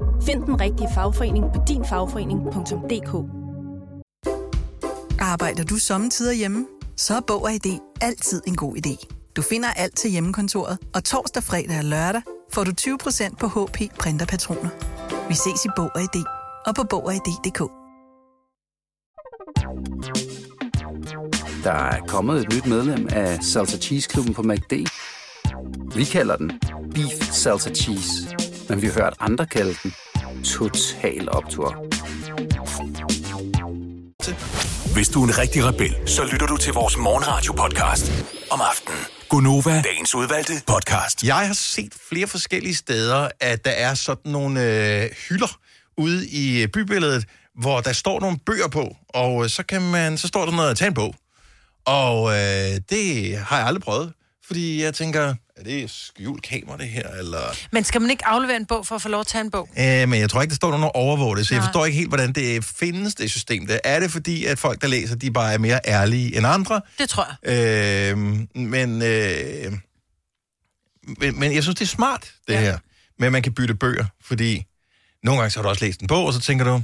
Find 0.25 0.43
den 0.43 0.61
rigtige 0.61 0.89
fagforening 0.95 1.45
på 1.55 1.61
dinfagforening.dk 1.67 3.13
Arbejder 5.19 5.63
du 5.63 5.75
sommetider 5.75 6.33
hjemme? 6.33 6.67
Så 6.97 7.15
er 7.15 7.19
Bog 7.27 7.43
og 7.43 7.51
ID 7.53 7.79
altid 8.01 8.41
en 8.47 8.55
god 8.55 8.75
idé. 8.77 9.07
Du 9.35 9.41
finder 9.41 9.69
alt 9.69 9.97
til 9.97 10.11
hjemmekontoret, 10.11 10.77
og 10.93 11.03
torsdag, 11.03 11.43
fredag 11.43 11.77
og 11.77 11.83
lørdag 11.83 12.21
får 12.53 12.63
du 12.63 12.71
20% 12.81 13.35
på 13.35 13.47
HP 13.47 13.97
Printerpatroner. 13.99 14.69
Vi 15.27 15.33
ses 15.33 15.65
i 15.65 15.69
Bog 15.75 15.89
og 15.95 16.01
ID 16.01 16.23
og 16.65 16.75
på 16.75 16.83
Bog 16.89 17.05
og 17.05 17.13
ID.dk. 17.13 17.59
Der 21.63 21.71
er 21.71 22.01
kommet 22.07 22.41
et 22.41 22.53
nyt 22.53 22.65
medlem 22.65 23.07
af 23.11 23.43
Salsa 23.43 23.77
Cheese 23.77 24.09
Klubben 24.09 24.33
på 24.33 24.43
MACD. 24.43 24.73
Vi 25.95 26.03
kalder 26.03 26.35
den 26.35 26.51
Beef 26.93 27.31
Salsa 27.31 27.73
Cheese, 27.73 28.37
men 28.69 28.81
vi 28.81 28.87
har 28.87 28.93
hørt 28.93 29.15
andre 29.19 29.45
kalde 29.45 29.73
den 29.83 29.93
Total 30.45 31.29
Optor. 31.29 31.85
Hvis 34.93 35.09
du 35.09 35.23
er 35.23 35.27
en 35.27 35.37
rigtig 35.37 35.65
rebel, 35.65 35.95
så 36.05 36.23
lytter 36.31 36.47
du 36.47 36.57
til 36.57 36.73
vores 36.73 36.97
morgenradio-podcast 36.97 38.11
om 38.51 38.61
aftenen. 38.61 38.99
Gunova, 39.29 39.81
dagens 39.81 40.15
udvalgte 40.15 40.53
podcast. 40.67 41.23
Jeg 41.23 41.47
har 41.47 41.53
set 41.53 41.93
flere 42.09 42.27
forskellige 42.27 42.75
steder, 42.75 43.29
at 43.39 43.65
der 43.65 43.71
er 43.71 43.93
sådan 43.93 44.31
nogle 44.31 44.63
øh, 44.63 45.09
hylder 45.29 45.59
ude 45.97 46.27
i 46.27 46.67
bybilledet, 46.67 47.25
hvor 47.55 47.81
der 47.81 47.93
står 47.93 48.19
nogle 48.19 48.37
bøger 48.45 48.67
på, 48.67 48.95
og 49.09 49.43
øh, 49.43 49.49
så, 49.49 49.63
kan 49.63 49.81
man, 49.81 50.17
så 50.17 50.27
står 50.27 50.45
der 50.45 50.51
noget 50.51 50.71
at 50.71 50.77
tage 50.77 50.87
en 50.87 50.93
bog. 50.93 51.15
Og 51.85 52.29
øh, 52.29 52.79
det 52.89 53.37
har 53.37 53.57
jeg 53.57 53.67
aldrig 53.67 53.83
prøvet, 53.83 54.13
fordi 54.47 54.83
jeg 54.83 54.93
tænker, 54.93 55.35
er 55.61 55.65
det 55.65 55.89
skjult 55.89 56.43
kamera 56.43 56.77
det 56.77 56.89
her, 56.89 57.09
eller... 57.09 57.57
Men 57.71 57.83
skal 57.83 58.01
man 58.01 58.09
ikke 58.09 58.25
aflevere 58.25 58.57
en 58.57 58.65
bog 58.65 58.87
for 58.87 58.95
at 58.95 59.01
få 59.01 59.09
lov 59.09 59.19
at 59.19 59.27
tage 59.27 59.41
en 59.41 59.51
bog? 59.51 59.69
Øh, 59.77 60.09
men 60.09 60.19
jeg 60.19 60.29
tror 60.29 60.41
ikke, 60.41 60.49
der 60.49 60.55
står 60.55 60.69
nogen 60.69 60.83
og 60.83 60.95
overvåger 60.95 61.35
det, 61.35 61.47
så 61.47 61.53
jeg 61.53 61.59
Nej. 61.59 61.67
forstår 61.67 61.85
ikke 61.85 61.97
helt, 61.97 62.09
hvordan 62.09 62.33
det 62.33 62.65
findes, 62.65 63.15
det 63.15 63.31
system. 63.31 63.67
Der. 63.67 63.79
Er 63.83 63.99
det 63.99 64.11
fordi, 64.11 64.45
at 64.45 64.59
folk, 64.59 64.81
der 64.81 64.87
læser, 64.87 65.15
de 65.15 65.31
bare 65.31 65.53
er 65.53 65.57
mere 65.57 65.79
ærlige 65.85 66.37
end 66.37 66.47
andre? 66.47 66.81
Det 66.97 67.09
tror 67.09 67.27
jeg. 67.43 68.11
Øh, 68.11 68.17
men, 68.55 69.01
øh, 69.01 69.73
men, 71.19 71.39
men 71.39 71.53
jeg 71.55 71.63
synes, 71.63 71.75
det 71.79 71.85
er 71.85 71.89
smart, 71.89 72.33
det 72.47 72.53
ja. 72.53 72.59
her. 72.59 72.77
Men 73.19 73.31
man 73.31 73.41
kan 73.41 73.53
bytte 73.53 73.75
bøger, 73.75 74.05
fordi 74.23 74.65
nogle 75.23 75.39
gange 75.39 75.51
så 75.51 75.59
har 75.59 75.63
du 75.63 75.69
også 75.69 75.85
læst 75.85 76.01
en 76.01 76.07
bog, 76.07 76.25
og 76.25 76.33
så 76.33 76.39
tænker 76.39 76.65
du, 76.65 76.83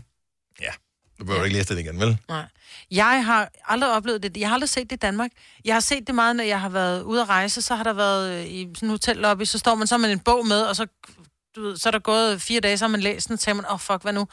ja, 0.62 0.72
du 1.20 1.26
behøver 1.26 1.42
ja. 1.42 1.46
ikke 1.46 1.58
læse 1.58 1.76
den 1.76 1.86
igen, 1.86 2.00
vel? 2.00 2.18
Nej. 2.30 2.44
Jeg 2.92 3.26
har 3.26 3.50
aldrig 3.66 3.92
oplevet 3.92 4.24
det. 4.24 4.38
Jeg 4.38 4.50
har 4.50 4.54
aldrig 4.54 4.70
set 4.70 4.90
det 4.90 4.96
i 4.96 5.00
Danmark. 5.00 5.32
Jeg 5.66 5.76
har 5.76 5.80
set 5.80 6.08
det 6.08 6.16
meget, 6.16 6.36
når 6.36 6.44
jeg 6.44 6.62
har 6.62 6.70
været 6.70 7.04
ude 7.04 7.22
at 7.22 7.30
rejse, 7.30 7.62
så 7.62 7.76
har 7.76 7.84
der 7.84 7.94
været 7.94 8.32
øh, 8.32 8.46
i 8.46 8.70
sådan 8.76 8.88
en 8.88 8.92
hotellobby, 8.92 9.44
så 9.44 9.58
står 9.58 9.76
man 9.76 9.88
så 9.88 9.98
med 9.98 10.12
en 10.12 10.20
bog 10.20 10.48
med, 10.48 10.62
og 10.62 10.76
så, 10.76 10.88
du 11.56 11.62
ved, 11.62 11.78
så 11.78 11.90
er 11.90 11.92
der 11.92 12.00
gået 12.00 12.42
fire 12.42 12.60
dage, 12.60 12.78
så 12.78 12.86
har 12.86 12.90
man 12.90 13.00
læst 13.00 13.28
den, 13.28 13.34
og 13.34 13.40
så 13.40 13.46
tænker 13.46 13.62
man, 13.62 13.66
åh 13.66 13.74
oh, 13.74 13.80
fuck, 13.80 14.02
hvad 14.02 14.14
nu? 14.14 14.28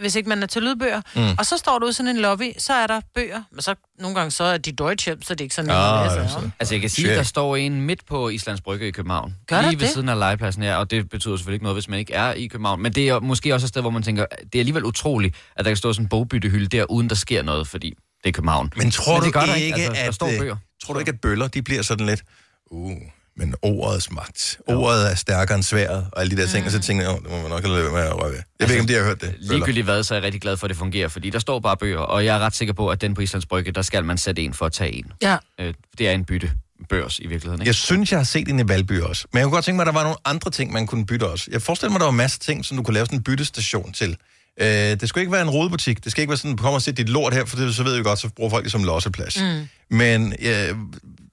Hvis 0.00 0.14
ikke 0.16 0.28
man 0.28 0.42
er 0.42 0.46
til 0.46 0.62
lydbøger. 0.62 1.00
Mm. 1.16 1.22
Og 1.38 1.46
så 1.46 1.56
står 1.56 1.78
du 1.78 1.84
ude 1.84 1.90
i 1.90 1.92
sådan 1.94 2.16
en 2.16 2.22
lobby, 2.22 2.52
så 2.58 2.72
er 2.72 2.86
der 2.86 3.00
bøger, 3.14 3.42
men 3.52 3.62
så 3.62 3.74
nogle 3.98 4.16
gange 4.16 4.30
så 4.30 4.44
er 4.44 4.58
de 4.58 4.72
Deutsche, 4.72 5.16
så 5.22 5.34
det 5.34 5.40
er 5.40 5.44
ikke 5.44 5.54
sådan 5.54 5.70
Ah, 5.70 6.14
en, 6.16 6.20
altså. 6.22 6.50
altså, 6.60 6.74
jeg 6.74 6.80
kan 6.80 6.90
sige, 6.90 7.10
at 7.10 7.16
der 7.16 7.22
står 7.22 7.56
en 7.56 7.80
midt 7.80 8.06
på 8.06 8.28
Islands 8.28 8.60
Brygge 8.60 8.88
i 8.88 8.90
København. 8.90 9.34
Gør 9.46 9.56
der 9.56 9.68
Lige 9.70 9.80
ved 9.80 9.86
det? 9.86 9.94
siden 9.94 10.08
af 10.08 10.18
legepladsen, 10.18 10.62
ja, 10.62 10.76
og 10.76 10.90
det 10.90 11.08
betyder 11.10 11.36
selvfølgelig 11.36 11.56
ikke 11.56 11.64
noget, 11.64 11.76
hvis 11.76 11.88
man 11.88 11.98
ikke 11.98 12.12
er 12.14 12.32
i 12.32 12.46
København. 12.46 12.82
Men 12.82 12.92
det 12.92 13.08
er 13.08 13.20
måske 13.20 13.54
også 13.54 13.64
et 13.64 13.68
sted, 13.68 13.80
hvor 13.80 13.90
man 13.90 14.02
tænker, 14.02 14.26
det 14.42 14.54
er 14.54 14.58
alligevel 14.58 14.84
utroligt, 14.84 15.36
at 15.56 15.64
der 15.64 15.70
kan 15.70 15.76
stå 15.76 15.92
sådan 15.92 16.04
en 16.04 16.08
bogbyttehylde 16.08 16.66
der, 16.76 16.84
uden 16.90 17.08
der 17.08 17.14
sker 17.14 17.42
noget, 17.42 17.68
fordi 17.68 17.94
det 18.24 18.28
er 18.28 18.32
København. 18.32 18.72
Men 18.76 18.90
tror 18.90 19.16
det 19.20 19.26
du 19.26 19.30
gør 19.30 19.46
der 19.46 19.54
ikke, 19.54 19.74
altså, 19.82 19.92
der 20.02 20.08
at, 20.08 20.14
står 20.14 20.26
øh, 20.26 20.38
bøger. 20.38 20.56
tror 20.84 20.94
du 20.94 21.00
ikke, 21.00 21.08
at 21.12 21.20
bøller, 21.20 21.48
de 21.48 21.62
bliver 21.62 21.82
sådan 21.82 22.06
lidt, 22.06 22.22
uh, 22.70 22.92
men 23.36 23.54
ordets 23.62 24.10
magt. 24.10 24.58
Ordet 24.66 25.10
er 25.10 25.14
stærkere 25.14 25.54
end 25.54 25.62
sværet, 25.62 26.06
og 26.12 26.20
alle 26.20 26.36
de 26.36 26.42
der 26.42 26.48
ting, 26.48 26.66
og 26.66 26.72
så 26.72 26.80
tænker 26.80 27.04
jeg, 27.04 27.12
oh, 27.12 27.22
det 27.22 27.30
må 27.30 27.40
man 27.40 27.50
nok 27.50 27.66
lade 27.66 27.82
være 27.82 27.92
med 27.92 28.00
at 28.00 28.22
røre 28.22 28.30
ved. 28.30 28.42
Jeg 28.60 28.68
ved 28.68 28.74
ikke, 28.74 28.80
om 28.80 28.86
de 28.86 28.94
har 28.94 29.02
hørt 29.04 29.20
det. 29.20 29.34
Ligegyldigt 29.38 29.84
hvad, 29.84 30.02
så 30.02 30.14
er 30.14 30.18
jeg 30.18 30.24
rigtig 30.24 30.40
glad 30.40 30.56
for, 30.56 30.66
at 30.66 30.68
det 30.68 30.78
fungerer, 30.78 31.08
fordi 31.08 31.30
der 31.30 31.38
står 31.38 31.60
bare 31.60 31.76
bøger, 31.76 31.98
og 31.98 32.24
jeg 32.24 32.36
er 32.36 32.38
ret 32.38 32.56
sikker 32.56 32.74
på, 32.74 32.88
at 32.88 33.00
den 33.00 33.14
på 33.14 33.20
Islands 33.20 33.46
Brygge, 33.46 33.72
der 33.72 33.82
skal 33.82 34.04
man 34.04 34.18
sætte 34.18 34.42
en 34.42 34.54
for 34.54 34.66
at 34.66 34.72
tage 34.72 34.92
en. 34.94 35.12
Ja. 35.22 35.36
Øh, 35.60 35.74
det 35.98 36.08
er 36.08 36.12
en 36.12 36.24
bytte 36.24 36.50
børs 36.88 37.18
i 37.18 37.26
virkeligheden, 37.26 37.60
ikke? 37.60 37.68
Jeg 37.68 37.74
synes, 37.74 38.10
jeg 38.12 38.18
har 38.18 38.24
set 38.24 38.48
en 38.48 38.58
i 38.58 38.68
Valby 38.68 39.00
også. 39.00 39.26
Men 39.32 39.38
jeg 39.38 39.44
kunne 39.44 39.52
godt 39.52 39.64
tænke 39.64 39.76
mig, 39.76 39.82
at 39.82 39.86
der 39.86 39.92
var 39.92 40.02
nogle 40.02 40.16
andre 40.24 40.50
ting, 40.50 40.72
man 40.72 40.86
kunne 40.86 41.06
bytte 41.06 41.24
også. 41.24 41.48
Jeg 41.50 41.62
forestiller 41.62 41.90
mig, 41.90 41.96
at 41.96 42.00
der 42.00 42.06
var 42.06 42.12
masser 42.12 42.38
af 42.40 42.44
ting, 42.44 42.64
som 42.64 42.76
du 42.76 42.82
kunne 42.82 42.94
lave 42.94 43.06
sådan 43.06 43.18
en 43.18 43.22
byttestation 43.22 43.92
til. 43.92 44.16
Øh, 44.60 44.66
det 44.66 45.08
skal 45.08 45.20
ikke 45.20 45.32
være 45.32 45.42
en 45.42 45.50
rodebutik. 45.50 46.04
Det 46.04 46.12
skal 46.12 46.22
ikke 46.22 46.30
være 46.30 46.38
sådan, 46.38 46.56
kom 46.56 46.74
og 46.74 46.82
sæt 46.82 46.96
dit 46.96 47.08
lort 47.08 47.34
her, 47.34 47.44
for 47.44 47.56
det, 47.56 47.74
så 47.74 47.82
ved 47.82 47.94
jeg 47.94 48.04
godt, 48.04 48.18
så 48.18 48.28
bruger 48.28 48.50
folk 48.50 48.64
det 48.64 48.72
som 48.72 48.84
losseplads. 48.84 49.40
Mm. 49.40 49.68
Men 49.96 50.34
øh, 50.40 50.74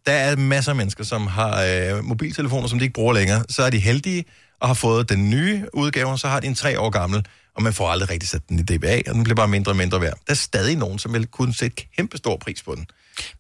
Der 0.10 0.16
er 0.16 0.36
masser 0.36 0.72
af 0.72 0.76
mennesker, 0.76 1.04
som 1.04 1.28
har 1.28 1.64
øh, 1.64 2.04
mobiltelefoner, 2.04 2.68
som 2.68 2.80
de 2.80 2.86
ikke 2.86 2.94
bruger 2.94 3.14
længere. 3.14 3.44
Så 3.50 3.64
er 3.64 3.70
de 3.70 3.80
heldige 3.80 4.26
og 4.60 4.68
har 4.68 4.74
fået 4.74 5.10
den 5.10 5.30
nye 5.30 5.66
udgave, 5.74 6.10
og 6.10 6.20
så 6.20 6.28
har 6.28 6.40
de 6.40 6.48
en 6.48 6.56
tre 6.56 6.80
år 6.80 6.90
gammel, 6.90 7.26
og 7.56 7.64
man 7.64 7.74
får 7.74 7.90
aldrig 7.90 8.10
rigtig 8.10 8.30
sat 8.30 8.50
den 8.50 8.60
i 8.60 8.62
DBA, 8.62 9.02
og 9.08 9.14
den 9.14 9.24
bliver 9.24 9.36
bare 9.36 9.48
mindre 9.48 9.72
og 9.72 9.76
mindre 9.76 10.02
værd. 10.02 10.14
Der 10.28 10.34
er 10.34 10.34
stadig 10.34 10.76
nogen, 10.78 11.00
som 11.00 11.14
vil 11.14 11.28
kunne 11.28 11.54
sætte 11.54 11.84
kæmpe 11.96 12.18
stor 12.18 12.38
pris 12.38 12.64
på 12.64 12.76
den. 12.76 12.86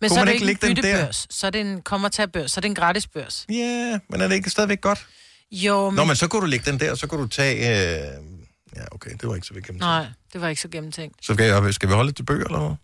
Men 0.01 0.09
Kunne 0.09 0.15
så 0.15 0.21
er 0.21 0.25
det 0.25 0.33
ikke 0.33 0.49
ikke 0.49 0.67
en 0.67 0.73
lægge 0.73 0.81
den 0.81 0.91
der? 0.91 0.97
byttebørs, 0.97 1.27
så 1.29 1.47
er 1.47 1.51
det 1.51 1.61
en 1.61 1.81
kommer 1.81 2.09
til 2.09 2.27
børs, 2.33 2.51
så 2.51 2.59
er 2.59 2.61
det 2.61 2.69
en 2.69 2.75
gratis 2.75 3.07
børs. 3.07 3.45
Ja, 3.49 3.55
yeah, 3.55 3.99
men 4.09 4.21
er 4.21 4.27
det 4.27 4.35
ikke 4.35 4.49
stadigvæk 4.49 4.81
godt? 4.81 5.05
Jo, 5.51 5.89
men... 5.89 5.95
Nå, 5.95 6.03
men 6.05 6.15
så 6.15 6.27
kunne 6.27 6.41
du 6.41 6.47
lægge 6.47 6.71
den 6.71 6.79
der, 6.79 6.95
så 6.95 7.07
kunne 7.07 7.21
du 7.21 7.27
tage... 7.27 7.55
Øh... 7.57 8.07
Ja, 8.75 8.81
okay, 8.91 9.11
det 9.11 9.29
var 9.29 9.35
ikke 9.35 9.47
så 9.47 9.53
vigtigt. 9.53 9.79
Nej, 9.79 10.05
det 10.33 10.41
var 10.41 10.49
ikke 10.49 10.61
så 10.61 10.67
gennemtænkt. 10.67 11.25
Så 11.25 11.33
skal, 11.33 11.45
jeg, 11.45 11.73
skal 11.73 11.89
vi 11.89 11.93
holde 11.93 12.11
til 12.11 12.23
bøger, 12.23 12.45
eller 12.45 12.59
hvad? 12.59 12.75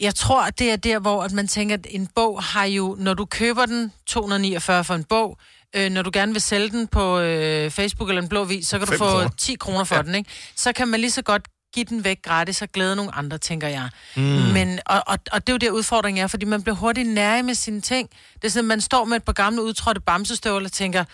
Jeg 0.00 0.14
tror, 0.14 0.42
at 0.42 0.58
det 0.58 0.70
er 0.70 0.76
der, 0.76 0.98
hvor 0.98 1.22
at 1.22 1.32
man 1.32 1.48
tænker, 1.48 1.74
at 1.74 1.86
en 1.90 2.06
bog 2.14 2.42
har 2.42 2.64
jo, 2.64 2.96
når 2.98 3.14
du 3.14 3.24
køber 3.24 3.66
den, 3.66 3.92
249 4.06 4.84
for 4.84 4.94
en 4.94 5.04
bog, 5.04 5.38
øh, 5.76 5.90
når 5.90 6.02
du 6.02 6.10
gerne 6.12 6.32
vil 6.32 6.42
sælge 6.42 6.70
den 6.70 6.86
på 6.86 7.18
øh, 7.18 7.70
Facebook 7.70 8.08
eller 8.08 8.22
en 8.22 8.28
blå 8.28 8.44
vis, 8.44 8.68
så 8.68 8.78
kan 8.78 8.86
du 8.88 8.96
få 8.96 9.10
kroner. 9.10 9.28
10 9.38 9.54
kroner 9.54 9.84
for 9.84 9.96
ja. 9.96 10.02
den, 10.02 10.14
ikke? 10.14 10.30
Så 10.56 10.72
kan 10.72 10.88
man 10.88 11.00
lige 11.00 11.10
så 11.10 11.22
godt 11.22 11.48
give 11.74 11.84
den 11.84 12.04
væk 12.04 12.22
gratis 12.22 12.62
og 12.62 12.68
glæde 12.68 12.96
nogle 12.96 13.14
andre, 13.14 13.38
tænker 13.38 13.68
jeg. 13.68 13.88
Mm. 14.16 14.22
Men, 14.22 14.78
og, 14.86 15.02
og, 15.06 15.18
og 15.32 15.46
det 15.46 15.48
er 15.48 15.54
jo 15.54 15.58
der 15.58 15.70
udfordringen 15.70 16.22
er, 16.24 16.26
fordi 16.26 16.44
man 16.44 16.62
bliver 16.62 16.76
hurtigt 16.76 17.08
nærig 17.08 17.44
med 17.44 17.54
sine 17.54 17.80
ting. 17.80 18.10
Det 18.34 18.44
er 18.44 18.48
sådan, 18.48 18.64
at 18.64 18.68
man 18.68 18.80
står 18.80 19.04
med 19.04 19.16
et 19.16 19.24
par 19.24 19.32
gamle 19.32 19.62
udtrådte 19.62 20.00
bamsestøvler 20.00 20.68
og 20.68 20.72
tænker, 20.72 21.04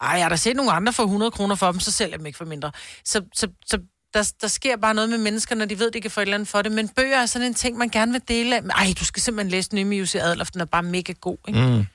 ej, 0.00 0.10
jeg 0.10 0.24
har 0.24 0.28
da 0.28 0.36
set 0.36 0.56
nogle 0.56 0.72
andre 0.72 0.92
for 0.92 1.02
100 1.02 1.30
kroner 1.30 1.54
for 1.54 1.72
dem, 1.72 1.80
så 1.80 1.92
sælger 1.92 2.12
jeg 2.12 2.18
dem 2.18 2.26
ikke 2.26 2.36
for 2.36 2.44
mindre. 2.44 2.72
Så, 3.04 3.22
så, 3.34 3.48
så 3.66 3.78
der, 4.14 4.32
der 4.40 4.48
sker 4.48 4.76
bare 4.76 4.94
noget 4.94 5.10
med 5.10 5.18
mennesker, 5.18 5.54
når 5.54 5.64
de 5.64 5.78
ved, 5.78 5.90
de 5.90 6.00
kan 6.00 6.10
få 6.10 6.20
et 6.20 6.22
eller 6.22 6.34
andet 6.34 6.48
for 6.48 6.62
det. 6.62 6.72
Men 6.72 6.88
bøger 6.88 7.16
er 7.16 7.26
sådan 7.26 7.48
en 7.48 7.54
ting, 7.54 7.78
man 7.78 7.88
gerne 7.88 8.12
vil 8.12 8.22
dele 8.28 8.56
af. 8.56 8.60
Ej, 8.62 8.94
du 9.00 9.04
skal 9.04 9.22
simpelthen 9.22 9.50
læse 9.50 9.70
den 9.70 9.76
nye 9.76 9.84
med 9.84 9.96
Jussi 9.96 10.18
Adler, 10.18 10.44
den 10.44 10.60
er 10.60 10.64
bare 10.64 10.82
mega 10.82 11.12
god, 11.20 11.36
ikke? 11.48 11.60
Mm. 11.60 11.86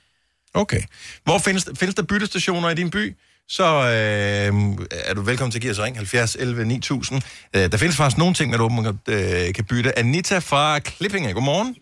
Okay. 0.54 0.80
Hvor 1.24 1.38
findes, 1.38 1.68
findes 1.78 1.94
der 1.94 2.02
byttestationer 2.02 2.70
i 2.70 2.74
din 2.74 2.90
by? 2.90 3.16
Så 3.48 3.64
øh, 3.64 4.86
er 4.90 5.14
du 5.14 5.22
velkommen 5.22 5.50
til 5.50 5.58
at 5.58 5.62
give 5.62 5.70
os 5.70 5.80
ring, 5.80 5.96
70 5.96 6.36
11 6.40 6.64
9000. 6.64 7.22
Øh, 7.56 7.72
der 7.72 7.76
findes 7.76 7.96
faktisk 7.96 8.18
nogle 8.18 8.34
ting, 8.34 8.50
man 8.50 8.60
åbenbart 8.60 8.94
øh, 9.08 9.54
kan 9.54 9.64
bytte. 9.64 9.98
Anita 9.98 10.38
fra 10.38 10.78
Klippinge, 10.78 11.32
godmorgen. 11.32 11.76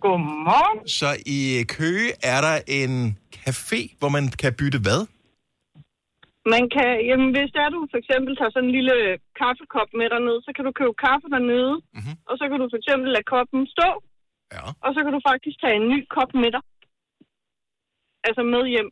Godmorgen. 0.00 0.88
Så 0.88 1.16
i 1.26 1.64
Køge 1.68 2.12
er 2.22 2.40
der 2.40 2.60
en 2.66 3.18
café, 3.36 3.96
hvor 3.98 4.08
man 4.08 4.28
kan 4.28 4.52
bytte 4.52 4.78
hvad? 4.78 5.06
Man 6.54 6.64
kan, 6.76 6.90
jamen 7.08 7.28
hvis 7.34 7.50
der 7.56 7.74
du 7.74 7.80
for 7.92 7.98
eksempel 8.02 8.32
tager 8.36 8.52
sådan 8.54 8.68
en 8.68 8.76
lille 8.78 8.96
kaffekop 9.40 9.90
med 9.98 10.06
derned, 10.12 10.36
så 10.46 10.50
kan 10.56 10.64
du 10.66 10.72
købe 10.80 10.94
kaffe 11.06 11.26
dernede, 11.34 11.74
mm-hmm. 11.96 12.14
og 12.30 12.34
så 12.40 12.44
kan 12.50 12.58
du 12.60 12.66
for 12.72 12.78
eksempel 12.82 13.08
lade 13.16 13.28
koppen 13.34 13.60
stå, 13.74 13.90
ja. 14.56 14.62
og 14.84 14.90
så 14.94 15.00
kan 15.04 15.12
du 15.16 15.20
faktisk 15.30 15.56
tage 15.62 15.76
en 15.80 15.86
ny 15.94 15.98
kop 16.16 16.30
med 16.42 16.50
dig. 16.56 16.62
Altså 18.26 18.42
med 18.54 18.64
hjem. 18.74 18.90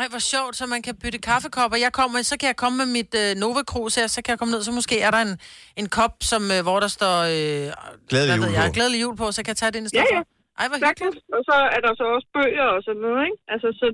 Ej, 0.00 0.06
hvor 0.12 0.22
sjovt, 0.32 0.54
så 0.60 0.64
man 0.74 0.82
kan 0.86 0.94
bytte 1.02 1.20
kaffekopper. 1.30 1.76
Jeg 1.86 1.92
kommer, 2.00 2.16
så 2.30 2.34
kan 2.40 2.46
jeg 2.52 2.58
komme 2.62 2.76
med 2.82 2.88
mit 2.98 3.12
øh, 3.22 3.30
Nova 3.42 3.62
Cruz 3.70 3.94
her, 4.00 4.06
så 4.14 4.18
kan 4.22 4.30
jeg 4.32 4.38
komme 4.40 4.52
ned, 4.54 4.62
så 4.68 4.72
måske 4.80 4.96
er 5.06 5.10
der 5.16 5.20
en, 5.28 5.34
en 5.80 5.88
kop, 5.98 6.14
som, 6.30 6.42
øh, 6.54 6.60
hvor 6.66 6.78
der 6.84 6.90
står... 6.98 7.16
Øh, 7.34 7.66
Glædelig 8.10 8.32
hvad 8.40 8.48
jul 8.48 8.54
jeg, 8.58 8.64
på. 8.68 8.74
Glædelig 8.76 8.98
jul 9.04 9.16
på, 9.22 9.26
så 9.36 9.40
kan 9.42 9.50
jeg 9.52 9.60
tage 9.60 9.70
det 9.72 9.78
ind 9.80 9.88
i 9.88 9.90
Ja, 9.90 9.94
stedet 9.94 10.14
ja. 10.16 10.20
for. 10.20 10.26
Ej, 10.60 10.66
hvor 10.70 10.78
hyggeligt. 10.88 11.26
Og 11.36 11.42
så 11.48 11.56
er 11.76 11.80
der 11.86 11.92
så 12.00 12.04
også 12.16 12.28
bøger 12.36 12.68
og 12.76 12.80
sådan 12.86 13.02
noget, 13.06 13.20
ikke? 13.28 13.38
Altså, 13.52 13.68
så, 13.80 13.86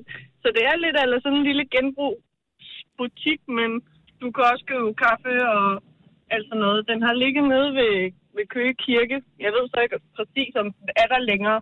så 0.43 0.49
det 0.57 0.63
er 0.71 0.77
lidt 0.85 0.97
eller 1.03 1.19
sådan 1.25 1.39
en 1.41 1.47
lille 1.51 1.65
genbrugsbutik, 2.99 3.41
men 3.59 3.71
du 4.23 4.27
kan 4.35 4.43
også 4.53 4.65
købe 4.71 4.89
kaffe 5.05 5.33
og 5.57 5.65
alt 6.35 6.47
sådan 6.49 6.63
noget. 6.67 6.81
Den 6.91 6.99
har 7.07 7.15
ligget 7.23 7.45
nede 7.53 7.69
ved, 7.79 7.95
ved 8.37 8.45
Køge 8.55 8.75
Kirke. 8.85 9.17
Jeg 9.45 9.51
ved 9.57 9.65
så 9.73 9.79
ikke 9.85 9.97
præcis, 10.17 10.53
om 10.63 10.67
den 10.79 10.89
er 11.03 11.07
der 11.13 11.21
længere. 11.31 11.59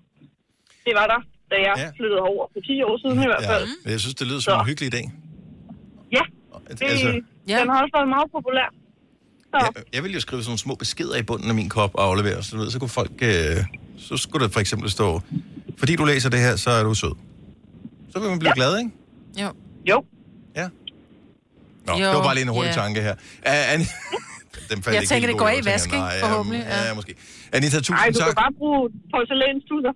Det 0.87 0.92
var 1.01 1.07
der, 1.12 1.20
da 1.51 1.57
jeg 1.68 1.75
ja. 1.83 1.88
flyttede 1.99 2.22
over 2.31 2.44
for 2.53 2.61
10 2.61 2.83
år 2.88 2.94
siden 3.03 3.18
i 3.27 3.29
hvert 3.33 3.44
fald. 3.53 3.64
Ja, 3.87 3.90
jeg 3.94 4.01
synes, 4.05 4.14
det 4.20 4.27
lyder 4.31 4.40
som 4.40 4.61
en 4.61 4.66
hyggelig 4.70 4.88
idé. 4.94 5.03
Ja, 6.16 6.25
det, 6.68 6.83
Altså- 6.83 7.20
ja. 7.53 7.57
den 7.61 7.68
har 7.72 7.79
også 7.83 7.94
været 7.99 8.09
meget 8.16 8.29
populær. 8.37 8.68
Så. 9.53 9.59
Jeg, 9.77 9.85
jeg 9.94 10.03
vil 10.05 10.12
jo 10.18 10.20
skrive 10.27 10.40
sådan 10.42 10.51
nogle 10.53 10.59
små 10.66 10.75
beskeder 10.75 11.16
i 11.22 11.22
bunden 11.22 11.49
af 11.53 11.55
min 11.61 11.68
kop 11.68 11.92
og 11.94 12.03
aflevere, 12.09 12.42
så, 12.42 12.57
du 12.57 12.62
ved, 12.62 12.70
så 12.70 12.79
kunne 12.79 12.96
folk... 13.01 13.16
Øh, 13.22 13.57
så 13.99 14.16
skulle 14.16 14.42
der 14.46 14.53
for 14.53 14.61
eksempel 14.61 14.90
stå, 14.90 15.20
fordi 15.79 15.96
du 15.96 16.05
læser 16.05 16.31
det 16.31 16.40
her, 16.40 16.57
så 16.57 16.70
er 16.70 16.83
du 16.83 16.94
sød. 16.94 17.14
Så 18.11 18.16
vil 18.20 18.29
man 18.29 18.38
blive 18.38 18.53
ja. 18.57 18.61
glad, 18.61 18.79
ikke? 18.79 18.90
Jo. 19.42 19.49
Jo. 19.90 20.05
Ja. 21.88 21.92
Nå, 21.92 21.99
Jo, 21.99 22.07
det 22.09 22.16
var 22.16 22.22
bare 22.22 22.35
lige 22.35 22.42
en 22.42 22.49
hurtig 22.49 22.70
ja. 22.77 22.81
tanke 22.83 23.01
her. 23.03 23.12
Uh, 23.12 23.72
An- 23.75 23.81
Den 24.70 24.83
Jeg 24.87 24.94
ikke 24.94 25.07
tænker, 25.07 25.29
det 25.29 25.38
går 25.38 25.49
jeg 25.49 25.59
i 25.59 25.62
tænker, 25.62 25.72
vask, 25.72 25.87
ikke? 25.87 25.99
nej, 25.99 26.20
Forhåbentlig, 26.20 26.61
Ja, 26.68 26.77
ja. 26.83 26.88
ja, 26.88 26.94
måske. 26.94 27.14
Anita, 27.53 27.77
tusind 27.77 27.96
Ej, 27.99 28.07
du 28.14 28.18
tak. 28.18 28.27
kan 28.27 28.35
bare 28.35 28.53
bruge 28.59 28.90
porcelænstusser. 29.12 29.92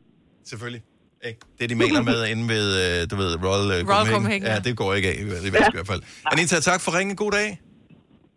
Selvfølgelig. 0.51 0.83
Ikke? 1.29 1.41
Det, 1.61 1.71
de 1.71 1.75
maler 1.75 2.03
med 2.03 2.27
inde 2.27 2.49
ved, 2.49 2.67
øh, 3.03 3.11
du 3.11 3.17
ved, 3.17 3.31
Royal, 3.45 3.83
uh, 3.85 3.89
Royal 3.91 4.07
Copenhagen, 4.07 4.43
Ja, 4.43 4.53
ja. 4.53 4.59
det 4.59 4.77
går 4.77 4.95
ikke 4.95 5.09
af, 5.09 5.15
i 5.15 5.49
i 5.49 5.53
vask 5.53 5.69
i 5.69 5.77
hvert 5.79 5.87
fald. 5.87 6.03
Anita, 6.33 6.61
tak 6.61 6.81
for 6.81 6.99
ringen. 6.99 7.17
God 7.17 7.33
dag. 7.33 7.61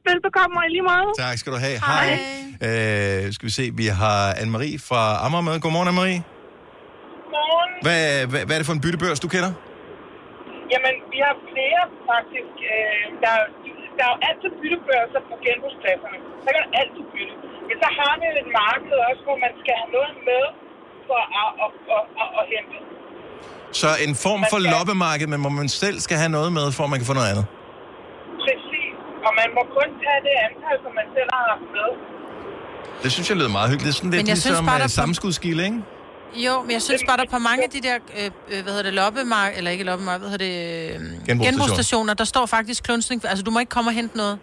Velbekomme 0.10 0.56
og 0.58 0.64
lige 0.70 0.82
måde. 0.82 1.14
Tak 1.28 1.38
skal 1.38 1.54
du 1.54 1.58
have. 1.58 1.78
Hej. 1.86 2.20
Øh, 3.28 3.34
skal 3.34 3.46
vi 3.46 3.52
se, 3.52 3.72
vi 3.76 3.86
har 3.86 4.34
Anne-Marie 4.34 4.78
fra 4.90 5.26
Amager 5.26 5.42
med. 5.42 5.60
Godmorgen, 5.60 5.88
Anne-Marie. 5.88 6.22
Godmorgen. 7.32 7.72
Hvad, 7.82 8.26
hvad, 8.28 8.46
hvad 8.46 8.56
er 8.56 8.60
det 8.60 8.66
for 8.66 8.74
en 8.74 8.82
byttebørs, 8.82 9.20
du 9.20 9.28
kender? 9.28 9.52
Jamen, 10.72 10.94
vi 11.14 11.20
har 11.28 11.36
flere 11.52 11.82
faktisk. 12.12 12.54
Øh, 12.74 13.04
der, 13.24 13.32
er- 13.40 13.50
der 13.98 14.04
er 14.08 14.12
jo 14.14 14.18
altid 14.30 14.50
byttebørser 14.62 15.20
på 15.30 15.34
genbrugspladserne. 15.46 16.18
Så 16.44 16.48
kan 16.54 16.60
man 16.66 16.72
altid 16.82 17.04
bytte. 17.14 17.34
Men 17.68 17.76
så 17.84 17.88
har 18.00 18.14
vi 18.22 18.26
et 18.44 18.50
marked 18.64 18.96
også, 19.10 19.22
hvor 19.28 19.38
man 19.46 19.54
skal 19.62 19.74
have 19.82 19.92
noget 19.98 20.14
med 20.30 20.44
for 21.08 21.22
at, 21.42 21.50
at, 21.64 21.72
at, 21.96 22.04
at, 22.22 22.28
at 22.40 22.44
hente. 22.54 22.78
Så 23.82 23.90
en 24.08 24.14
form 24.26 24.42
for 24.52 24.60
loppemarked, 24.74 25.28
men 25.34 25.40
hvor 25.44 25.54
man 25.62 25.70
selv 25.84 25.98
skal 26.06 26.18
have 26.24 26.32
noget 26.38 26.52
med, 26.60 26.66
for 26.76 26.82
at 26.86 26.90
man 26.94 27.00
kan 27.02 27.08
få 27.12 27.16
noget 27.20 27.30
andet. 27.34 27.46
Præcis. 28.46 28.94
Og 29.28 29.32
man 29.40 29.50
må 29.58 29.62
kun 29.78 29.90
tage 30.04 30.20
det 30.28 30.34
antal, 30.48 30.76
som 30.86 30.92
man 31.00 31.08
selv 31.18 31.30
har 31.38 31.44
haft 31.52 31.68
med. 31.78 31.90
Det 33.04 33.10
synes 33.16 33.26
jeg 33.30 33.38
lyder 33.40 33.54
meget 33.60 33.70
hyggeligt. 33.72 33.88
Det 33.90 33.96
er 33.96 34.00
sådan 34.02 34.12
lidt 34.14 34.22
Men 34.24 34.30
jeg 34.34 34.38
synes 34.38 34.46
ligesom 34.52 34.66
bare, 34.72 34.80
der 34.86 34.90
er- 34.94 35.00
sammenskudskilde, 35.02 35.64
ikke? 35.70 35.80
Jo, 36.46 36.62
men 36.62 36.72
jeg 36.72 36.82
synes 36.82 37.04
bare, 37.08 37.18
der 37.18 37.24
er 37.24 37.34
på 37.38 37.44
mange 37.50 37.64
af 37.64 37.70
de 37.70 37.82
der, 37.88 37.96
øh, 38.20 38.26
øh, 38.52 38.60
hvad 38.64 38.72
hedder 38.76 38.84
det, 38.90 38.94
loppemark, 38.94 39.52
eller 39.58 39.72
ikke 39.72 39.84
loppemark, 39.84 40.20
hvad 40.22 40.30
hedder 40.30 40.46
det, 40.48 40.56
øh, 40.56 40.66
Genbrugsstationer. 40.94 41.46
genbrugsstationer, 41.48 42.14
der 42.22 42.28
står 42.34 42.46
faktisk 42.58 42.80
klunsning, 42.88 43.18
altså 43.32 43.44
du 43.48 43.52
må 43.52 43.60
ikke 43.64 43.76
komme 43.78 43.90
og 43.92 43.96
hente 44.02 44.16
noget. 44.24 44.36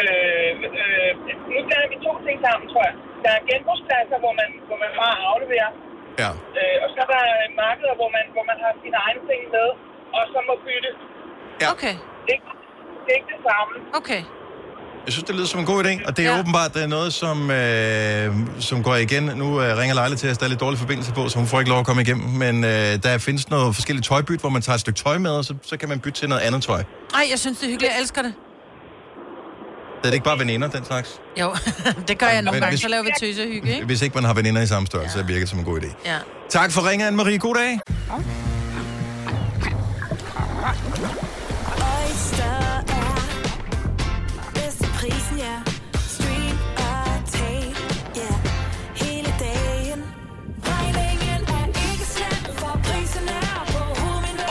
Øh, 0.00 0.52
øh, 0.82 1.10
nu 1.52 1.56
blander 1.66 1.88
vi 1.92 1.96
to 2.06 2.12
ting 2.26 2.36
sammen, 2.46 2.66
tror 2.72 2.82
jeg. 2.88 2.94
Der 3.24 3.30
er 3.38 3.40
genbrugspladser, 3.50 4.16
hvor 4.24 4.32
man, 4.40 4.48
hvor 4.68 4.78
man 4.84 4.92
bare 5.02 5.16
afleverer. 5.30 5.70
Ja. 6.22 6.30
Øh, 6.58 6.76
og 6.84 6.88
så 6.94 6.98
er 7.04 7.08
der 7.14 7.24
markeder, 7.64 7.94
hvor 8.00 8.10
man, 8.16 8.24
hvor 8.34 8.44
man 8.50 8.58
har 8.64 8.72
sine 8.82 8.96
egne 9.06 9.20
ting 9.30 9.40
med, 9.56 9.68
og 10.16 10.22
så 10.32 10.38
må 10.48 10.54
bytte. 10.66 10.90
Ja. 11.62 11.66
Okay. 11.74 11.94
Det, 12.26 12.30
er 12.34 12.38
ikke- 12.38 12.54
det 13.04 13.10
er 13.14 13.18
ikke 13.20 13.30
det 13.34 13.40
samme. 13.50 13.74
Okay. 14.00 14.20
Jeg 15.08 15.12
synes, 15.12 15.24
det 15.26 15.34
lyder 15.34 15.46
som 15.46 15.60
en 15.60 15.66
god 15.66 15.84
idé, 15.84 16.06
og 16.08 16.16
det 16.16 16.26
er 16.26 16.32
ja. 16.34 16.38
åbenbart 16.40 16.74
det 16.74 16.82
er 16.82 16.86
noget, 16.86 17.12
som, 17.12 17.50
øh, 17.50 18.34
som 18.60 18.82
går 18.82 18.96
igen. 18.96 19.22
Nu 19.22 19.62
øh, 19.62 19.76
ringer 19.78 19.94
Leila 19.94 20.16
til 20.16 20.30
os, 20.30 20.38
der 20.38 20.44
er 20.44 20.48
lidt 20.48 20.60
dårlig 20.60 20.78
forbindelse 20.78 21.12
på, 21.12 21.28
så 21.28 21.38
hun 21.38 21.46
får 21.46 21.58
ikke 21.60 21.70
lov 21.70 21.80
at 21.80 21.86
komme 21.86 22.02
igennem. 22.02 22.26
Men 22.28 22.64
øh, 22.64 22.70
der 23.02 23.18
findes 23.18 23.50
noget 23.50 23.74
forskelligt 23.74 24.06
tøjbyt, 24.06 24.40
hvor 24.40 24.48
man 24.48 24.62
tager 24.62 24.74
et 24.74 24.80
stykke 24.80 24.98
tøj 24.98 25.18
med, 25.18 25.30
og 25.30 25.44
så, 25.44 25.54
så 25.62 25.76
kan 25.76 25.88
man 25.88 26.00
bytte 26.00 26.20
til 26.20 26.28
noget 26.28 26.42
andet 26.42 26.62
tøj. 26.62 26.84
Ej, 27.14 27.26
jeg 27.30 27.38
synes, 27.38 27.58
det 27.58 27.66
er 27.66 27.70
hyggeligt, 27.70 27.92
jeg 27.92 28.00
elsker 28.00 28.22
det. 28.22 28.32
Det 29.98 30.04
er 30.06 30.08
det 30.10 30.14
ikke 30.14 30.24
bare 30.24 30.38
veninder, 30.38 30.68
den 30.68 30.84
slags? 30.84 31.20
Jo, 31.40 31.54
det 32.08 32.18
gør 32.18 32.26
jeg 32.26 32.42
nogle 32.42 32.60
gange, 32.60 32.70
hvis- 32.72 32.80
så 32.80 32.88
laver 32.88 33.02
vi 33.02 33.10
tøse 33.20 33.42
og 33.42 33.48
hygge, 33.48 33.72
ikke? 33.74 33.86
Hvis 33.86 34.02
ikke 34.02 34.14
man 34.14 34.24
har 34.24 34.34
veninder 34.34 34.62
i 34.62 34.66
samme 34.66 34.86
størrelse, 34.86 35.18
så 35.18 35.24
virker 35.24 35.40
det 35.40 35.48
som 35.48 35.58
en 35.58 35.64
god 35.64 35.80
idé. 35.80 35.94
Ja. 36.06 36.16
Tak 36.50 36.72
for 36.72 36.90
ringen, 36.90 37.08
Anne-Marie. 37.20 37.36
God 37.36 37.54
dag. 37.54 37.78
Oyster 40.66 41.27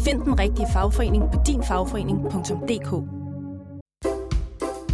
Find 0.00 0.22
den 0.22 0.38
rigtige 0.38 0.66
fagforening 0.72 1.24
på 1.32 1.40
dinfagforening.dk 1.46 3.08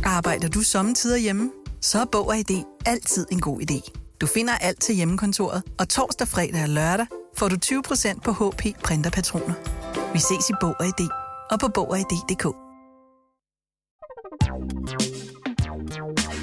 Arbejder 0.04 0.48
du 0.48 0.60
sommetider 0.60 1.16
hjemme? 1.16 1.50
Så 1.80 1.98
er 2.00 2.04
Bog 2.12 2.28
og 2.28 2.36
ID 2.38 2.64
altid 2.86 3.26
en 3.32 3.40
god 3.40 3.60
idé. 3.60 3.90
Du 4.20 4.26
finder 4.26 4.52
alt 4.54 4.80
til 4.80 4.94
hjemmekontoret, 4.94 5.62
og 5.78 5.88
torsdag, 5.88 6.28
fredag 6.28 6.62
og 6.62 6.68
lørdag 6.68 7.06
får 7.36 7.48
du 7.48 7.56
20% 7.64 8.20
på 8.20 8.32
HP 8.32 8.62
printerpatroner. 8.84 9.54
Vi 10.12 10.18
ses 10.18 10.50
i 10.50 10.52
Bog 10.60 10.74
og 10.80 10.86
ID 10.86 11.08
og 11.50 11.60
på 11.60 11.68
Bog 11.68 11.90
og 11.90 11.98
ID.dk. 11.98 12.44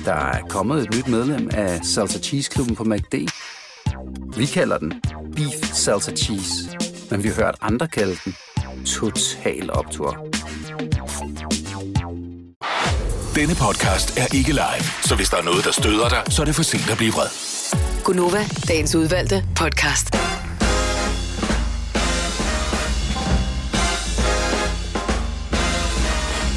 Der 0.05 0.14
er 0.14 0.41
kommet 0.49 0.84
et 0.84 0.95
nyt 0.95 1.08
medlem 1.08 1.49
af 1.53 1.86
Salsa 1.86 2.20
Cheese 2.20 2.51
Klubben 2.51 2.76
på 2.76 2.84
MACD. 2.84 3.16
Vi 4.38 4.45
kalder 4.45 4.78
den 4.78 4.93
Beef 5.36 5.74
Salsa 5.74 6.16
Cheese, 6.16 6.78
men 7.12 7.24
vi 7.24 7.28
har 7.28 7.36
hørt 7.36 7.55
andre 7.62 7.88
kalde 7.88 8.18
den 8.26 8.36
Total 8.86 9.72
Optor. 9.74 10.18
Denne 13.36 13.55
podcast 13.55 14.18
er 14.18 14.36
ikke 14.36 14.51
live, 14.51 14.84
så 15.03 15.16
hvis 15.16 15.30
der 15.30 15.38
er 15.38 15.43
noget, 15.43 15.66
der 15.66 15.72
støder 15.72 16.10
dig, 16.10 16.24
så 16.30 16.41
er 16.41 16.45
det 16.45 16.55
for 16.55 16.64
sent 16.64 16.89
at 16.91 16.97
blive 16.97 17.12
vred. 17.12 17.28
Gunova, 18.03 18.45
dagens 18.68 18.95
udvalgte 18.95 19.43
podcast. 19.55 20.16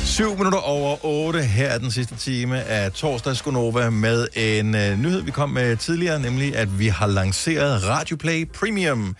Syv 0.04 0.36
minutter 0.36 0.58
over 0.58 0.96
8. 1.04 1.42
Her 1.42 1.68
er 1.68 1.78
den 1.78 1.90
sidste 1.90 2.16
time 2.16 2.62
af 2.62 2.92
torsdags 2.92 3.42
Gunova 3.42 3.90
med 3.90 4.28
en 4.34 4.74
øh, 4.74 4.98
nyhed, 4.98 5.22
vi 5.22 5.30
kom 5.30 5.50
med 5.50 5.76
tidligere, 5.76 6.20
nemlig 6.20 6.56
at 6.56 6.78
vi 6.78 6.88
har 6.88 7.06
lanceret 7.06 7.88
Radio 7.88 8.16
Play 8.16 8.48
Premium. 8.54 9.16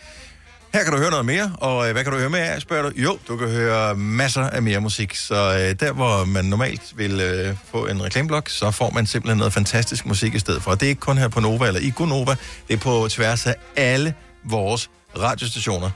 Her 0.73 0.85
kan 0.85 0.93
du 0.93 0.99
høre 0.99 1.11
noget 1.11 1.27
mere, 1.27 1.53
og 1.61 1.87
øh, 1.87 1.93
hvad 1.93 2.05
kan 2.05 2.12
du 2.12 2.18
høre 2.18 2.31
mere 2.31 2.47
af, 2.47 2.61
spørger 2.61 2.91
du? 2.91 2.93
Jo, 2.97 3.18
du 3.29 3.37
kan 3.37 3.49
høre 3.49 3.95
masser 3.97 4.43
af 4.43 4.62
mere 4.62 4.81
musik, 4.81 5.14
så 5.14 5.35
øh, 5.35 5.81
der, 5.81 5.93
hvor 5.93 6.25
man 6.25 6.45
normalt 6.45 6.83
vil 6.97 7.21
øh, 7.21 7.57
få 7.71 7.87
en 7.87 8.03
reklameblok, 8.03 8.49
så 8.49 8.71
får 8.71 8.91
man 8.91 9.07
simpelthen 9.07 9.39
noget 9.39 9.53
fantastisk 9.53 10.07
musik 10.07 10.35
i 10.35 10.39
stedet 10.39 10.62
for. 10.62 10.71
Det 10.71 10.83
er 10.83 10.89
ikke 10.89 11.01
kun 11.01 11.18
her 11.18 11.29
på 11.29 11.41
Nova 11.41 11.66
eller 11.66 11.81
i 11.81 11.91
Gunova, 11.91 12.37
det 12.68 12.75
er 12.75 12.79
på 12.79 13.09
tværs 13.11 13.47
af 13.47 13.55
alle 13.77 14.14
vores 14.45 14.91
radiostationer. 15.18 15.91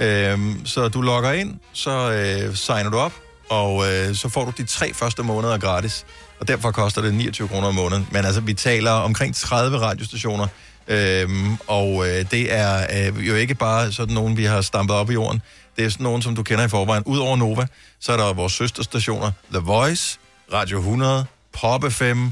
Øhm, 0.00 0.66
så 0.66 0.88
du 0.88 1.00
logger 1.00 1.32
ind, 1.32 1.54
så 1.72 2.12
øh, 2.12 2.56
signer 2.56 2.90
du 2.90 2.98
op, 2.98 3.12
og 3.48 3.92
øh, 3.92 4.14
så 4.14 4.28
får 4.28 4.44
du 4.44 4.52
de 4.58 4.64
tre 4.64 4.94
første 4.94 5.22
måneder 5.22 5.58
gratis. 5.58 6.06
Og 6.40 6.48
derfor 6.48 6.70
koster 6.70 7.02
det 7.02 7.14
29 7.14 7.48
kroner 7.48 7.68
om 7.68 7.74
måneden. 7.74 8.08
Men 8.12 8.24
altså, 8.24 8.40
vi 8.40 8.54
taler 8.54 8.90
omkring 8.90 9.34
30 9.34 9.78
radiostationer, 9.78 10.46
øhm, 10.90 11.56
og 11.66 12.08
øh, 12.08 12.30
det 12.30 12.52
er 12.52 12.86
øh, 13.08 13.28
jo 13.28 13.34
ikke 13.34 13.54
bare 13.54 13.92
sådan 13.92 14.14
nogen, 14.14 14.36
vi 14.36 14.44
har 14.44 14.60
stampet 14.60 14.96
op 14.96 15.10
i 15.10 15.12
jorden. 15.12 15.42
Det 15.76 15.84
er 15.84 15.88
sådan 15.88 16.04
nogen, 16.04 16.22
som 16.22 16.36
du 16.36 16.42
kender 16.42 16.64
i 16.64 16.68
forvejen. 16.68 17.02
Udover 17.06 17.36
Nova, 17.36 17.66
så 18.00 18.12
er 18.12 18.16
der 18.16 18.32
vores 18.32 18.52
søsterstationer, 18.52 19.32
The 19.50 19.60
Voice, 19.60 20.18
Radio 20.52 20.78
100, 20.78 21.24
Pop 21.52 21.92
FM, 21.92 22.28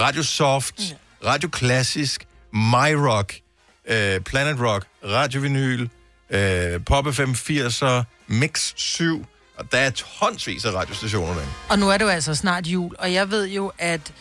Radio 0.00 0.22
Soft, 0.22 0.74
Radio 1.26 1.48
Klassisk, 1.48 2.26
My 2.52 2.92
Rock, 2.92 3.34
øh, 3.88 4.20
Planet 4.20 4.60
Rock, 4.60 4.86
Radio 5.04 5.40
Vinyl, 5.40 5.88
øh, 6.30 6.84
Pop 6.84 7.14
FM 7.14 7.30
80'er, 7.30 8.02
Mix 8.26 8.72
7, 8.76 9.26
og 9.56 9.72
der 9.72 9.78
er 9.78 9.90
tonsvis 9.90 10.64
af 10.64 10.72
radiostationer 10.72 11.34
derinde. 11.34 11.52
Og 11.68 11.78
nu 11.78 11.90
er 11.90 11.98
det 11.98 12.04
jo 12.04 12.10
altså 12.10 12.34
snart 12.34 12.66
jul, 12.66 12.94
og 12.98 13.12
jeg 13.12 13.30
ved 13.30 13.48
jo, 13.48 13.72
at 13.78 14.12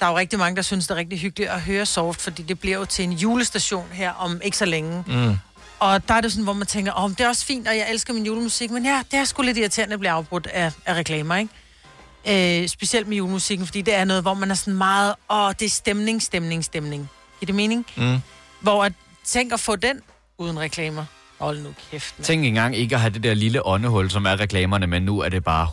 der 0.00 0.06
er 0.06 0.10
jo 0.10 0.16
rigtig 0.18 0.38
mange, 0.38 0.56
der 0.56 0.62
synes, 0.62 0.86
det 0.86 0.94
er 0.94 0.98
rigtig 0.98 1.18
hyggeligt 1.18 1.50
at 1.50 1.60
høre 1.60 1.86
Soft, 1.86 2.20
fordi 2.20 2.42
det 2.42 2.60
bliver 2.60 2.78
jo 2.78 2.84
til 2.84 3.04
en 3.04 3.12
julestation 3.12 3.86
her 3.92 4.10
om 4.12 4.40
ikke 4.44 4.56
så 4.56 4.64
længe. 4.64 5.04
Mm. 5.06 5.38
Og 5.78 6.08
der 6.08 6.14
er 6.14 6.20
det 6.20 6.32
sådan, 6.32 6.44
hvor 6.44 6.52
man 6.52 6.66
tænker, 6.66 6.92
åh, 6.92 7.04
oh, 7.04 7.10
det 7.10 7.20
er 7.20 7.28
også 7.28 7.46
fint, 7.46 7.68
og 7.68 7.76
jeg 7.76 7.86
elsker 7.90 8.12
min 8.14 8.26
julemusik, 8.26 8.70
men 8.70 8.84
ja, 8.84 9.02
det 9.10 9.18
er 9.18 9.24
sgu 9.24 9.42
lidt 9.42 9.58
irriterende 9.58 9.94
at 9.94 10.00
blive 10.00 10.12
afbrudt 10.12 10.46
af, 10.46 10.72
af 10.86 10.94
reklamer, 10.94 11.36
ikke? 11.36 12.62
Øh, 12.62 12.68
specielt 12.68 13.08
med 13.08 13.16
julemusikken, 13.16 13.66
fordi 13.66 13.82
det 13.82 13.94
er 13.94 14.04
noget, 14.04 14.22
hvor 14.22 14.34
man 14.34 14.50
er 14.50 14.54
sådan 14.54 14.74
meget, 14.74 15.14
åh, 15.30 15.52
det 15.60 15.62
er 15.62 15.70
stemning, 15.70 16.22
stemning, 16.22 16.64
stemning. 16.64 17.10
Giver 17.40 17.46
det 17.46 17.54
mening? 17.54 17.86
Mm. 17.96 18.18
Hvor 18.60 18.84
at, 18.84 18.92
tænk 19.24 19.52
at 19.52 19.60
få 19.60 19.76
den 19.76 20.00
uden 20.38 20.58
reklamer. 20.58 21.04
Hold 21.38 21.58
nu 21.62 21.74
kæft, 21.90 22.14
mand. 22.18 22.24
Tænk 22.24 22.44
engang 22.44 22.76
ikke 22.76 22.94
at 22.94 23.00
have 23.00 23.12
det 23.14 23.22
der 23.22 23.34
lille 23.34 23.66
åndehul, 23.66 24.10
som 24.10 24.26
er 24.26 24.40
reklamerne, 24.40 24.86
men 24.86 25.02
nu 25.02 25.20
er 25.20 25.28
det 25.28 25.44
bare 25.44 25.68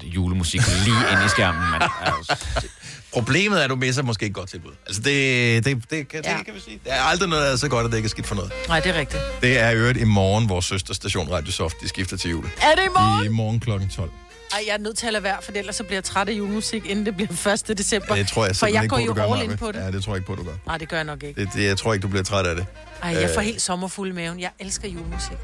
100% 0.00 0.06
julemusik 0.06 0.60
lige 0.84 0.96
ind 1.12 1.24
i 1.26 1.28
skærmen, 1.28 1.70
mand. 1.70 1.82
Altså, 2.00 2.66
Problemet 3.12 3.58
er, 3.60 3.64
at 3.64 3.70
du 3.70 3.76
misser 3.76 4.02
måske 4.02 4.22
ikke 4.24 4.34
godt 4.34 4.48
tilbud. 4.50 4.72
Altså, 4.86 5.02
det, 5.02 5.64
det, 5.64 5.90
det, 5.90 6.08
kan, 6.08 6.22
Ja. 6.24 6.36
det 6.36 6.44
kan 6.44 6.54
vi 6.54 6.60
sige. 6.60 6.80
Der 6.84 6.92
er 6.92 7.00
aldrig 7.00 7.28
noget, 7.28 7.44
der 7.46 7.52
er 7.52 7.56
så 7.56 7.68
godt, 7.68 7.84
at 7.86 7.90
det 7.90 7.96
ikke 7.98 8.06
er 8.06 8.10
skidt 8.10 8.26
for 8.26 8.34
noget. 8.34 8.52
Nej, 8.68 8.80
det 8.80 8.90
er 8.96 8.98
rigtigt. 9.00 9.22
Det 9.42 9.58
er 9.58 9.70
i 9.70 9.76
øvrigt 9.76 9.98
i 9.98 10.04
morgen, 10.04 10.48
vores 10.48 10.64
søsterstation 10.64 11.30
Radio 11.30 11.52
Soft, 11.52 11.74
de 11.82 11.88
skifter 11.88 12.16
til 12.16 12.30
jul. 12.30 12.44
Er 12.44 12.74
det 12.74 12.84
i 12.84 12.88
morgen? 12.88 13.24
I 13.24 13.28
morgen 13.28 13.60
klokken 13.60 13.88
12. 13.88 14.10
Ej, 14.52 14.58
jeg 14.66 14.74
er 14.74 14.78
nødt 14.78 14.98
til 14.98 15.06
at 15.06 15.12
lade 15.12 15.24
være, 15.24 15.36
for 15.42 15.52
ellers 15.54 15.76
så 15.76 15.82
bliver 15.84 15.96
jeg 15.96 16.04
træt 16.04 16.28
af 16.28 16.32
julemusik, 16.32 16.86
inden 16.86 17.06
det 17.06 17.16
bliver 17.16 17.52
1. 17.70 17.78
december. 17.78 18.14
Det 18.14 18.28
tror 18.28 18.46
jeg 18.46 18.56
For 18.56 18.66
jeg 18.66 18.82
ikke 18.82 18.88
går 18.88 19.14
på, 19.14 19.20
jo 19.22 19.34
all 19.34 19.50
in 19.50 19.56
på 19.56 19.72
det. 19.72 19.78
Ja, 19.80 19.90
det 19.90 20.04
tror 20.04 20.12
jeg 20.12 20.16
ikke 20.18 20.26
på, 20.26 20.34
du 20.34 20.42
gør. 20.42 20.52
Nej, 20.66 20.78
det 20.78 20.88
gør 20.88 20.96
jeg 20.96 21.04
nok 21.04 21.22
ikke. 21.22 21.40
Det, 21.40 21.48
det, 21.54 21.64
jeg 21.64 21.78
tror 21.78 21.92
ikke, 21.92 22.02
du 22.02 22.08
bliver 22.08 22.24
træt 22.24 22.46
af 22.46 22.56
det. 22.56 22.66
Ej, 23.02 23.10
jeg 23.20 23.30
får 23.34 23.40
Øh, 23.40 23.46
helt 23.46 23.62
sommerfuld 23.62 24.10
i 24.10 24.14
maven. 24.14 24.40
Jeg 24.40 24.50
elsker 24.60 24.88
julemusik. 24.88 25.36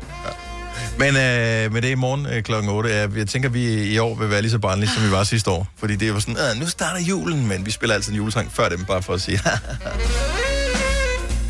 Men 0.99 1.09
øh, 1.17 1.73
med 1.73 1.83
det 1.83 1.89
i 1.91 1.95
morgen 1.95 2.27
øh, 2.27 2.43
klokken 2.43 2.71
8, 2.71 2.91
er, 2.93 3.09
jeg 3.17 3.27
tænker, 3.29 3.49
vi 3.49 3.85
i 3.85 3.99
år 3.99 4.15
vil 4.15 4.31
være 4.31 4.43
lige 4.43 4.51
så 4.51 4.59
barnlige, 4.59 4.91
som 4.91 5.05
vi 5.05 5.11
var 5.11 5.25
sidste 5.25 5.51
år. 5.51 5.69
Fordi 5.79 5.97
det 5.97 6.15
var 6.15 6.21
sådan, 6.21 6.37
"Ah, 6.37 6.57
nu 6.57 6.69
starter 6.69 7.01
julen, 7.01 7.47
men 7.49 7.67
vi 7.67 7.71
spiller 7.71 7.95
altid 7.95 8.13
en 8.13 8.17
julesang 8.17 8.53
før 8.53 8.69
dem, 8.69 8.85
bare 8.85 9.03
for 9.03 9.15
at 9.15 9.21
sige, 9.21 9.41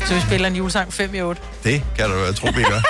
Så 0.07 0.13
vi 0.15 0.21
spiller 0.21 0.47
en 0.47 0.55
julesang 0.55 0.93
5 0.93 1.13
i 1.15 1.21
8. 1.21 1.41
det 1.63 1.83
kan 1.97 2.09
du 2.09 2.15
jo 2.15 2.33
tro, 2.33 2.47
vi 2.55 2.63
gør. 2.63 2.81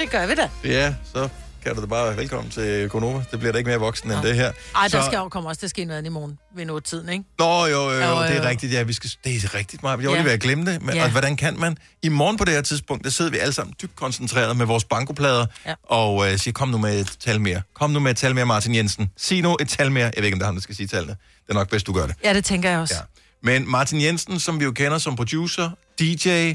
Det 0.00 0.10
gør 0.10 0.26
vi 0.26 0.34
da. 0.34 0.48
Ja, 0.64 0.94
så 1.14 1.28
kan 1.66 1.74
du 1.74 1.80
da 1.80 1.86
bare 1.86 2.16
velkommen 2.16 2.50
til 2.50 2.88
Konova. 2.88 3.24
Det 3.30 3.38
bliver 3.38 3.52
da 3.52 3.58
ikke 3.58 3.68
mere 3.68 3.78
voksen 3.78 4.10
end 4.10 4.22
det 4.22 4.34
her. 4.34 4.52
Ej, 4.76 4.82
der 4.82 4.88
så... 4.88 5.06
skal 5.06 5.16
jo 5.16 5.28
komme 5.28 5.48
også 5.48 5.58
til 5.58 5.66
at 5.66 5.70
ske 5.70 5.84
noget 5.84 6.06
i 6.06 6.08
morgen 6.08 6.38
ved 6.56 6.64
noget 6.64 6.84
tiden, 6.84 7.08
ikke? 7.08 7.24
Nå, 7.38 7.66
jo, 7.66 7.66
jo, 7.66 7.90
jo, 7.90 7.90
Jo, 7.90 8.22
det 8.22 8.30
er 8.30 8.42
jo. 8.42 8.48
rigtigt. 8.48 8.72
Ja, 8.72 8.82
vi 8.82 8.92
skal, 8.92 9.10
det 9.24 9.44
er 9.44 9.54
rigtigt, 9.54 9.82
Maja. 9.82 9.96
Jeg 10.00 10.04
var 10.08 10.10
Ja. 10.10 10.18
lige 10.18 10.24
ved 10.24 10.32
at 10.32 10.40
glemme 10.40 10.72
det. 10.72 10.82
Men, 10.82 10.94
Ja. 10.94 11.04
og 11.04 11.10
hvordan 11.10 11.36
kan 11.36 11.58
man? 11.60 11.76
I 12.02 12.08
morgen 12.08 12.36
på 12.36 12.44
det 12.44 12.54
her 12.54 12.60
tidspunkt, 12.62 13.04
der 13.04 13.10
sidder 13.10 13.30
vi 13.30 13.38
alle 13.38 13.52
sammen 13.52 13.74
dybt 13.82 13.96
koncentreret 13.96 14.56
med 14.56 14.66
vores 14.66 14.84
bankoplader, 14.84 15.46
Ja. 15.66 15.74
og 15.82 16.32
øh, 16.32 16.38
siger, 16.38 16.52
kom 16.52 16.68
nu 16.68 16.78
med 16.78 17.00
et 17.00 17.12
tal 17.20 17.40
mere. 17.40 17.62
Kom 17.74 17.90
nu 17.90 18.00
med 18.00 18.10
et 18.10 18.16
tal 18.16 18.34
mere, 18.34 18.46
Martin 18.46 18.74
Jensen. 18.74 19.10
Sig 19.16 19.42
nu 19.42 19.56
et 19.60 19.68
tal 19.68 19.92
mere. 19.92 20.04
Jeg 20.04 20.12
ved 20.16 20.24
ikke, 20.24 20.34
om 20.34 20.38
det 20.38 20.44
er 20.44 20.46
ham, 20.48 20.54
der 20.54 20.62
skal 20.62 20.74
sige 20.76 20.86
tallene. 20.86 21.16
Det 21.46 21.50
er 21.50 21.54
nok 21.54 21.70
bedst, 21.70 21.86
du 21.86 21.92
gør 21.92 22.06
det. 22.06 22.14
Ja, 22.24 22.34
det 22.34 22.44
tænker 22.44 22.70
jeg 22.70 22.78
også. 22.78 22.94
Ja. 22.94 23.00
Men 23.42 23.70
Martin 23.70 24.00
Jensen, 24.00 24.40
som 24.40 24.60
vi 24.60 24.64
jo 24.64 24.72
kender 24.72 24.98
som 24.98 25.16
producer, 25.16 25.70
DJ 26.00 26.52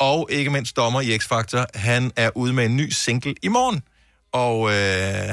og 0.00 0.28
ikke 0.30 0.50
mindst 0.50 0.76
dommer 0.76 1.00
i 1.00 1.16
X-Factor, 1.16 1.64
han 1.74 2.12
er 2.16 2.30
ude 2.36 2.52
med 2.52 2.64
en 2.64 2.76
ny 2.76 2.90
single 2.90 3.34
i 3.42 3.48
morgen. 3.48 3.82
Og 4.32 4.70
øh, 4.70 4.74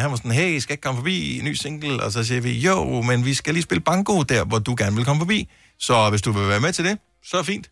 han 0.01 0.11
var 0.11 0.15
sådan, 0.15 0.31
hey, 0.31 0.59
skal 0.59 0.73
ikke 0.73 0.81
komme 0.81 0.97
forbi, 0.97 1.39
en 1.39 1.45
ny 1.45 1.53
single? 1.53 2.03
Og 2.03 2.11
så 2.11 2.23
siger 2.23 2.41
vi, 2.41 2.59
jo, 2.59 3.01
men 3.01 3.25
vi 3.25 3.33
skal 3.33 3.53
lige 3.53 3.63
spille 3.63 3.81
banko 3.81 4.23
der, 4.23 4.43
hvor 4.43 4.59
du 4.59 4.75
gerne 4.77 4.95
vil 4.95 5.05
komme 5.05 5.19
forbi. 5.19 5.49
Så 5.79 6.09
hvis 6.09 6.21
du 6.21 6.31
vil 6.31 6.47
være 6.47 6.59
med 6.59 6.73
til 6.73 6.85
det, 6.85 6.97
så 7.25 7.37
er 7.37 7.43
fint. 7.43 7.69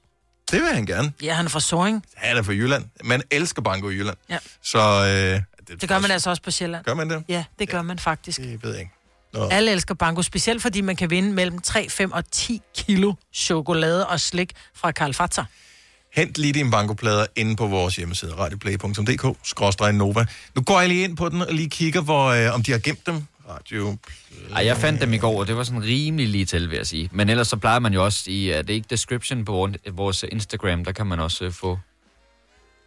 Det 0.52 0.62
vil 0.62 0.70
han 0.74 0.86
gerne. 0.86 1.14
Ja, 1.22 1.34
han 1.34 1.46
er 1.46 1.50
fra 1.50 1.60
Soring. 1.60 2.04
Han 2.16 2.38
er 2.38 2.42
fra 2.44 2.52
Jylland. 2.52 2.86
Man 3.04 3.22
elsker 3.32 3.62
banko 3.62 3.90
i 3.90 3.94
Jylland. 3.94 4.18
Ja. 4.30 4.38
Så 4.64 4.80
øh, 4.80 5.42
det, 5.68 5.82
Det 5.82 5.90
gør 5.90 6.00
man 6.00 6.12
altså 6.12 6.30
også 6.30 6.42
på 6.42 6.52
Sjælland. 6.52 6.86
gør 6.86 6.94
man 6.94 7.10
det? 7.10 7.24
Ja, 7.28 7.44
det 7.60 7.70
gør 7.70 7.82
man 7.82 8.00
faktisk. 8.00 8.40
Det 8.42 8.64
ved 8.64 8.72
jeg 8.72 8.80
ikke. 8.80 8.92
Nå. 9.34 9.48
Alle 9.50 9.72
elsker 9.72 9.94
banko, 9.94 10.22
specielt 10.22 10.62
fordi 10.62 10.82
man 10.82 10.96
kan 10.96 11.10
vinde 11.10 11.32
mellem 11.34 11.62
3, 11.62 11.90
5 11.90 12.12
og 12.12 12.32
10 12.32 12.62
kilo 12.76 13.14
chokolade 13.34 14.08
og 14.08 14.20
slik 14.20 14.52
fra 14.76 14.92
Karl 14.92 15.14
Fazer. 15.14 15.46
Hent 16.14 16.38
lige 16.38 16.54
dine 16.54 16.72
bankoplader 16.72 17.26
inde 17.36 17.56
på 17.56 17.68
vores 17.68 17.96
hjemmeside, 17.96 18.34
radioplay.dk, 18.36 19.38
skråstreg 19.44 19.94
Nova. 19.94 20.26
Nu 20.56 20.62
går 20.62 20.80
jeg 20.80 20.90
lige 20.90 21.04
ind 21.04 21.18
på 21.18 21.30
den 21.30 21.42
og 21.42 21.54
lige 21.54 21.70
kigger, 21.70 22.02
hvor, 22.02 22.26
øh, 22.28 22.54
om 22.54 22.64
de 22.64 22.72
har 22.72 22.80
gemt 22.80 23.06
dem. 23.08 23.24
Radio... 23.50 23.98
Ej, 24.56 24.66
jeg 24.66 24.78
fandt 24.78 25.02
dem 25.02 25.14
i 25.14 25.18
går, 25.18 25.40
og 25.40 25.48
det 25.48 25.56
var 25.58 25.64
sådan 25.64 25.84
rimelig 25.84 26.28
lige 26.30 26.46
til, 26.46 26.70
vil 26.70 26.76
jeg 26.78 26.88
sige. 26.88 27.10
Men 27.12 27.30
ellers 27.30 27.48
så 27.48 27.58
plejer 27.58 27.80
man 27.80 27.94
jo 27.94 28.04
også 28.04 28.24
i, 28.28 28.50
uh, 28.50 28.58
det 28.58 28.70
er 28.70 28.74
ikke 28.74 28.88
description 28.90 29.46
på 29.46 29.52
vor- 29.54 29.92
vores 29.92 30.26
Instagram, 30.32 30.86
der 30.86 30.92
kan 30.92 31.08
man 31.08 31.20
også 31.20 31.46
uh, 31.46 31.54
få 31.54 31.80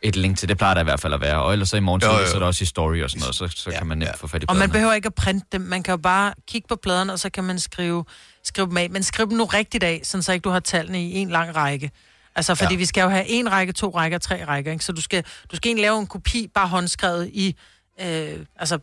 et 0.02 0.16
link 0.16 0.38
til. 0.38 0.48
Det 0.48 0.58
plejer 0.58 0.74
der 0.74 0.80
i 0.80 0.84
hvert 0.84 1.00
fald 1.00 1.12
at 1.14 1.20
være. 1.20 1.42
Og 1.42 1.52
ellers 1.52 1.68
så 1.68 1.76
i 1.76 1.80
morgen 1.80 2.02
Jo, 2.02 2.08
jo. 2.12 2.26
så 2.26 2.34
er 2.34 2.38
der 2.38 2.46
også 2.46 2.62
i 2.62 2.66
story 2.66 3.02
og 3.02 3.10
sådan 3.10 3.20
noget, 3.20 3.34
så, 3.34 3.48
så 3.56 3.70
kan 3.78 3.86
man 3.86 3.98
nemt 3.98 4.18
få 4.18 4.26
fat 4.26 4.42
i 4.42 4.46
Og 4.48 4.56
man 4.56 4.70
behøver 4.70 4.92
ikke 4.92 5.06
at 5.06 5.14
printe 5.14 5.46
dem. 5.52 5.60
Man 5.60 5.82
kan 5.82 5.92
jo 5.92 5.96
bare 5.96 6.34
kigge 6.48 6.68
på 6.68 6.76
pladerne, 6.82 7.12
og 7.12 7.18
så 7.18 7.30
kan 7.30 7.44
man 7.44 7.58
skrive, 7.58 8.04
skrive 8.44 8.66
dem 8.68 8.76
af. 8.76 8.90
Men 8.90 9.02
skriv 9.02 9.28
dem 9.30 9.36
nu 9.38 9.44
rigtigt 9.44 9.84
af, 9.84 10.00
sådan 10.04 10.22
så 10.22 10.32
ikke 10.32 10.42
du 10.44 10.50
har 10.50 10.60
tallene 10.60 11.02
i 11.02 11.14
en 11.16 11.30
lang 11.30 11.56
række. 11.56 11.90
Altså, 12.36 12.54
fordi 12.54 12.74
ja. 12.74 12.78
vi 12.78 12.84
skal 12.84 13.02
jo 13.02 13.08
have 13.08 13.28
en 13.28 13.52
række, 13.52 13.72
to 13.72 13.90
rækker, 13.90 14.18
tre 14.18 14.44
rækker, 14.44 14.72
ikke? 14.72 14.84
Så 14.84 14.92
du 14.92 15.00
skal, 15.00 15.24
du 15.50 15.56
skal 15.56 15.68
egentlig 15.68 15.82
lave 15.82 15.98
en 15.98 16.06
kopi, 16.06 16.50
bare 16.54 16.68
håndskrevet 16.68 17.30
i, 17.32 17.56
øh, 18.00 18.38
altså... 18.56 18.78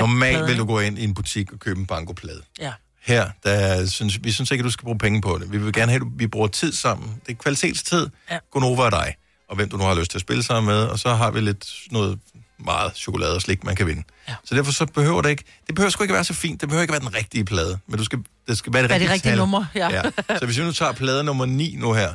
Normalt 0.00 0.46
vil 0.46 0.58
du 0.58 0.64
gå 0.64 0.80
ind 0.80 0.98
i 0.98 1.04
en 1.04 1.14
butik 1.14 1.52
og 1.52 1.58
købe 1.58 1.80
en 1.80 1.86
bankoplade. 1.86 2.42
Ja. 2.60 2.72
Her, 3.02 3.30
der 3.44 3.86
synes, 3.86 4.24
vi 4.24 4.32
synes 4.32 4.50
ikke, 4.50 4.62
at 4.62 4.64
du 4.64 4.70
skal 4.70 4.84
bruge 4.84 4.98
penge 4.98 5.20
på 5.20 5.38
det. 5.38 5.52
Vi 5.52 5.58
vil 5.58 5.72
gerne 5.72 5.92
have, 5.92 6.02
at 6.02 6.08
vi 6.16 6.26
bruger 6.26 6.48
tid 6.48 6.72
sammen. 6.72 7.20
Det 7.26 7.32
er 7.32 7.36
kvalitetstid. 7.36 8.08
Ja. 8.30 8.38
Gunova 8.50 8.82
og 8.82 8.92
dig. 8.92 9.14
Og 9.48 9.56
hvem 9.56 9.68
du 9.68 9.76
nu 9.76 9.84
har 9.84 9.94
lyst 9.94 10.10
til 10.10 10.18
at 10.18 10.22
spille 10.22 10.42
sammen 10.42 10.74
med. 10.74 10.82
Og 10.82 10.98
så 10.98 11.14
har 11.14 11.30
vi 11.30 11.40
lidt 11.40 11.66
noget 11.90 12.18
meget 12.58 12.96
chokolade 12.96 13.34
og 13.34 13.42
slik, 13.42 13.64
man 13.64 13.76
kan 13.76 13.86
vinde. 13.86 14.02
Ja. 14.28 14.34
Så 14.44 14.54
derfor 14.54 14.72
så 14.72 14.86
behøver 14.86 15.22
det 15.22 15.30
ikke... 15.30 15.44
Det 15.66 15.74
behøver 15.74 15.90
sgu 15.90 16.04
ikke 16.04 16.14
være 16.14 16.24
så 16.24 16.34
fint. 16.34 16.60
Det 16.60 16.68
behøver 16.68 16.82
ikke 16.82 16.92
være 16.92 17.00
den 17.00 17.14
rigtige 17.14 17.44
plade. 17.44 17.78
Men 17.86 17.98
du 17.98 18.04
skal, 18.04 18.18
det 18.48 18.58
skal 18.58 18.72
være 18.72 18.82
det 18.82 18.90
rigtige 18.90 19.08
det 19.08 19.14
rigtige 19.14 19.32
tal. 19.32 19.38
nummer? 19.38 19.64
Ja. 19.74 19.88
ja. 19.90 20.02
Så 20.38 20.44
hvis 20.46 20.58
vi 20.58 20.64
nu 20.64 20.72
tager 20.72 20.92
plade 20.92 21.24
nummer 21.24 21.46
9 21.46 21.76
nu 21.78 21.92
her. 21.92 22.14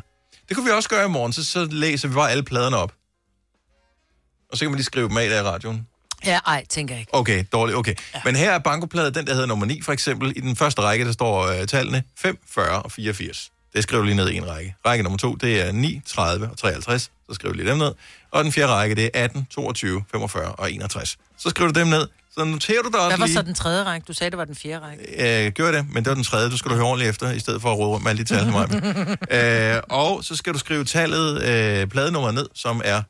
Det 0.49 0.57
kunne 0.57 0.65
vi 0.65 0.71
også 0.71 0.89
gøre 0.89 1.05
i 1.05 1.09
morgen. 1.09 1.33
Så, 1.33 1.43
så 1.43 1.67
læser 1.71 2.07
vi 2.07 2.13
bare 2.13 2.31
alle 2.31 2.43
pladerne 2.43 2.77
op. 2.77 2.93
Og 4.51 4.57
så 4.57 4.65
kan 4.65 4.71
man 4.71 4.75
lige 4.75 4.85
skrive 4.85 5.09
dem 5.09 5.17
af 5.17 5.29
der 5.29 5.39
i 5.39 5.43
radioen. 5.43 5.87
Ja, 6.25 6.39
ej, 6.45 6.65
tænker 6.69 6.95
jeg 6.95 6.99
ikke. 6.99 7.13
Okay, 7.13 7.43
dårligt, 7.51 7.77
okay. 7.77 7.95
Ja. 8.13 8.21
Men 8.25 8.35
her 8.35 8.51
er 8.51 8.59
bankoplade, 8.59 9.11
den 9.11 9.27
der 9.27 9.33
hedder 9.33 9.47
nummer 9.47 9.65
9 9.65 9.81
for 9.81 9.91
eksempel. 9.91 10.33
I 10.35 10.39
den 10.39 10.55
første 10.55 10.81
række, 10.81 11.05
der 11.05 11.11
står 11.11 11.41
øh, 11.47 11.67
tallene 11.67 12.03
5, 12.17 12.39
40 12.47 12.81
og 12.81 12.91
84. 12.91 13.51
Det 13.73 13.83
skriver 13.83 14.03
lige 14.03 14.15
ned 14.15 14.29
i 14.29 14.37
en 14.37 14.49
række. 14.49 14.75
Række 14.85 15.03
nummer 15.03 15.17
to, 15.17 15.35
det 15.35 15.61
er 15.61 15.71
9, 15.71 16.01
30 16.05 16.49
og 16.49 16.57
53. 16.57 17.11
Så 17.29 17.33
skriver 17.33 17.55
lige 17.55 17.69
dem 17.69 17.77
ned. 17.77 17.93
Og 18.31 18.43
den 18.43 18.51
fjerde 18.51 18.73
række, 18.73 18.95
det 18.95 19.05
er 19.13 19.23
18, 19.23 19.45
22, 19.45 20.03
45 20.11 20.51
og 20.51 20.71
61. 20.71 21.17
Så 21.37 21.49
skriver 21.49 21.71
du 21.71 21.79
dem 21.79 21.87
ned. 21.87 22.07
Så 22.37 22.43
noterer 22.43 22.81
du 22.81 22.89
dig 22.89 22.99
også 22.99 23.09
Hvad 23.09 23.17
var 23.17 23.25
lige... 23.25 23.35
så 23.35 23.41
den 23.41 23.53
tredje 23.53 23.83
række? 23.83 24.05
Du 24.05 24.13
sagde, 24.13 24.31
det 24.31 24.37
var 24.37 24.45
den 24.45 24.55
fjerde 24.55 24.85
række. 24.85 25.45
Øh, 25.45 25.51
gør 25.51 25.71
det, 25.71 25.85
men 25.89 26.03
det 26.03 26.09
var 26.09 26.15
den 26.15 26.23
tredje. 26.23 26.49
Du 26.49 26.57
skal 26.57 26.71
du 26.71 26.75
høre 26.75 26.85
ordentligt 26.85 27.09
efter, 27.09 27.31
i 27.31 27.39
stedet 27.39 27.61
for 27.61 27.71
at 27.71 27.77
råde 27.77 27.89
rundt 27.89 28.03
med 28.03 28.11
alle 28.11 28.23
de 28.23 28.35
tal 28.35 28.51
mig. 28.51 28.67
øh, 29.75 29.81
og 29.89 30.23
så 30.23 30.35
skal 30.35 30.53
du 30.53 30.59
skrive 30.59 30.85
tallet, 30.85 31.43
øh, 31.43 31.87
pladenummer 31.87 32.31
ned, 32.31 32.47
som 32.55 32.81
er 32.85 33.01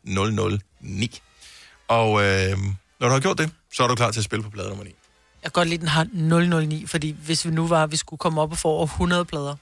009. 0.82 1.22
Og 1.88 2.24
øh, 2.24 2.58
når 3.00 3.08
du 3.08 3.14
har 3.14 3.20
gjort 3.20 3.38
det, 3.38 3.50
så 3.74 3.84
er 3.84 3.88
du 3.88 3.96
klar 3.96 4.12
til 4.12 4.20
at 4.20 4.24
spille 4.24 4.44
på 4.44 4.50
plade 4.50 4.70
nummer 4.70 4.84
9. 4.84 4.90
Jeg 4.90 4.96
kan 5.44 5.52
godt 5.52 5.68
lide, 5.68 5.80
den 5.80 5.88
har 5.88 6.08
009, 6.60 6.86
fordi 6.88 7.16
hvis 7.26 7.46
vi 7.46 7.52
nu 7.52 7.68
var, 7.68 7.88
vi 7.88 7.96
skulle 7.98 8.18
komme 8.18 8.42
op 8.42 8.52
og 8.52 8.58
få 8.58 8.68
over 8.68 8.86
100 8.86 9.26
plader. 9.26 9.56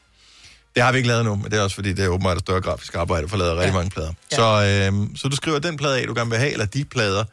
Det 0.76 0.84
har 0.84 0.92
vi 0.92 0.98
ikke 0.98 1.08
lavet 1.08 1.26
nu, 1.26 1.36
men 1.36 1.52
det 1.52 1.60
er 1.60 1.62
også 1.64 1.76
fordi, 1.76 1.94
det 1.94 2.06
er 2.06 2.10
åbenbart 2.10 2.38
et 2.38 2.44
større 2.44 2.62
grafisk 2.62 2.96
arbejde 2.96 3.28
for 3.28 3.36
at 3.36 3.40
lave 3.40 3.56
rigtig 3.56 3.74
mange 3.74 3.90
plader. 3.90 4.14
Ja. 4.32 4.36
Så, 4.36 4.92
øh, 4.92 5.08
så 5.16 5.28
du 5.28 5.36
skriver 5.36 5.60
den 5.60 5.78
plade 5.78 6.00
af, 6.02 6.08
du 6.08 6.14
gerne 6.14 6.30
vil 6.30 6.40
have, 6.40 6.52
eller 6.52 6.66
de 6.66 6.86
plader, 6.86 7.24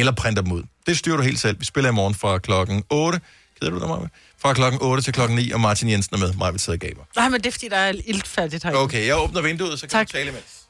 eller 0.00 0.12
printer 0.12 0.42
dem 0.42 0.52
ud. 0.52 0.62
Det 0.86 0.98
styrer 0.98 1.16
du 1.16 1.22
helt 1.22 1.40
selv. 1.40 1.60
Vi 1.60 1.64
spiller 1.64 1.90
i 1.90 1.94
morgen 1.94 2.14
fra 2.14 2.38
klokken 2.38 2.84
8. 2.90 3.20
Keder 3.60 3.70
du 3.72 3.78
dig, 3.78 3.88
Maja? 3.88 4.06
Fra 4.38 4.52
klokken 4.52 4.82
8 4.82 5.02
til 5.02 5.12
klokken 5.12 5.36
9, 5.38 5.50
og 5.50 5.60
Martin 5.60 5.88
Jensen 5.90 6.14
er 6.16 6.18
med. 6.18 6.32
Maja 6.34 6.50
vil 6.50 6.60
sidde 6.60 6.76
og 6.76 6.80
gaber. 6.80 7.02
Nej, 7.16 7.28
men 7.28 7.40
det 7.40 7.46
er 7.46 7.52
fordi, 7.52 7.68
der 7.68 7.76
er 7.76 7.92
iltfærdigt 8.04 8.62
herinde. 8.64 8.80
Okay, 8.82 9.06
jeg 9.06 9.18
åbner 9.18 9.40
vinduet, 9.42 9.78
så 9.80 9.86
kan 9.86 9.90
Tak. 9.90 10.06
du 10.08 10.12
tale 10.12 10.30
imens. 10.30 10.62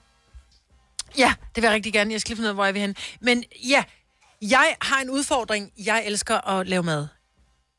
Ja, 1.18 1.34
det 1.54 1.62
vil 1.62 1.68
jeg 1.68 1.74
rigtig 1.74 1.92
gerne. 1.92 2.12
Jeg 2.12 2.20
skal 2.20 2.30
lige 2.30 2.36
finde 2.36 2.46
ud 2.46 2.48
af, 2.48 2.54
hvor 2.54 2.64
jeg 2.64 2.74
vil 2.74 2.80
hen. 2.80 2.96
Men 3.20 3.44
ja, 3.68 3.84
jeg 4.42 4.74
har 4.82 5.00
en 5.00 5.10
udfordring. 5.10 5.70
Jeg 5.84 6.02
elsker 6.06 6.48
at 6.48 6.68
lave 6.68 6.82
mad. 6.82 7.06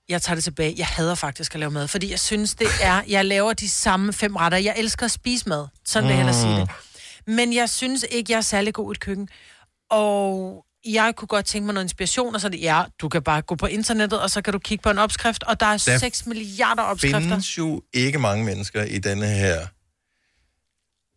Jeg 0.10 0.22
tager 0.22 0.36
det 0.36 0.44
tilbage. 0.44 0.76
Jeg 0.78 0.88
hader 0.88 1.16
faktisk 1.16 1.54
at 1.56 1.60
lave 1.60 1.72
mad, 1.72 1.88
fordi 1.88 2.12
jeg 2.12 2.20
synes, 2.20 2.56
det 2.56 2.68
er... 2.82 3.02
Jeg 3.08 3.26
laver 3.26 3.54
de 3.54 3.70
samme 3.70 4.14
fem 4.14 4.36
retter. 4.36 4.58
Jeg 4.58 4.74
elsker 4.78 5.06
at 5.06 5.12
spise 5.12 5.50
mad. 5.50 5.68
Sådan 5.86 6.08
vil 6.10 6.16
jeg 6.16 6.26
hellere 6.26 6.42
sige 6.42 6.56
det. 6.62 6.70
Men 7.28 7.54
jeg 7.54 7.70
synes 7.70 8.06
ikke, 8.12 8.32
jeg 8.32 8.38
er 8.38 8.42
særlig 8.42 8.74
god 8.74 8.92
i 8.92 8.96
et 8.96 9.00
køkken. 9.00 9.30
Og 9.90 10.66
jeg 10.86 11.14
kunne 11.18 11.28
godt 11.28 11.46
tænke 11.46 11.66
mig 11.66 11.74
noget 11.74 11.86
inspiration, 11.86 12.36
og 12.36 12.42
så 12.42 12.48
er 12.48 12.52
det, 12.52 12.62
ja, 12.62 12.84
du 13.02 13.10
kan 13.10 13.22
bare 13.24 13.42
gå 13.42 13.56
på 13.56 13.66
internettet, 13.66 14.22
og 14.22 14.30
så 14.30 14.42
kan 14.42 14.54
du 14.54 14.60
kigge 14.60 14.82
på 14.82 14.90
en 14.90 14.98
opskrift, 14.98 15.44
og 15.44 15.60
der 15.60 15.66
er 15.66 15.84
Der 15.86 15.98
6 15.98 16.26
milliarder 16.26 16.84
opskrifter. 16.84 17.20
findes 17.20 17.58
jo 17.58 17.82
ikke 17.94 18.20
mange 18.20 18.46
mennesker 18.46 18.84
i 18.84 18.98
denne 18.98 19.26
her 19.28 19.68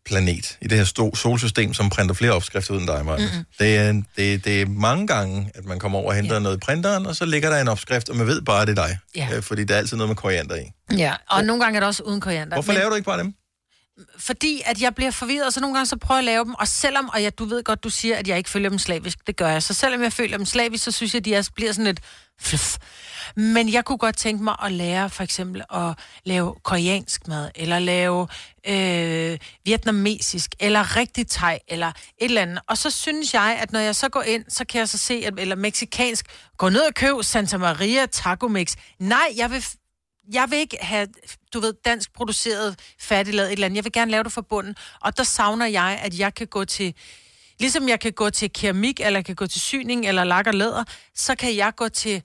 planet, 0.07 0.59
i 0.63 0.67
det 0.69 0.79
her 0.79 0.85
sto- 0.85 1.15
solsystem, 1.15 1.75
som 1.75 1.91
printer 1.91 2.15
flere 2.15 2.33
opskrifter 2.33 2.75
ud 2.75 2.79
end 2.79 2.87
dig, 2.87 3.05
Maja. 3.05 3.19
Mm-mm. 3.19 3.45
Det, 3.59 3.77
er, 3.77 3.93
det, 4.17 4.45
det 4.45 4.63
er 4.63 4.67
mange 4.67 5.07
gange, 5.07 5.51
at 5.55 5.65
man 5.65 5.79
kommer 5.79 5.99
over 5.99 6.09
og 6.09 6.15
henter 6.15 6.35
ja. 6.35 6.41
noget 6.41 6.57
i 6.57 6.61
printeren, 6.61 7.07
og 7.07 7.17
så 7.17 7.25
ligger 7.25 7.51
der 7.51 7.61
en 7.61 7.69
opskrift, 7.69 8.09
og 8.09 8.17
man 8.17 8.27
ved 8.27 8.43
bare, 8.43 8.63
at 8.63 8.69
det 8.69 8.79
er 8.79 8.87
dig. 8.87 8.99
Ja. 9.17 9.29
Øh, 9.37 9.43
Fordi 9.43 9.65
der 9.65 9.75
er 9.75 9.79
altid 9.79 9.97
noget 9.97 10.09
med 10.09 10.17
koriander 10.17 10.57
i. 10.57 10.97
Ja, 10.97 11.15
og 11.31 11.45
nogle 11.45 11.63
gange 11.65 11.77
er 11.77 11.81
det 11.81 11.87
også 11.87 12.03
uden 12.03 12.21
koriander. 12.21 12.55
Hvorfor 12.57 12.73
laver 12.73 12.89
du 12.89 12.95
ikke 12.95 13.07
bare 13.07 13.19
dem? 13.19 13.35
Fordi 14.19 14.63
at 14.65 14.81
jeg 14.81 14.95
bliver 14.95 15.11
forvirret, 15.11 15.47
og 15.47 15.53
så 15.53 15.61
nogle 15.61 15.77
gange 15.77 15.87
så 15.87 15.97
prøver 15.97 16.19
jeg 16.19 16.29
at 16.29 16.33
lave 16.33 16.45
dem, 16.45 16.55
og 16.55 16.69
selvom, 16.69 17.09
og 17.09 17.23
ja, 17.23 17.31
du 17.31 17.45
ved 17.45 17.65
godt, 17.65 17.85
du 17.85 17.91
siger, 17.91 18.17
at 18.17 18.29
jeg 18.29 18.39
ikke 18.39 18.51
følger 18.51 18.69
dem 18.69 18.79
slavisk, 18.79 19.19
det 19.27 19.37
gør 19.37 19.49
jeg, 19.49 19.63
så 19.63 19.75
selvom 19.75 20.03
jeg 20.03 20.13
følger 20.13 20.37
dem 20.37 20.47
slavisk, 20.47 20.85
så 20.85 20.91
synes 20.91 21.15
jeg, 21.15 21.19
at 21.21 21.25
de 21.25 21.35
er, 21.35 21.49
bliver 21.55 21.73
sådan 21.73 21.85
lidt 21.85 22.01
fluff. 22.41 22.77
Men 23.37 23.73
jeg 23.73 23.85
kunne 23.85 23.99
godt 23.99 24.17
tænke 24.17 24.45
mig 24.45 24.57
at 24.63 24.73
lære 24.73 25.11
for 25.11 25.23
eksempel 25.23 25.63
at 25.75 25.99
lave 26.25 26.55
koreansk 26.63 27.29
mad, 27.29 27.51
eller 27.55 27.79
lave 27.79 28.29
øh, 28.69 29.39
vietnamesisk, 29.65 30.55
eller 30.61 30.97
rigtig 30.97 31.27
thai, 31.29 31.59
eller 31.69 31.89
et 31.89 31.95
eller 32.19 32.43
andet. 32.43 32.59
Og 32.69 32.79
så 32.79 32.91
synes 32.91 33.35
jeg, 33.35 33.59
at 33.61 33.73
når 33.73 33.81
jeg 33.81 33.97
så 33.97 34.09
går 34.09 34.23
ind, 34.23 34.45
så 34.49 34.65
kan 34.65 34.79
jeg 34.79 34.89
så 34.89 34.99
se, 34.99 35.23
at, 35.27 35.35
eller 35.39 35.57
meksikansk, 35.57 36.27
gå 36.59 36.69
ned 36.69 36.81
og 36.81 36.95
køb 36.95 37.15
Santa 37.23 37.57
Maria 37.57 38.07
Taco 38.07 38.49
Mix. 38.49 38.77
Nej, 38.99 39.33
jeg 39.37 39.51
vil 39.51 39.65
jeg 40.33 40.47
vil 40.51 40.59
ikke 40.59 40.77
have, 40.81 41.09
du 41.55 41.61
ved, 41.61 41.75
dansk 41.85 42.13
produceret, 42.13 42.79
færdiglavet 42.99 43.49
et 43.49 43.53
eller 43.53 43.67
andet. 43.67 43.77
Jeg 43.77 43.85
vil 43.85 43.93
gerne 43.93 44.11
lave 44.11 44.25
det 44.25 44.33
fra 44.33 44.43
bunden. 44.43 44.77
Og 45.01 45.17
der 45.17 45.23
savner 45.23 45.67
jeg, 45.67 46.01
at 46.03 46.19
jeg 46.19 46.35
kan 46.35 46.47
gå 46.47 46.65
til, 46.65 46.95
ligesom 47.61 47.89
jeg 47.89 48.01
kan 48.01 48.13
gå 48.13 48.31
til 48.31 48.53
keramik, 48.53 49.01
eller 49.01 49.19
jeg 49.19 49.25
kan 49.25 49.35
gå 49.35 49.47
til 49.47 49.61
syning, 49.61 50.07
eller 50.07 50.25
lak 50.25 50.47
og 50.47 50.55
læder, 50.55 50.85
så 51.15 51.35
kan 51.35 51.57
jeg 51.57 51.73
gå 51.77 51.89
til 51.89 52.23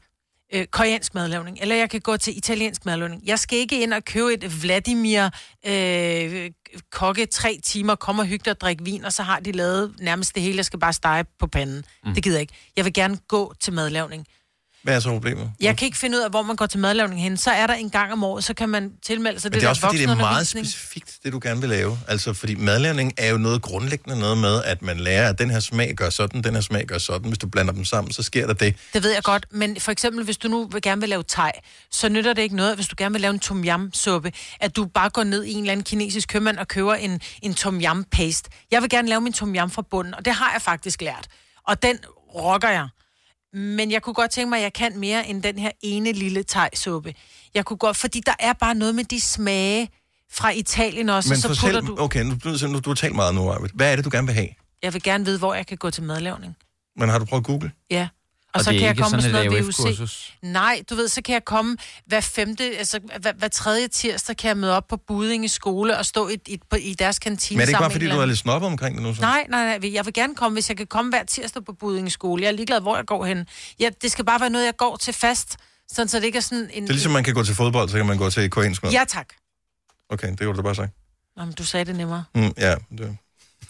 øh, 0.54 0.66
koreansk 0.66 1.14
madlavning, 1.14 1.58
eller 1.62 1.76
jeg 1.76 1.90
kan 1.90 2.02
gå 2.02 2.18
til 2.18 2.38
italiensk 2.38 2.86
madlavning. 2.86 3.22
Jeg 3.26 3.40
skal 3.40 3.60
ikke 3.60 3.82
ind 3.82 3.94
og 3.94 4.06
købe 4.06 4.34
et 4.34 4.64
Vladimir 4.64 5.30
øh, 5.66 6.52
kokke 6.92 7.26
tre 7.26 7.60
timer, 7.64 7.96
komme 7.96 8.22
og 8.22 8.26
hygge 8.26 8.44
dig 8.46 8.52
og 8.52 8.62
drikke 8.62 8.84
vin, 8.84 9.06
og 9.06 9.14
så 9.14 9.24
har 9.24 9.40
de 9.40 9.52
lavet 9.52 9.96
nærmest 10.00 10.36
det 10.36 10.44
hele, 10.44 10.58
jeg 10.58 10.66
skal 10.66 10.80
bare 10.80 10.94
stege 10.94 11.26
på 11.40 11.48
panden. 11.48 11.86
Mm. 12.06 12.14
Det 12.14 12.24
gider 12.24 12.38
jeg 12.38 12.42
ikke. 12.42 12.54
Jeg 12.76 12.86
vil 12.86 12.94
gerne 12.94 13.18
gå 13.18 13.54
til 13.60 13.74
madlavning. 13.74 14.26
Hvad 14.84 14.96
er 14.96 15.00
så 15.00 15.10
problemet? 15.10 15.52
Jeg 15.60 15.78
kan 15.78 15.86
ikke 15.86 15.98
finde 15.98 16.18
ud 16.18 16.22
af, 16.22 16.30
hvor 16.30 16.42
man 16.42 16.56
går 16.56 16.66
til 16.66 16.80
madlavning 16.80 17.22
hen. 17.22 17.38
Så 17.38 17.52
er 17.52 17.68
der 17.68 17.74
en 17.74 17.90
gang 17.90 18.12
om 18.12 18.24
året, 18.24 18.44
så 18.44 18.54
kan 18.54 18.70
man 18.70 18.92
tilmelde 19.06 19.40
sig 19.40 19.50
Men 19.50 19.54
det, 19.54 19.62
det 19.62 19.66
er 19.66 19.70
også 19.70 19.82
fordi, 19.82 19.98
det 19.98 20.10
er 20.10 20.16
meget 20.16 20.48
specifikt, 20.48 21.18
det 21.24 21.34
du 21.34 21.40
gerne 21.44 21.60
vil 21.60 21.70
lave. 21.70 22.00
Altså, 22.08 22.34
fordi 22.34 22.56
madlavning 22.56 23.14
er 23.18 23.30
jo 23.32 23.38
noget 23.38 23.62
grundlæggende 23.62 24.20
noget 24.20 24.38
med, 24.38 24.64
at 24.64 24.82
man 24.82 25.00
lærer, 25.00 25.30
at 25.30 25.40
den 25.40 25.50
her 25.50 25.60
smag 25.60 25.96
gør 25.96 26.10
sådan, 26.10 26.42
den 26.42 26.54
her 26.54 26.62
smag 26.62 26.86
gør 26.86 26.98
sådan. 26.98 27.28
Hvis 27.28 27.38
du 27.38 27.48
blander 27.48 27.74
dem 27.74 27.86
sammen, 27.86 28.14
så 28.14 28.24
sker 28.24 28.48
der 28.48 28.54
det. 28.54 28.76
Det 28.94 29.04
ved 29.04 29.14
jeg 29.14 29.24
godt, 29.24 29.46
men 29.52 29.80
for 29.80 29.92
eksempel, 29.92 30.26
hvis 30.26 30.38
du 30.38 30.48
nu 30.48 30.70
gerne 30.84 31.02
vil 31.02 31.10
lave 31.10 31.24
thai, 31.30 31.52
så 31.92 32.10
nytter 32.10 32.34
det 32.34 32.42
ikke 32.42 32.56
noget, 32.56 32.76
hvis 32.76 32.88
du 32.88 32.96
gerne 32.98 33.14
vil 33.14 33.22
lave 33.22 33.34
en 33.34 33.40
tom 33.40 33.64
yam 33.64 33.94
suppe, 33.94 34.32
at 34.60 34.76
du 34.76 34.86
bare 34.86 35.10
går 35.10 35.24
ned 35.24 35.44
i 35.44 35.52
en 35.52 35.60
eller 35.60 35.72
anden 35.72 35.84
kinesisk 35.84 36.30
købmand 36.30 36.58
og 36.58 36.68
køber 36.68 36.94
en, 36.94 37.22
en 37.42 37.54
tom 37.54 37.82
yam 37.82 38.04
paste. 38.12 38.50
Jeg 38.72 38.82
vil 38.82 38.90
gerne 38.90 39.08
lave 39.08 39.22
min 39.22 39.34
tom 39.34 39.56
yam 39.56 39.70
fra 39.70 39.82
bunden, 39.82 40.14
og 40.14 40.26
det 40.26 40.34
har 40.34 40.52
jeg 40.54 40.62
faktisk 40.62 41.02
lært. 41.02 41.28
Og 41.68 41.84
den 41.84 41.98
rocker 42.36 42.70
jeg. 42.70 42.88
Men 43.58 43.92
jeg 43.92 44.02
kunne 44.02 44.14
godt 44.14 44.32
tænke 44.32 44.50
mig, 44.50 44.58
at 44.58 44.64
jeg 44.64 44.74
kan 44.74 45.00
mere 45.00 45.28
end 45.28 45.44
den 45.44 45.60
her 45.60 45.72
ene 45.82 46.12
lille 46.12 46.44
thai-suppe. 46.44 47.14
Jeg 47.54 47.66
kunne 47.66 47.78
godt, 47.78 47.98
fordi 47.98 48.20
der 48.26 48.34
er 48.40 48.54
bare 48.54 48.76
noget 48.76 48.96
med 48.96 49.04
de 49.04 49.22
smage 49.22 49.90
fra 50.32 50.50
Italien 50.50 51.10
også, 51.10 51.30
Men 51.30 51.38
så 51.38 51.48
fortæl, 51.48 51.74
putter 51.74 51.96
du... 51.96 51.96
okay, 52.02 52.24
nu, 52.24 52.38
nu, 52.46 52.68
nu, 52.68 52.80
du 52.80 52.90
har 52.90 52.96
talt 52.96 53.16
meget 53.16 53.36
nu, 53.36 53.52
Arvid. 53.52 53.70
Hvad 53.74 53.92
er 53.92 53.96
det, 53.96 54.06
du 54.06 54.10
gerne 54.14 54.28
vil 54.28 54.34
have? 54.34 54.48
Jeg 54.84 54.94
vil 54.94 55.04
gerne 55.04 55.26
vide, 55.26 55.38
hvor 55.38 55.54
jeg 55.54 55.68
kan 55.68 55.78
gå 55.78 55.90
til 55.90 56.04
madlavning. 56.04 56.56
Men 56.98 57.10
har 57.10 57.20
du 57.20 57.26
prøvet 57.26 57.42
at 57.42 57.46
google? 57.48 57.72
Ja. 57.90 58.08
Og, 58.58 58.60
Og 58.60 58.66
så 58.66 58.72
det 58.72 58.76
er 58.76 58.80
kan 58.80 58.88
jeg 58.88 58.98
komme 58.98 59.16
med 59.16 59.22
sådan 59.22 59.36
sådan 59.36 59.54
et 59.54 59.88
noget? 59.88 60.00
VUC. 60.00 60.32
Nej, 60.42 60.82
du 60.90 60.96
ved, 60.96 61.08
så 61.08 61.22
kan 61.22 61.34
jeg 61.34 61.46
komme 61.46 61.78
hver 62.06 62.22
femte, 62.22 62.64
altså 62.64 63.00
hver, 63.20 63.34
hver 63.34 63.48
tredje 63.48 63.88
tirsdag 63.88 64.38
kan 64.38 64.48
jeg 64.48 64.58
møde 64.58 64.76
op 64.78 64.88
på 64.88 64.98
Budinge 65.08 65.50
skole 65.50 65.98
og 65.98 66.06
stå 66.06 66.28
i, 66.28 66.38
i, 66.48 66.60
på, 66.70 66.76
i 66.76 66.94
deres 66.94 67.20
kantine 67.20 67.58
Men 67.58 67.62
er 67.62 67.66
det 67.66 67.70
ikke 67.70 67.80
bare, 67.80 67.92
fordi 67.92 68.06
med 68.06 68.14
du 68.14 68.20
er 68.20 68.26
lidt 68.26 68.40
snobbet 68.40 68.68
omkring 68.68 68.96
det 68.96 69.04
nu? 69.04 69.16
Så? 69.16 69.22
Nej, 69.22 69.46
nej, 69.50 69.78
nej, 69.80 69.94
jeg 69.94 70.06
vil 70.06 70.14
gerne 70.14 70.36
komme, 70.36 70.56
hvis 70.56 70.70
jeg 70.70 70.78
kan 70.78 70.88
komme 70.88 71.12
hver 71.12 71.24
tirsdag 71.24 71.66
på 71.66 71.74
Budinge 71.74 72.10
skole. 72.10 72.44
Jeg 72.44 72.48
er 72.48 72.54
ligeglad, 72.54 72.82
hvor 72.82 72.96
jeg 72.96 73.06
går 73.06 73.26
hen. 73.26 73.48
Ja, 73.80 73.90
det 74.02 74.12
skal 74.12 74.26
bare 74.26 74.40
være 74.40 74.50
noget, 74.50 74.66
jeg 74.66 74.78
går 74.78 74.98
til 74.98 75.14
fast, 75.14 75.58
sådan, 75.88 76.08
så 76.08 76.18
det 76.18 76.24
ikke 76.24 76.38
er 76.38 76.42
sådan 76.42 76.70
en... 76.74 76.84
Det 76.84 76.90
er 76.90 76.94
ligesom, 76.94 77.12
man 77.12 77.24
kan 77.24 77.34
gå 77.34 77.44
til 77.44 77.56
fodbold, 77.56 77.90
så 77.90 77.98
kan 77.98 78.06
man 78.06 78.18
gå 78.18 78.30
til 78.30 78.50
koreansk 78.50 78.84
mad. 78.84 78.92
Ja, 78.92 79.04
tak. 79.08 79.28
Okay, 80.10 80.30
det 80.30 80.40
kunne 80.40 80.52
du 80.52 80.58
da 80.58 80.62
bare 80.62 80.76
sagt. 80.76 80.92
Nå, 81.38 81.46
men 81.46 81.54
du 81.54 81.64
sagde 81.64 81.86
det 81.86 81.96
nemmere. 81.96 82.24
Mm, 82.36 82.52
ja, 82.58 82.76
det. 82.98 83.18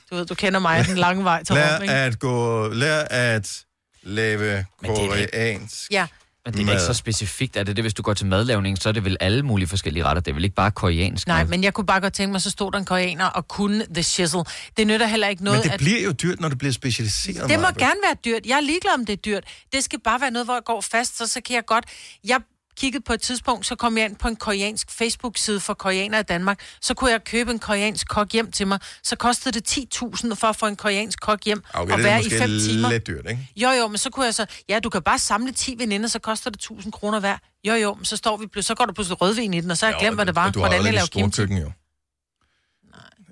Du 0.09 0.15
ved, 0.15 0.25
du 0.25 0.35
kender 0.35 0.59
mig 0.59 0.85
den 0.88 0.97
lange 0.97 1.23
vej 1.23 1.43
til 1.43 1.55
Lær 1.55 1.75
Rom, 1.75 1.81
ikke? 1.81 1.93
at 1.93 2.19
gå, 2.19 2.67
lær 2.67 2.99
at 3.09 3.65
lave 4.07 4.45
er 4.45 4.63
koreansk. 4.85 5.91
Ja. 5.91 6.07
Men 6.45 6.53
det 6.53 6.67
er 6.67 6.71
ikke 6.71 6.83
så 6.83 6.93
specifikt. 6.93 7.57
Er 7.57 7.63
det 7.63 7.75
det, 7.75 7.83
hvis 7.83 7.93
du 7.93 8.01
går 8.01 8.13
til 8.13 8.25
madlavning, 8.25 8.77
så 8.77 8.89
er 8.89 8.93
det 8.93 9.05
vel 9.05 9.17
alle 9.19 9.43
mulige 9.43 9.67
forskellige 9.67 10.03
retter. 10.03 10.21
Det 10.21 10.31
er 10.31 10.35
vel 10.35 10.43
ikke 10.43 10.55
bare 10.55 10.71
koreansk 10.71 11.27
Nej, 11.27 11.43
mad? 11.43 11.49
men 11.49 11.63
jeg 11.63 11.73
kunne 11.73 11.85
bare 11.85 12.01
godt 12.01 12.13
tænke 12.13 12.31
mig, 12.31 12.41
så 12.41 12.49
stod 12.51 12.71
der 12.71 12.77
en 12.79 12.85
koreaner 12.85 13.25
og 13.25 13.47
kunne 13.47 13.85
the 13.93 14.03
shizzle. 14.03 14.43
Det 14.77 14.87
nytter 14.87 15.07
heller 15.07 15.27
ikke 15.27 15.43
noget, 15.43 15.59
Men 15.59 15.63
det 15.63 15.71
at... 15.73 15.79
bliver 15.79 16.01
jo 16.03 16.11
dyrt, 16.11 16.39
når 16.39 16.49
det 16.49 16.57
bliver 16.57 16.71
specialiseret. 16.71 17.49
Det 17.49 17.59
må 17.59 17.61
Maja. 17.61 17.73
gerne 17.85 17.99
være 18.05 18.15
dyrt. 18.25 18.45
Jeg 18.45 18.55
er 18.57 18.61
ligeglad, 18.61 18.93
om 18.93 19.05
det 19.05 19.13
er 19.13 19.17
dyrt. 19.17 19.43
Det 19.73 19.83
skal 19.83 19.99
bare 19.99 20.21
være 20.21 20.31
noget, 20.31 20.45
hvor 20.47 20.53
jeg 20.53 20.63
går 20.65 20.81
fast, 20.81 21.17
så, 21.17 21.27
så 21.27 21.41
kan 21.41 21.55
jeg 21.55 21.65
godt... 21.65 21.85
Jeg 22.23 22.39
kiggede 22.78 23.03
på 23.03 23.13
et 23.13 23.21
tidspunkt, 23.21 23.65
så 23.65 23.75
kom 23.75 23.97
jeg 23.97 24.05
ind 24.05 24.15
på 24.15 24.28
en 24.28 24.36
koreansk 24.36 24.91
Facebook-side 24.91 25.59
for 25.59 25.73
koreanere 25.73 26.19
i 26.19 26.23
Danmark. 26.23 26.59
Så 26.82 26.93
kunne 26.93 27.11
jeg 27.11 27.23
købe 27.23 27.51
en 27.51 27.59
koreansk 27.59 28.07
kok 28.07 28.32
hjem 28.34 28.51
til 28.51 28.67
mig. 28.67 28.80
Så 29.03 29.15
kostede 29.15 29.59
det 29.59 29.78
10.000 29.95 30.34
for 30.36 30.47
at 30.47 30.55
få 30.55 30.65
en 30.67 30.75
koreansk 30.75 31.19
kok 31.21 31.43
hjem 31.45 31.63
Okay, 31.73 31.91
og 31.91 31.97
det 31.97 32.05
være 32.05 32.19
i 32.19 32.23
måske 32.23 32.38
fem 32.38 32.49
timer. 32.59 32.89
lidt 32.89 33.07
dyrt, 33.07 33.25
ikke? 33.30 33.49
Jo, 33.55 33.69
jo, 33.69 33.88
men 33.88 33.97
så 33.97 34.09
kunne 34.09 34.25
jeg 34.25 34.34
så... 34.34 34.45
Ja, 34.69 34.80
du 34.80 34.89
kan 34.89 35.01
bare 35.01 35.19
samle 35.19 35.51
10 35.51 35.75
veninder, 35.78 36.07
så 36.07 36.19
koster 36.19 36.49
det 36.49 36.57
1000 36.57 36.91
kroner 36.93 37.19
hver. 37.19 37.38
Jo, 37.67 37.73
jo, 37.73 37.93
men 37.93 38.05
så, 38.05 38.17
står 38.17 38.38
vi, 38.38 38.61
så 38.61 38.75
går 38.75 38.86
der 38.86 38.93
pludselig 38.93 39.21
rødvin 39.21 39.53
i 39.53 39.61
den, 39.61 39.71
og 39.71 39.78
så 39.78 39.86
har 39.86 39.93
jeg 39.93 39.99
glemt, 40.01 40.15
hvad 40.17 40.25
det 40.25 40.36
var, 40.36 40.47
Og 40.47 40.53
du 40.53 40.59
har 40.59 40.69
hvordan 40.69 40.93
jeg 40.93 41.01
stort 41.01 41.11
kimchi. 41.23 41.41
køkken, 41.41 41.57
jo. 41.57 41.71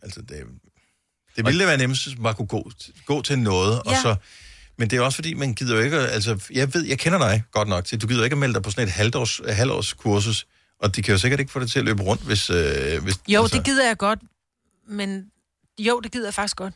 Altså, 0.03 0.21
det, 0.21 0.43
det 1.35 1.45
ville 1.45 1.59
da 1.59 1.65
være 1.65 1.77
nemmest, 1.77 2.07
hvis 2.07 2.17
man 2.19 2.35
kunne 2.35 2.47
gå, 2.47 2.71
gå 3.05 3.21
til 3.21 3.39
noget, 3.39 3.79
og 3.81 3.91
Ja. 3.91 4.01
så... 4.01 4.15
Men 4.77 4.89
det 4.89 4.97
er 4.97 5.01
også 5.01 5.15
fordi, 5.15 5.33
man 5.33 5.53
gider 5.53 5.75
jo 5.75 5.81
ikke... 5.81 5.97
Altså, 5.97 6.47
jeg 6.53 6.73
ved, 6.73 6.85
jeg 6.85 6.99
kender 6.99 7.19
dig 7.19 7.43
godt 7.51 7.67
nok 7.67 7.85
til, 7.85 8.01
du 8.01 8.07
gider 8.07 8.23
ikke 8.23 8.33
at 8.33 8.37
melde 8.37 8.53
dig 8.53 8.63
på 8.63 8.71
sådan 8.71 8.87
et 8.87 8.91
halvårs, 9.55 9.93
kursus, 9.93 10.47
og 10.79 10.95
de 10.95 11.01
kan 11.01 11.11
jo 11.11 11.17
sikkert 11.17 11.39
ikke 11.39 11.51
få 11.51 11.59
det 11.59 11.71
til 11.71 11.79
at 11.79 11.85
løbe 11.85 12.03
rundt, 12.03 12.21
hvis... 12.23 12.49
Øh, 12.49 13.03
hvis 13.03 13.15
Jo, 13.27 13.41
altså... 13.41 13.57
det 13.57 13.65
gider 13.65 13.87
jeg 13.87 13.97
godt, 13.97 14.19
men 14.89 15.25
jo, 15.79 15.99
det 15.99 16.11
gider 16.11 16.25
jeg 16.25 16.33
faktisk 16.33 16.57
godt. 16.57 16.73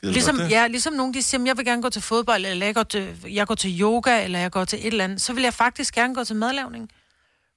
gider 0.00 0.12
Ligesom, 0.12 0.36
godt 0.36 0.44
det? 0.44 0.56
ja, 0.56 0.66
ligesom 0.66 0.92
nogen, 0.92 1.14
de 1.14 1.22
siger, 1.22 1.38
"Men 1.38 1.46
jeg 1.46 1.56
vil 1.56 1.64
gerne 1.64 1.82
gå 1.82 1.88
til 1.90 2.02
fodbold, 2.02 2.46
eller 2.46 2.66
jeg 2.66 2.74
går 2.74 2.82
til, 2.82 3.16
jeg 3.28 3.46
går 3.46 3.54
til 3.54 3.80
yoga, 3.80 4.24
eller 4.24 4.38
jeg 4.38 4.50
går 4.50 4.64
til 4.64 4.78
et 4.78 4.86
eller 4.86 5.04
andet, 5.04 5.22
så 5.22 5.32
vil 5.32 5.42
jeg 5.42 5.54
faktisk 5.54 5.94
gerne 5.94 6.14
gå 6.14 6.24
til 6.24 6.36
madlavning. 6.36 6.90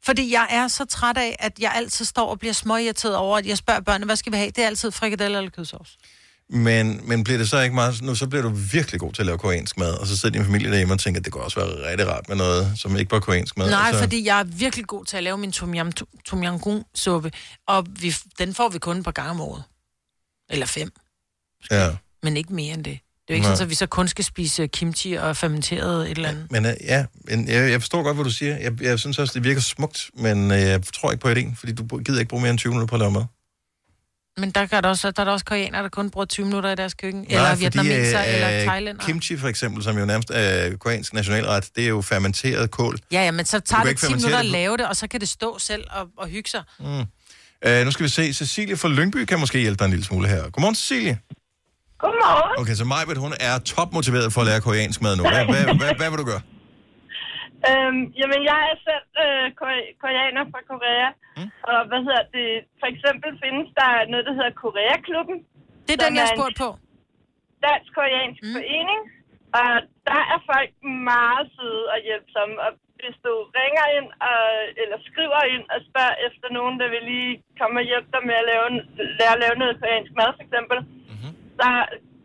Fordi 0.03 0.32
jeg 0.34 0.47
er 0.49 0.68
så 0.68 0.86
træt 0.86 1.18
af, 1.18 1.36
at 1.39 1.60
jeg 1.60 1.72
altid 1.76 2.05
står 2.05 2.30
og 2.30 2.39
bliver 2.39 2.53
småirriteret 2.53 3.16
over, 3.16 3.38
at 3.38 3.45
jeg 3.45 3.57
spørger 3.57 3.80
børnene, 3.82 4.05
hvad 4.05 4.16
skal 4.16 4.32
vi 4.32 4.38
have? 4.38 4.51
Det 4.51 4.64
er 4.64 4.68
altid 4.68 4.91
frikadeller 4.91 5.38
eller 5.38 5.51
kødsovs. 5.51 5.97
Men, 6.52 7.02
men 7.08 7.24
bliver 7.24 7.38
det 7.38 7.50
så 7.50 7.60
ikke 7.62 7.76
meget... 7.76 8.02
Nu 8.02 8.16
så 8.16 8.28
bliver 8.28 8.41
du 8.41 8.50
virkelig 8.50 9.00
god 9.00 9.14
til 9.14 9.22
at 9.22 9.26
lave 9.26 9.38
koreansk 9.38 9.78
mad, 9.78 9.93
og 9.93 10.08
så 10.08 10.18
sidder 10.18 10.38
din 10.38 10.45
familie 10.45 10.70
derhjemme 10.72 10.93
og 10.93 11.00
tænker, 11.00 11.20
at 11.22 11.26
det 11.26 11.34
kunne 11.34 11.43
også 11.43 11.60
være 11.60 11.91
rigtig 11.91 12.08
rart 12.08 12.28
med 12.30 12.36
noget, 12.38 12.74
som 12.76 12.97
ikke 12.97 13.12
var 13.12 13.20
koreansk 13.20 13.58
mad. 13.58 13.70
Nej, 13.70 13.91
så, 13.93 14.00
fordi 14.00 14.26
jeg 14.26 14.39
er 14.39 14.43
virkelig 14.43 14.86
god 14.88 15.06
til 15.06 15.18
at 15.18 15.24
lave 15.24 15.38
min 15.38 15.52
tom 15.52 15.74
yam, 15.76 15.91
tom 16.26 16.43
yam 16.43 16.60
goong 16.60 16.84
suppe, 16.95 17.32
og 17.68 17.86
vi, 18.00 18.16
den 18.39 18.54
får 18.54 18.70
vi 18.70 18.80
kun 18.80 18.97
et 18.97 19.04
par 19.04 19.12
gange 19.12 19.32
om 19.32 19.41
året. 19.41 19.64
Eller 20.50 20.66
fem, 20.66 20.91
Ja. 21.72 21.89
men 22.24 22.38
ikke 22.38 22.54
mere 22.54 22.74
end 22.74 22.84
det. 22.84 23.00
Det 23.28 23.34
er 23.34 23.34
jo 23.34 23.36
ikke 23.36 23.47
Nej. 23.47 23.56
sådan, 23.56 23.66
at 23.66 23.70
vi 23.70 23.76
så 23.76 23.86
kun 23.88 24.08
skal 24.08 24.26
spise 24.26 24.68
kimchi 24.68 25.14
og 25.14 25.38
fermenteret 25.38 26.12
et 26.12 26.18
eller 26.18 26.30
andet. 26.30 26.52
Men 26.52 26.66
uh, 26.66 26.72
ja, 26.84 27.06
men 27.26 27.47
jeg, 27.47 27.72
jeg 27.72 27.82
forstår 27.82 28.04
godt, 28.04 28.18
hvad 28.18 28.26
du 28.26 28.32
siger. 28.32 28.58
Jeg, 28.58 28.82
jeg 28.82 29.00
synes 29.00 29.20
også, 29.20 29.34
det 29.34 29.43
virker 29.43 29.62
smukt, 29.62 30.10
men 30.14 30.52
uh, 30.52 30.58
jeg 30.58 30.82
tror 30.93 31.12
ikke 31.12 31.22
på 31.22 31.30
idéen, 31.32 31.56
fordi 31.56 31.72
du 31.74 31.97
gider 31.97 32.20
ikke 32.20 32.30
bruge 32.30 32.41
mere 32.41 32.50
end 32.50 32.60
20 32.60 32.72
minutter 32.72 32.88
på 32.88 32.95
at 32.95 33.00
lave 33.00 33.12
mad. 33.12 33.24
Men 34.40 34.52
der, 34.52 34.66
kan 34.66 34.84
der, 34.84 34.90
også, 34.90 35.12
der 35.12 35.22
er 35.22 35.26
der 35.26 35.32
også 35.32 35.46
koreanere, 35.46 35.84
der 35.84 35.90
kun 35.90 36.10
bruger 36.10 36.26
20 36.26 36.46
minutter 36.46 36.70
i 36.72 36.76
deres 36.76 36.94
køkken. 36.94 37.26
eller 37.30 37.50
fordi, 37.50 37.60
vietnameser, 37.60 38.20
øh, 38.20 38.34
eller 38.34 38.60
øh, 38.60 38.64
thailænder. 38.68 39.06
Kimchi 39.06 39.38
for 39.38 39.48
eksempel, 39.48 39.84
som 39.84 39.98
jo 39.98 40.06
nærmest 40.06 40.32
er 40.34 40.78
koreansk 40.78 41.14
nationalret, 41.14 41.70
det 41.76 41.84
er 41.84 41.88
jo 41.88 42.02
fermenteret 42.02 42.72
kål. 42.72 42.98
Ja, 43.12 43.24
ja, 43.24 43.32
men 43.32 43.46
så 43.46 43.60
tager 43.60 43.84
det 43.84 43.90
ikke 43.90 44.00
10 44.00 44.06
fermentere 44.06 44.30
minutter 44.30 44.40
at 44.40 44.46
lave 44.46 44.78
det, 44.78 44.88
og 44.88 44.96
så 44.96 45.08
kan 45.08 45.20
det 45.20 45.30
stå 45.30 45.60
selv 45.60 45.84
og, 45.90 46.08
og 46.18 46.28
hygge 46.28 46.50
sig. 46.50 46.64
Mm. 46.80 46.86
Uh, 46.86 47.86
nu 47.86 47.92
skal 47.92 48.04
vi 48.04 48.10
se, 48.10 48.34
Cecilie 48.34 48.78
fra 48.78 48.88
Lyngby 48.90 49.26
kan 49.26 49.40
måske 49.40 49.60
hjælpe 49.60 49.80
dig 49.80 49.86
en 49.86 49.92
lille 49.92 50.06
smule 50.06 50.28
her. 50.28 50.50
Godmorgen, 50.50 50.76
Cecilie. 50.76 51.20
Godmorgen. 52.00 52.62
Okay, 52.62 52.76
så 52.76 52.86
Majbet, 52.86 53.18
hun 53.18 53.34
er 53.40 53.58
topmotiveret 53.58 54.34
for 54.34 54.42
at 54.42 54.48
lære 54.48 54.62
koreansk 54.62 55.02
mad 55.02 55.16
nu. 55.16 55.24
Hvad, 55.24 55.46
hvad, 55.46 55.64
hvad, 55.78 55.92
hvad 55.98 56.10
vil 56.10 56.20
du 56.20 56.24
gøre? 56.24 56.42
Øhm, 57.68 58.01
jamen, 58.20 58.41
jeg 58.51 58.60
er 58.72 58.78
selv 58.88 59.07
øh, 59.26 59.47
kore- 59.60 59.91
koreaner 60.03 60.43
fra 60.51 60.62
Korea. 60.72 61.10
Mm. 61.38 61.49
Og 61.72 61.80
hvad 61.89 62.01
hedder 62.07 62.26
det? 62.38 62.49
For 62.80 62.88
eksempel 62.93 63.30
findes 63.43 63.70
der 63.80 63.91
noget, 64.12 64.26
der 64.30 64.36
hedder 64.39 64.60
Koreaklubben. 64.64 65.38
Det 65.86 65.93
er 65.95 66.01
den, 66.05 66.16
jeg 66.18 66.26
har 66.28 66.34
en 66.36 66.39
spurgt 66.39 66.57
på. 66.64 66.70
Dansk-koreansk 67.66 68.41
mm. 68.45 68.53
forening. 68.55 69.01
Og 69.60 69.72
der 70.10 70.22
er 70.34 70.39
folk 70.51 70.72
meget 71.14 71.45
søde 71.55 71.86
og 71.93 71.99
hjælpsomme. 72.07 72.55
Og 72.66 72.72
hvis 72.99 73.18
du 73.26 73.34
ringer 73.60 73.86
ind 73.97 74.10
og, 74.32 74.43
eller 74.82 74.97
skriver 75.10 75.41
ind 75.55 75.66
og 75.74 75.80
spørger 75.89 76.16
efter 76.28 76.47
nogen, 76.57 76.76
der 76.82 76.88
vil 76.93 77.03
lige 77.14 77.34
komme 77.60 77.76
og 77.82 77.88
hjælpe 77.89 78.10
dig 78.16 78.24
med 78.30 78.36
at 78.41 78.47
lave, 78.51 78.66
lære 79.20 79.36
at 79.38 79.41
lave 79.43 79.55
noget 79.62 79.80
koreansk 79.82 80.12
mad, 80.20 80.30
for 80.38 80.43
eksempel, 80.47 80.78
mm-hmm. 81.12 81.32
så 81.60 81.68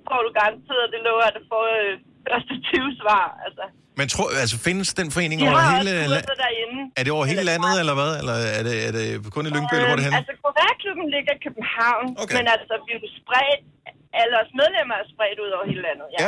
får 0.09 0.21
du 0.27 0.31
garanteret, 0.41 0.93
det 0.95 1.01
lover, 1.07 1.25
at 1.29 1.37
du 1.39 1.43
får 1.53 1.65
øh, 1.79 1.93
første 2.29 2.55
20 2.61 3.01
svar. 3.01 3.27
Altså. 3.47 3.65
Men 3.99 4.05
tror, 4.15 4.29
altså, 4.45 4.57
findes 4.69 4.89
den 5.01 5.09
forening 5.17 5.39
De 5.41 5.45
over 5.49 5.59
har 5.67 5.71
hele... 5.77 5.91
også 5.95 6.15
la- 6.15 6.21
kurser 6.21 6.37
derinde. 6.45 6.79
Er 6.99 7.03
det 7.07 7.13
over 7.17 7.25
hele 7.33 7.43
landet, 7.51 7.75
eller 7.83 7.95
hvad? 8.01 8.13
Eller 8.21 8.37
er 8.59 8.63
det, 8.69 8.75
er 8.89 8.93
det 8.99 9.07
kun 9.37 9.43
i 9.49 9.51
Lyngby, 9.57 9.75
eller 9.77 9.89
hvor 9.89 9.97
er 9.97 10.01
det 10.01 10.07
henne? 10.09 10.19
Altså, 10.23 10.35
Koreaklubben 10.47 11.07
ligger 11.17 11.33
i 11.39 11.41
København, 11.47 12.07
Okay. 12.23 12.37
men 12.39 12.45
altså, 12.57 12.73
vi 12.87 12.91
er 12.97 12.99
jo 13.05 13.11
spredt, 13.21 13.63
alle 14.21 14.35
os 14.43 14.51
medlemmer 14.61 14.95
er 15.03 15.07
spredt 15.15 15.39
ud 15.45 15.51
over 15.57 15.65
hele 15.71 15.83
landet, 15.89 16.07
ja. 16.17 16.21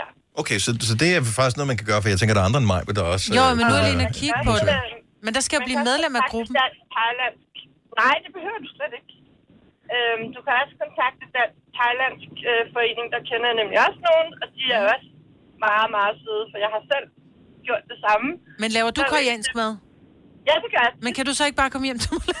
Ja. 0.00 0.06
Okay, 0.42 0.58
så, 0.64 0.70
så 0.90 0.94
det 1.02 1.08
er 1.16 1.20
faktisk 1.38 1.56
noget, 1.58 1.68
man 1.72 1.78
kan 1.80 1.86
gøre, 1.90 2.00
for 2.02 2.08
jeg 2.14 2.18
tænker, 2.20 2.34
der 2.36 2.42
er 2.44 2.48
andre 2.50 2.60
end 2.64 2.68
mig, 2.74 2.80
der 2.98 3.04
også... 3.14 3.26
Jo, 3.38 3.44
øh, 3.48 3.52
men 3.58 3.62
nu 3.70 3.74
er 3.78 3.80
øh, 3.82 3.86
lige 3.86 3.94
inde 3.96 4.06
og 4.10 4.14
kigge 4.22 4.40
på 4.50 4.54
det. 4.68 4.74
Men 5.24 5.30
der 5.36 5.42
skal 5.46 5.54
jeg 5.58 5.64
blive 5.68 5.82
medlem 5.90 6.12
af 6.20 6.22
gruppen. 6.32 6.52
Dansk 6.62 6.80
thailandsk. 6.96 7.54
Nej, 8.02 8.16
det 8.24 8.30
behøver 8.36 8.60
du 8.64 8.68
slet 8.78 8.92
ikke. 9.00 9.12
Øhm, 9.94 10.24
du 10.34 10.38
kan 10.44 10.52
også 10.62 10.74
kontakte 10.84 11.24
den 11.36 11.48
thailandsk 11.78 12.32
øh, 12.50 12.62
forening, 12.74 13.06
der 13.14 13.20
kender 13.30 13.46
jeg 13.50 13.56
nemlig 13.60 13.76
også 13.86 14.00
nogen, 14.10 14.28
og 14.42 14.46
de 14.56 14.62
er 14.78 14.82
også 14.94 15.08
meget, 15.66 15.88
meget 15.96 16.14
søde, 16.24 16.44
for 16.52 16.58
jeg 16.64 16.70
har 16.74 16.82
selv 16.92 17.06
gjort 17.66 17.84
det 17.90 17.98
samme. 18.06 18.28
Men 18.62 18.68
laver 18.76 18.90
du 18.96 19.00
koreansk 19.14 19.50
mad? 19.60 19.70
Ja, 20.48 20.54
det 20.62 20.70
gør 20.74 20.82
jeg. 20.88 20.92
Men 21.04 21.10
kan 21.16 21.24
du 21.28 21.32
så 21.38 21.42
ikke 21.48 21.58
bare 21.62 21.70
komme 21.70 21.86
hjem 21.88 21.98
til 22.04 22.10
mig? 22.14 22.22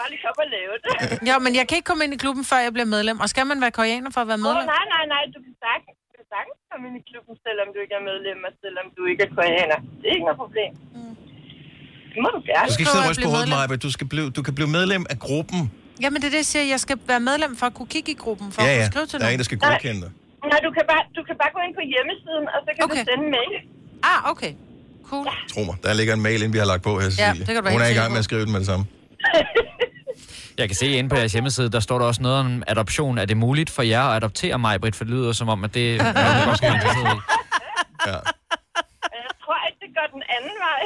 Bare 0.00 0.08
lige 0.12 0.22
komme 0.26 0.40
og 0.46 0.50
lave 0.56 0.74
det. 0.84 0.92
Ja, 1.30 1.36
men 1.44 1.52
jeg 1.58 1.64
kan 1.68 1.74
ikke 1.78 1.88
komme 1.90 2.02
ind 2.06 2.12
i 2.16 2.20
klubben, 2.24 2.44
før 2.50 2.58
jeg 2.66 2.72
bliver 2.76 2.90
medlem. 2.96 3.16
Og 3.22 3.28
skal 3.32 3.44
man 3.50 3.58
være 3.64 3.74
koreaner 3.80 4.10
for 4.14 4.20
at 4.24 4.28
være 4.32 4.40
medlem? 4.46 4.64
nej, 4.76 4.84
nej, 4.94 5.04
nej, 5.14 5.22
du 5.34 5.38
kan 5.46 5.54
sagtens, 5.66 5.96
du 6.08 6.12
kan 6.18 6.26
sagtens 6.34 6.58
komme 6.70 6.82
ind 6.88 6.96
i 7.00 7.04
klubben, 7.10 7.34
selvom 7.46 7.66
du 7.74 7.78
ikke 7.84 7.94
er 8.00 8.04
medlem, 8.10 8.38
og 8.48 8.52
selvom 8.64 8.86
du 8.96 9.02
ikke 9.10 9.22
er 9.28 9.30
koreaner. 9.38 9.78
Det 10.00 10.06
er 10.10 10.14
ikke 10.16 10.26
noget 10.28 10.40
problem. 10.44 10.72
Det 12.12 12.20
må 12.24 12.28
du 12.36 12.40
gerne. 12.50 12.66
Du 12.68 12.72
skal 12.72 12.82
ikke 12.84 12.94
sidde 12.94 13.04
og 13.06 13.10
ryste 13.10 13.24
på 13.26 13.32
hovedet, 13.34 13.50
Maja, 13.54 13.76
du, 13.86 13.90
skal 13.96 14.06
blive, 14.12 14.26
du 14.38 14.42
kan 14.46 14.54
blive 14.58 14.70
medlem 14.78 15.02
af 15.12 15.18
gruppen. 15.26 15.60
Jamen, 16.02 16.16
det 16.22 16.26
er 16.26 16.30
det, 16.36 16.36
jeg 16.44 16.50
siger. 16.54 16.64
Jeg 16.74 16.80
skal 16.80 16.96
være 17.06 17.20
medlem 17.30 17.56
for 17.56 17.66
at 17.66 17.74
kunne 17.74 17.90
kigge 17.94 18.10
i 18.12 18.14
gruppen, 18.24 18.52
for 18.52 18.62
Ja, 18.62 18.68
at 18.68 18.74
ja. 18.74 18.80
kunne 18.80 18.92
skrive 18.92 19.06
til 19.06 19.18
Der 19.18 19.24
er 19.24 19.28
nogen. 19.28 19.34
en, 19.34 19.38
der 19.38 19.44
skal 19.50 19.58
godkende 19.58 20.00
dig. 20.04 20.10
Nej, 20.52 20.58
du 20.66 20.70
kan, 20.76 20.82
bare, 20.92 21.02
du 21.16 21.22
kan 21.28 21.36
bare 21.42 21.50
gå 21.56 21.60
ind 21.66 21.74
på 21.80 21.84
hjemmesiden, 21.92 22.44
og 22.54 22.58
så 22.64 22.70
kan 22.76 22.84
okay. 22.84 23.00
du 23.04 23.10
sende 23.10 23.24
en 23.26 23.30
mail. 23.38 23.54
Ah, 24.12 24.30
okay. 24.32 24.52
Cool. 25.08 25.26
Ja. 25.26 25.32
Tro 25.54 25.60
mig, 25.68 25.76
der 25.84 25.92
ligger 25.94 26.14
en 26.14 26.22
mail, 26.28 26.42
ind, 26.42 26.52
vi 26.52 26.58
har 26.58 26.64
lagt 26.72 26.82
på 26.82 26.92
her, 27.00 27.10
Cecilie. 27.10 27.46
det 27.46 27.54
kan 27.54 27.64
du 27.64 27.70
Hun 27.70 27.80
er 27.80 27.88
i 27.88 27.94
gang 27.94 28.10
med 28.12 28.18
at 28.18 28.24
skrive 28.24 28.42
den 28.44 28.52
med 28.52 28.60
det 28.60 28.66
samme. 28.66 28.84
Jeg 30.58 30.68
kan 30.68 30.76
se 30.76 30.86
inde 30.86 31.10
på 31.10 31.16
jeres 31.16 31.32
hjemmeside, 31.32 31.68
der 31.70 31.80
står 31.80 31.98
der 31.98 32.06
også 32.06 32.22
noget 32.22 32.38
om 32.38 32.62
adoption. 32.66 33.18
Er 33.18 33.24
det 33.24 33.36
muligt 33.36 33.70
for 33.70 33.82
jer 33.82 34.02
at 34.02 34.16
adoptere 34.16 34.58
mig, 34.58 34.80
Britt? 34.80 34.96
For 34.96 35.04
det 35.04 35.12
lyder 35.14 35.32
som 35.32 35.48
om, 35.48 35.64
at 35.64 35.74
det 35.74 35.94
er 35.94 35.98
noget, 36.02 36.14
være 36.62 36.74
interesseret 36.74 37.16
i. 37.16 37.20
Ja, 38.06 38.12
Jeg 38.12 38.20
tror 39.44 39.56
ikke, 39.68 39.78
det 39.80 39.90
går 39.96 40.06
den 40.14 40.22
anden 40.36 40.56
vej. 40.66 40.80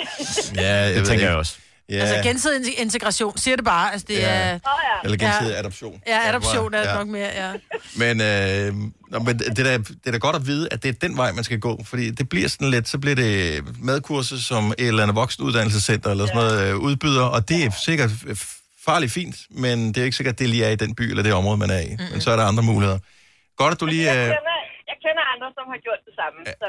ja 0.65 0.75
jeg 0.77 0.89
Det 0.89 0.97
ved 0.97 1.07
tænker 1.07 1.13
ikke. 1.13 1.27
jeg 1.27 1.37
også. 1.37 1.59
Ja, 1.89 1.95
Altså 1.95 2.29
gensidig 2.29 2.79
integration, 2.79 3.39
siger 3.39 3.57
det 3.57 3.65
bare. 3.65 3.93
Altså, 3.93 4.07
det 4.09 4.15
Ja. 4.19 4.29
er... 4.29 4.49
Ja. 4.51 4.59
eller 5.05 5.17
gensidig 5.17 5.59
adoption. 5.59 6.03
Ja, 6.07 6.29
adoption 6.29 6.75
er 6.75 6.79
det 6.83 6.89
Ja. 6.89 6.95
nok 6.95 7.09
mere, 7.09 7.31
ja. 7.43 7.53
Men, 8.03 8.15
øh, 8.21 8.75
nå, 9.11 9.19
men 9.19 9.39
det, 9.39 9.59
er 9.59 9.65
da, 9.65 9.79
det 9.79 10.07
er 10.07 10.11
da 10.11 10.19
godt 10.19 10.37
at 10.37 10.47
vide, 10.47 10.69
at 10.73 10.83
det 10.83 10.89
er 10.89 10.93
den 11.09 11.17
vej, 11.17 11.33
man 11.33 11.45
skal 11.45 11.59
gå. 11.61 11.85
Fordi 11.85 12.11
det 12.11 12.29
bliver 12.29 12.49
sådan 12.49 12.71
lidt, 12.71 12.89
så 12.89 12.99
bliver 12.99 13.17
det 13.17 13.65
madkurser 13.83 14.37
som 14.37 14.71
et 14.79 14.89
eller 14.89 15.03
andet 15.03 15.17
voksenuddannelsescenter 15.17 16.11
eller 16.11 16.27
sådan 16.27 16.37
noget 16.43 16.69
øh, 16.71 16.77
udbyder, 16.77 17.25
og 17.25 17.49
det 17.49 17.65
er 17.65 17.71
sikkert 17.85 18.11
farligt 18.85 19.13
fint, 19.13 19.37
men 19.51 19.89
det 19.89 19.97
er 20.01 20.05
ikke 20.05 20.17
sikkert, 20.17 20.33
at 20.33 20.39
det 20.39 20.49
lige 20.49 20.65
er 20.65 20.71
i 20.71 20.77
den 20.77 20.95
by 20.95 21.01
eller 21.11 21.23
det 21.23 21.33
område, 21.33 21.57
man 21.59 21.71
er 21.71 21.81
i. 21.81 21.89
Mm-hmm. 21.91 22.13
Men 22.13 22.21
så 22.21 22.31
er 22.31 22.37
der 22.37 22.45
andre 22.45 22.63
muligheder. 22.63 22.99
Godt, 23.57 23.73
at 23.75 23.81
du 23.81 23.87
lige... 23.87 24.05
Jeg 24.05 24.17
Øh, 24.17 24.23
kender, 24.25 24.59
jeg 24.91 24.97
kender 25.05 25.23
andre, 25.35 25.47
som 25.57 25.65
har 25.73 25.79
gjort 25.87 26.01
det 26.07 26.15
samme, 26.21 26.39
så 26.63 26.67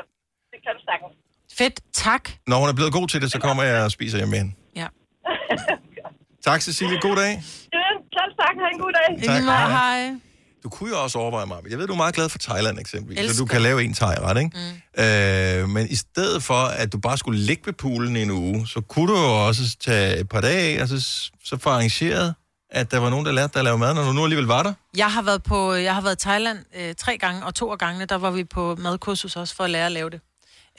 det 0.51 0.59
kan 0.65 0.71
du 0.77 0.81
sagtens. 0.89 1.13
Fedt, 1.59 1.79
tak. 1.93 2.23
når 2.47 2.57
hun 2.59 2.69
er 2.69 2.73
blevet 2.73 2.93
god 2.93 3.07
til 3.07 3.21
det, 3.21 3.31
så 3.31 3.39
kommer 3.39 3.63
jeg 3.63 3.83
og 3.83 3.91
spiser 3.91 4.17
hjemme 4.17 4.31
med 4.31 4.39
hende. 4.39 4.53
Ja. 4.75 4.87
Tak, 6.45 6.61
Cecilie. 6.61 6.99
God 7.01 7.15
dag. 7.15 7.31
Ja, 7.73 7.83
selv 8.13 8.31
tak. 8.41 8.55
Ha' 8.61 8.69
en 8.73 8.79
god 8.79 8.91
dag. 8.91 9.25
Tak. 9.27 9.43
Hej. 9.43 9.69
Hej. 9.69 10.15
Du 10.63 10.69
kunne 10.69 10.89
jo 10.89 11.03
også 11.03 11.19
overveje 11.19 11.45
mig. 11.45 11.57
Jeg 11.69 11.77
ved, 11.77 11.87
du 11.87 11.93
er 11.93 11.97
meget 11.97 12.15
glad 12.15 12.29
for 12.29 12.37
Thailand 12.37 12.79
eksempelvis, 12.79 13.17
så 13.19 13.23
du 13.23 13.29
Elsker. 13.29 13.45
kan 13.45 13.61
lave 13.61 13.83
en 13.83 13.93
thai-ret, 13.93 14.37
ikke? 14.37 14.57
Mm. 14.97 15.03
Øh, 15.03 15.69
men 15.69 15.87
i 15.89 15.95
stedet 15.95 16.43
for, 16.43 16.53
at 16.53 16.93
du 16.93 16.97
bare 16.99 17.17
skulle 17.17 17.39
ligge 17.39 17.61
ved 17.65 17.73
poolen 17.73 18.15
i 18.15 18.21
en 18.21 18.31
uge, 18.31 18.67
så 18.67 18.81
kunne 18.81 19.07
du 19.13 19.17
jo 19.19 19.47
også 19.47 19.61
tage 19.79 20.17
et 20.19 20.29
par 20.29 20.41
dage 20.41 20.77
af, 20.77 20.81
og 20.81 20.87
så, 20.87 20.99
så 21.45 21.57
få 21.57 21.69
arrangeret, 21.69 22.35
at 22.69 22.91
der 22.91 22.97
var 22.99 23.09
nogen, 23.09 23.25
der 23.25 23.31
lærte 23.31 23.53
dig 23.53 23.59
at 23.59 23.63
lave 23.65 23.77
mad, 23.77 23.93
når 23.93 24.03
du 24.03 24.11
nu 24.13 24.23
alligevel 24.23 24.45
var 24.47 24.63
der. 24.63 24.73
Jeg 24.97 25.11
har 25.11 25.21
været 25.21 25.43
på, 25.43 25.73
jeg 25.73 25.93
har 25.95 26.01
været 26.01 26.15
i 26.15 26.19
Thailand 26.27 26.57
øh, 26.79 26.95
tre 26.95 27.17
gange, 27.17 27.45
og 27.45 27.55
to 27.55 27.71
af 27.71 27.77
gangene, 27.77 28.05
der 28.05 28.15
var 28.17 28.31
vi 28.31 28.43
på 28.43 28.75
madkursus 28.75 29.35
også 29.35 29.55
for 29.55 29.63
at 29.63 29.69
lære 29.69 29.85
at 29.85 29.91
lave 29.91 30.09
det. 30.09 30.19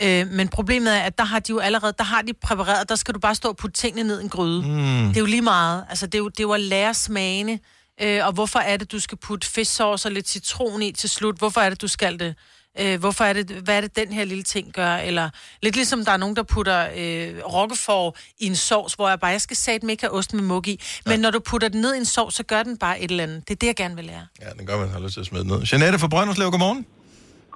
Øh, 0.03 0.31
men 0.31 0.49
problemet 0.49 0.97
er, 0.97 1.01
at 1.01 1.19
der 1.19 1.25
har 1.25 1.39
de 1.39 1.53
jo 1.53 1.59
allerede, 1.59 1.93
der 1.99 2.05
har 2.05 2.23
de 2.23 2.33
præpareret, 2.33 2.89
der 2.89 2.95
skal 2.95 3.15
du 3.15 3.19
bare 3.19 3.35
stå 3.35 3.49
og 3.49 3.57
putte 3.57 3.77
tingene 3.77 4.09
ned 4.09 4.21
i 4.21 4.23
en 4.23 4.29
gryde. 4.29 4.63
Mm. 4.63 5.09
Det 5.09 5.17
er 5.17 5.21
jo 5.21 5.27
lige 5.27 5.43
meget. 5.43 5.85
Altså, 5.89 6.07
det 6.07 6.15
er 6.15 6.19
jo, 6.19 6.29
det 6.29 6.41
er 6.41 6.45
jo 6.45 6.53
at 6.53 6.61
lære 6.61 6.95
smagene. 6.95 7.59
Øh, 8.03 8.27
og 8.27 8.33
hvorfor 8.33 8.59
er 8.59 8.77
det, 8.77 8.93
du 8.93 9.01
skal 9.01 9.19
putte 9.19 9.49
fisksauce 9.49 10.09
og 10.09 10.13
lidt 10.13 10.29
citron 10.29 10.83
i 10.83 10.93
til 10.93 11.11
slut? 11.11 11.39
Hvorfor 11.39 11.61
er 11.61 11.69
det, 11.69 11.83
du 11.83 11.89
skal 11.89 12.19
det? 12.19 12.35
Øh, 12.81 13.01
hvorfor 13.01 13.25
er 13.25 13.33
det, 13.33 13.51
hvad 13.51 13.77
er 13.77 13.81
det, 13.81 13.97
den 13.97 14.13
her 14.13 14.25
lille 14.25 14.43
ting 14.43 14.73
gør? 14.73 14.97
Eller 14.97 15.31
lidt 15.63 15.77
ligesom 15.77 16.05
der 16.05 16.13
er 16.13 16.17
nogen, 16.17 16.37
der 16.37 16.43
putter 16.43 16.89
øh, 16.97 17.45
roquefort 17.45 18.15
i 18.39 18.47
en 18.47 18.57
sovs, 18.57 18.95
hvor 18.95 19.09
jeg 19.09 19.21
bare, 19.21 19.31
jeg 19.31 19.41
skal 19.41 19.91
ikke 19.91 20.03
have 20.03 20.13
ost 20.13 20.35
med 20.35 20.43
mug 20.43 20.69
i. 20.69 20.81
Men 21.07 21.21
når 21.21 21.31
du 21.31 21.41
putter 21.41 21.69
den 21.69 21.81
ned 21.81 21.95
i 21.95 21.99
en 21.99 22.05
sovs, 22.05 22.35
så 22.35 22.43
gør 22.43 22.63
den 22.63 22.77
bare 22.77 23.01
et 23.01 23.11
eller 23.11 23.23
andet. 23.23 23.49
Det 23.49 23.55
er 23.55 23.59
det, 23.59 23.67
jeg 23.67 23.77
gerne 23.77 23.97
vil 23.97 24.05
lære. 24.05 24.27
Ja, 24.43 24.51
den 24.59 24.67
gør, 24.67 24.79
man 24.79 24.89
har 24.89 25.01
lyst 25.01 25.13
til 25.13 25.21
at 25.21 25.27
smide 25.27 25.47
ned. 25.47 25.63
Jeanette 25.73 25.99
fra 25.99 26.09
Brønderslev, 26.09 26.51
godmorgen. 26.51 26.87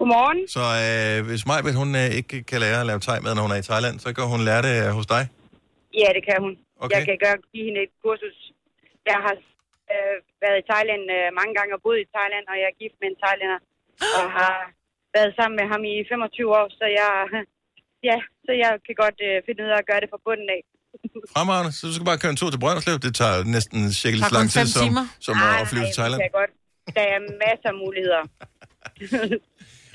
Godmorgen. 0.01 0.41
Så 0.57 0.65
øh, 0.85 1.17
hvis 1.29 1.43
Majbet, 1.51 1.75
hun 1.83 1.91
øh, 2.03 2.19
ikke 2.19 2.37
kan 2.51 2.59
lære 2.65 2.79
at 2.83 2.89
lave 2.91 3.01
thai 3.07 3.19
med, 3.25 3.33
når 3.35 3.45
hun 3.47 3.55
er 3.57 3.61
i 3.65 3.69
Thailand, 3.71 3.95
så 4.05 4.09
kan 4.17 4.25
hun 4.35 4.41
lære 4.49 4.63
det 4.69 4.75
øh, 4.83 4.89
hos 4.99 5.07
dig. 5.15 5.23
Ja, 6.01 6.09
det 6.17 6.23
kan 6.29 6.39
hun. 6.45 6.53
Okay. 6.83 6.93
Jeg 6.97 7.03
kan 7.09 7.17
gøre, 7.25 7.37
give 7.53 7.65
hende 7.69 7.81
et 7.87 7.95
kursus. 8.05 8.37
Jeg 9.11 9.19
har 9.25 9.35
øh, 9.93 10.17
været 10.43 10.59
i 10.63 10.65
Thailand 10.71 11.05
øh, 11.17 11.27
mange 11.39 11.53
gange 11.59 11.73
og 11.77 11.81
boet 11.85 12.01
i 12.05 12.09
Thailand, 12.17 12.45
og 12.51 12.57
jeg 12.61 12.67
er 12.73 12.77
gift 12.83 12.97
med 13.01 13.09
en 13.13 13.19
thailander. 13.23 13.61
Og 14.19 14.27
har 14.39 14.55
været 15.17 15.31
sammen 15.39 15.57
med 15.61 15.67
ham 15.73 15.83
i 15.93 15.95
25 16.13 16.59
år, 16.61 16.67
så 16.79 16.85
jeg, 16.99 17.11
ja, 18.09 18.17
så 18.47 18.53
jeg 18.63 18.71
kan 18.87 18.97
godt 19.05 19.19
øh, 19.29 19.37
finde 19.47 19.61
ud 19.65 19.71
af 19.75 19.79
at 19.83 19.87
gøre 19.91 20.01
det 20.03 20.09
fra 20.13 20.21
bunden 20.27 20.49
af. 20.57 20.61
Fremragende. 21.35 21.71
Så 21.77 21.83
du 21.89 21.93
skal 21.97 22.09
bare 22.11 22.21
køre 22.23 22.33
en 22.35 22.41
tur 22.41 22.51
til 22.53 22.61
Brønderslev. 22.63 22.97
Det 23.07 23.13
tager 23.21 23.37
næsten 23.57 23.81
cirka 24.01 24.17
lige 24.19 24.31
så 24.33 24.37
lang 24.39 24.49
tid 24.55 24.67
som, 24.77 24.83
timer. 24.85 25.05
som 25.27 25.35
Nej, 25.37 25.63
at 25.63 25.67
flyve 25.71 25.85
nej, 25.85 25.91
til 25.91 25.97
Thailand. 26.01 26.21
Det 26.21 26.27
kan 26.27 26.33
jeg 26.33 26.41
godt. 26.43 26.53
Der 26.97 27.05
er 27.15 27.21
masser 27.45 27.69
af 27.73 27.77
muligheder. 27.85 28.23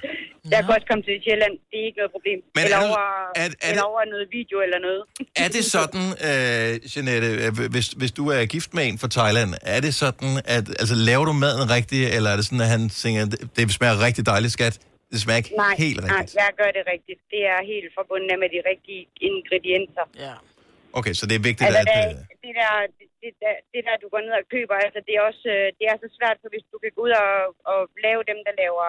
jeg 0.54 0.60
kan 0.64 0.72
også 0.78 0.88
komme 0.92 1.04
til 1.08 1.16
Sjælland. 1.26 1.54
Det 1.70 1.78
er 1.82 1.86
ikke 1.90 2.00
noget 2.02 2.14
problem. 2.18 2.40
Men 2.58 2.64
eller, 2.66 2.78
er 2.78 2.88
over, 2.90 3.04
er- 3.42 3.56
er 3.66 3.70
eller 3.70 3.84
over 3.92 4.02
noget 4.14 4.28
video 4.38 4.58
eller 4.66 4.80
noget. 4.88 5.02
Er 5.44 5.50
det 5.56 5.64
sådan, 5.76 6.06
øh, 6.30 6.72
Jeanette, 6.92 7.30
øh, 7.46 7.52
hvis, 7.76 7.88
hvis 8.02 8.12
du 8.20 8.24
er 8.36 8.42
gift 8.56 8.70
med 8.78 8.84
en 8.90 8.98
fra 9.02 9.10
Thailand, 9.18 9.50
er 9.76 9.80
det 9.86 9.94
sådan, 10.04 10.32
at 10.56 10.66
altså, 10.82 10.96
laver 11.10 11.26
du 11.30 11.34
maden 11.46 11.64
rigtigt, 11.78 12.06
eller 12.16 12.30
er 12.34 12.38
det 12.40 12.46
sådan, 12.50 12.66
at 12.68 12.72
han 12.76 12.84
tænker, 13.04 13.22
det, 13.58 13.64
smager 13.78 13.96
rigtig 14.08 14.24
dejligt, 14.34 14.54
skat? 14.60 14.76
Det 15.14 15.20
smager 15.24 15.40
ikke 15.42 15.54
Nej, 15.66 15.74
helt 15.86 16.00
nej, 16.00 16.08
rigtigt. 16.08 16.36
jeg 16.44 16.50
gør 16.62 16.70
det 16.78 16.84
rigtigt. 16.94 17.20
Det 17.34 17.42
er 17.54 17.60
helt 17.74 17.90
forbundet 18.00 18.36
med 18.44 18.50
de 18.56 18.60
rigtige 18.72 19.02
ingredienser. 19.30 20.06
Ja. 20.26 20.36
Okay, 21.00 21.14
så 21.20 21.24
det 21.30 21.36
er 21.40 21.44
vigtigt, 21.50 21.66
Altså, 21.68 21.82
at... 21.84 21.88
det, 21.94 22.02
øh, 22.08 22.16
det, 22.44 22.52
der, 22.60 22.72
det, 22.98 23.06
det, 23.24 23.32
der, 23.44 23.54
det 23.74 23.82
der, 23.88 23.96
du 24.04 24.08
går 24.14 24.22
ned 24.28 24.34
og 24.42 24.46
køber, 24.56 24.76
altså, 24.86 25.00
det 25.08 25.14
er 25.20 25.24
også 25.30 25.46
øh, 25.56 25.68
det 25.78 25.86
er 25.92 25.96
så 26.04 26.08
svært, 26.18 26.38
for 26.42 26.50
hvis 26.54 26.66
du 26.72 26.78
kan 26.84 26.92
gå 26.96 27.02
ud 27.08 27.14
og, 27.26 27.32
og 27.72 27.80
lave 28.08 28.22
dem, 28.30 28.38
der 28.48 28.54
laver 28.64 28.88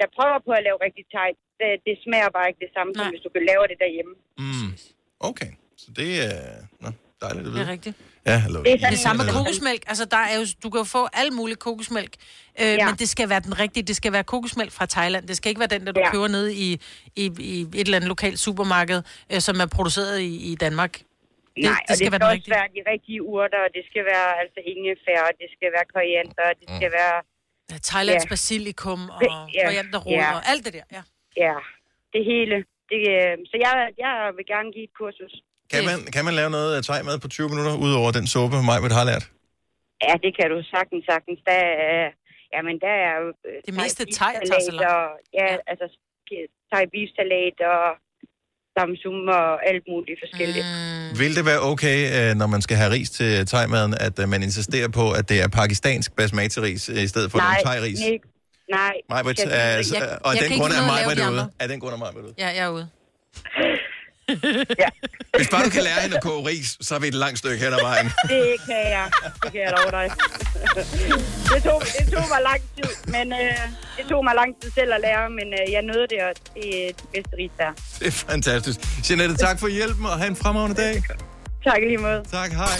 der 0.00 0.06
prøver 0.16 0.38
på 0.46 0.50
at 0.58 0.62
lave 0.66 0.78
rigtig 0.86 1.04
thai, 1.14 1.30
det, 1.60 1.68
det 1.86 1.94
smager 2.04 2.30
bare 2.36 2.46
ikke 2.50 2.60
det 2.66 2.72
samme, 2.76 2.90
som 2.96 3.04
hvis 3.12 3.22
du 3.26 3.30
kan 3.36 3.42
lave 3.50 3.62
det 3.70 3.76
derhjemme. 3.84 4.14
Mm. 4.44 4.70
Okay, 5.30 5.50
så 5.82 5.88
det 6.00 6.10
er 6.28 6.40
nå, 6.82 6.88
dejligt 7.22 7.40
at 7.40 7.44
Det 7.46 7.52
vide. 7.54 7.64
er 7.66 7.72
rigtigt. 7.76 7.96
Ja, 8.30 8.36
hallo. 8.44 8.58
Det 8.62 8.72
er 8.84 8.90
det 8.96 8.98
samme 9.06 9.18
med 9.24 9.32
kokosmælk. 9.38 9.82
Altså, 9.92 10.04
der 10.14 10.22
er 10.30 10.34
jo, 10.40 10.44
du 10.62 10.66
kan 10.70 10.78
jo 10.84 10.88
få 10.96 11.02
al 11.20 11.28
mulig 11.40 11.58
kokosmælk, 11.66 12.12
øh, 12.60 12.66
ja. 12.66 12.84
men 12.86 12.94
det 13.02 13.08
skal 13.14 13.26
være 13.32 13.40
den 13.48 13.54
rigtige. 13.62 13.84
Det 13.90 13.96
skal 14.00 14.12
være 14.16 14.24
kokosmælk 14.34 14.72
fra 14.78 14.86
Thailand. 14.96 15.22
Det 15.30 15.36
skal 15.36 15.48
ikke 15.50 15.62
være 15.64 15.72
den, 15.76 15.82
der 15.86 15.92
du 15.92 16.00
ja. 16.00 16.10
køber 16.14 16.28
nede 16.36 16.50
i, 16.66 16.68
i, 17.22 17.24
i 17.52 17.60
et 17.60 17.86
eller 17.86 17.96
andet 17.98 18.08
lokalt 18.14 18.38
supermarked, 18.46 19.00
øh, 19.32 19.40
som 19.46 19.56
er 19.64 19.68
produceret 19.76 20.16
i, 20.20 20.52
i 20.52 20.54
Danmark. 20.64 20.92
Det, 21.56 21.64
Nej, 21.64 21.80
og 21.88 21.88
det 21.88 21.96
skal, 21.98 22.12
være 22.12 22.20
det 22.20 22.26
skal 22.26 22.26
også 22.26 22.34
rigtige. 22.34 22.54
være 22.58 22.68
de 22.76 22.82
rigtige 22.92 23.20
urter, 23.34 23.60
og 23.66 23.70
det 23.76 23.84
skal 23.90 24.04
være 24.12 24.28
altså 24.42 24.58
ingefær, 24.72 25.20
og 25.28 25.32
det 25.40 25.48
skal 25.56 25.68
være 25.76 25.86
koriander, 25.96 26.44
og 26.50 26.54
det 26.60 26.68
skal 26.78 26.90
være... 27.00 27.16
Ja, 27.70 27.76
Thailands 27.90 28.24
Ja. 28.24 28.28
basilikum 28.34 29.00
og 29.16 29.20
ja, 29.22 29.70
ja. 30.10 30.34
og 30.36 30.42
alt 30.52 30.62
det 30.66 30.72
der. 30.78 30.86
Ja. 30.96 31.02
Ja, 31.44 31.56
det 32.14 32.22
hele. 32.32 32.56
Det, 32.90 33.00
øh, 33.16 33.34
så 33.50 33.54
jeg, 33.66 33.72
jeg 34.04 34.14
vil 34.36 34.46
gerne 34.54 34.68
give 34.74 34.84
et 34.90 34.94
kursus. 35.00 35.34
Kan 35.72 35.82
man, 35.88 35.98
kan 36.14 36.22
man 36.28 36.34
lave 36.40 36.50
noget 36.56 36.70
thai-mad 36.88 37.18
på 37.24 37.28
20 37.28 37.48
minutter, 37.52 37.72
udover 37.86 38.10
den 38.18 38.26
suppe, 38.34 38.56
mig 38.68 38.78
har 39.00 39.06
lært? 39.12 39.24
Ja, 40.06 40.14
det 40.24 40.30
kan 40.38 40.46
du 40.54 40.58
sagtens, 40.74 41.02
sagtens. 41.12 41.38
Der 41.50 41.60
er, 41.92 42.10
jamen, 42.54 42.74
der 42.86 42.94
er 43.08 43.14
jo... 43.22 43.28
øh, 43.48 43.58
Det 43.68 43.74
meste 43.82 44.02
thai 44.18 44.32
thai 44.34 44.46
tager 44.50 44.60
så 44.60 44.66
salat 44.66 44.80
langt. 44.80 44.92
og, 44.94 45.04
ja, 45.38 45.46
altså 45.72 45.86
thai 46.70 46.84
beef 46.94 47.10
salat 47.18 47.58
og 47.74 47.84
samsum 48.78 49.18
og 49.38 49.68
alt 49.70 49.84
muligt 49.92 50.18
forskelligt. 50.24 50.66
Mm. 51.12 51.18
Vil 51.20 51.36
det 51.36 51.44
være 51.50 51.60
okay, 51.72 51.98
øh, 52.30 52.36
når 52.40 52.46
man 52.46 52.62
skal 52.62 52.76
have 52.76 52.90
ris 52.96 53.10
til 53.10 53.46
thai-maden, 53.52 53.94
at 54.06 54.18
øh, 54.22 54.28
man 54.28 54.42
insisterer 54.42 54.88
på, 54.88 55.04
at 55.18 55.28
det 55.28 55.40
er 55.44 55.48
pakistansk 55.48 56.08
basmati-ris, 56.16 56.88
øh, 56.88 57.02
i 57.02 57.08
stedet 57.12 57.30
for 57.30 57.38
nej, 57.38 57.56
den 57.56 57.66
thai-ris? 57.68 58.00
nej, 58.00 58.18
nej. 58.70 58.92
Majbrit, 59.10 59.40
altså, 59.40 59.94
jeg- 59.96 60.18
og 60.24 60.30
af 60.32 60.38
den 60.48 60.58
grund 60.58 60.72
er 60.72 60.86
Majbrit 60.86 61.18
ude. 61.32 61.50
Af 61.60 61.68
den 61.68 61.80
grund 61.80 61.94
er 61.94 61.98
Majbrit 61.98 62.24
ude. 62.24 62.34
Ja, 62.38 62.46
jeg 62.48 62.58
er 62.64 62.68
ude. 62.68 62.88
Hvis 65.38 65.48
bare 65.50 65.64
du 65.64 65.70
kan 65.70 65.82
lære 65.82 66.00
hende 66.02 66.16
at 66.16 66.22
koge 66.22 66.48
ris, 66.48 66.76
så 66.80 66.94
er 66.94 66.98
vi 66.98 67.08
et 67.08 67.14
langt 67.14 67.38
stykke 67.38 67.64
hen 67.64 67.72
ad 67.72 67.80
vejen. 67.82 68.06
Det 68.32 68.56
kan 68.68 68.82
jeg. 68.96 69.06
Det 69.42 69.52
kan 69.52 69.60
jeg 69.60 69.72
love 69.78 69.90
dig. 69.98 70.06
det, 71.54 71.62
tog, 71.62 71.82
det 71.98 72.12
tog 72.12 72.24
mig 72.34 72.40
lang 72.50 72.60
tid, 72.76 72.92
men 73.14 73.32
øh, 73.32 73.56
det 73.96 74.04
tog 74.08 74.24
mig 74.24 74.34
lang 74.34 74.50
tid 74.60 74.70
selv 74.70 74.92
at 74.94 75.00
lære, 75.00 75.30
men 75.30 75.46
øh, 75.58 75.72
jeg 75.72 75.82
nåede 75.82 76.06
det, 76.12 76.20
og 76.28 76.32
det 76.54 76.88
er 76.88 76.92
det 77.00 77.06
bedste 77.14 77.34
ris 77.40 77.50
der. 77.58 77.70
Det 77.98 78.06
er 78.06 78.16
fantastisk. 78.32 78.78
Jeanette, 79.10 79.36
tak 79.36 79.60
for 79.60 79.68
hjælpen, 79.68 80.06
og 80.06 80.16
have 80.18 80.28
en 80.28 80.36
fremragende 80.36 80.82
dag. 80.82 81.02
Tak 81.64 81.78
lige 81.88 81.98
måde. 81.98 82.22
Tak, 82.32 82.52
hej. 82.52 82.76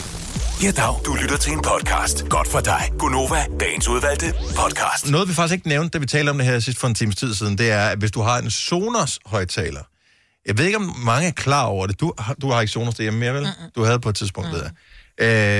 Ja, 0.62 0.70
dag. 0.70 0.94
Du 1.06 1.14
lytter 1.14 1.36
til 1.36 1.52
en 1.52 1.62
podcast. 1.62 2.28
Godt 2.28 2.48
for 2.48 2.60
dig. 2.60 2.82
Gunova, 2.98 3.40
dagens 3.60 3.88
udvalgte 3.88 4.34
podcast. 4.56 5.10
Noget, 5.10 5.28
vi 5.28 5.34
faktisk 5.34 5.54
ikke 5.54 5.68
nævnte, 5.68 5.90
da 5.90 5.98
vi 5.98 6.06
talte 6.06 6.30
om 6.30 6.38
det 6.38 6.46
her 6.46 6.58
sidst 6.58 6.78
for 6.80 6.86
en 6.88 6.94
times 6.94 7.16
tid 7.16 7.34
siden, 7.34 7.58
det 7.58 7.70
er, 7.70 7.86
at 7.86 7.98
hvis 7.98 8.10
du 8.10 8.20
har 8.20 8.38
en 8.38 8.50
Sonos 8.50 9.18
højtaler, 9.26 9.82
jeg 10.46 10.58
ved 10.58 10.64
ikke, 10.64 10.76
om 10.76 10.94
mange 11.04 11.28
er 11.28 11.32
klar 11.32 11.64
over 11.64 11.86
det. 11.86 12.00
Du, 12.00 12.12
har- 12.18 12.34
du 12.34 12.50
har 12.50 12.60
ikke 12.60 12.72
Sonos 12.72 12.94
derhjemme 12.94 13.20
mere, 13.20 13.34
vel? 13.34 13.42
Mm-mm. 13.42 13.70
Du 13.74 13.84
havde 13.84 14.00
på 14.00 14.08
et 14.08 14.16
tidspunkt, 14.16 14.48
mm. 14.50 14.54
ved. 14.54 14.70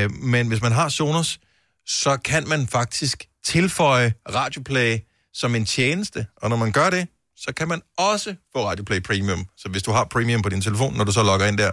Øh, 0.05 0.12
men 0.12 0.49
hvis 0.49 0.62
man 0.62 0.72
har 0.72 0.89
Sonos, 0.89 1.39
så 1.87 2.16
kan 2.16 2.49
man 2.49 2.66
faktisk 2.68 3.24
tilføje 3.45 4.14
Radioplay 4.34 4.99
som 5.34 5.55
en 5.55 5.64
tjeneste. 5.66 6.26
Og 6.37 6.51
når 6.51 6.57
man 6.57 6.72
gør 6.72 6.91
det, 6.91 7.09
så 7.37 7.53
kan 7.57 7.68
man 7.68 7.82
også 7.99 8.34
få 8.57 8.68
Radioplay 8.68 9.03
Premium. 9.03 9.47
Så 9.57 9.68
hvis 9.68 9.82
du 9.82 9.91
har 9.93 10.05
Premium 10.05 10.43
på 10.43 10.49
din 10.49 10.61
telefon, 10.61 10.97
når 10.97 11.05
du 11.05 11.12
så 11.12 11.22
logger 11.22 11.47
ind 11.47 11.59
der, 11.59 11.70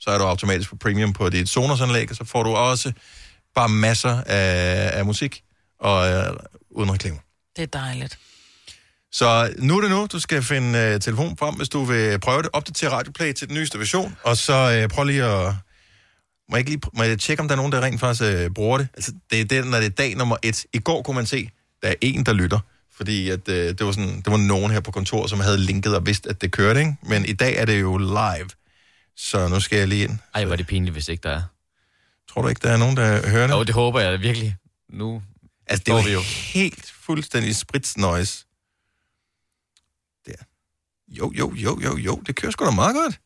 så 0.00 0.10
er 0.10 0.18
du 0.18 0.24
automatisk 0.24 0.70
på 0.70 0.76
Premium 0.76 1.12
på 1.12 1.28
dit 1.30 1.48
Sonos-anlæg, 1.48 2.10
og 2.10 2.16
så 2.16 2.24
får 2.24 2.42
du 2.42 2.50
også 2.50 2.92
bare 3.54 3.68
masser 3.68 4.22
af, 4.26 4.90
af 4.98 5.04
musik 5.04 5.42
og 5.80 6.08
øh, 6.12 6.36
uden 6.70 6.92
reklamer. 6.92 7.18
Det 7.56 7.62
er 7.62 7.66
dejligt. 7.66 8.18
Så 9.12 9.54
nu 9.58 9.76
er 9.76 9.80
det 9.80 9.90
nu, 9.90 10.06
du 10.12 10.20
skal 10.20 10.42
finde 10.42 10.78
øh, 10.78 11.00
telefonen 11.00 11.36
frem, 11.36 11.54
hvis 11.54 11.68
du 11.68 11.84
vil 11.84 12.18
prøve 12.20 12.42
det. 12.42 12.50
Opdatere 12.52 12.90
Radioplay 12.90 13.32
til 13.32 13.48
den 13.48 13.56
nyeste 13.56 13.78
version, 13.78 14.16
og 14.22 14.36
så 14.36 14.80
øh, 14.82 14.88
prøv 14.88 15.04
lige 15.04 15.24
at... 15.24 15.54
Må 16.50 16.56
jeg, 16.56 16.58
ikke 16.58 16.70
lige, 16.70 16.80
må 16.96 17.02
jeg 17.02 17.18
tjekke, 17.18 17.40
om 17.40 17.48
der 17.48 17.54
er 17.54 17.56
nogen, 17.56 17.72
der 17.72 17.80
rent 17.80 18.00
faktisk 18.00 18.22
øh, 18.22 18.50
bruger 18.50 18.78
det? 18.78 18.88
Altså, 18.94 19.12
det 19.30 19.40
er 19.40 19.44
den, 19.44 19.64
når 19.64 19.78
det 19.78 19.86
er 19.86 19.90
dag 19.90 20.16
nummer 20.16 20.36
et. 20.42 20.64
I 20.72 20.78
går 20.78 21.02
kunne 21.02 21.14
man 21.14 21.26
se, 21.26 21.50
der 21.82 21.88
er 21.88 21.94
en, 22.00 22.26
der 22.26 22.32
lytter. 22.32 22.58
Fordi 22.96 23.30
at, 23.30 23.48
øh, 23.48 23.54
det, 23.68 23.86
var 23.86 23.92
sådan, 23.92 24.16
det 24.16 24.26
var 24.26 24.36
nogen 24.36 24.70
her 24.70 24.80
på 24.80 24.90
kontoret, 24.90 25.30
som 25.30 25.40
havde 25.40 25.58
linket 25.58 25.96
og 25.96 26.06
vidst, 26.06 26.26
at 26.26 26.40
det 26.40 26.52
kørte, 26.52 26.80
ikke? 26.80 26.96
Men 27.02 27.24
i 27.24 27.32
dag 27.32 27.56
er 27.56 27.64
det 27.64 27.80
jo 27.80 27.96
live. 27.96 28.48
Så 29.16 29.48
nu 29.48 29.60
skal 29.60 29.78
jeg 29.78 29.88
lige 29.88 30.04
ind. 30.04 30.18
Ej, 30.34 30.44
hvor 30.44 30.52
er 30.52 30.56
det 30.56 30.66
pinligt, 30.66 30.92
hvis 30.92 31.08
ikke 31.08 31.20
der 31.22 31.30
er. 31.30 31.42
Tror 32.32 32.42
du 32.42 32.48
ikke, 32.48 32.60
der 32.62 32.72
er 32.72 32.76
nogen, 32.76 32.96
der 32.96 33.28
hører 33.28 33.46
det? 33.46 33.54
Jo, 33.54 33.62
det 33.62 33.74
håber 33.74 34.00
jeg 34.00 34.20
virkelig. 34.20 34.56
Nu 34.92 35.22
Altså, 35.66 35.82
det 35.86 35.92
er 35.92 36.12
jo, 36.12 36.18
vi 36.18 36.24
helt 36.26 36.92
fuldstændig 37.00 37.56
spritsnoise. 37.56 38.44
Jo, 41.10 41.32
jo, 41.38 41.54
jo, 41.54 41.80
jo, 41.84 41.96
jo, 41.96 42.16
det 42.26 42.36
kører 42.36 42.52
sgu 42.52 42.64
da 42.64 42.70
meget 42.70 42.94
godt. 42.96 43.20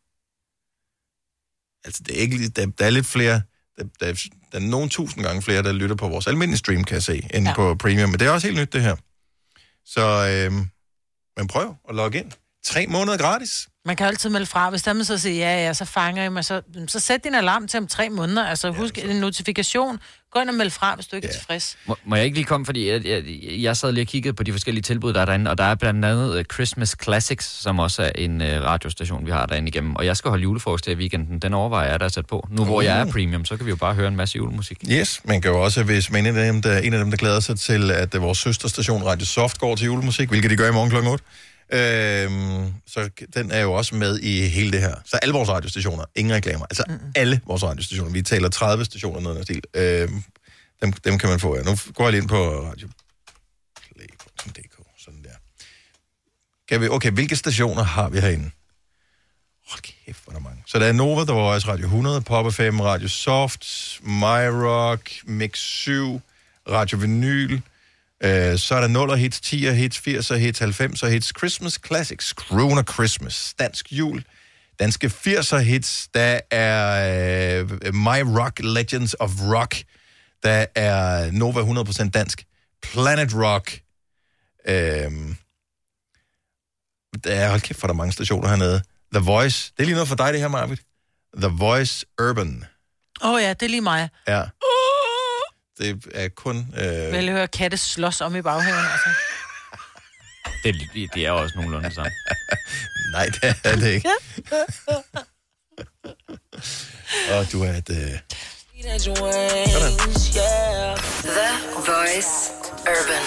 Altså, 1.85 2.03
det 2.07 2.16
er 2.16 2.20
ikke, 2.20 2.49
der, 2.49 2.66
der 2.66 2.87
er 2.87 2.91
lidt 2.91 3.07
flere, 3.07 3.43
der, 3.78 3.85
der, 4.01 4.07
er- 4.07 4.28
der 4.53 4.59
er 4.59 4.62
nogle 4.62 4.89
tusind 4.89 5.24
gange 5.24 5.43
flere, 5.43 5.62
der 5.62 5.72
lytter 5.72 5.97
på 5.97 6.09
vores 6.09 6.26
almindelige 6.26 6.59
stream, 6.59 6.85
kan 6.85 6.95
jeg 6.95 7.03
se, 7.03 7.28
end 7.35 7.47
ja. 7.49 7.55
på 7.55 7.74
premium. 7.74 8.11
Men 8.11 8.18
det 8.20 8.26
er 8.26 8.30
også 8.30 8.47
helt 8.47 8.61
nyt, 8.61 8.72
det 8.72 8.82
her. 8.82 8.97
Så, 9.85 10.28
øhm, 10.30 10.68
men 11.37 11.47
prøv 11.49 11.74
at 11.89 11.95
logge 11.95 12.18
ind. 12.18 12.32
Tre 12.64 12.87
måneder 12.87 13.18
gratis. 13.18 13.68
Man 13.85 13.97
kan 13.97 14.07
altid 14.07 14.30
melde 14.30 14.47
fra. 14.47 14.70
Hvis 14.70 14.82
der 14.82 14.93
man 14.93 15.05
så 15.05 15.18
siger, 15.18 15.37
ja, 15.51 15.66
ja, 15.66 15.72
så 15.72 15.85
fanger 15.85 16.22
jeg 16.22 16.32
mig, 16.32 16.45
så, 16.45 16.62
så 16.89 17.01
sæt 17.01 17.24
din 17.24 17.35
alarm 17.35 17.68
til 17.68 17.78
om 17.78 17.87
tre 17.87 18.11
måneder. 18.11 18.47
Altså 18.47 18.70
husk 18.70 18.99
en 18.99 19.16
notifikation. 19.16 19.99
Gå 20.35 20.41
ind 20.41 20.49
og 20.49 20.55
meld 20.55 20.70
fra, 20.70 20.95
hvis 20.95 21.07
du 21.07 21.16
ikke 21.16 21.28
er 21.28 21.32
tilfreds. 21.32 21.76
Må, 21.87 21.97
må 22.05 22.16
jeg 22.16 22.24
ikke 22.24 22.37
lige 22.37 22.45
komme, 22.45 22.66
fordi 22.66 22.91
jeg, 22.91 23.07
jeg, 23.07 23.22
jeg 23.62 23.76
sad 23.76 23.93
lige 23.93 24.03
og 24.03 24.07
kiggede 24.07 24.35
på 24.35 24.43
de 24.43 24.53
forskellige 24.53 24.82
tilbud, 24.82 25.12
der 25.12 25.20
er 25.20 25.24
derinde, 25.24 25.51
og 25.51 25.59
der 25.59 25.64
er 25.64 25.74
blandt 25.74 26.05
andet 26.05 26.39
uh, 26.39 26.45
Christmas 26.55 26.97
Classics, 27.03 27.62
som 27.62 27.78
også 27.78 28.03
er 28.03 28.11
en 28.14 28.41
uh, 28.41 28.47
radiostation, 28.47 29.26
vi 29.26 29.30
har 29.30 29.47
derinde 29.47 29.68
igennem. 29.68 29.97
Og 29.97 30.07
jeg 30.07 30.16
skal 30.16 30.28
holde 30.28 30.43
julefrokost 30.43 30.87
i 30.87 30.95
weekenden. 30.95 31.39
Den 31.39 31.55
overvejer 31.55 31.91
jeg 31.91 32.01
da 32.01 32.05
at 32.05 32.12
sætte 32.12 32.28
på. 32.28 32.49
Nu 32.51 32.64
hvor 32.64 32.82
jeg 32.82 33.01
er 33.01 33.05
Uh. 33.05 33.11
premium, 33.12 33.45
så 33.45 33.57
kan 33.57 33.66
vi 33.66 33.70
jo 33.70 33.76
bare 33.76 33.95
høre 33.95 34.09
en 34.09 34.16
masse 34.16 34.37
julemusik. 34.37 34.78
Yes, 34.91 35.20
man 35.24 35.41
kan 35.41 35.51
jo 35.51 35.62
også, 35.62 35.82
hvis 35.82 36.11
man 36.11 36.26
er 36.26 36.30
en 36.30 36.37
af 36.37 36.53
dem, 36.53 36.62
der, 36.62 36.78
en 36.78 36.93
af 36.93 36.99
dem, 36.99 37.11
der 37.11 37.16
glæder 37.16 37.41
sig 37.41 37.59
til, 37.59 37.91
at 37.91 38.14
øh, 38.14 38.22
vores 38.22 38.39
søsterstation 38.39 39.05
Radio 39.05 39.26
Soft 39.26 39.59
går 39.59 39.76
til 39.76 39.85
julemusik, 39.85 40.28
hvilket 40.28 40.51
de 40.51 40.57
gør 40.57 40.68
i 40.68 40.72
morgen 40.72 40.91
kl. 40.91 40.97
8. 40.97 41.24
Øhm, 41.73 42.75
så 42.87 43.11
den 43.35 43.51
er 43.51 43.61
jo 43.61 43.73
også 43.73 43.95
med 43.95 44.19
i 44.19 44.49
hele 44.49 44.73
det 44.73 44.81
her. 44.81 44.95
Så 45.05 45.17
alle 45.17 45.33
vores 45.33 45.49
radiostationer, 45.49 46.05
ingen 46.15 46.35
reklamer. 46.35 46.67
Altså 46.67 46.85
mm. 46.89 46.99
alle 47.15 47.41
vores 47.47 47.62
radiostationer. 47.62 48.12
Vi 48.12 48.23
taler 48.23 48.49
30 48.49 48.85
stationer, 48.85 49.21
noget 49.21 49.37
af 49.37 49.43
stil. 49.43 49.62
Øhm, 49.75 50.23
dem, 50.83 50.93
dem 50.93 51.19
kan 51.19 51.29
man 51.29 51.41
få. 51.41 51.57
Ja. 51.57 51.62
Nu 51.62 51.77
går 51.95 52.05
jeg 52.05 52.12
lige 52.12 52.21
ind 52.21 52.29
på 52.29 52.37
radioplay.dk. 52.37 54.79
Sådan 54.99 55.23
der. 55.23 55.31
Kan 56.69 56.81
vi, 56.81 56.89
okay, 56.89 57.11
hvilke 57.11 57.37
stationer 57.37 57.83
har 57.83 58.09
vi 58.09 58.21
herinde? 58.21 58.51
Hold 59.69 59.83
kæft, 59.83 60.25
hvor 60.25 60.33
er 60.33 60.37
der 60.37 60.43
mange. 60.43 60.62
Så 60.67 60.79
der 60.79 60.87
er 60.87 60.93
Nova, 60.93 61.25
der 61.25 61.33
var 61.33 61.41
også 61.41 61.69
Radio 61.69 61.85
100, 61.85 62.21
Pop 62.21 62.53
FM, 62.53 62.81
Radio 62.81 63.09
Soft, 63.09 63.67
MyRock, 64.03 65.11
Mix 65.25 65.59
7, 65.59 66.21
Radio 66.69 66.99
Vinyl. 66.99 67.61
Øh, 68.25 68.59
så 68.59 68.75
er 68.75 68.81
der 68.89 69.07
0'er 69.12 69.14
hits, 69.14 69.41
10'er 69.47 69.70
hits, 69.70 69.99
80'er 69.99 70.35
hits, 70.35 70.61
90'er 70.61 71.07
hits, 71.07 71.33
Christmas 71.39 71.81
Classics, 71.87 72.27
Crooner 72.29 72.83
Christmas, 72.83 73.55
Dansk 73.59 73.93
Jul, 73.93 74.25
Danske 74.79 75.07
80'er 75.07 75.57
hits, 75.59 76.09
der 76.14 76.41
er 76.51 77.61
øh, 77.61 77.95
My 77.95 78.39
Rock, 78.41 78.61
Legends 78.62 79.16
of 79.20 79.31
Rock, 79.41 79.75
der 80.43 80.66
er 80.75 81.31
Nova 81.31 81.61
100% 81.61 82.11
dansk, 82.11 82.45
Planet 82.83 83.35
Rock, 83.35 83.81
øh, 84.68 85.12
der 87.25 87.35
er, 87.35 87.49
hold 87.51 87.61
kæft, 87.61 87.81
for 87.81 87.87
der 87.87 87.95
er 87.95 87.97
mange 87.97 88.12
stationer 88.12 88.49
hernede. 88.49 88.83
The 89.14 89.25
Voice, 89.25 89.72
det 89.77 89.83
er 89.83 89.85
lige 89.85 89.95
noget 89.95 90.09
for 90.09 90.16
dig, 90.16 90.33
det 90.33 90.41
her, 90.41 90.49
Marvitt. 90.49 90.83
The 91.37 91.49
Voice 91.49 92.07
Urban, 92.22 92.64
Åh 93.22 93.31
oh, 93.31 93.43
ja, 93.43 93.49
det 93.49 93.62
er 93.62 93.70
lige 93.70 93.81
mig. 93.81 94.09
ja. 94.29 94.43
Det 95.79 96.07
er 96.14 96.29
kun... 96.29 96.75
Øh, 96.77 97.12
Vel 97.12 97.31
høre 97.31 97.49
katte 97.49 97.77
slås 97.77 98.20
om 98.20 98.37
i 98.37 98.43
baghaven, 98.43 98.85
altså. 98.93 99.09
Det, 100.64 100.75
det, 101.14 101.27
er 101.27 101.31
også 101.31 101.55
nogenlunde 101.57 101.87
det 101.89 101.95
samme. 101.95 102.12
Nej, 103.14 103.27
det 103.27 103.55
er 103.64 103.77
det 103.77 103.91
ikke. 103.91 104.09
Og 107.39 107.53
du 107.53 107.62
er 107.62 107.72
et... 107.72 107.91
Øh... 107.91 108.20
The 108.85 109.01
Voice 111.77 112.53
Urban. 112.81 113.25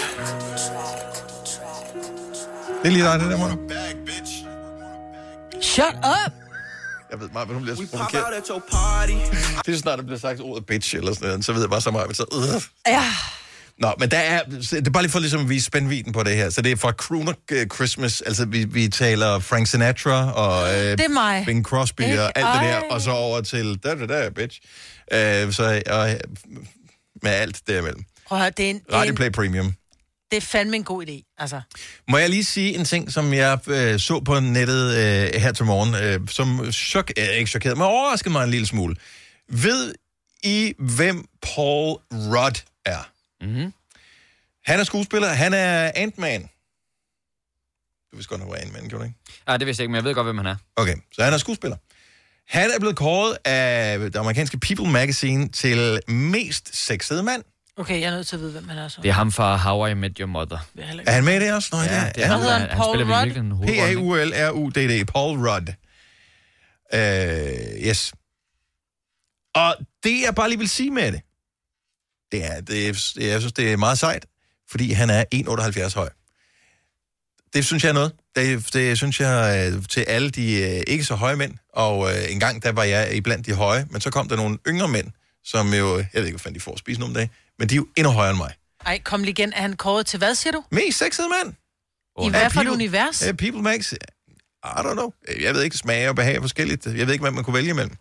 Det 2.82 2.86
er 2.86 2.90
lige 2.90 3.04
dig, 3.04 3.20
det 3.20 3.30
der, 3.30 3.36
mor. 3.36 3.58
Shut 5.60 5.94
up! 5.94 6.37
Jeg 7.10 7.20
ved, 7.20 7.28
Marvitt, 7.34 7.54
hun 7.54 7.62
bliver 7.62 7.76
så 7.76 7.86
provokeret. 7.90 8.24
Det 9.66 9.72
er 9.72 9.76
så 9.76 9.78
snart, 9.78 9.98
der 9.98 10.04
bliver 10.04 10.18
sagt 10.18 10.40
ordet 10.40 10.66
bitch 10.66 10.96
eller 10.96 11.14
sådan 11.14 11.28
noget, 11.28 11.44
så 11.44 11.52
ved 11.52 11.60
jeg 11.60 11.70
bare 11.70 11.80
så 11.80 11.90
meget, 11.90 12.16
så... 12.16 12.24
Øh. 12.32 12.62
Ja. 12.92 13.04
Nå, 13.78 13.92
men 13.98 14.10
der 14.10 14.18
er, 14.18 14.42
det 14.44 14.86
er 14.86 14.90
bare 14.90 15.02
lige 15.02 15.12
for 15.12 15.18
ligesom 15.18 15.40
at 15.40 15.48
vise 15.48 15.64
spændviden 15.64 16.12
på 16.12 16.22
det 16.22 16.36
her. 16.36 16.50
Så 16.50 16.62
det 16.62 16.72
er 16.72 16.76
fra 16.76 16.92
Crooner 16.92 17.32
øh, 17.50 17.66
Christmas, 17.66 18.20
altså 18.20 18.44
vi, 18.46 18.64
vi 18.64 18.88
taler 18.88 19.38
Frank 19.38 19.66
Sinatra 19.66 20.32
og 20.32 20.68
øh, 20.68 20.74
Det 20.78 21.00
er 21.00 21.08
mig. 21.08 21.42
Bing 21.46 21.64
Crosby 21.64 22.00
Ikke? 22.00 22.22
og 22.22 22.32
alt 22.38 22.46
det 22.46 22.70
der, 22.70 22.76
Ej. 22.76 22.82
og 22.90 23.00
så 23.00 23.10
over 23.10 23.40
til 23.40 23.76
da 23.84 23.94
da 23.94 24.06
da, 24.06 24.28
bitch. 24.28 24.60
Øh, 25.12 25.52
så 25.52 25.82
og, 25.86 26.08
med 27.22 27.30
alt 27.30 27.60
derimellem. 27.66 28.04
Prøv 28.26 28.38
at 28.38 28.42
høre, 28.42 28.52
det 28.56 28.66
er, 28.66 28.70
en, 28.70 28.80
er 28.88 28.96
Radio 28.96 29.10
en, 29.10 29.16
Play 29.16 29.30
Premium. 29.30 29.74
Det 30.30 30.36
er 30.36 30.40
fandme 30.40 30.76
en 30.76 30.84
god 30.84 31.06
idé. 31.06 31.34
Altså, 31.38 31.60
Må 32.08 32.18
jeg 32.18 32.30
lige 32.30 32.44
sige 32.44 32.74
en 32.74 32.84
ting, 32.84 33.12
som 33.12 33.32
jeg 33.32 33.58
øh, 33.68 34.00
så 34.00 34.20
på 34.20 34.40
nettet 34.40 34.94
øh, 34.94 35.40
her 35.40 35.52
til 35.52 35.64
morgen, 35.64 35.94
øh, 35.94 36.28
som 36.28 36.72
chok, 36.72 37.12
øh, 37.18 37.28
ikke 37.28 37.50
chokeret, 37.50 37.76
men 37.76 37.86
overraskede 37.86 38.32
mig 38.32 38.44
en 38.44 38.50
lille 38.50 38.66
smule. 38.66 38.96
Ved 39.48 39.94
I, 40.42 40.74
hvem 40.78 41.28
Paul 41.42 41.96
Rudd 42.12 42.64
er? 42.84 43.10
Mm-hmm. 43.40 43.72
Han 44.64 44.80
er 44.80 44.84
skuespiller, 44.84 45.28
han 45.28 45.54
er 45.54 45.92
Ant-Man. 45.96 46.42
Du 48.12 48.16
vidste 48.16 48.28
godt, 48.28 48.40
han 48.40 48.50
var 48.50 48.56
Ant-Man, 48.56 48.88
gjorde 48.88 49.04
du 49.04 49.08
ikke? 49.08 49.18
Nej, 49.46 49.56
det 49.56 49.66
vidste 49.66 49.80
jeg 49.80 49.84
ikke, 49.84 49.90
men 49.92 49.96
jeg 49.96 50.04
ved 50.04 50.14
godt, 50.14 50.26
hvem 50.26 50.38
han 50.38 50.46
er. 50.46 50.56
Okay, 50.76 50.94
så 51.12 51.24
han 51.24 51.32
er 51.32 51.38
skuespiller. 51.38 51.76
Han 52.48 52.70
er 52.70 52.78
blevet 52.78 52.96
kåret 52.96 53.38
af 53.44 53.98
det 53.98 54.16
amerikanske 54.16 54.58
People 54.58 54.90
Magazine 54.90 55.48
til 55.48 56.00
mest 56.08 56.76
sexede 56.86 57.22
mand. 57.22 57.42
Okay, 57.78 58.00
jeg 58.00 58.06
er 58.06 58.10
nødt 58.10 58.26
til 58.26 58.36
at 58.36 58.40
vide, 58.42 58.52
hvem 58.52 58.68
han 58.68 58.78
er 58.78 58.88
så. 58.88 59.00
Det 59.02 59.08
er 59.08 59.12
ham 59.12 59.32
fra 59.32 59.56
How 59.56 59.86
I 59.86 59.94
Met 59.94 60.18
Your 60.18 60.26
Mother. 60.26 60.58
Er 61.06 61.10
han 61.12 61.24
med 61.24 61.34
i 61.40 61.44
det 61.44 61.54
også? 61.54 61.68
Nå, 61.72 61.78
Ja, 61.78 61.84
det 61.84 61.92
er, 61.96 62.12
det 62.12 62.24
er 62.24 62.28
ham, 62.28 62.40
hedder 62.40 62.52
der- 62.52 62.60
han? 62.60 62.68
han 62.68 62.78
Paul 62.78 63.02
Rudd? 63.02 63.66
P-A-U-L-R-U-D-D, 63.66 65.04
Paul 65.06 65.38
Rudd. 65.48 65.68
Uh, 66.94 66.98
yes. 67.88 68.12
Og 69.54 69.76
det, 70.04 70.20
jeg 70.22 70.34
bare 70.34 70.48
lige 70.48 70.58
vil 70.58 70.68
sige 70.68 70.90
med 70.90 71.12
det, 71.12 71.20
det 72.32 72.44
er, 72.44 72.60
det, 72.60 72.88
er- 72.88 73.26
jeg 73.26 73.40
synes, 73.40 73.52
det 73.52 73.72
er 73.72 73.76
meget 73.76 73.98
sejt, 73.98 74.26
fordi 74.70 74.92
han 74.92 75.10
er 75.10 75.24
1,78 75.34 75.94
høj. 75.94 76.08
Det 77.54 77.64
synes 77.66 77.82
jeg 77.84 77.88
er 77.90 77.94
noget. 77.94 78.12
Det, 78.36 78.72
det 78.72 78.96
synes 78.96 79.20
jeg 79.20 79.70
øh, 79.76 79.82
til 79.88 80.00
alle 80.00 80.30
de 80.30 80.62
øh, 80.76 80.82
ikke 80.86 81.04
så 81.04 81.14
høje 81.14 81.36
mænd. 81.36 81.54
Og 81.72 82.10
øh, 82.10 82.32
en 82.32 82.40
gang, 82.40 82.62
der 82.62 82.72
var 82.72 82.82
jeg 82.84 83.14
iblandt 83.16 83.46
de 83.46 83.54
høje, 83.54 83.86
men 83.90 84.00
så 84.00 84.10
kom 84.10 84.28
der 84.28 84.36
nogle 84.36 84.58
yngre 84.68 84.88
mænd, 84.88 85.06
som 85.44 85.74
jo, 85.74 85.96
jeg 85.96 86.08
ved 86.12 86.24
ikke, 86.24 86.30
hvad 86.30 86.38
fanden 86.38 86.54
de 86.54 86.60
får 86.60 86.72
at 86.72 86.78
spise 86.78 87.00
nogle 87.00 87.14
dage, 87.14 87.30
men 87.58 87.68
de 87.68 87.74
er 87.74 87.76
jo 87.76 87.86
endnu 87.96 88.12
højere 88.12 88.30
end 88.30 88.38
mig. 88.38 88.54
Ej, 88.86 89.00
kom 89.04 89.20
lige 89.20 89.30
igen. 89.30 89.52
Er 89.52 89.60
han 89.60 89.76
kåret 89.76 90.06
til 90.06 90.18
hvad, 90.18 90.34
siger 90.34 90.52
du? 90.52 90.64
Mest 90.70 90.98
sexede 90.98 91.28
mand. 91.28 91.54
I 92.26 92.30
hvad 92.30 92.50
for 92.50 92.60
et 92.60 92.68
univers? 92.68 93.22
Uh, 93.28 93.36
people 93.36 93.62
makes... 93.62 93.92
I 94.64 94.66
don't 94.66 94.92
know. 94.92 95.12
Jeg 95.40 95.54
ved 95.54 95.62
ikke, 95.62 95.76
smag 95.76 96.08
og 96.08 96.16
behag 96.16 96.36
er 96.36 96.40
forskelligt. 96.40 96.86
Jeg 96.86 97.06
ved 97.06 97.12
ikke, 97.12 97.22
hvad 97.22 97.30
man 97.30 97.44
kunne 97.44 97.54
vælge 97.54 97.70
imellem. 97.70 97.96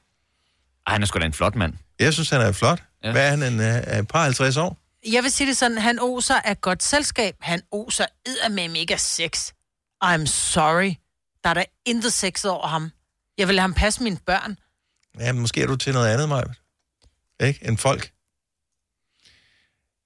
Ej, 0.87 0.93
han 0.93 1.01
er 1.01 1.05
sgu 1.05 1.19
da 1.19 1.25
en 1.25 1.33
flot 1.33 1.55
mand. 1.55 1.73
Jeg 1.99 2.13
synes, 2.13 2.29
han 2.29 2.41
er 2.41 2.51
flot. 2.51 2.83
Ja. 3.03 3.11
Hvad 3.11 3.25
er 3.25 3.29
han, 3.29 3.43
en, 3.43 3.99
uh, 3.99 4.07
par 4.07 4.23
50 4.23 4.57
år? 4.57 4.77
Jeg 5.11 5.23
vil 5.23 5.31
sige 5.31 5.47
det 5.47 5.57
sådan, 5.57 5.77
han 5.77 5.99
oser 5.99 6.35
af 6.35 6.61
godt 6.61 6.83
selskab. 6.83 7.35
Han 7.41 7.61
oser 7.71 8.05
med 8.49 8.69
mega 8.69 8.97
sex. 8.97 9.51
I'm 10.05 10.25
sorry. 10.25 10.93
Der 11.43 11.49
er 11.49 11.53
der 11.53 11.63
intet 11.85 12.13
sexet 12.13 12.51
over 12.51 12.67
ham. 12.67 12.91
Jeg 13.37 13.47
vil 13.47 13.55
lade 13.55 13.61
ham 13.61 13.73
passe 13.73 14.03
mine 14.03 14.17
børn. 14.25 14.57
Ja, 15.19 15.31
men 15.31 15.41
måske 15.41 15.61
er 15.61 15.67
du 15.67 15.75
til 15.75 15.93
noget 15.93 16.07
andet, 16.07 16.29
Maja. 16.29 16.43
Ikke? 17.39 17.59
En 17.67 17.77
folk. 17.77 18.11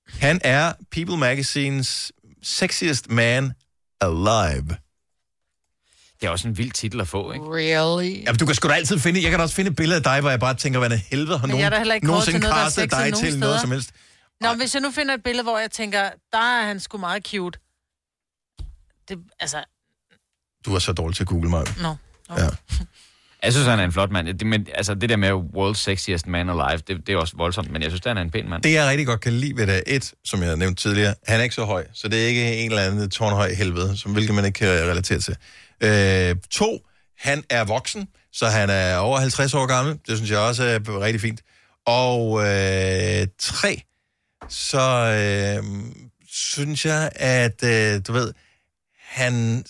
Han 0.08 0.42
er 0.44 0.74
People 0.92 1.18
Magazines 1.18 2.12
sexiest 2.44 3.10
man 3.10 3.54
alive. 4.02 4.78
Det 6.22 6.28
er 6.28 6.30
også 6.30 6.48
en 6.48 6.58
vild 6.58 6.72
titel 6.72 7.02
at 7.02 7.08
få, 7.08 7.32
ikke? 7.32 7.46
Really? 7.46 8.24
Jamen, 8.24 8.40
du 8.40 8.46
kan 8.46 8.56
sgu 8.56 8.68
da 8.68 8.74
altid 8.74 9.00
finde... 9.00 9.22
Jeg 9.22 9.30
kan 9.30 9.40
da 9.40 9.44
også 9.44 9.56
finde 9.56 9.70
et 9.72 9.76
billede 9.76 9.98
af 9.98 10.04
dig, 10.04 10.22
hvor 10.22 10.30
jeg 10.30 10.40
bare 10.40 10.54
tænker, 10.56 10.80
hvad 10.80 10.90
i 10.90 10.98
helvede 10.98 11.38
har 11.38 11.48
nogen 11.48 11.66
er 11.66 11.70
nogensinde 12.04 12.40
til 12.40 12.50
noget, 12.50 12.60
er 12.60 12.64
castet 12.64 12.92
dig 12.92 13.00
nogen 13.00 13.14
til 13.14 13.40
noget 13.40 13.40
steder. 13.40 13.60
som 13.60 13.72
helst. 13.72 13.92
Nå, 14.42 14.54
hvis 14.54 14.74
jeg 14.76 14.82
nu 14.82 14.92
finder 14.92 15.14
et 15.14 15.24
billede, 15.24 15.44
hvor 15.44 15.58
jeg 15.60 15.72
tænker, 15.72 16.10
der 16.32 16.38
er 16.38 16.66
han 16.66 16.80
sgu 16.80 16.98
meget 16.98 17.28
cute. 17.28 17.60
Det, 19.08 19.20
altså, 19.40 19.64
Du 20.66 20.76
er 20.76 20.80
så 20.80 20.94
dårlig 20.94 21.16
til 21.16 21.24
at 21.24 21.28
google 21.28 21.50
mig. 21.50 21.66
nå. 21.82 21.96
Ja. 22.38 22.48
Jeg 23.44 23.54
synes, 23.54 23.68
han 23.68 23.80
er 23.80 23.84
en 23.84 23.92
flot 23.92 24.12
mand. 24.12 24.28
Det, 24.28 24.48
men, 24.48 24.68
altså, 24.76 24.94
det 24.96 25.10
der 25.10 25.16
med 25.16 25.32
world's 25.32 25.78
sexiest 25.78 26.28
man 26.28 26.50
alive, 26.50 26.78
det, 26.88 27.08
det 27.08 27.14
er 27.14 27.18
også 27.18 27.38
voldsomt, 27.38 27.72
men 27.72 27.82
jeg 27.82 27.92
synes, 27.92 28.02
han 28.06 28.18
er 28.18 28.22
en 28.22 28.32
pæn 28.32 28.50
mand. 28.50 28.64
Det, 28.64 28.74
jeg 28.74 28.90
rigtig 28.90 29.08
godt 29.08 29.22
kan 29.22 29.34
lide 29.34 29.58
ved 29.58 29.68
det, 29.68 29.76
er 29.76 29.82
et, 29.88 30.14
som 30.24 30.44
jeg 30.44 30.58
nævnte 30.58 30.84
tidligere, 30.84 31.16
han 31.28 31.40
er 31.40 31.44
ikke 31.44 31.56
så 31.56 31.66
høj, 31.66 31.86
så 31.94 32.08
det 32.08 32.24
er 32.24 32.28
ikke 32.28 32.58
en 32.58 32.72
eller 32.72 32.84
anden 32.84 33.10
tårnhøj 33.10 33.54
helvede, 33.54 33.98
som 33.98 34.14
hvilket 34.14 34.36
man 34.36 34.46
ikke 34.46 34.58
kan 34.58 34.68
relatere 34.68 35.20
til. 35.20 35.36
Øh, 35.82 36.36
to, 36.52 36.80
han 37.18 37.44
er 37.50 37.64
voksen, 37.64 38.08
så 38.34 38.46
han 38.46 38.70
er 38.70 38.98
over 38.98 39.20
50 39.20 39.54
år 39.54 39.66
gammel. 39.66 40.00
Det 40.08 40.18
synes 40.18 40.32
jeg 40.32 40.40
også 40.40 40.64
er 40.64 41.02
rigtig 41.02 41.22
fint. 41.22 41.42
Og 41.86 42.40
øh, 42.40 43.28
tre, 43.40 43.82
så 44.50 44.82
øh, 45.18 45.64
synes 46.28 46.86
jeg, 46.86 47.10
at 47.16 47.64
øh, 47.64 48.02
du 48.08 48.14
ved, 48.14 48.34
han, 49.00 49.64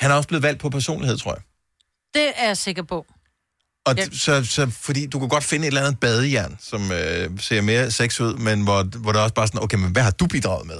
han 0.00 0.10
er 0.10 0.14
også 0.14 0.28
blevet 0.28 0.42
valgt 0.42 0.60
på 0.60 0.70
personlighed, 0.70 1.18
tror 1.18 1.32
jeg. 1.34 1.42
Det 2.14 2.32
er 2.36 2.46
jeg 2.46 2.56
sikker 2.56 2.82
på. 2.82 3.06
Og 3.86 3.94
Ja. 3.96 4.04
så, 4.12 4.44
så, 4.44 4.70
fordi 4.80 5.06
du 5.06 5.18
kan 5.18 5.28
godt 5.28 5.44
finde 5.44 5.64
et 5.66 5.66
eller 5.68 5.80
andet 5.86 6.00
badejern, 6.00 6.56
som 6.60 6.92
øh, 6.92 7.30
ser 7.40 7.60
mere 7.60 7.90
sex 7.90 8.20
ud, 8.20 8.34
men 8.34 8.62
hvor, 8.62 8.82
hvor 8.98 9.12
der 9.12 9.20
også 9.20 9.34
bare 9.34 9.46
sådan, 9.46 9.62
okay, 9.62 9.76
men 9.78 9.92
hvad 9.92 10.02
har 10.02 10.10
du 10.10 10.26
bidraget 10.26 10.66
med? 10.66 10.76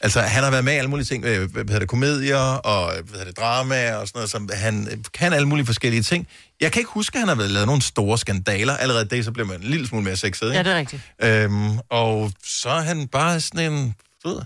Altså, 0.00 0.20
han 0.20 0.44
har 0.44 0.50
været 0.50 0.64
med 0.64 0.72
i 0.72 0.76
alle 0.76 0.90
mulige 0.90 1.06
ting, 1.06 1.24
øh, 1.24 1.52
hvad 1.52 1.64
hedder 1.64 1.78
det, 1.78 1.88
komedier 1.88 2.36
og 2.38 2.92
hvad 2.92 3.02
hedder 3.12 3.24
det, 3.24 3.36
drama 3.36 3.94
og 3.94 4.08
sådan 4.08 4.18
noget, 4.18 4.30
som 4.30 4.48
han 4.52 4.88
øh, 4.90 4.98
kan 5.14 5.32
alle 5.32 5.48
mulige 5.48 5.66
forskellige 5.66 6.02
ting. 6.02 6.28
Jeg 6.60 6.72
kan 6.72 6.80
ikke 6.80 6.90
huske, 6.90 7.16
at 7.16 7.20
han 7.20 7.28
har 7.28 7.34
været 7.34 7.50
lavet 7.50 7.66
nogle 7.66 7.82
store 7.82 8.18
skandaler. 8.18 8.76
Allerede 8.76 9.04
det, 9.04 9.24
så 9.24 9.32
bliver 9.32 9.46
man 9.46 9.56
en 9.62 9.66
lille 9.68 9.86
smule 9.86 10.04
mere 10.04 10.16
sexet, 10.16 10.46
ikke? 10.46 10.56
Ja, 10.56 10.62
det 10.62 10.72
er 10.72 10.76
rigtigt. 10.76 11.02
Øhm, 11.22 11.78
og 11.90 12.32
så 12.44 12.68
er 12.70 12.80
han 12.80 13.08
bare 13.08 13.40
sådan 13.40 13.72
en, 13.72 13.94
du 14.24 14.28
ved, 14.28 14.40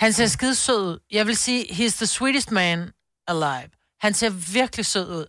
Han 0.00 0.12
ser 0.12 0.26
skide 0.26 0.54
sød 0.54 0.82
ud. 0.82 0.98
Jeg 1.10 1.26
vil 1.26 1.36
sige, 1.36 1.64
he's 1.64 1.96
the 1.96 2.06
sweetest 2.06 2.50
man 2.50 2.90
alive. 3.28 3.70
Han 4.00 4.14
ser 4.14 4.30
virkelig 4.30 4.86
sød 4.86 5.08
ud. 5.08 5.26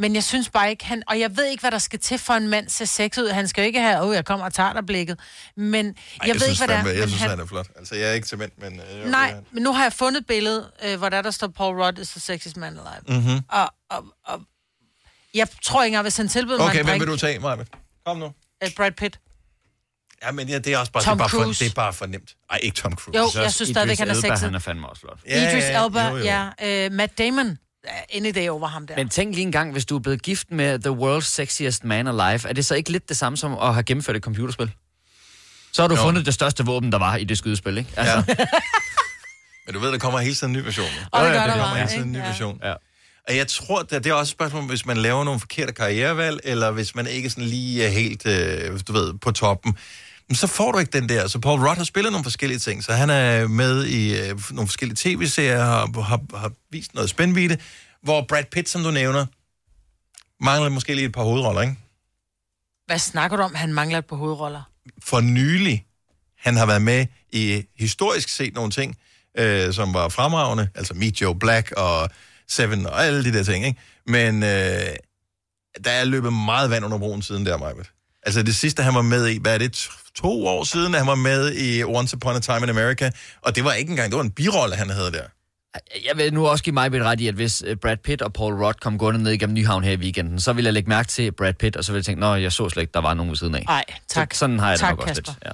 Men 0.00 0.14
jeg 0.14 0.24
synes 0.24 0.50
bare 0.50 0.70
ikke, 0.70 0.84
han... 0.84 1.02
Og 1.08 1.20
jeg 1.20 1.36
ved 1.36 1.44
ikke, 1.46 1.60
hvad 1.60 1.70
der 1.70 1.78
skal 1.78 1.98
til 1.98 2.18
for 2.18 2.34
en 2.34 2.48
mand 2.48 2.68
ser 2.68 2.84
sex 2.84 3.18
ud. 3.18 3.28
Han 3.28 3.48
skal 3.48 3.62
jo 3.62 3.66
ikke 3.66 3.80
have, 3.80 4.00
åh, 4.00 4.08
oh, 4.08 4.14
jeg 4.14 4.24
kommer 4.24 4.46
og 4.46 4.54
tager 4.54 4.72
dig 4.72 4.86
blikket. 4.86 5.20
Men 5.56 5.86
jeg, 5.86 5.94
Ej, 6.20 6.26
jeg 6.26 6.34
ved 6.34 6.40
synes 6.40 6.60
ikke, 6.60 6.74
hvad 6.74 6.84
det 6.84 6.90
er. 6.90 6.98
Jeg 6.98 7.08
synes, 7.08 7.20
han, 7.20 7.30
han... 7.30 7.40
er 7.40 7.46
flot. 7.46 7.66
Altså, 7.76 7.94
jeg 7.94 8.08
er 8.08 8.12
ikke 8.12 8.26
til 8.26 8.38
mænd, 8.38 8.50
men... 8.58 8.80
Øh, 8.80 9.10
Nej, 9.10 9.34
men 9.52 9.62
nu 9.62 9.72
har 9.72 9.82
jeg 9.82 9.92
fundet 9.92 10.20
et 10.20 10.26
billede, 10.26 10.70
øh, 10.84 10.98
hvor 10.98 11.08
der, 11.08 11.22
der 11.22 11.30
står 11.30 11.46
Paul 11.46 11.82
Rudd 11.82 11.98
is 11.98 12.08
the 12.08 12.20
sexiest 12.20 12.56
man 12.56 12.78
alive. 12.78 13.20
Mm-hmm. 13.20 13.40
Og, 13.48 13.74
og, 13.90 14.04
og 14.24 14.40
jeg 15.34 15.48
tror 15.62 15.82
ikke 15.82 15.88
engang, 15.92 16.02
hvis 16.04 16.16
han 16.16 16.28
tilbyder 16.28 16.58
mig 16.58 16.66
Okay, 16.66 16.84
hvem 16.84 17.00
vil 17.00 17.08
du 17.08 17.16
tage, 17.16 17.38
Maja? 17.38 17.56
Kom 18.06 18.16
nu. 18.16 18.32
øh, 18.64 18.70
Brad 18.76 18.92
Pitt. 18.92 19.20
Ja, 20.26 20.32
men 20.32 20.48
ja, 20.48 20.58
det 20.58 20.72
er 20.74 20.78
også 20.78 20.92
bare, 20.92 21.02
Tom 21.04 21.18
det 21.18 21.24
er 21.24 21.24
bare, 21.24 21.30
for, 21.30 21.42
Cruise. 21.42 21.64
det 21.64 21.70
er 21.70 21.74
bare 21.74 21.92
for 21.92 22.06
nemt. 22.06 22.34
Ej, 22.50 22.58
ikke 22.62 22.76
Tom 22.76 22.92
Cruise. 22.96 23.18
Jo, 23.38 23.42
jeg 23.42 23.52
synes 23.52 23.68
stadigvæk, 23.68 23.98
han 23.98 24.08
er 24.08 24.14
sexet. 24.14 24.38
han 24.40 24.54
er 24.54 24.58
fandme 24.58 24.88
også 24.88 25.00
flot. 25.00 25.18
Ja, 25.28 25.50
Idris 25.50 25.64
Elba, 25.64 26.08
jo, 26.08 26.16
jo. 26.16 26.24
ja. 26.24 26.48
Øh, 26.86 26.92
Matt 26.92 27.18
Damon, 27.18 27.58
any 28.14 28.30
day 28.34 28.48
over 28.48 28.66
ham 28.68 28.86
der. 28.86 28.96
Men 28.96 29.08
tænk 29.08 29.34
lige 29.34 29.42
en 29.46 29.52
gang, 29.52 29.72
hvis 29.72 29.84
du 29.86 29.96
er 29.96 30.00
blevet 30.00 30.22
gift 30.22 30.50
med 30.50 30.78
The 30.78 30.90
World's 30.90 31.20
Sexiest 31.34 31.84
Man 31.84 32.06
Alive, 32.06 32.48
er 32.48 32.52
det 32.52 32.66
så 32.66 32.74
ikke 32.74 32.92
lidt 32.92 33.08
det 33.08 33.16
samme 33.16 33.36
som 33.36 33.52
at 33.58 33.72
have 33.74 33.82
gennemført 33.82 34.16
et 34.16 34.22
computerspil? 34.22 34.70
Så 35.72 35.82
har 35.82 35.88
du 35.88 35.94
Jo. 35.94 36.00
fundet 36.02 36.26
det 36.26 36.34
største 36.34 36.64
våben, 36.64 36.92
der 36.92 36.98
var 36.98 37.16
i 37.16 37.24
det 37.24 37.38
skydespil, 37.38 37.78
ikke? 37.78 37.90
Altså, 37.96 38.24
Ja. 38.28 38.34
Men 39.66 39.74
du 39.74 39.80
ved, 39.80 39.92
der 39.92 39.98
kommer 39.98 40.18
hele 40.18 40.34
tiden 40.34 40.56
en 40.56 40.60
ny 40.60 40.64
version. 40.64 40.86
Og 41.12 41.24
det 41.24 41.32
gør 41.32 41.40
der 41.40 41.48
kommer 41.50 41.64
bare, 41.64 41.76
hele 41.76 41.88
tiden 41.88 42.04
en 42.04 42.12
ny 42.12 42.16
version. 42.16 42.60
Ja. 42.64 42.72
Og 43.28 43.36
jeg 43.36 43.48
tror, 43.48 43.82
det, 43.82 44.04
det 44.04 44.10
er 44.10 44.14
også 44.14 44.30
et 44.30 44.32
spørgsmål, 44.32 44.62
hvis 44.66 44.86
man 44.86 44.96
laver 44.96 45.24
nogle 45.24 45.40
forkerte 45.40 45.72
karrierevalg, 45.72 46.40
eller 46.44 46.70
hvis 46.70 46.94
man 46.94 47.06
ikke 47.06 47.30
sådan 47.30 47.44
lige 47.44 47.84
er 47.84 47.88
helt, 47.88 48.26
øh, 48.26 48.80
du 48.88 48.92
ved, 48.92 49.14
på 49.18 49.30
toppen, 49.30 49.76
men 50.28 50.36
så 50.36 50.46
får 50.46 50.72
du 50.72 50.78
ikke 50.78 51.00
den 51.00 51.08
der. 51.08 51.26
Så 51.26 51.38
Paul 51.38 51.60
Rudd 51.60 51.76
har 51.76 51.84
spillet 51.84 52.12
nogle 52.12 52.24
forskellige 52.24 52.58
ting, 52.58 52.84
så 52.84 52.92
han 52.92 53.10
er 53.10 53.48
med 53.48 53.84
i 53.84 54.20
øh, 54.20 54.40
nogle 54.50 54.68
forskellige 54.68 54.96
tv-serier, 54.96 55.64
har, 55.64 56.00
har, 56.02 56.38
har 56.38 56.52
vist 56.70 56.94
noget 56.94 57.10
spændvidde, 57.10 57.56
hvor 58.02 58.24
Brad 58.28 58.44
Pitt, 58.52 58.68
som 58.68 58.82
du 58.82 58.90
nævner, 58.90 59.26
mangler 60.44 60.68
måske 60.68 60.94
lige 60.94 61.06
et 61.06 61.12
par 61.12 61.22
hovedroller, 61.22 61.62
ikke? 61.62 61.76
Hvad 62.86 62.98
snakker 62.98 63.36
du 63.36 63.42
om? 63.42 63.54
Han 63.54 63.72
mangler 63.72 63.98
et 63.98 64.06
på 64.06 64.16
hovedroller. 64.16 64.62
for 65.02 65.20
nylig. 65.20 65.84
Han 66.38 66.56
har 66.56 66.66
været 66.66 66.82
med 66.82 67.06
i 67.32 67.64
historisk 67.78 68.28
set 68.28 68.54
nogle 68.54 68.70
ting, 68.70 68.96
øh, 69.38 69.72
som 69.72 69.94
var 69.94 70.08
fremragende, 70.08 70.68
altså 70.74 70.94
Meet 70.94 71.20
Joe 71.20 71.38
Black 71.38 71.72
og 71.72 72.10
Seven 72.48 72.86
og 72.86 73.04
alle 73.06 73.24
de 73.24 73.32
der 73.32 73.44
ting, 73.44 73.66
ikke? 73.66 73.80
Men 74.06 74.42
øh, 74.42 74.48
der 75.84 75.90
er 75.90 76.04
løbet 76.04 76.32
meget 76.32 76.70
vand 76.70 76.84
under 76.84 76.98
broen 76.98 77.22
siden 77.22 77.46
der, 77.46 77.56
Majbet. 77.56 77.90
Altså 78.28 78.42
det 78.42 78.56
sidste, 78.56 78.82
han 78.82 78.94
var 78.94 79.02
med 79.02 79.26
i, 79.26 79.38
hvad 79.38 79.54
er 79.54 79.58
det, 79.58 79.88
to 80.14 80.46
år 80.46 80.64
siden, 80.64 80.94
at 80.94 81.00
han 81.00 81.06
var 81.08 81.14
med 81.14 81.54
i 81.54 81.84
Once 81.84 82.16
Upon 82.16 82.36
a 82.36 82.40
Time 82.40 82.62
in 82.62 82.68
America, 82.68 83.10
og 83.42 83.56
det 83.56 83.64
var 83.64 83.72
ikke 83.72 83.90
engang, 83.90 84.10
det 84.10 84.16
var 84.16 84.24
en 84.24 84.30
birolle, 84.30 84.76
han 84.76 84.90
havde 84.90 85.12
der. 85.12 85.22
Jeg 86.04 86.16
vil 86.16 86.34
nu 86.34 86.48
også 86.48 86.64
give 86.64 86.74
mig 86.74 86.86
et 86.86 87.02
ret 87.02 87.20
i, 87.20 87.28
at 87.28 87.34
hvis 87.34 87.62
øh, 87.66 87.76
Brad 87.76 87.96
Pitt 87.96 88.22
og 88.22 88.32
Paul 88.32 88.54
Rudd 88.54 88.74
kom 88.80 88.98
gående 88.98 89.22
ned 89.22 89.32
igennem 89.32 89.54
Nyhavn 89.54 89.84
her 89.84 89.92
i 89.92 89.96
weekenden, 89.96 90.40
så 90.40 90.52
ville 90.52 90.66
jeg 90.66 90.74
lægge 90.74 90.88
mærke 90.88 91.08
til 91.08 91.32
Brad 91.32 91.54
Pitt, 91.54 91.76
og 91.76 91.84
så 91.84 91.92
ville 91.92 91.98
jeg 91.98 92.04
tænke, 92.04 92.20
nå, 92.20 92.34
jeg 92.34 92.52
så 92.52 92.68
slet 92.68 92.80
ikke, 92.82 92.92
der 92.92 93.00
var 93.00 93.14
nogen 93.14 93.30
ved 93.30 93.36
siden 93.36 93.54
af. 93.54 93.64
Nej, 93.66 93.84
tak. 94.08 94.34
Så, 94.34 94.38
sådan 94.38 94.58
har 94.58 94.70
jeg 94.70 94.78
tak, 94.78 94.90
det 94.90 94.98
nok 94.98 95.08
også 95.08 95.22
Kasper. 95.22 95.32
lidt. 95.32 95.44
Ja. 95.46 95.50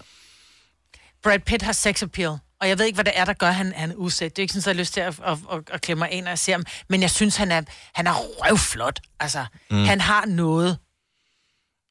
Brad 1.22 1.38
Pitt 1.38 1.62
har 1.62 1.72
sex 1.72 2.02
appeal, 2.02 2.38
og 2.60 2.68
jeg 2.68 2.78
ved 2.78 2.86
ikke, 2.86 2.96
hvad 2.96 3.04
det 3.04 3.12
er, 3.16 3.24
der 3.24 3.32
gør, 3.32 3.50
han, 3.50 3.72
han 3.76 3.90
er 3.90 3.94
udsat. 3.94 4.36
Det 4.36 4.38
er 4.38 4.42
ikke 4.42 4.54
sådan, 4.54 4.60
at 4.60 4.66
jeg 4.66 4.74
har 4.74 4.80
lyst 4.80 4.94
til 4.94 5.00
at, 5.00 5.20
at, 5.26 5.38
at, 5.52 5.74
at 5.74 5.80
klemme 5.80 5.98
mig 5.98 6.10
ind, 6.10 6.28
jeg 6.28 6.38
ser 6.38 6.52
ham. 6.52 6.64
Men 6.88 7.02
jeg 7.02 7.10
synes, 7.10 7.36
han 7.36 7.52
er, 7.52 7.62
han 7.94 8.06
er 8.06 8.12
røvflot. 8.14 9.00
Altså, 9.20 9.44
mm. 9.70 9.84
han 9.84 10.00
har 10.00 10.26
noget. 10.26 10.78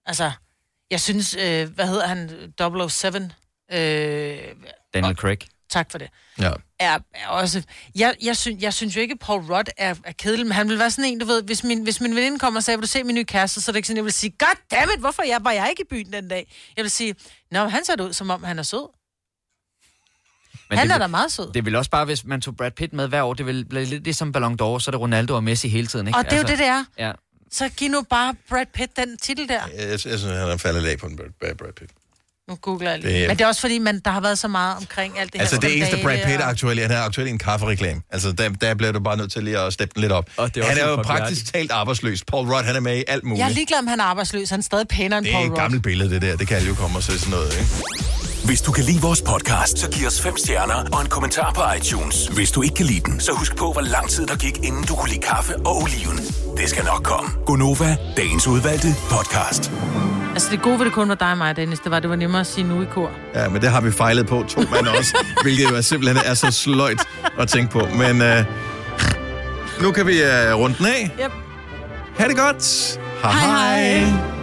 Altså, 0.05 0.31
Jeg 0.91 1.01
synes, 1.01 1.36
øh, 1.36 1.69
hvad 1.69 1.88
hedder 1.88 2.07
han, 2.07 2.29
007? 2.89 3.07
Øh, 3.71 3.79
Daniel 4.93 5.15
Craig. 5.15 5.38
tak 5.69 5.91
for 5.91 5.97
det. 5.97 6.09
Ja. 6.39 6.51
er, 6.79 6.99
er 7.13 7.27
også... 7.27 7.63
Jeg, 7.95 8.15
jeg, 8.21 8.38
synes, 8.38 8.61
jeg 8.63 8.73
synes 8.73 8.95
jo 8.95 9.01
ikke, 9.01 9.17
Paul 9.17 9.41
Rudd 9.41 9.67
er, 9.77 9.95
er 10.03 10.11
kedelig, 10.11 10.45
men 10.45 10.51
han 10.51 10.69
vil 10.69 10.79
være 10.79 10.91
sådan 10.91 11.11
en, 11.11 11.19
du 11.19 11.25
ved, 11.25 11.43
hvis 11.43 11.63
min, 11.63 11.84
hvis 11.84 12.01
min 12.01 12.15
veninde 12.15 12.39
kommer 12.39 12.59
og 12.59 12.63
siger, 12.63 12.77
vil 12.77 12.81
du 12.84 12.88
se 12.88 13.03
min 13.03 13.15
nye 13.15 13.23
kæreste, 13.23 13.61
så 13.61 13.71
er 13.71 13.73
det 13.73 13.77
ikke 13.77 13.88
sådan, 13.88 13.97
jeg 13.97 14.05
vil 14.05 14.13
sige, 14.13 14.31
god 14.39 14.55
dammit, 14.71 14.99
hvorfor 14.99 15.23
jeg, 15.23 15.39
var 15.43 15.51
jeg 15.51 15.67
ikke 15.69 15.81
i 15.81 15.88
byen 15.89 16.13
den 16.13 16.27
dag? 16.27 16.53
Jeg 16.77 16.84
vil 16.84 16.91
sige, 16.91 17.15
nå, 17.51 17.65
han 17.67 17.86
ser 17.86 17.95
det 17.95 18.03
ud, 18.03 18.13
som 18.13 18.29
om 18.29 18.43
han 18.43 18.59
er 18.59 18.63
sød. 18.63 18.88
Men 20.69 20.77
han 20.77 20.88
det 20.88 20.93
er 20.93 20.97
da 20.99 21.07
meget 21.07 21.31
sød. 21.31 21.51
Det 21.53 21.65
vil 21.65 21.75
også 21.75 21.91
bare, 21.91 22.05
hvis 22.05 22.25
man 22.25 22.41
tog 22.41 22.57
Brad 22.57 22.71
Pitt 22.71 22.93
med 22.93 23.07
hver 23.07 23.23
år, 23.23 23.34
det 23.34 23.45
vil 23.45 23.65
blive 23.65 23.86
lidt 23.86 24.03
ligesom 24.03 24.31
Ballon 24.31 24.53
d'Or, 24.53 24.79
så 24.79 24.84
er 24.88 24.91
det 24.91 24.99
Ronaldo 24.99 25.36
og 25.36 25.43
Messi 25.43 25.67
hele 25.67 25.88
tiden, 25.88 26.07
ikke? 26.07 26.17
Altså, 26.17 26.27
Og 26.27 26.31
det 26.31 26.38
er 26.38 26.41
jo 26.41 26.47
det, 26.47 26.59
det 26.59 26.67
er. 26.67 27.07
Ja. 27.07 27.11
Så 27.54 27.70
giv 27.78 27.89
nu 27.91 28.01
bare 28.10 28.36
Brad 28.49 28.66
Pitt 28.74 28.97
den 28.97 29.18
titel 29.18 29.47
der. 29.47 29.60
Jeg, 29.80 29.89
jeg 29.89 29.99
synes, 29.99 30.22
han 30.22 30.34
er 30.34 30.58
faldet 30.58 30.84
lag 30.84 30.97
på 30.99 31.06
en 31.06 31.16
Brad, 31.18 31.56
Brad 31.56 31.74
Pitt. 31.80 31.91
Nu 32.49 32.56
googler 32.56 32.89
jeg 32.89 32.99
lige. 32.99 33.20
Det-. 33.20 33.28
Men 33.28 33.38
det 33.38 33.43
er 33.43 33.47
også 33.47 33.62
fordi, 33.62 33.80
man, 33.80 33.99
der 34.06 34.12
har 34.12 34.22
været 34.22 34.39
så 34.39 34.47
meget 34.47 34.78
omkring 34.78 35.20
alt 35.20 35.34
det 35.34 35.39
Altså, 35.41 35.56
her. 35.56 35.62
det 35.62 35.78
eneste 35.78 35.97
Brad 36.04 36.18
Pitt 36.18 36.28
er 36.41 36.43
og- 36.43 36.49
aktuel, 36.49 36.80
han 36.80 36.91
er 36.91 37.01
aktuel 37.01 37.28
i 37.28 37.30
en 37.30 37.38
kaffereklame. 37.38 38.01
Altså, 38.10 38.32
der, 38.32 38.49
der 38.49 38.74
bliver 38.74 38.91
du 38.91 38.99
bare 38.99 39.18
nødt 39.18 39.32
til 39.32 39.43
lige 39.43 39.60
at 39.60 39.74
steppe 39.74 39.93
den 39.93 40.01
lidt 40.01 40.12
op. 40.12 40.30
Og 40.38 40.56
det 40.56 40.64
er 40.64 40.68
han 40.68 40.78
er 40.78 40.88
jo 40.89 40.95
praktisk 40.95 41.54
talt 41.54 41.72
arbejdsløs. 41.72 42.24
Paul 42.24 42.47
Rudd, 42.54 42.66
han 42.66 42.76
er 42.76 42.80
med 42.80 42.97
i 42.97 43.04
alt 43.08 43.24
muligt. 43.24 43.39
Jeg 43.39 43.45
er 43.49 43.54
ligeglad, 43.54 43.80
om 43.80 43.88
han 43.88 43.99
er 43.99 44.04
arbejdsløs. 44.04 44.49
Han 44.49 44.60
er 44.60 44.64
stadig 44.64 44.88
pænere 44.88 45.18
end 45.18 45.26
det 45.26 45.34
er 45.34 45.38
Paul 45.38 45.45
et 45.45 45.51
Rudd. 45.51 45.60
gammelt 45.60 45.84
billede, 45.84 46.10
det 46.10 46.22
der. 46.22 46.36
Det 46.38 46.47
kan 46.47 46.58
alle 46.58 46.70
jo 46.70 46.76
komme 46.76 46.97
og 46.97 47.04
se 47.04 47.20
sådan 47.20 47.32
noget, 47.32 47.54
ikke? 47.54 47.66
Hvis 48.46 48.62
du 48.62 48.72
kan 48.72 48.84
lide 48.84 49.02
vores 49.02 49.22
podcast, 49.22 49.80
så 49.80 49.89
giv 49.91 50.08
os 50.08 50.22
fem 50.22 50.38
stjerner 50.38 50.76
og 50.94 51.02
en 51.02 51.08
kommentar 51.08 51.52
på 51.54 51.62
iTunes. 51.78 52.28
Hvis 52.28 52.52
du 52.52 52.62
ikke 52.62 52.76
kan 52.76 52.86
lide 52.86 53.00
den, 53.00 53.20
så 53.20 53.32
husk 53.32 53.56
på, 53.56 53.72
hvor 53.72 53.82
lang 53.82 54.10
tid 54.10 54.26
der 54.28 54.36
gik, 54.36 54.58
inden 54.58 54.84
du 54.84 54.96
kunne 54.96 55.10
lide 55.10 55.22
kaffe 55.22 55.56
og 55.56 55.78
oliven. 55.82 56.18
Det 56.58 56.70
skal 56.70 56.86
nok 56.86 57.04
komme. 57.04 57.32
Gonova, 57.46 57.98
dagens 58.18 58.48
udvalgte 58.48 58.88
podcast. 59.10 59.72
Altså, 60.34 60.48
det 60.52 60.62
gode 60.62 60.80
ved 60.80 60.86
det 60.86 60.94
kun 60.94 61.10
var 61.10 61.16
dig 61.16 61.32
og 61.32 61.38
mig, 61.38 61.56
Dennis. 61.56 61.80
Det 61.80 61.91
var, 61.91 62.00
det 62.00 62.10
var 62.10 62.16
nemmere 62.16 62.41
at 62.41 62.48
sige 62.48 62.68
nu 62.68 62.82
i 62.82 62.86
kor. 62.86 63.12
Ja, 63.36 63.50
men 63.50 63.62
det 63.62 63.70
har 63.70 63.82
vi 63.82 63.91
fejlet 63.91 64.28
på 64.28 64.46
to 64.48 64.62
mand 64.62 64.88
også, 64.88 65.18
hvilket 65.44 65.64
jo 65.70 65.76
er 65.76 65.82
simpelthen 65.82 66.18
er 66.26 66.34
så 66.34 66.52
sløjt 66.52 67.02
at 67.39 67.48
tænke 67.50 67.72
på. 67.72 67.88
Men 67.98 68.22
øh, 68.22 68.46
nu 69.82 69.91
kan 69.91 70.08
vi 70.08 70.22
øh, 70.24 70.56
runde 70.56 70.78
den 70.78 70.86
af. 70.86 71.12
Yep. 71.24 71.32
Ha' 72.18 72.28
det 72.28 72.38
godt. 72.38 73.00
Hej, 73.22 73.32
hej. 73.32 74.00
hej. 74.00 74.43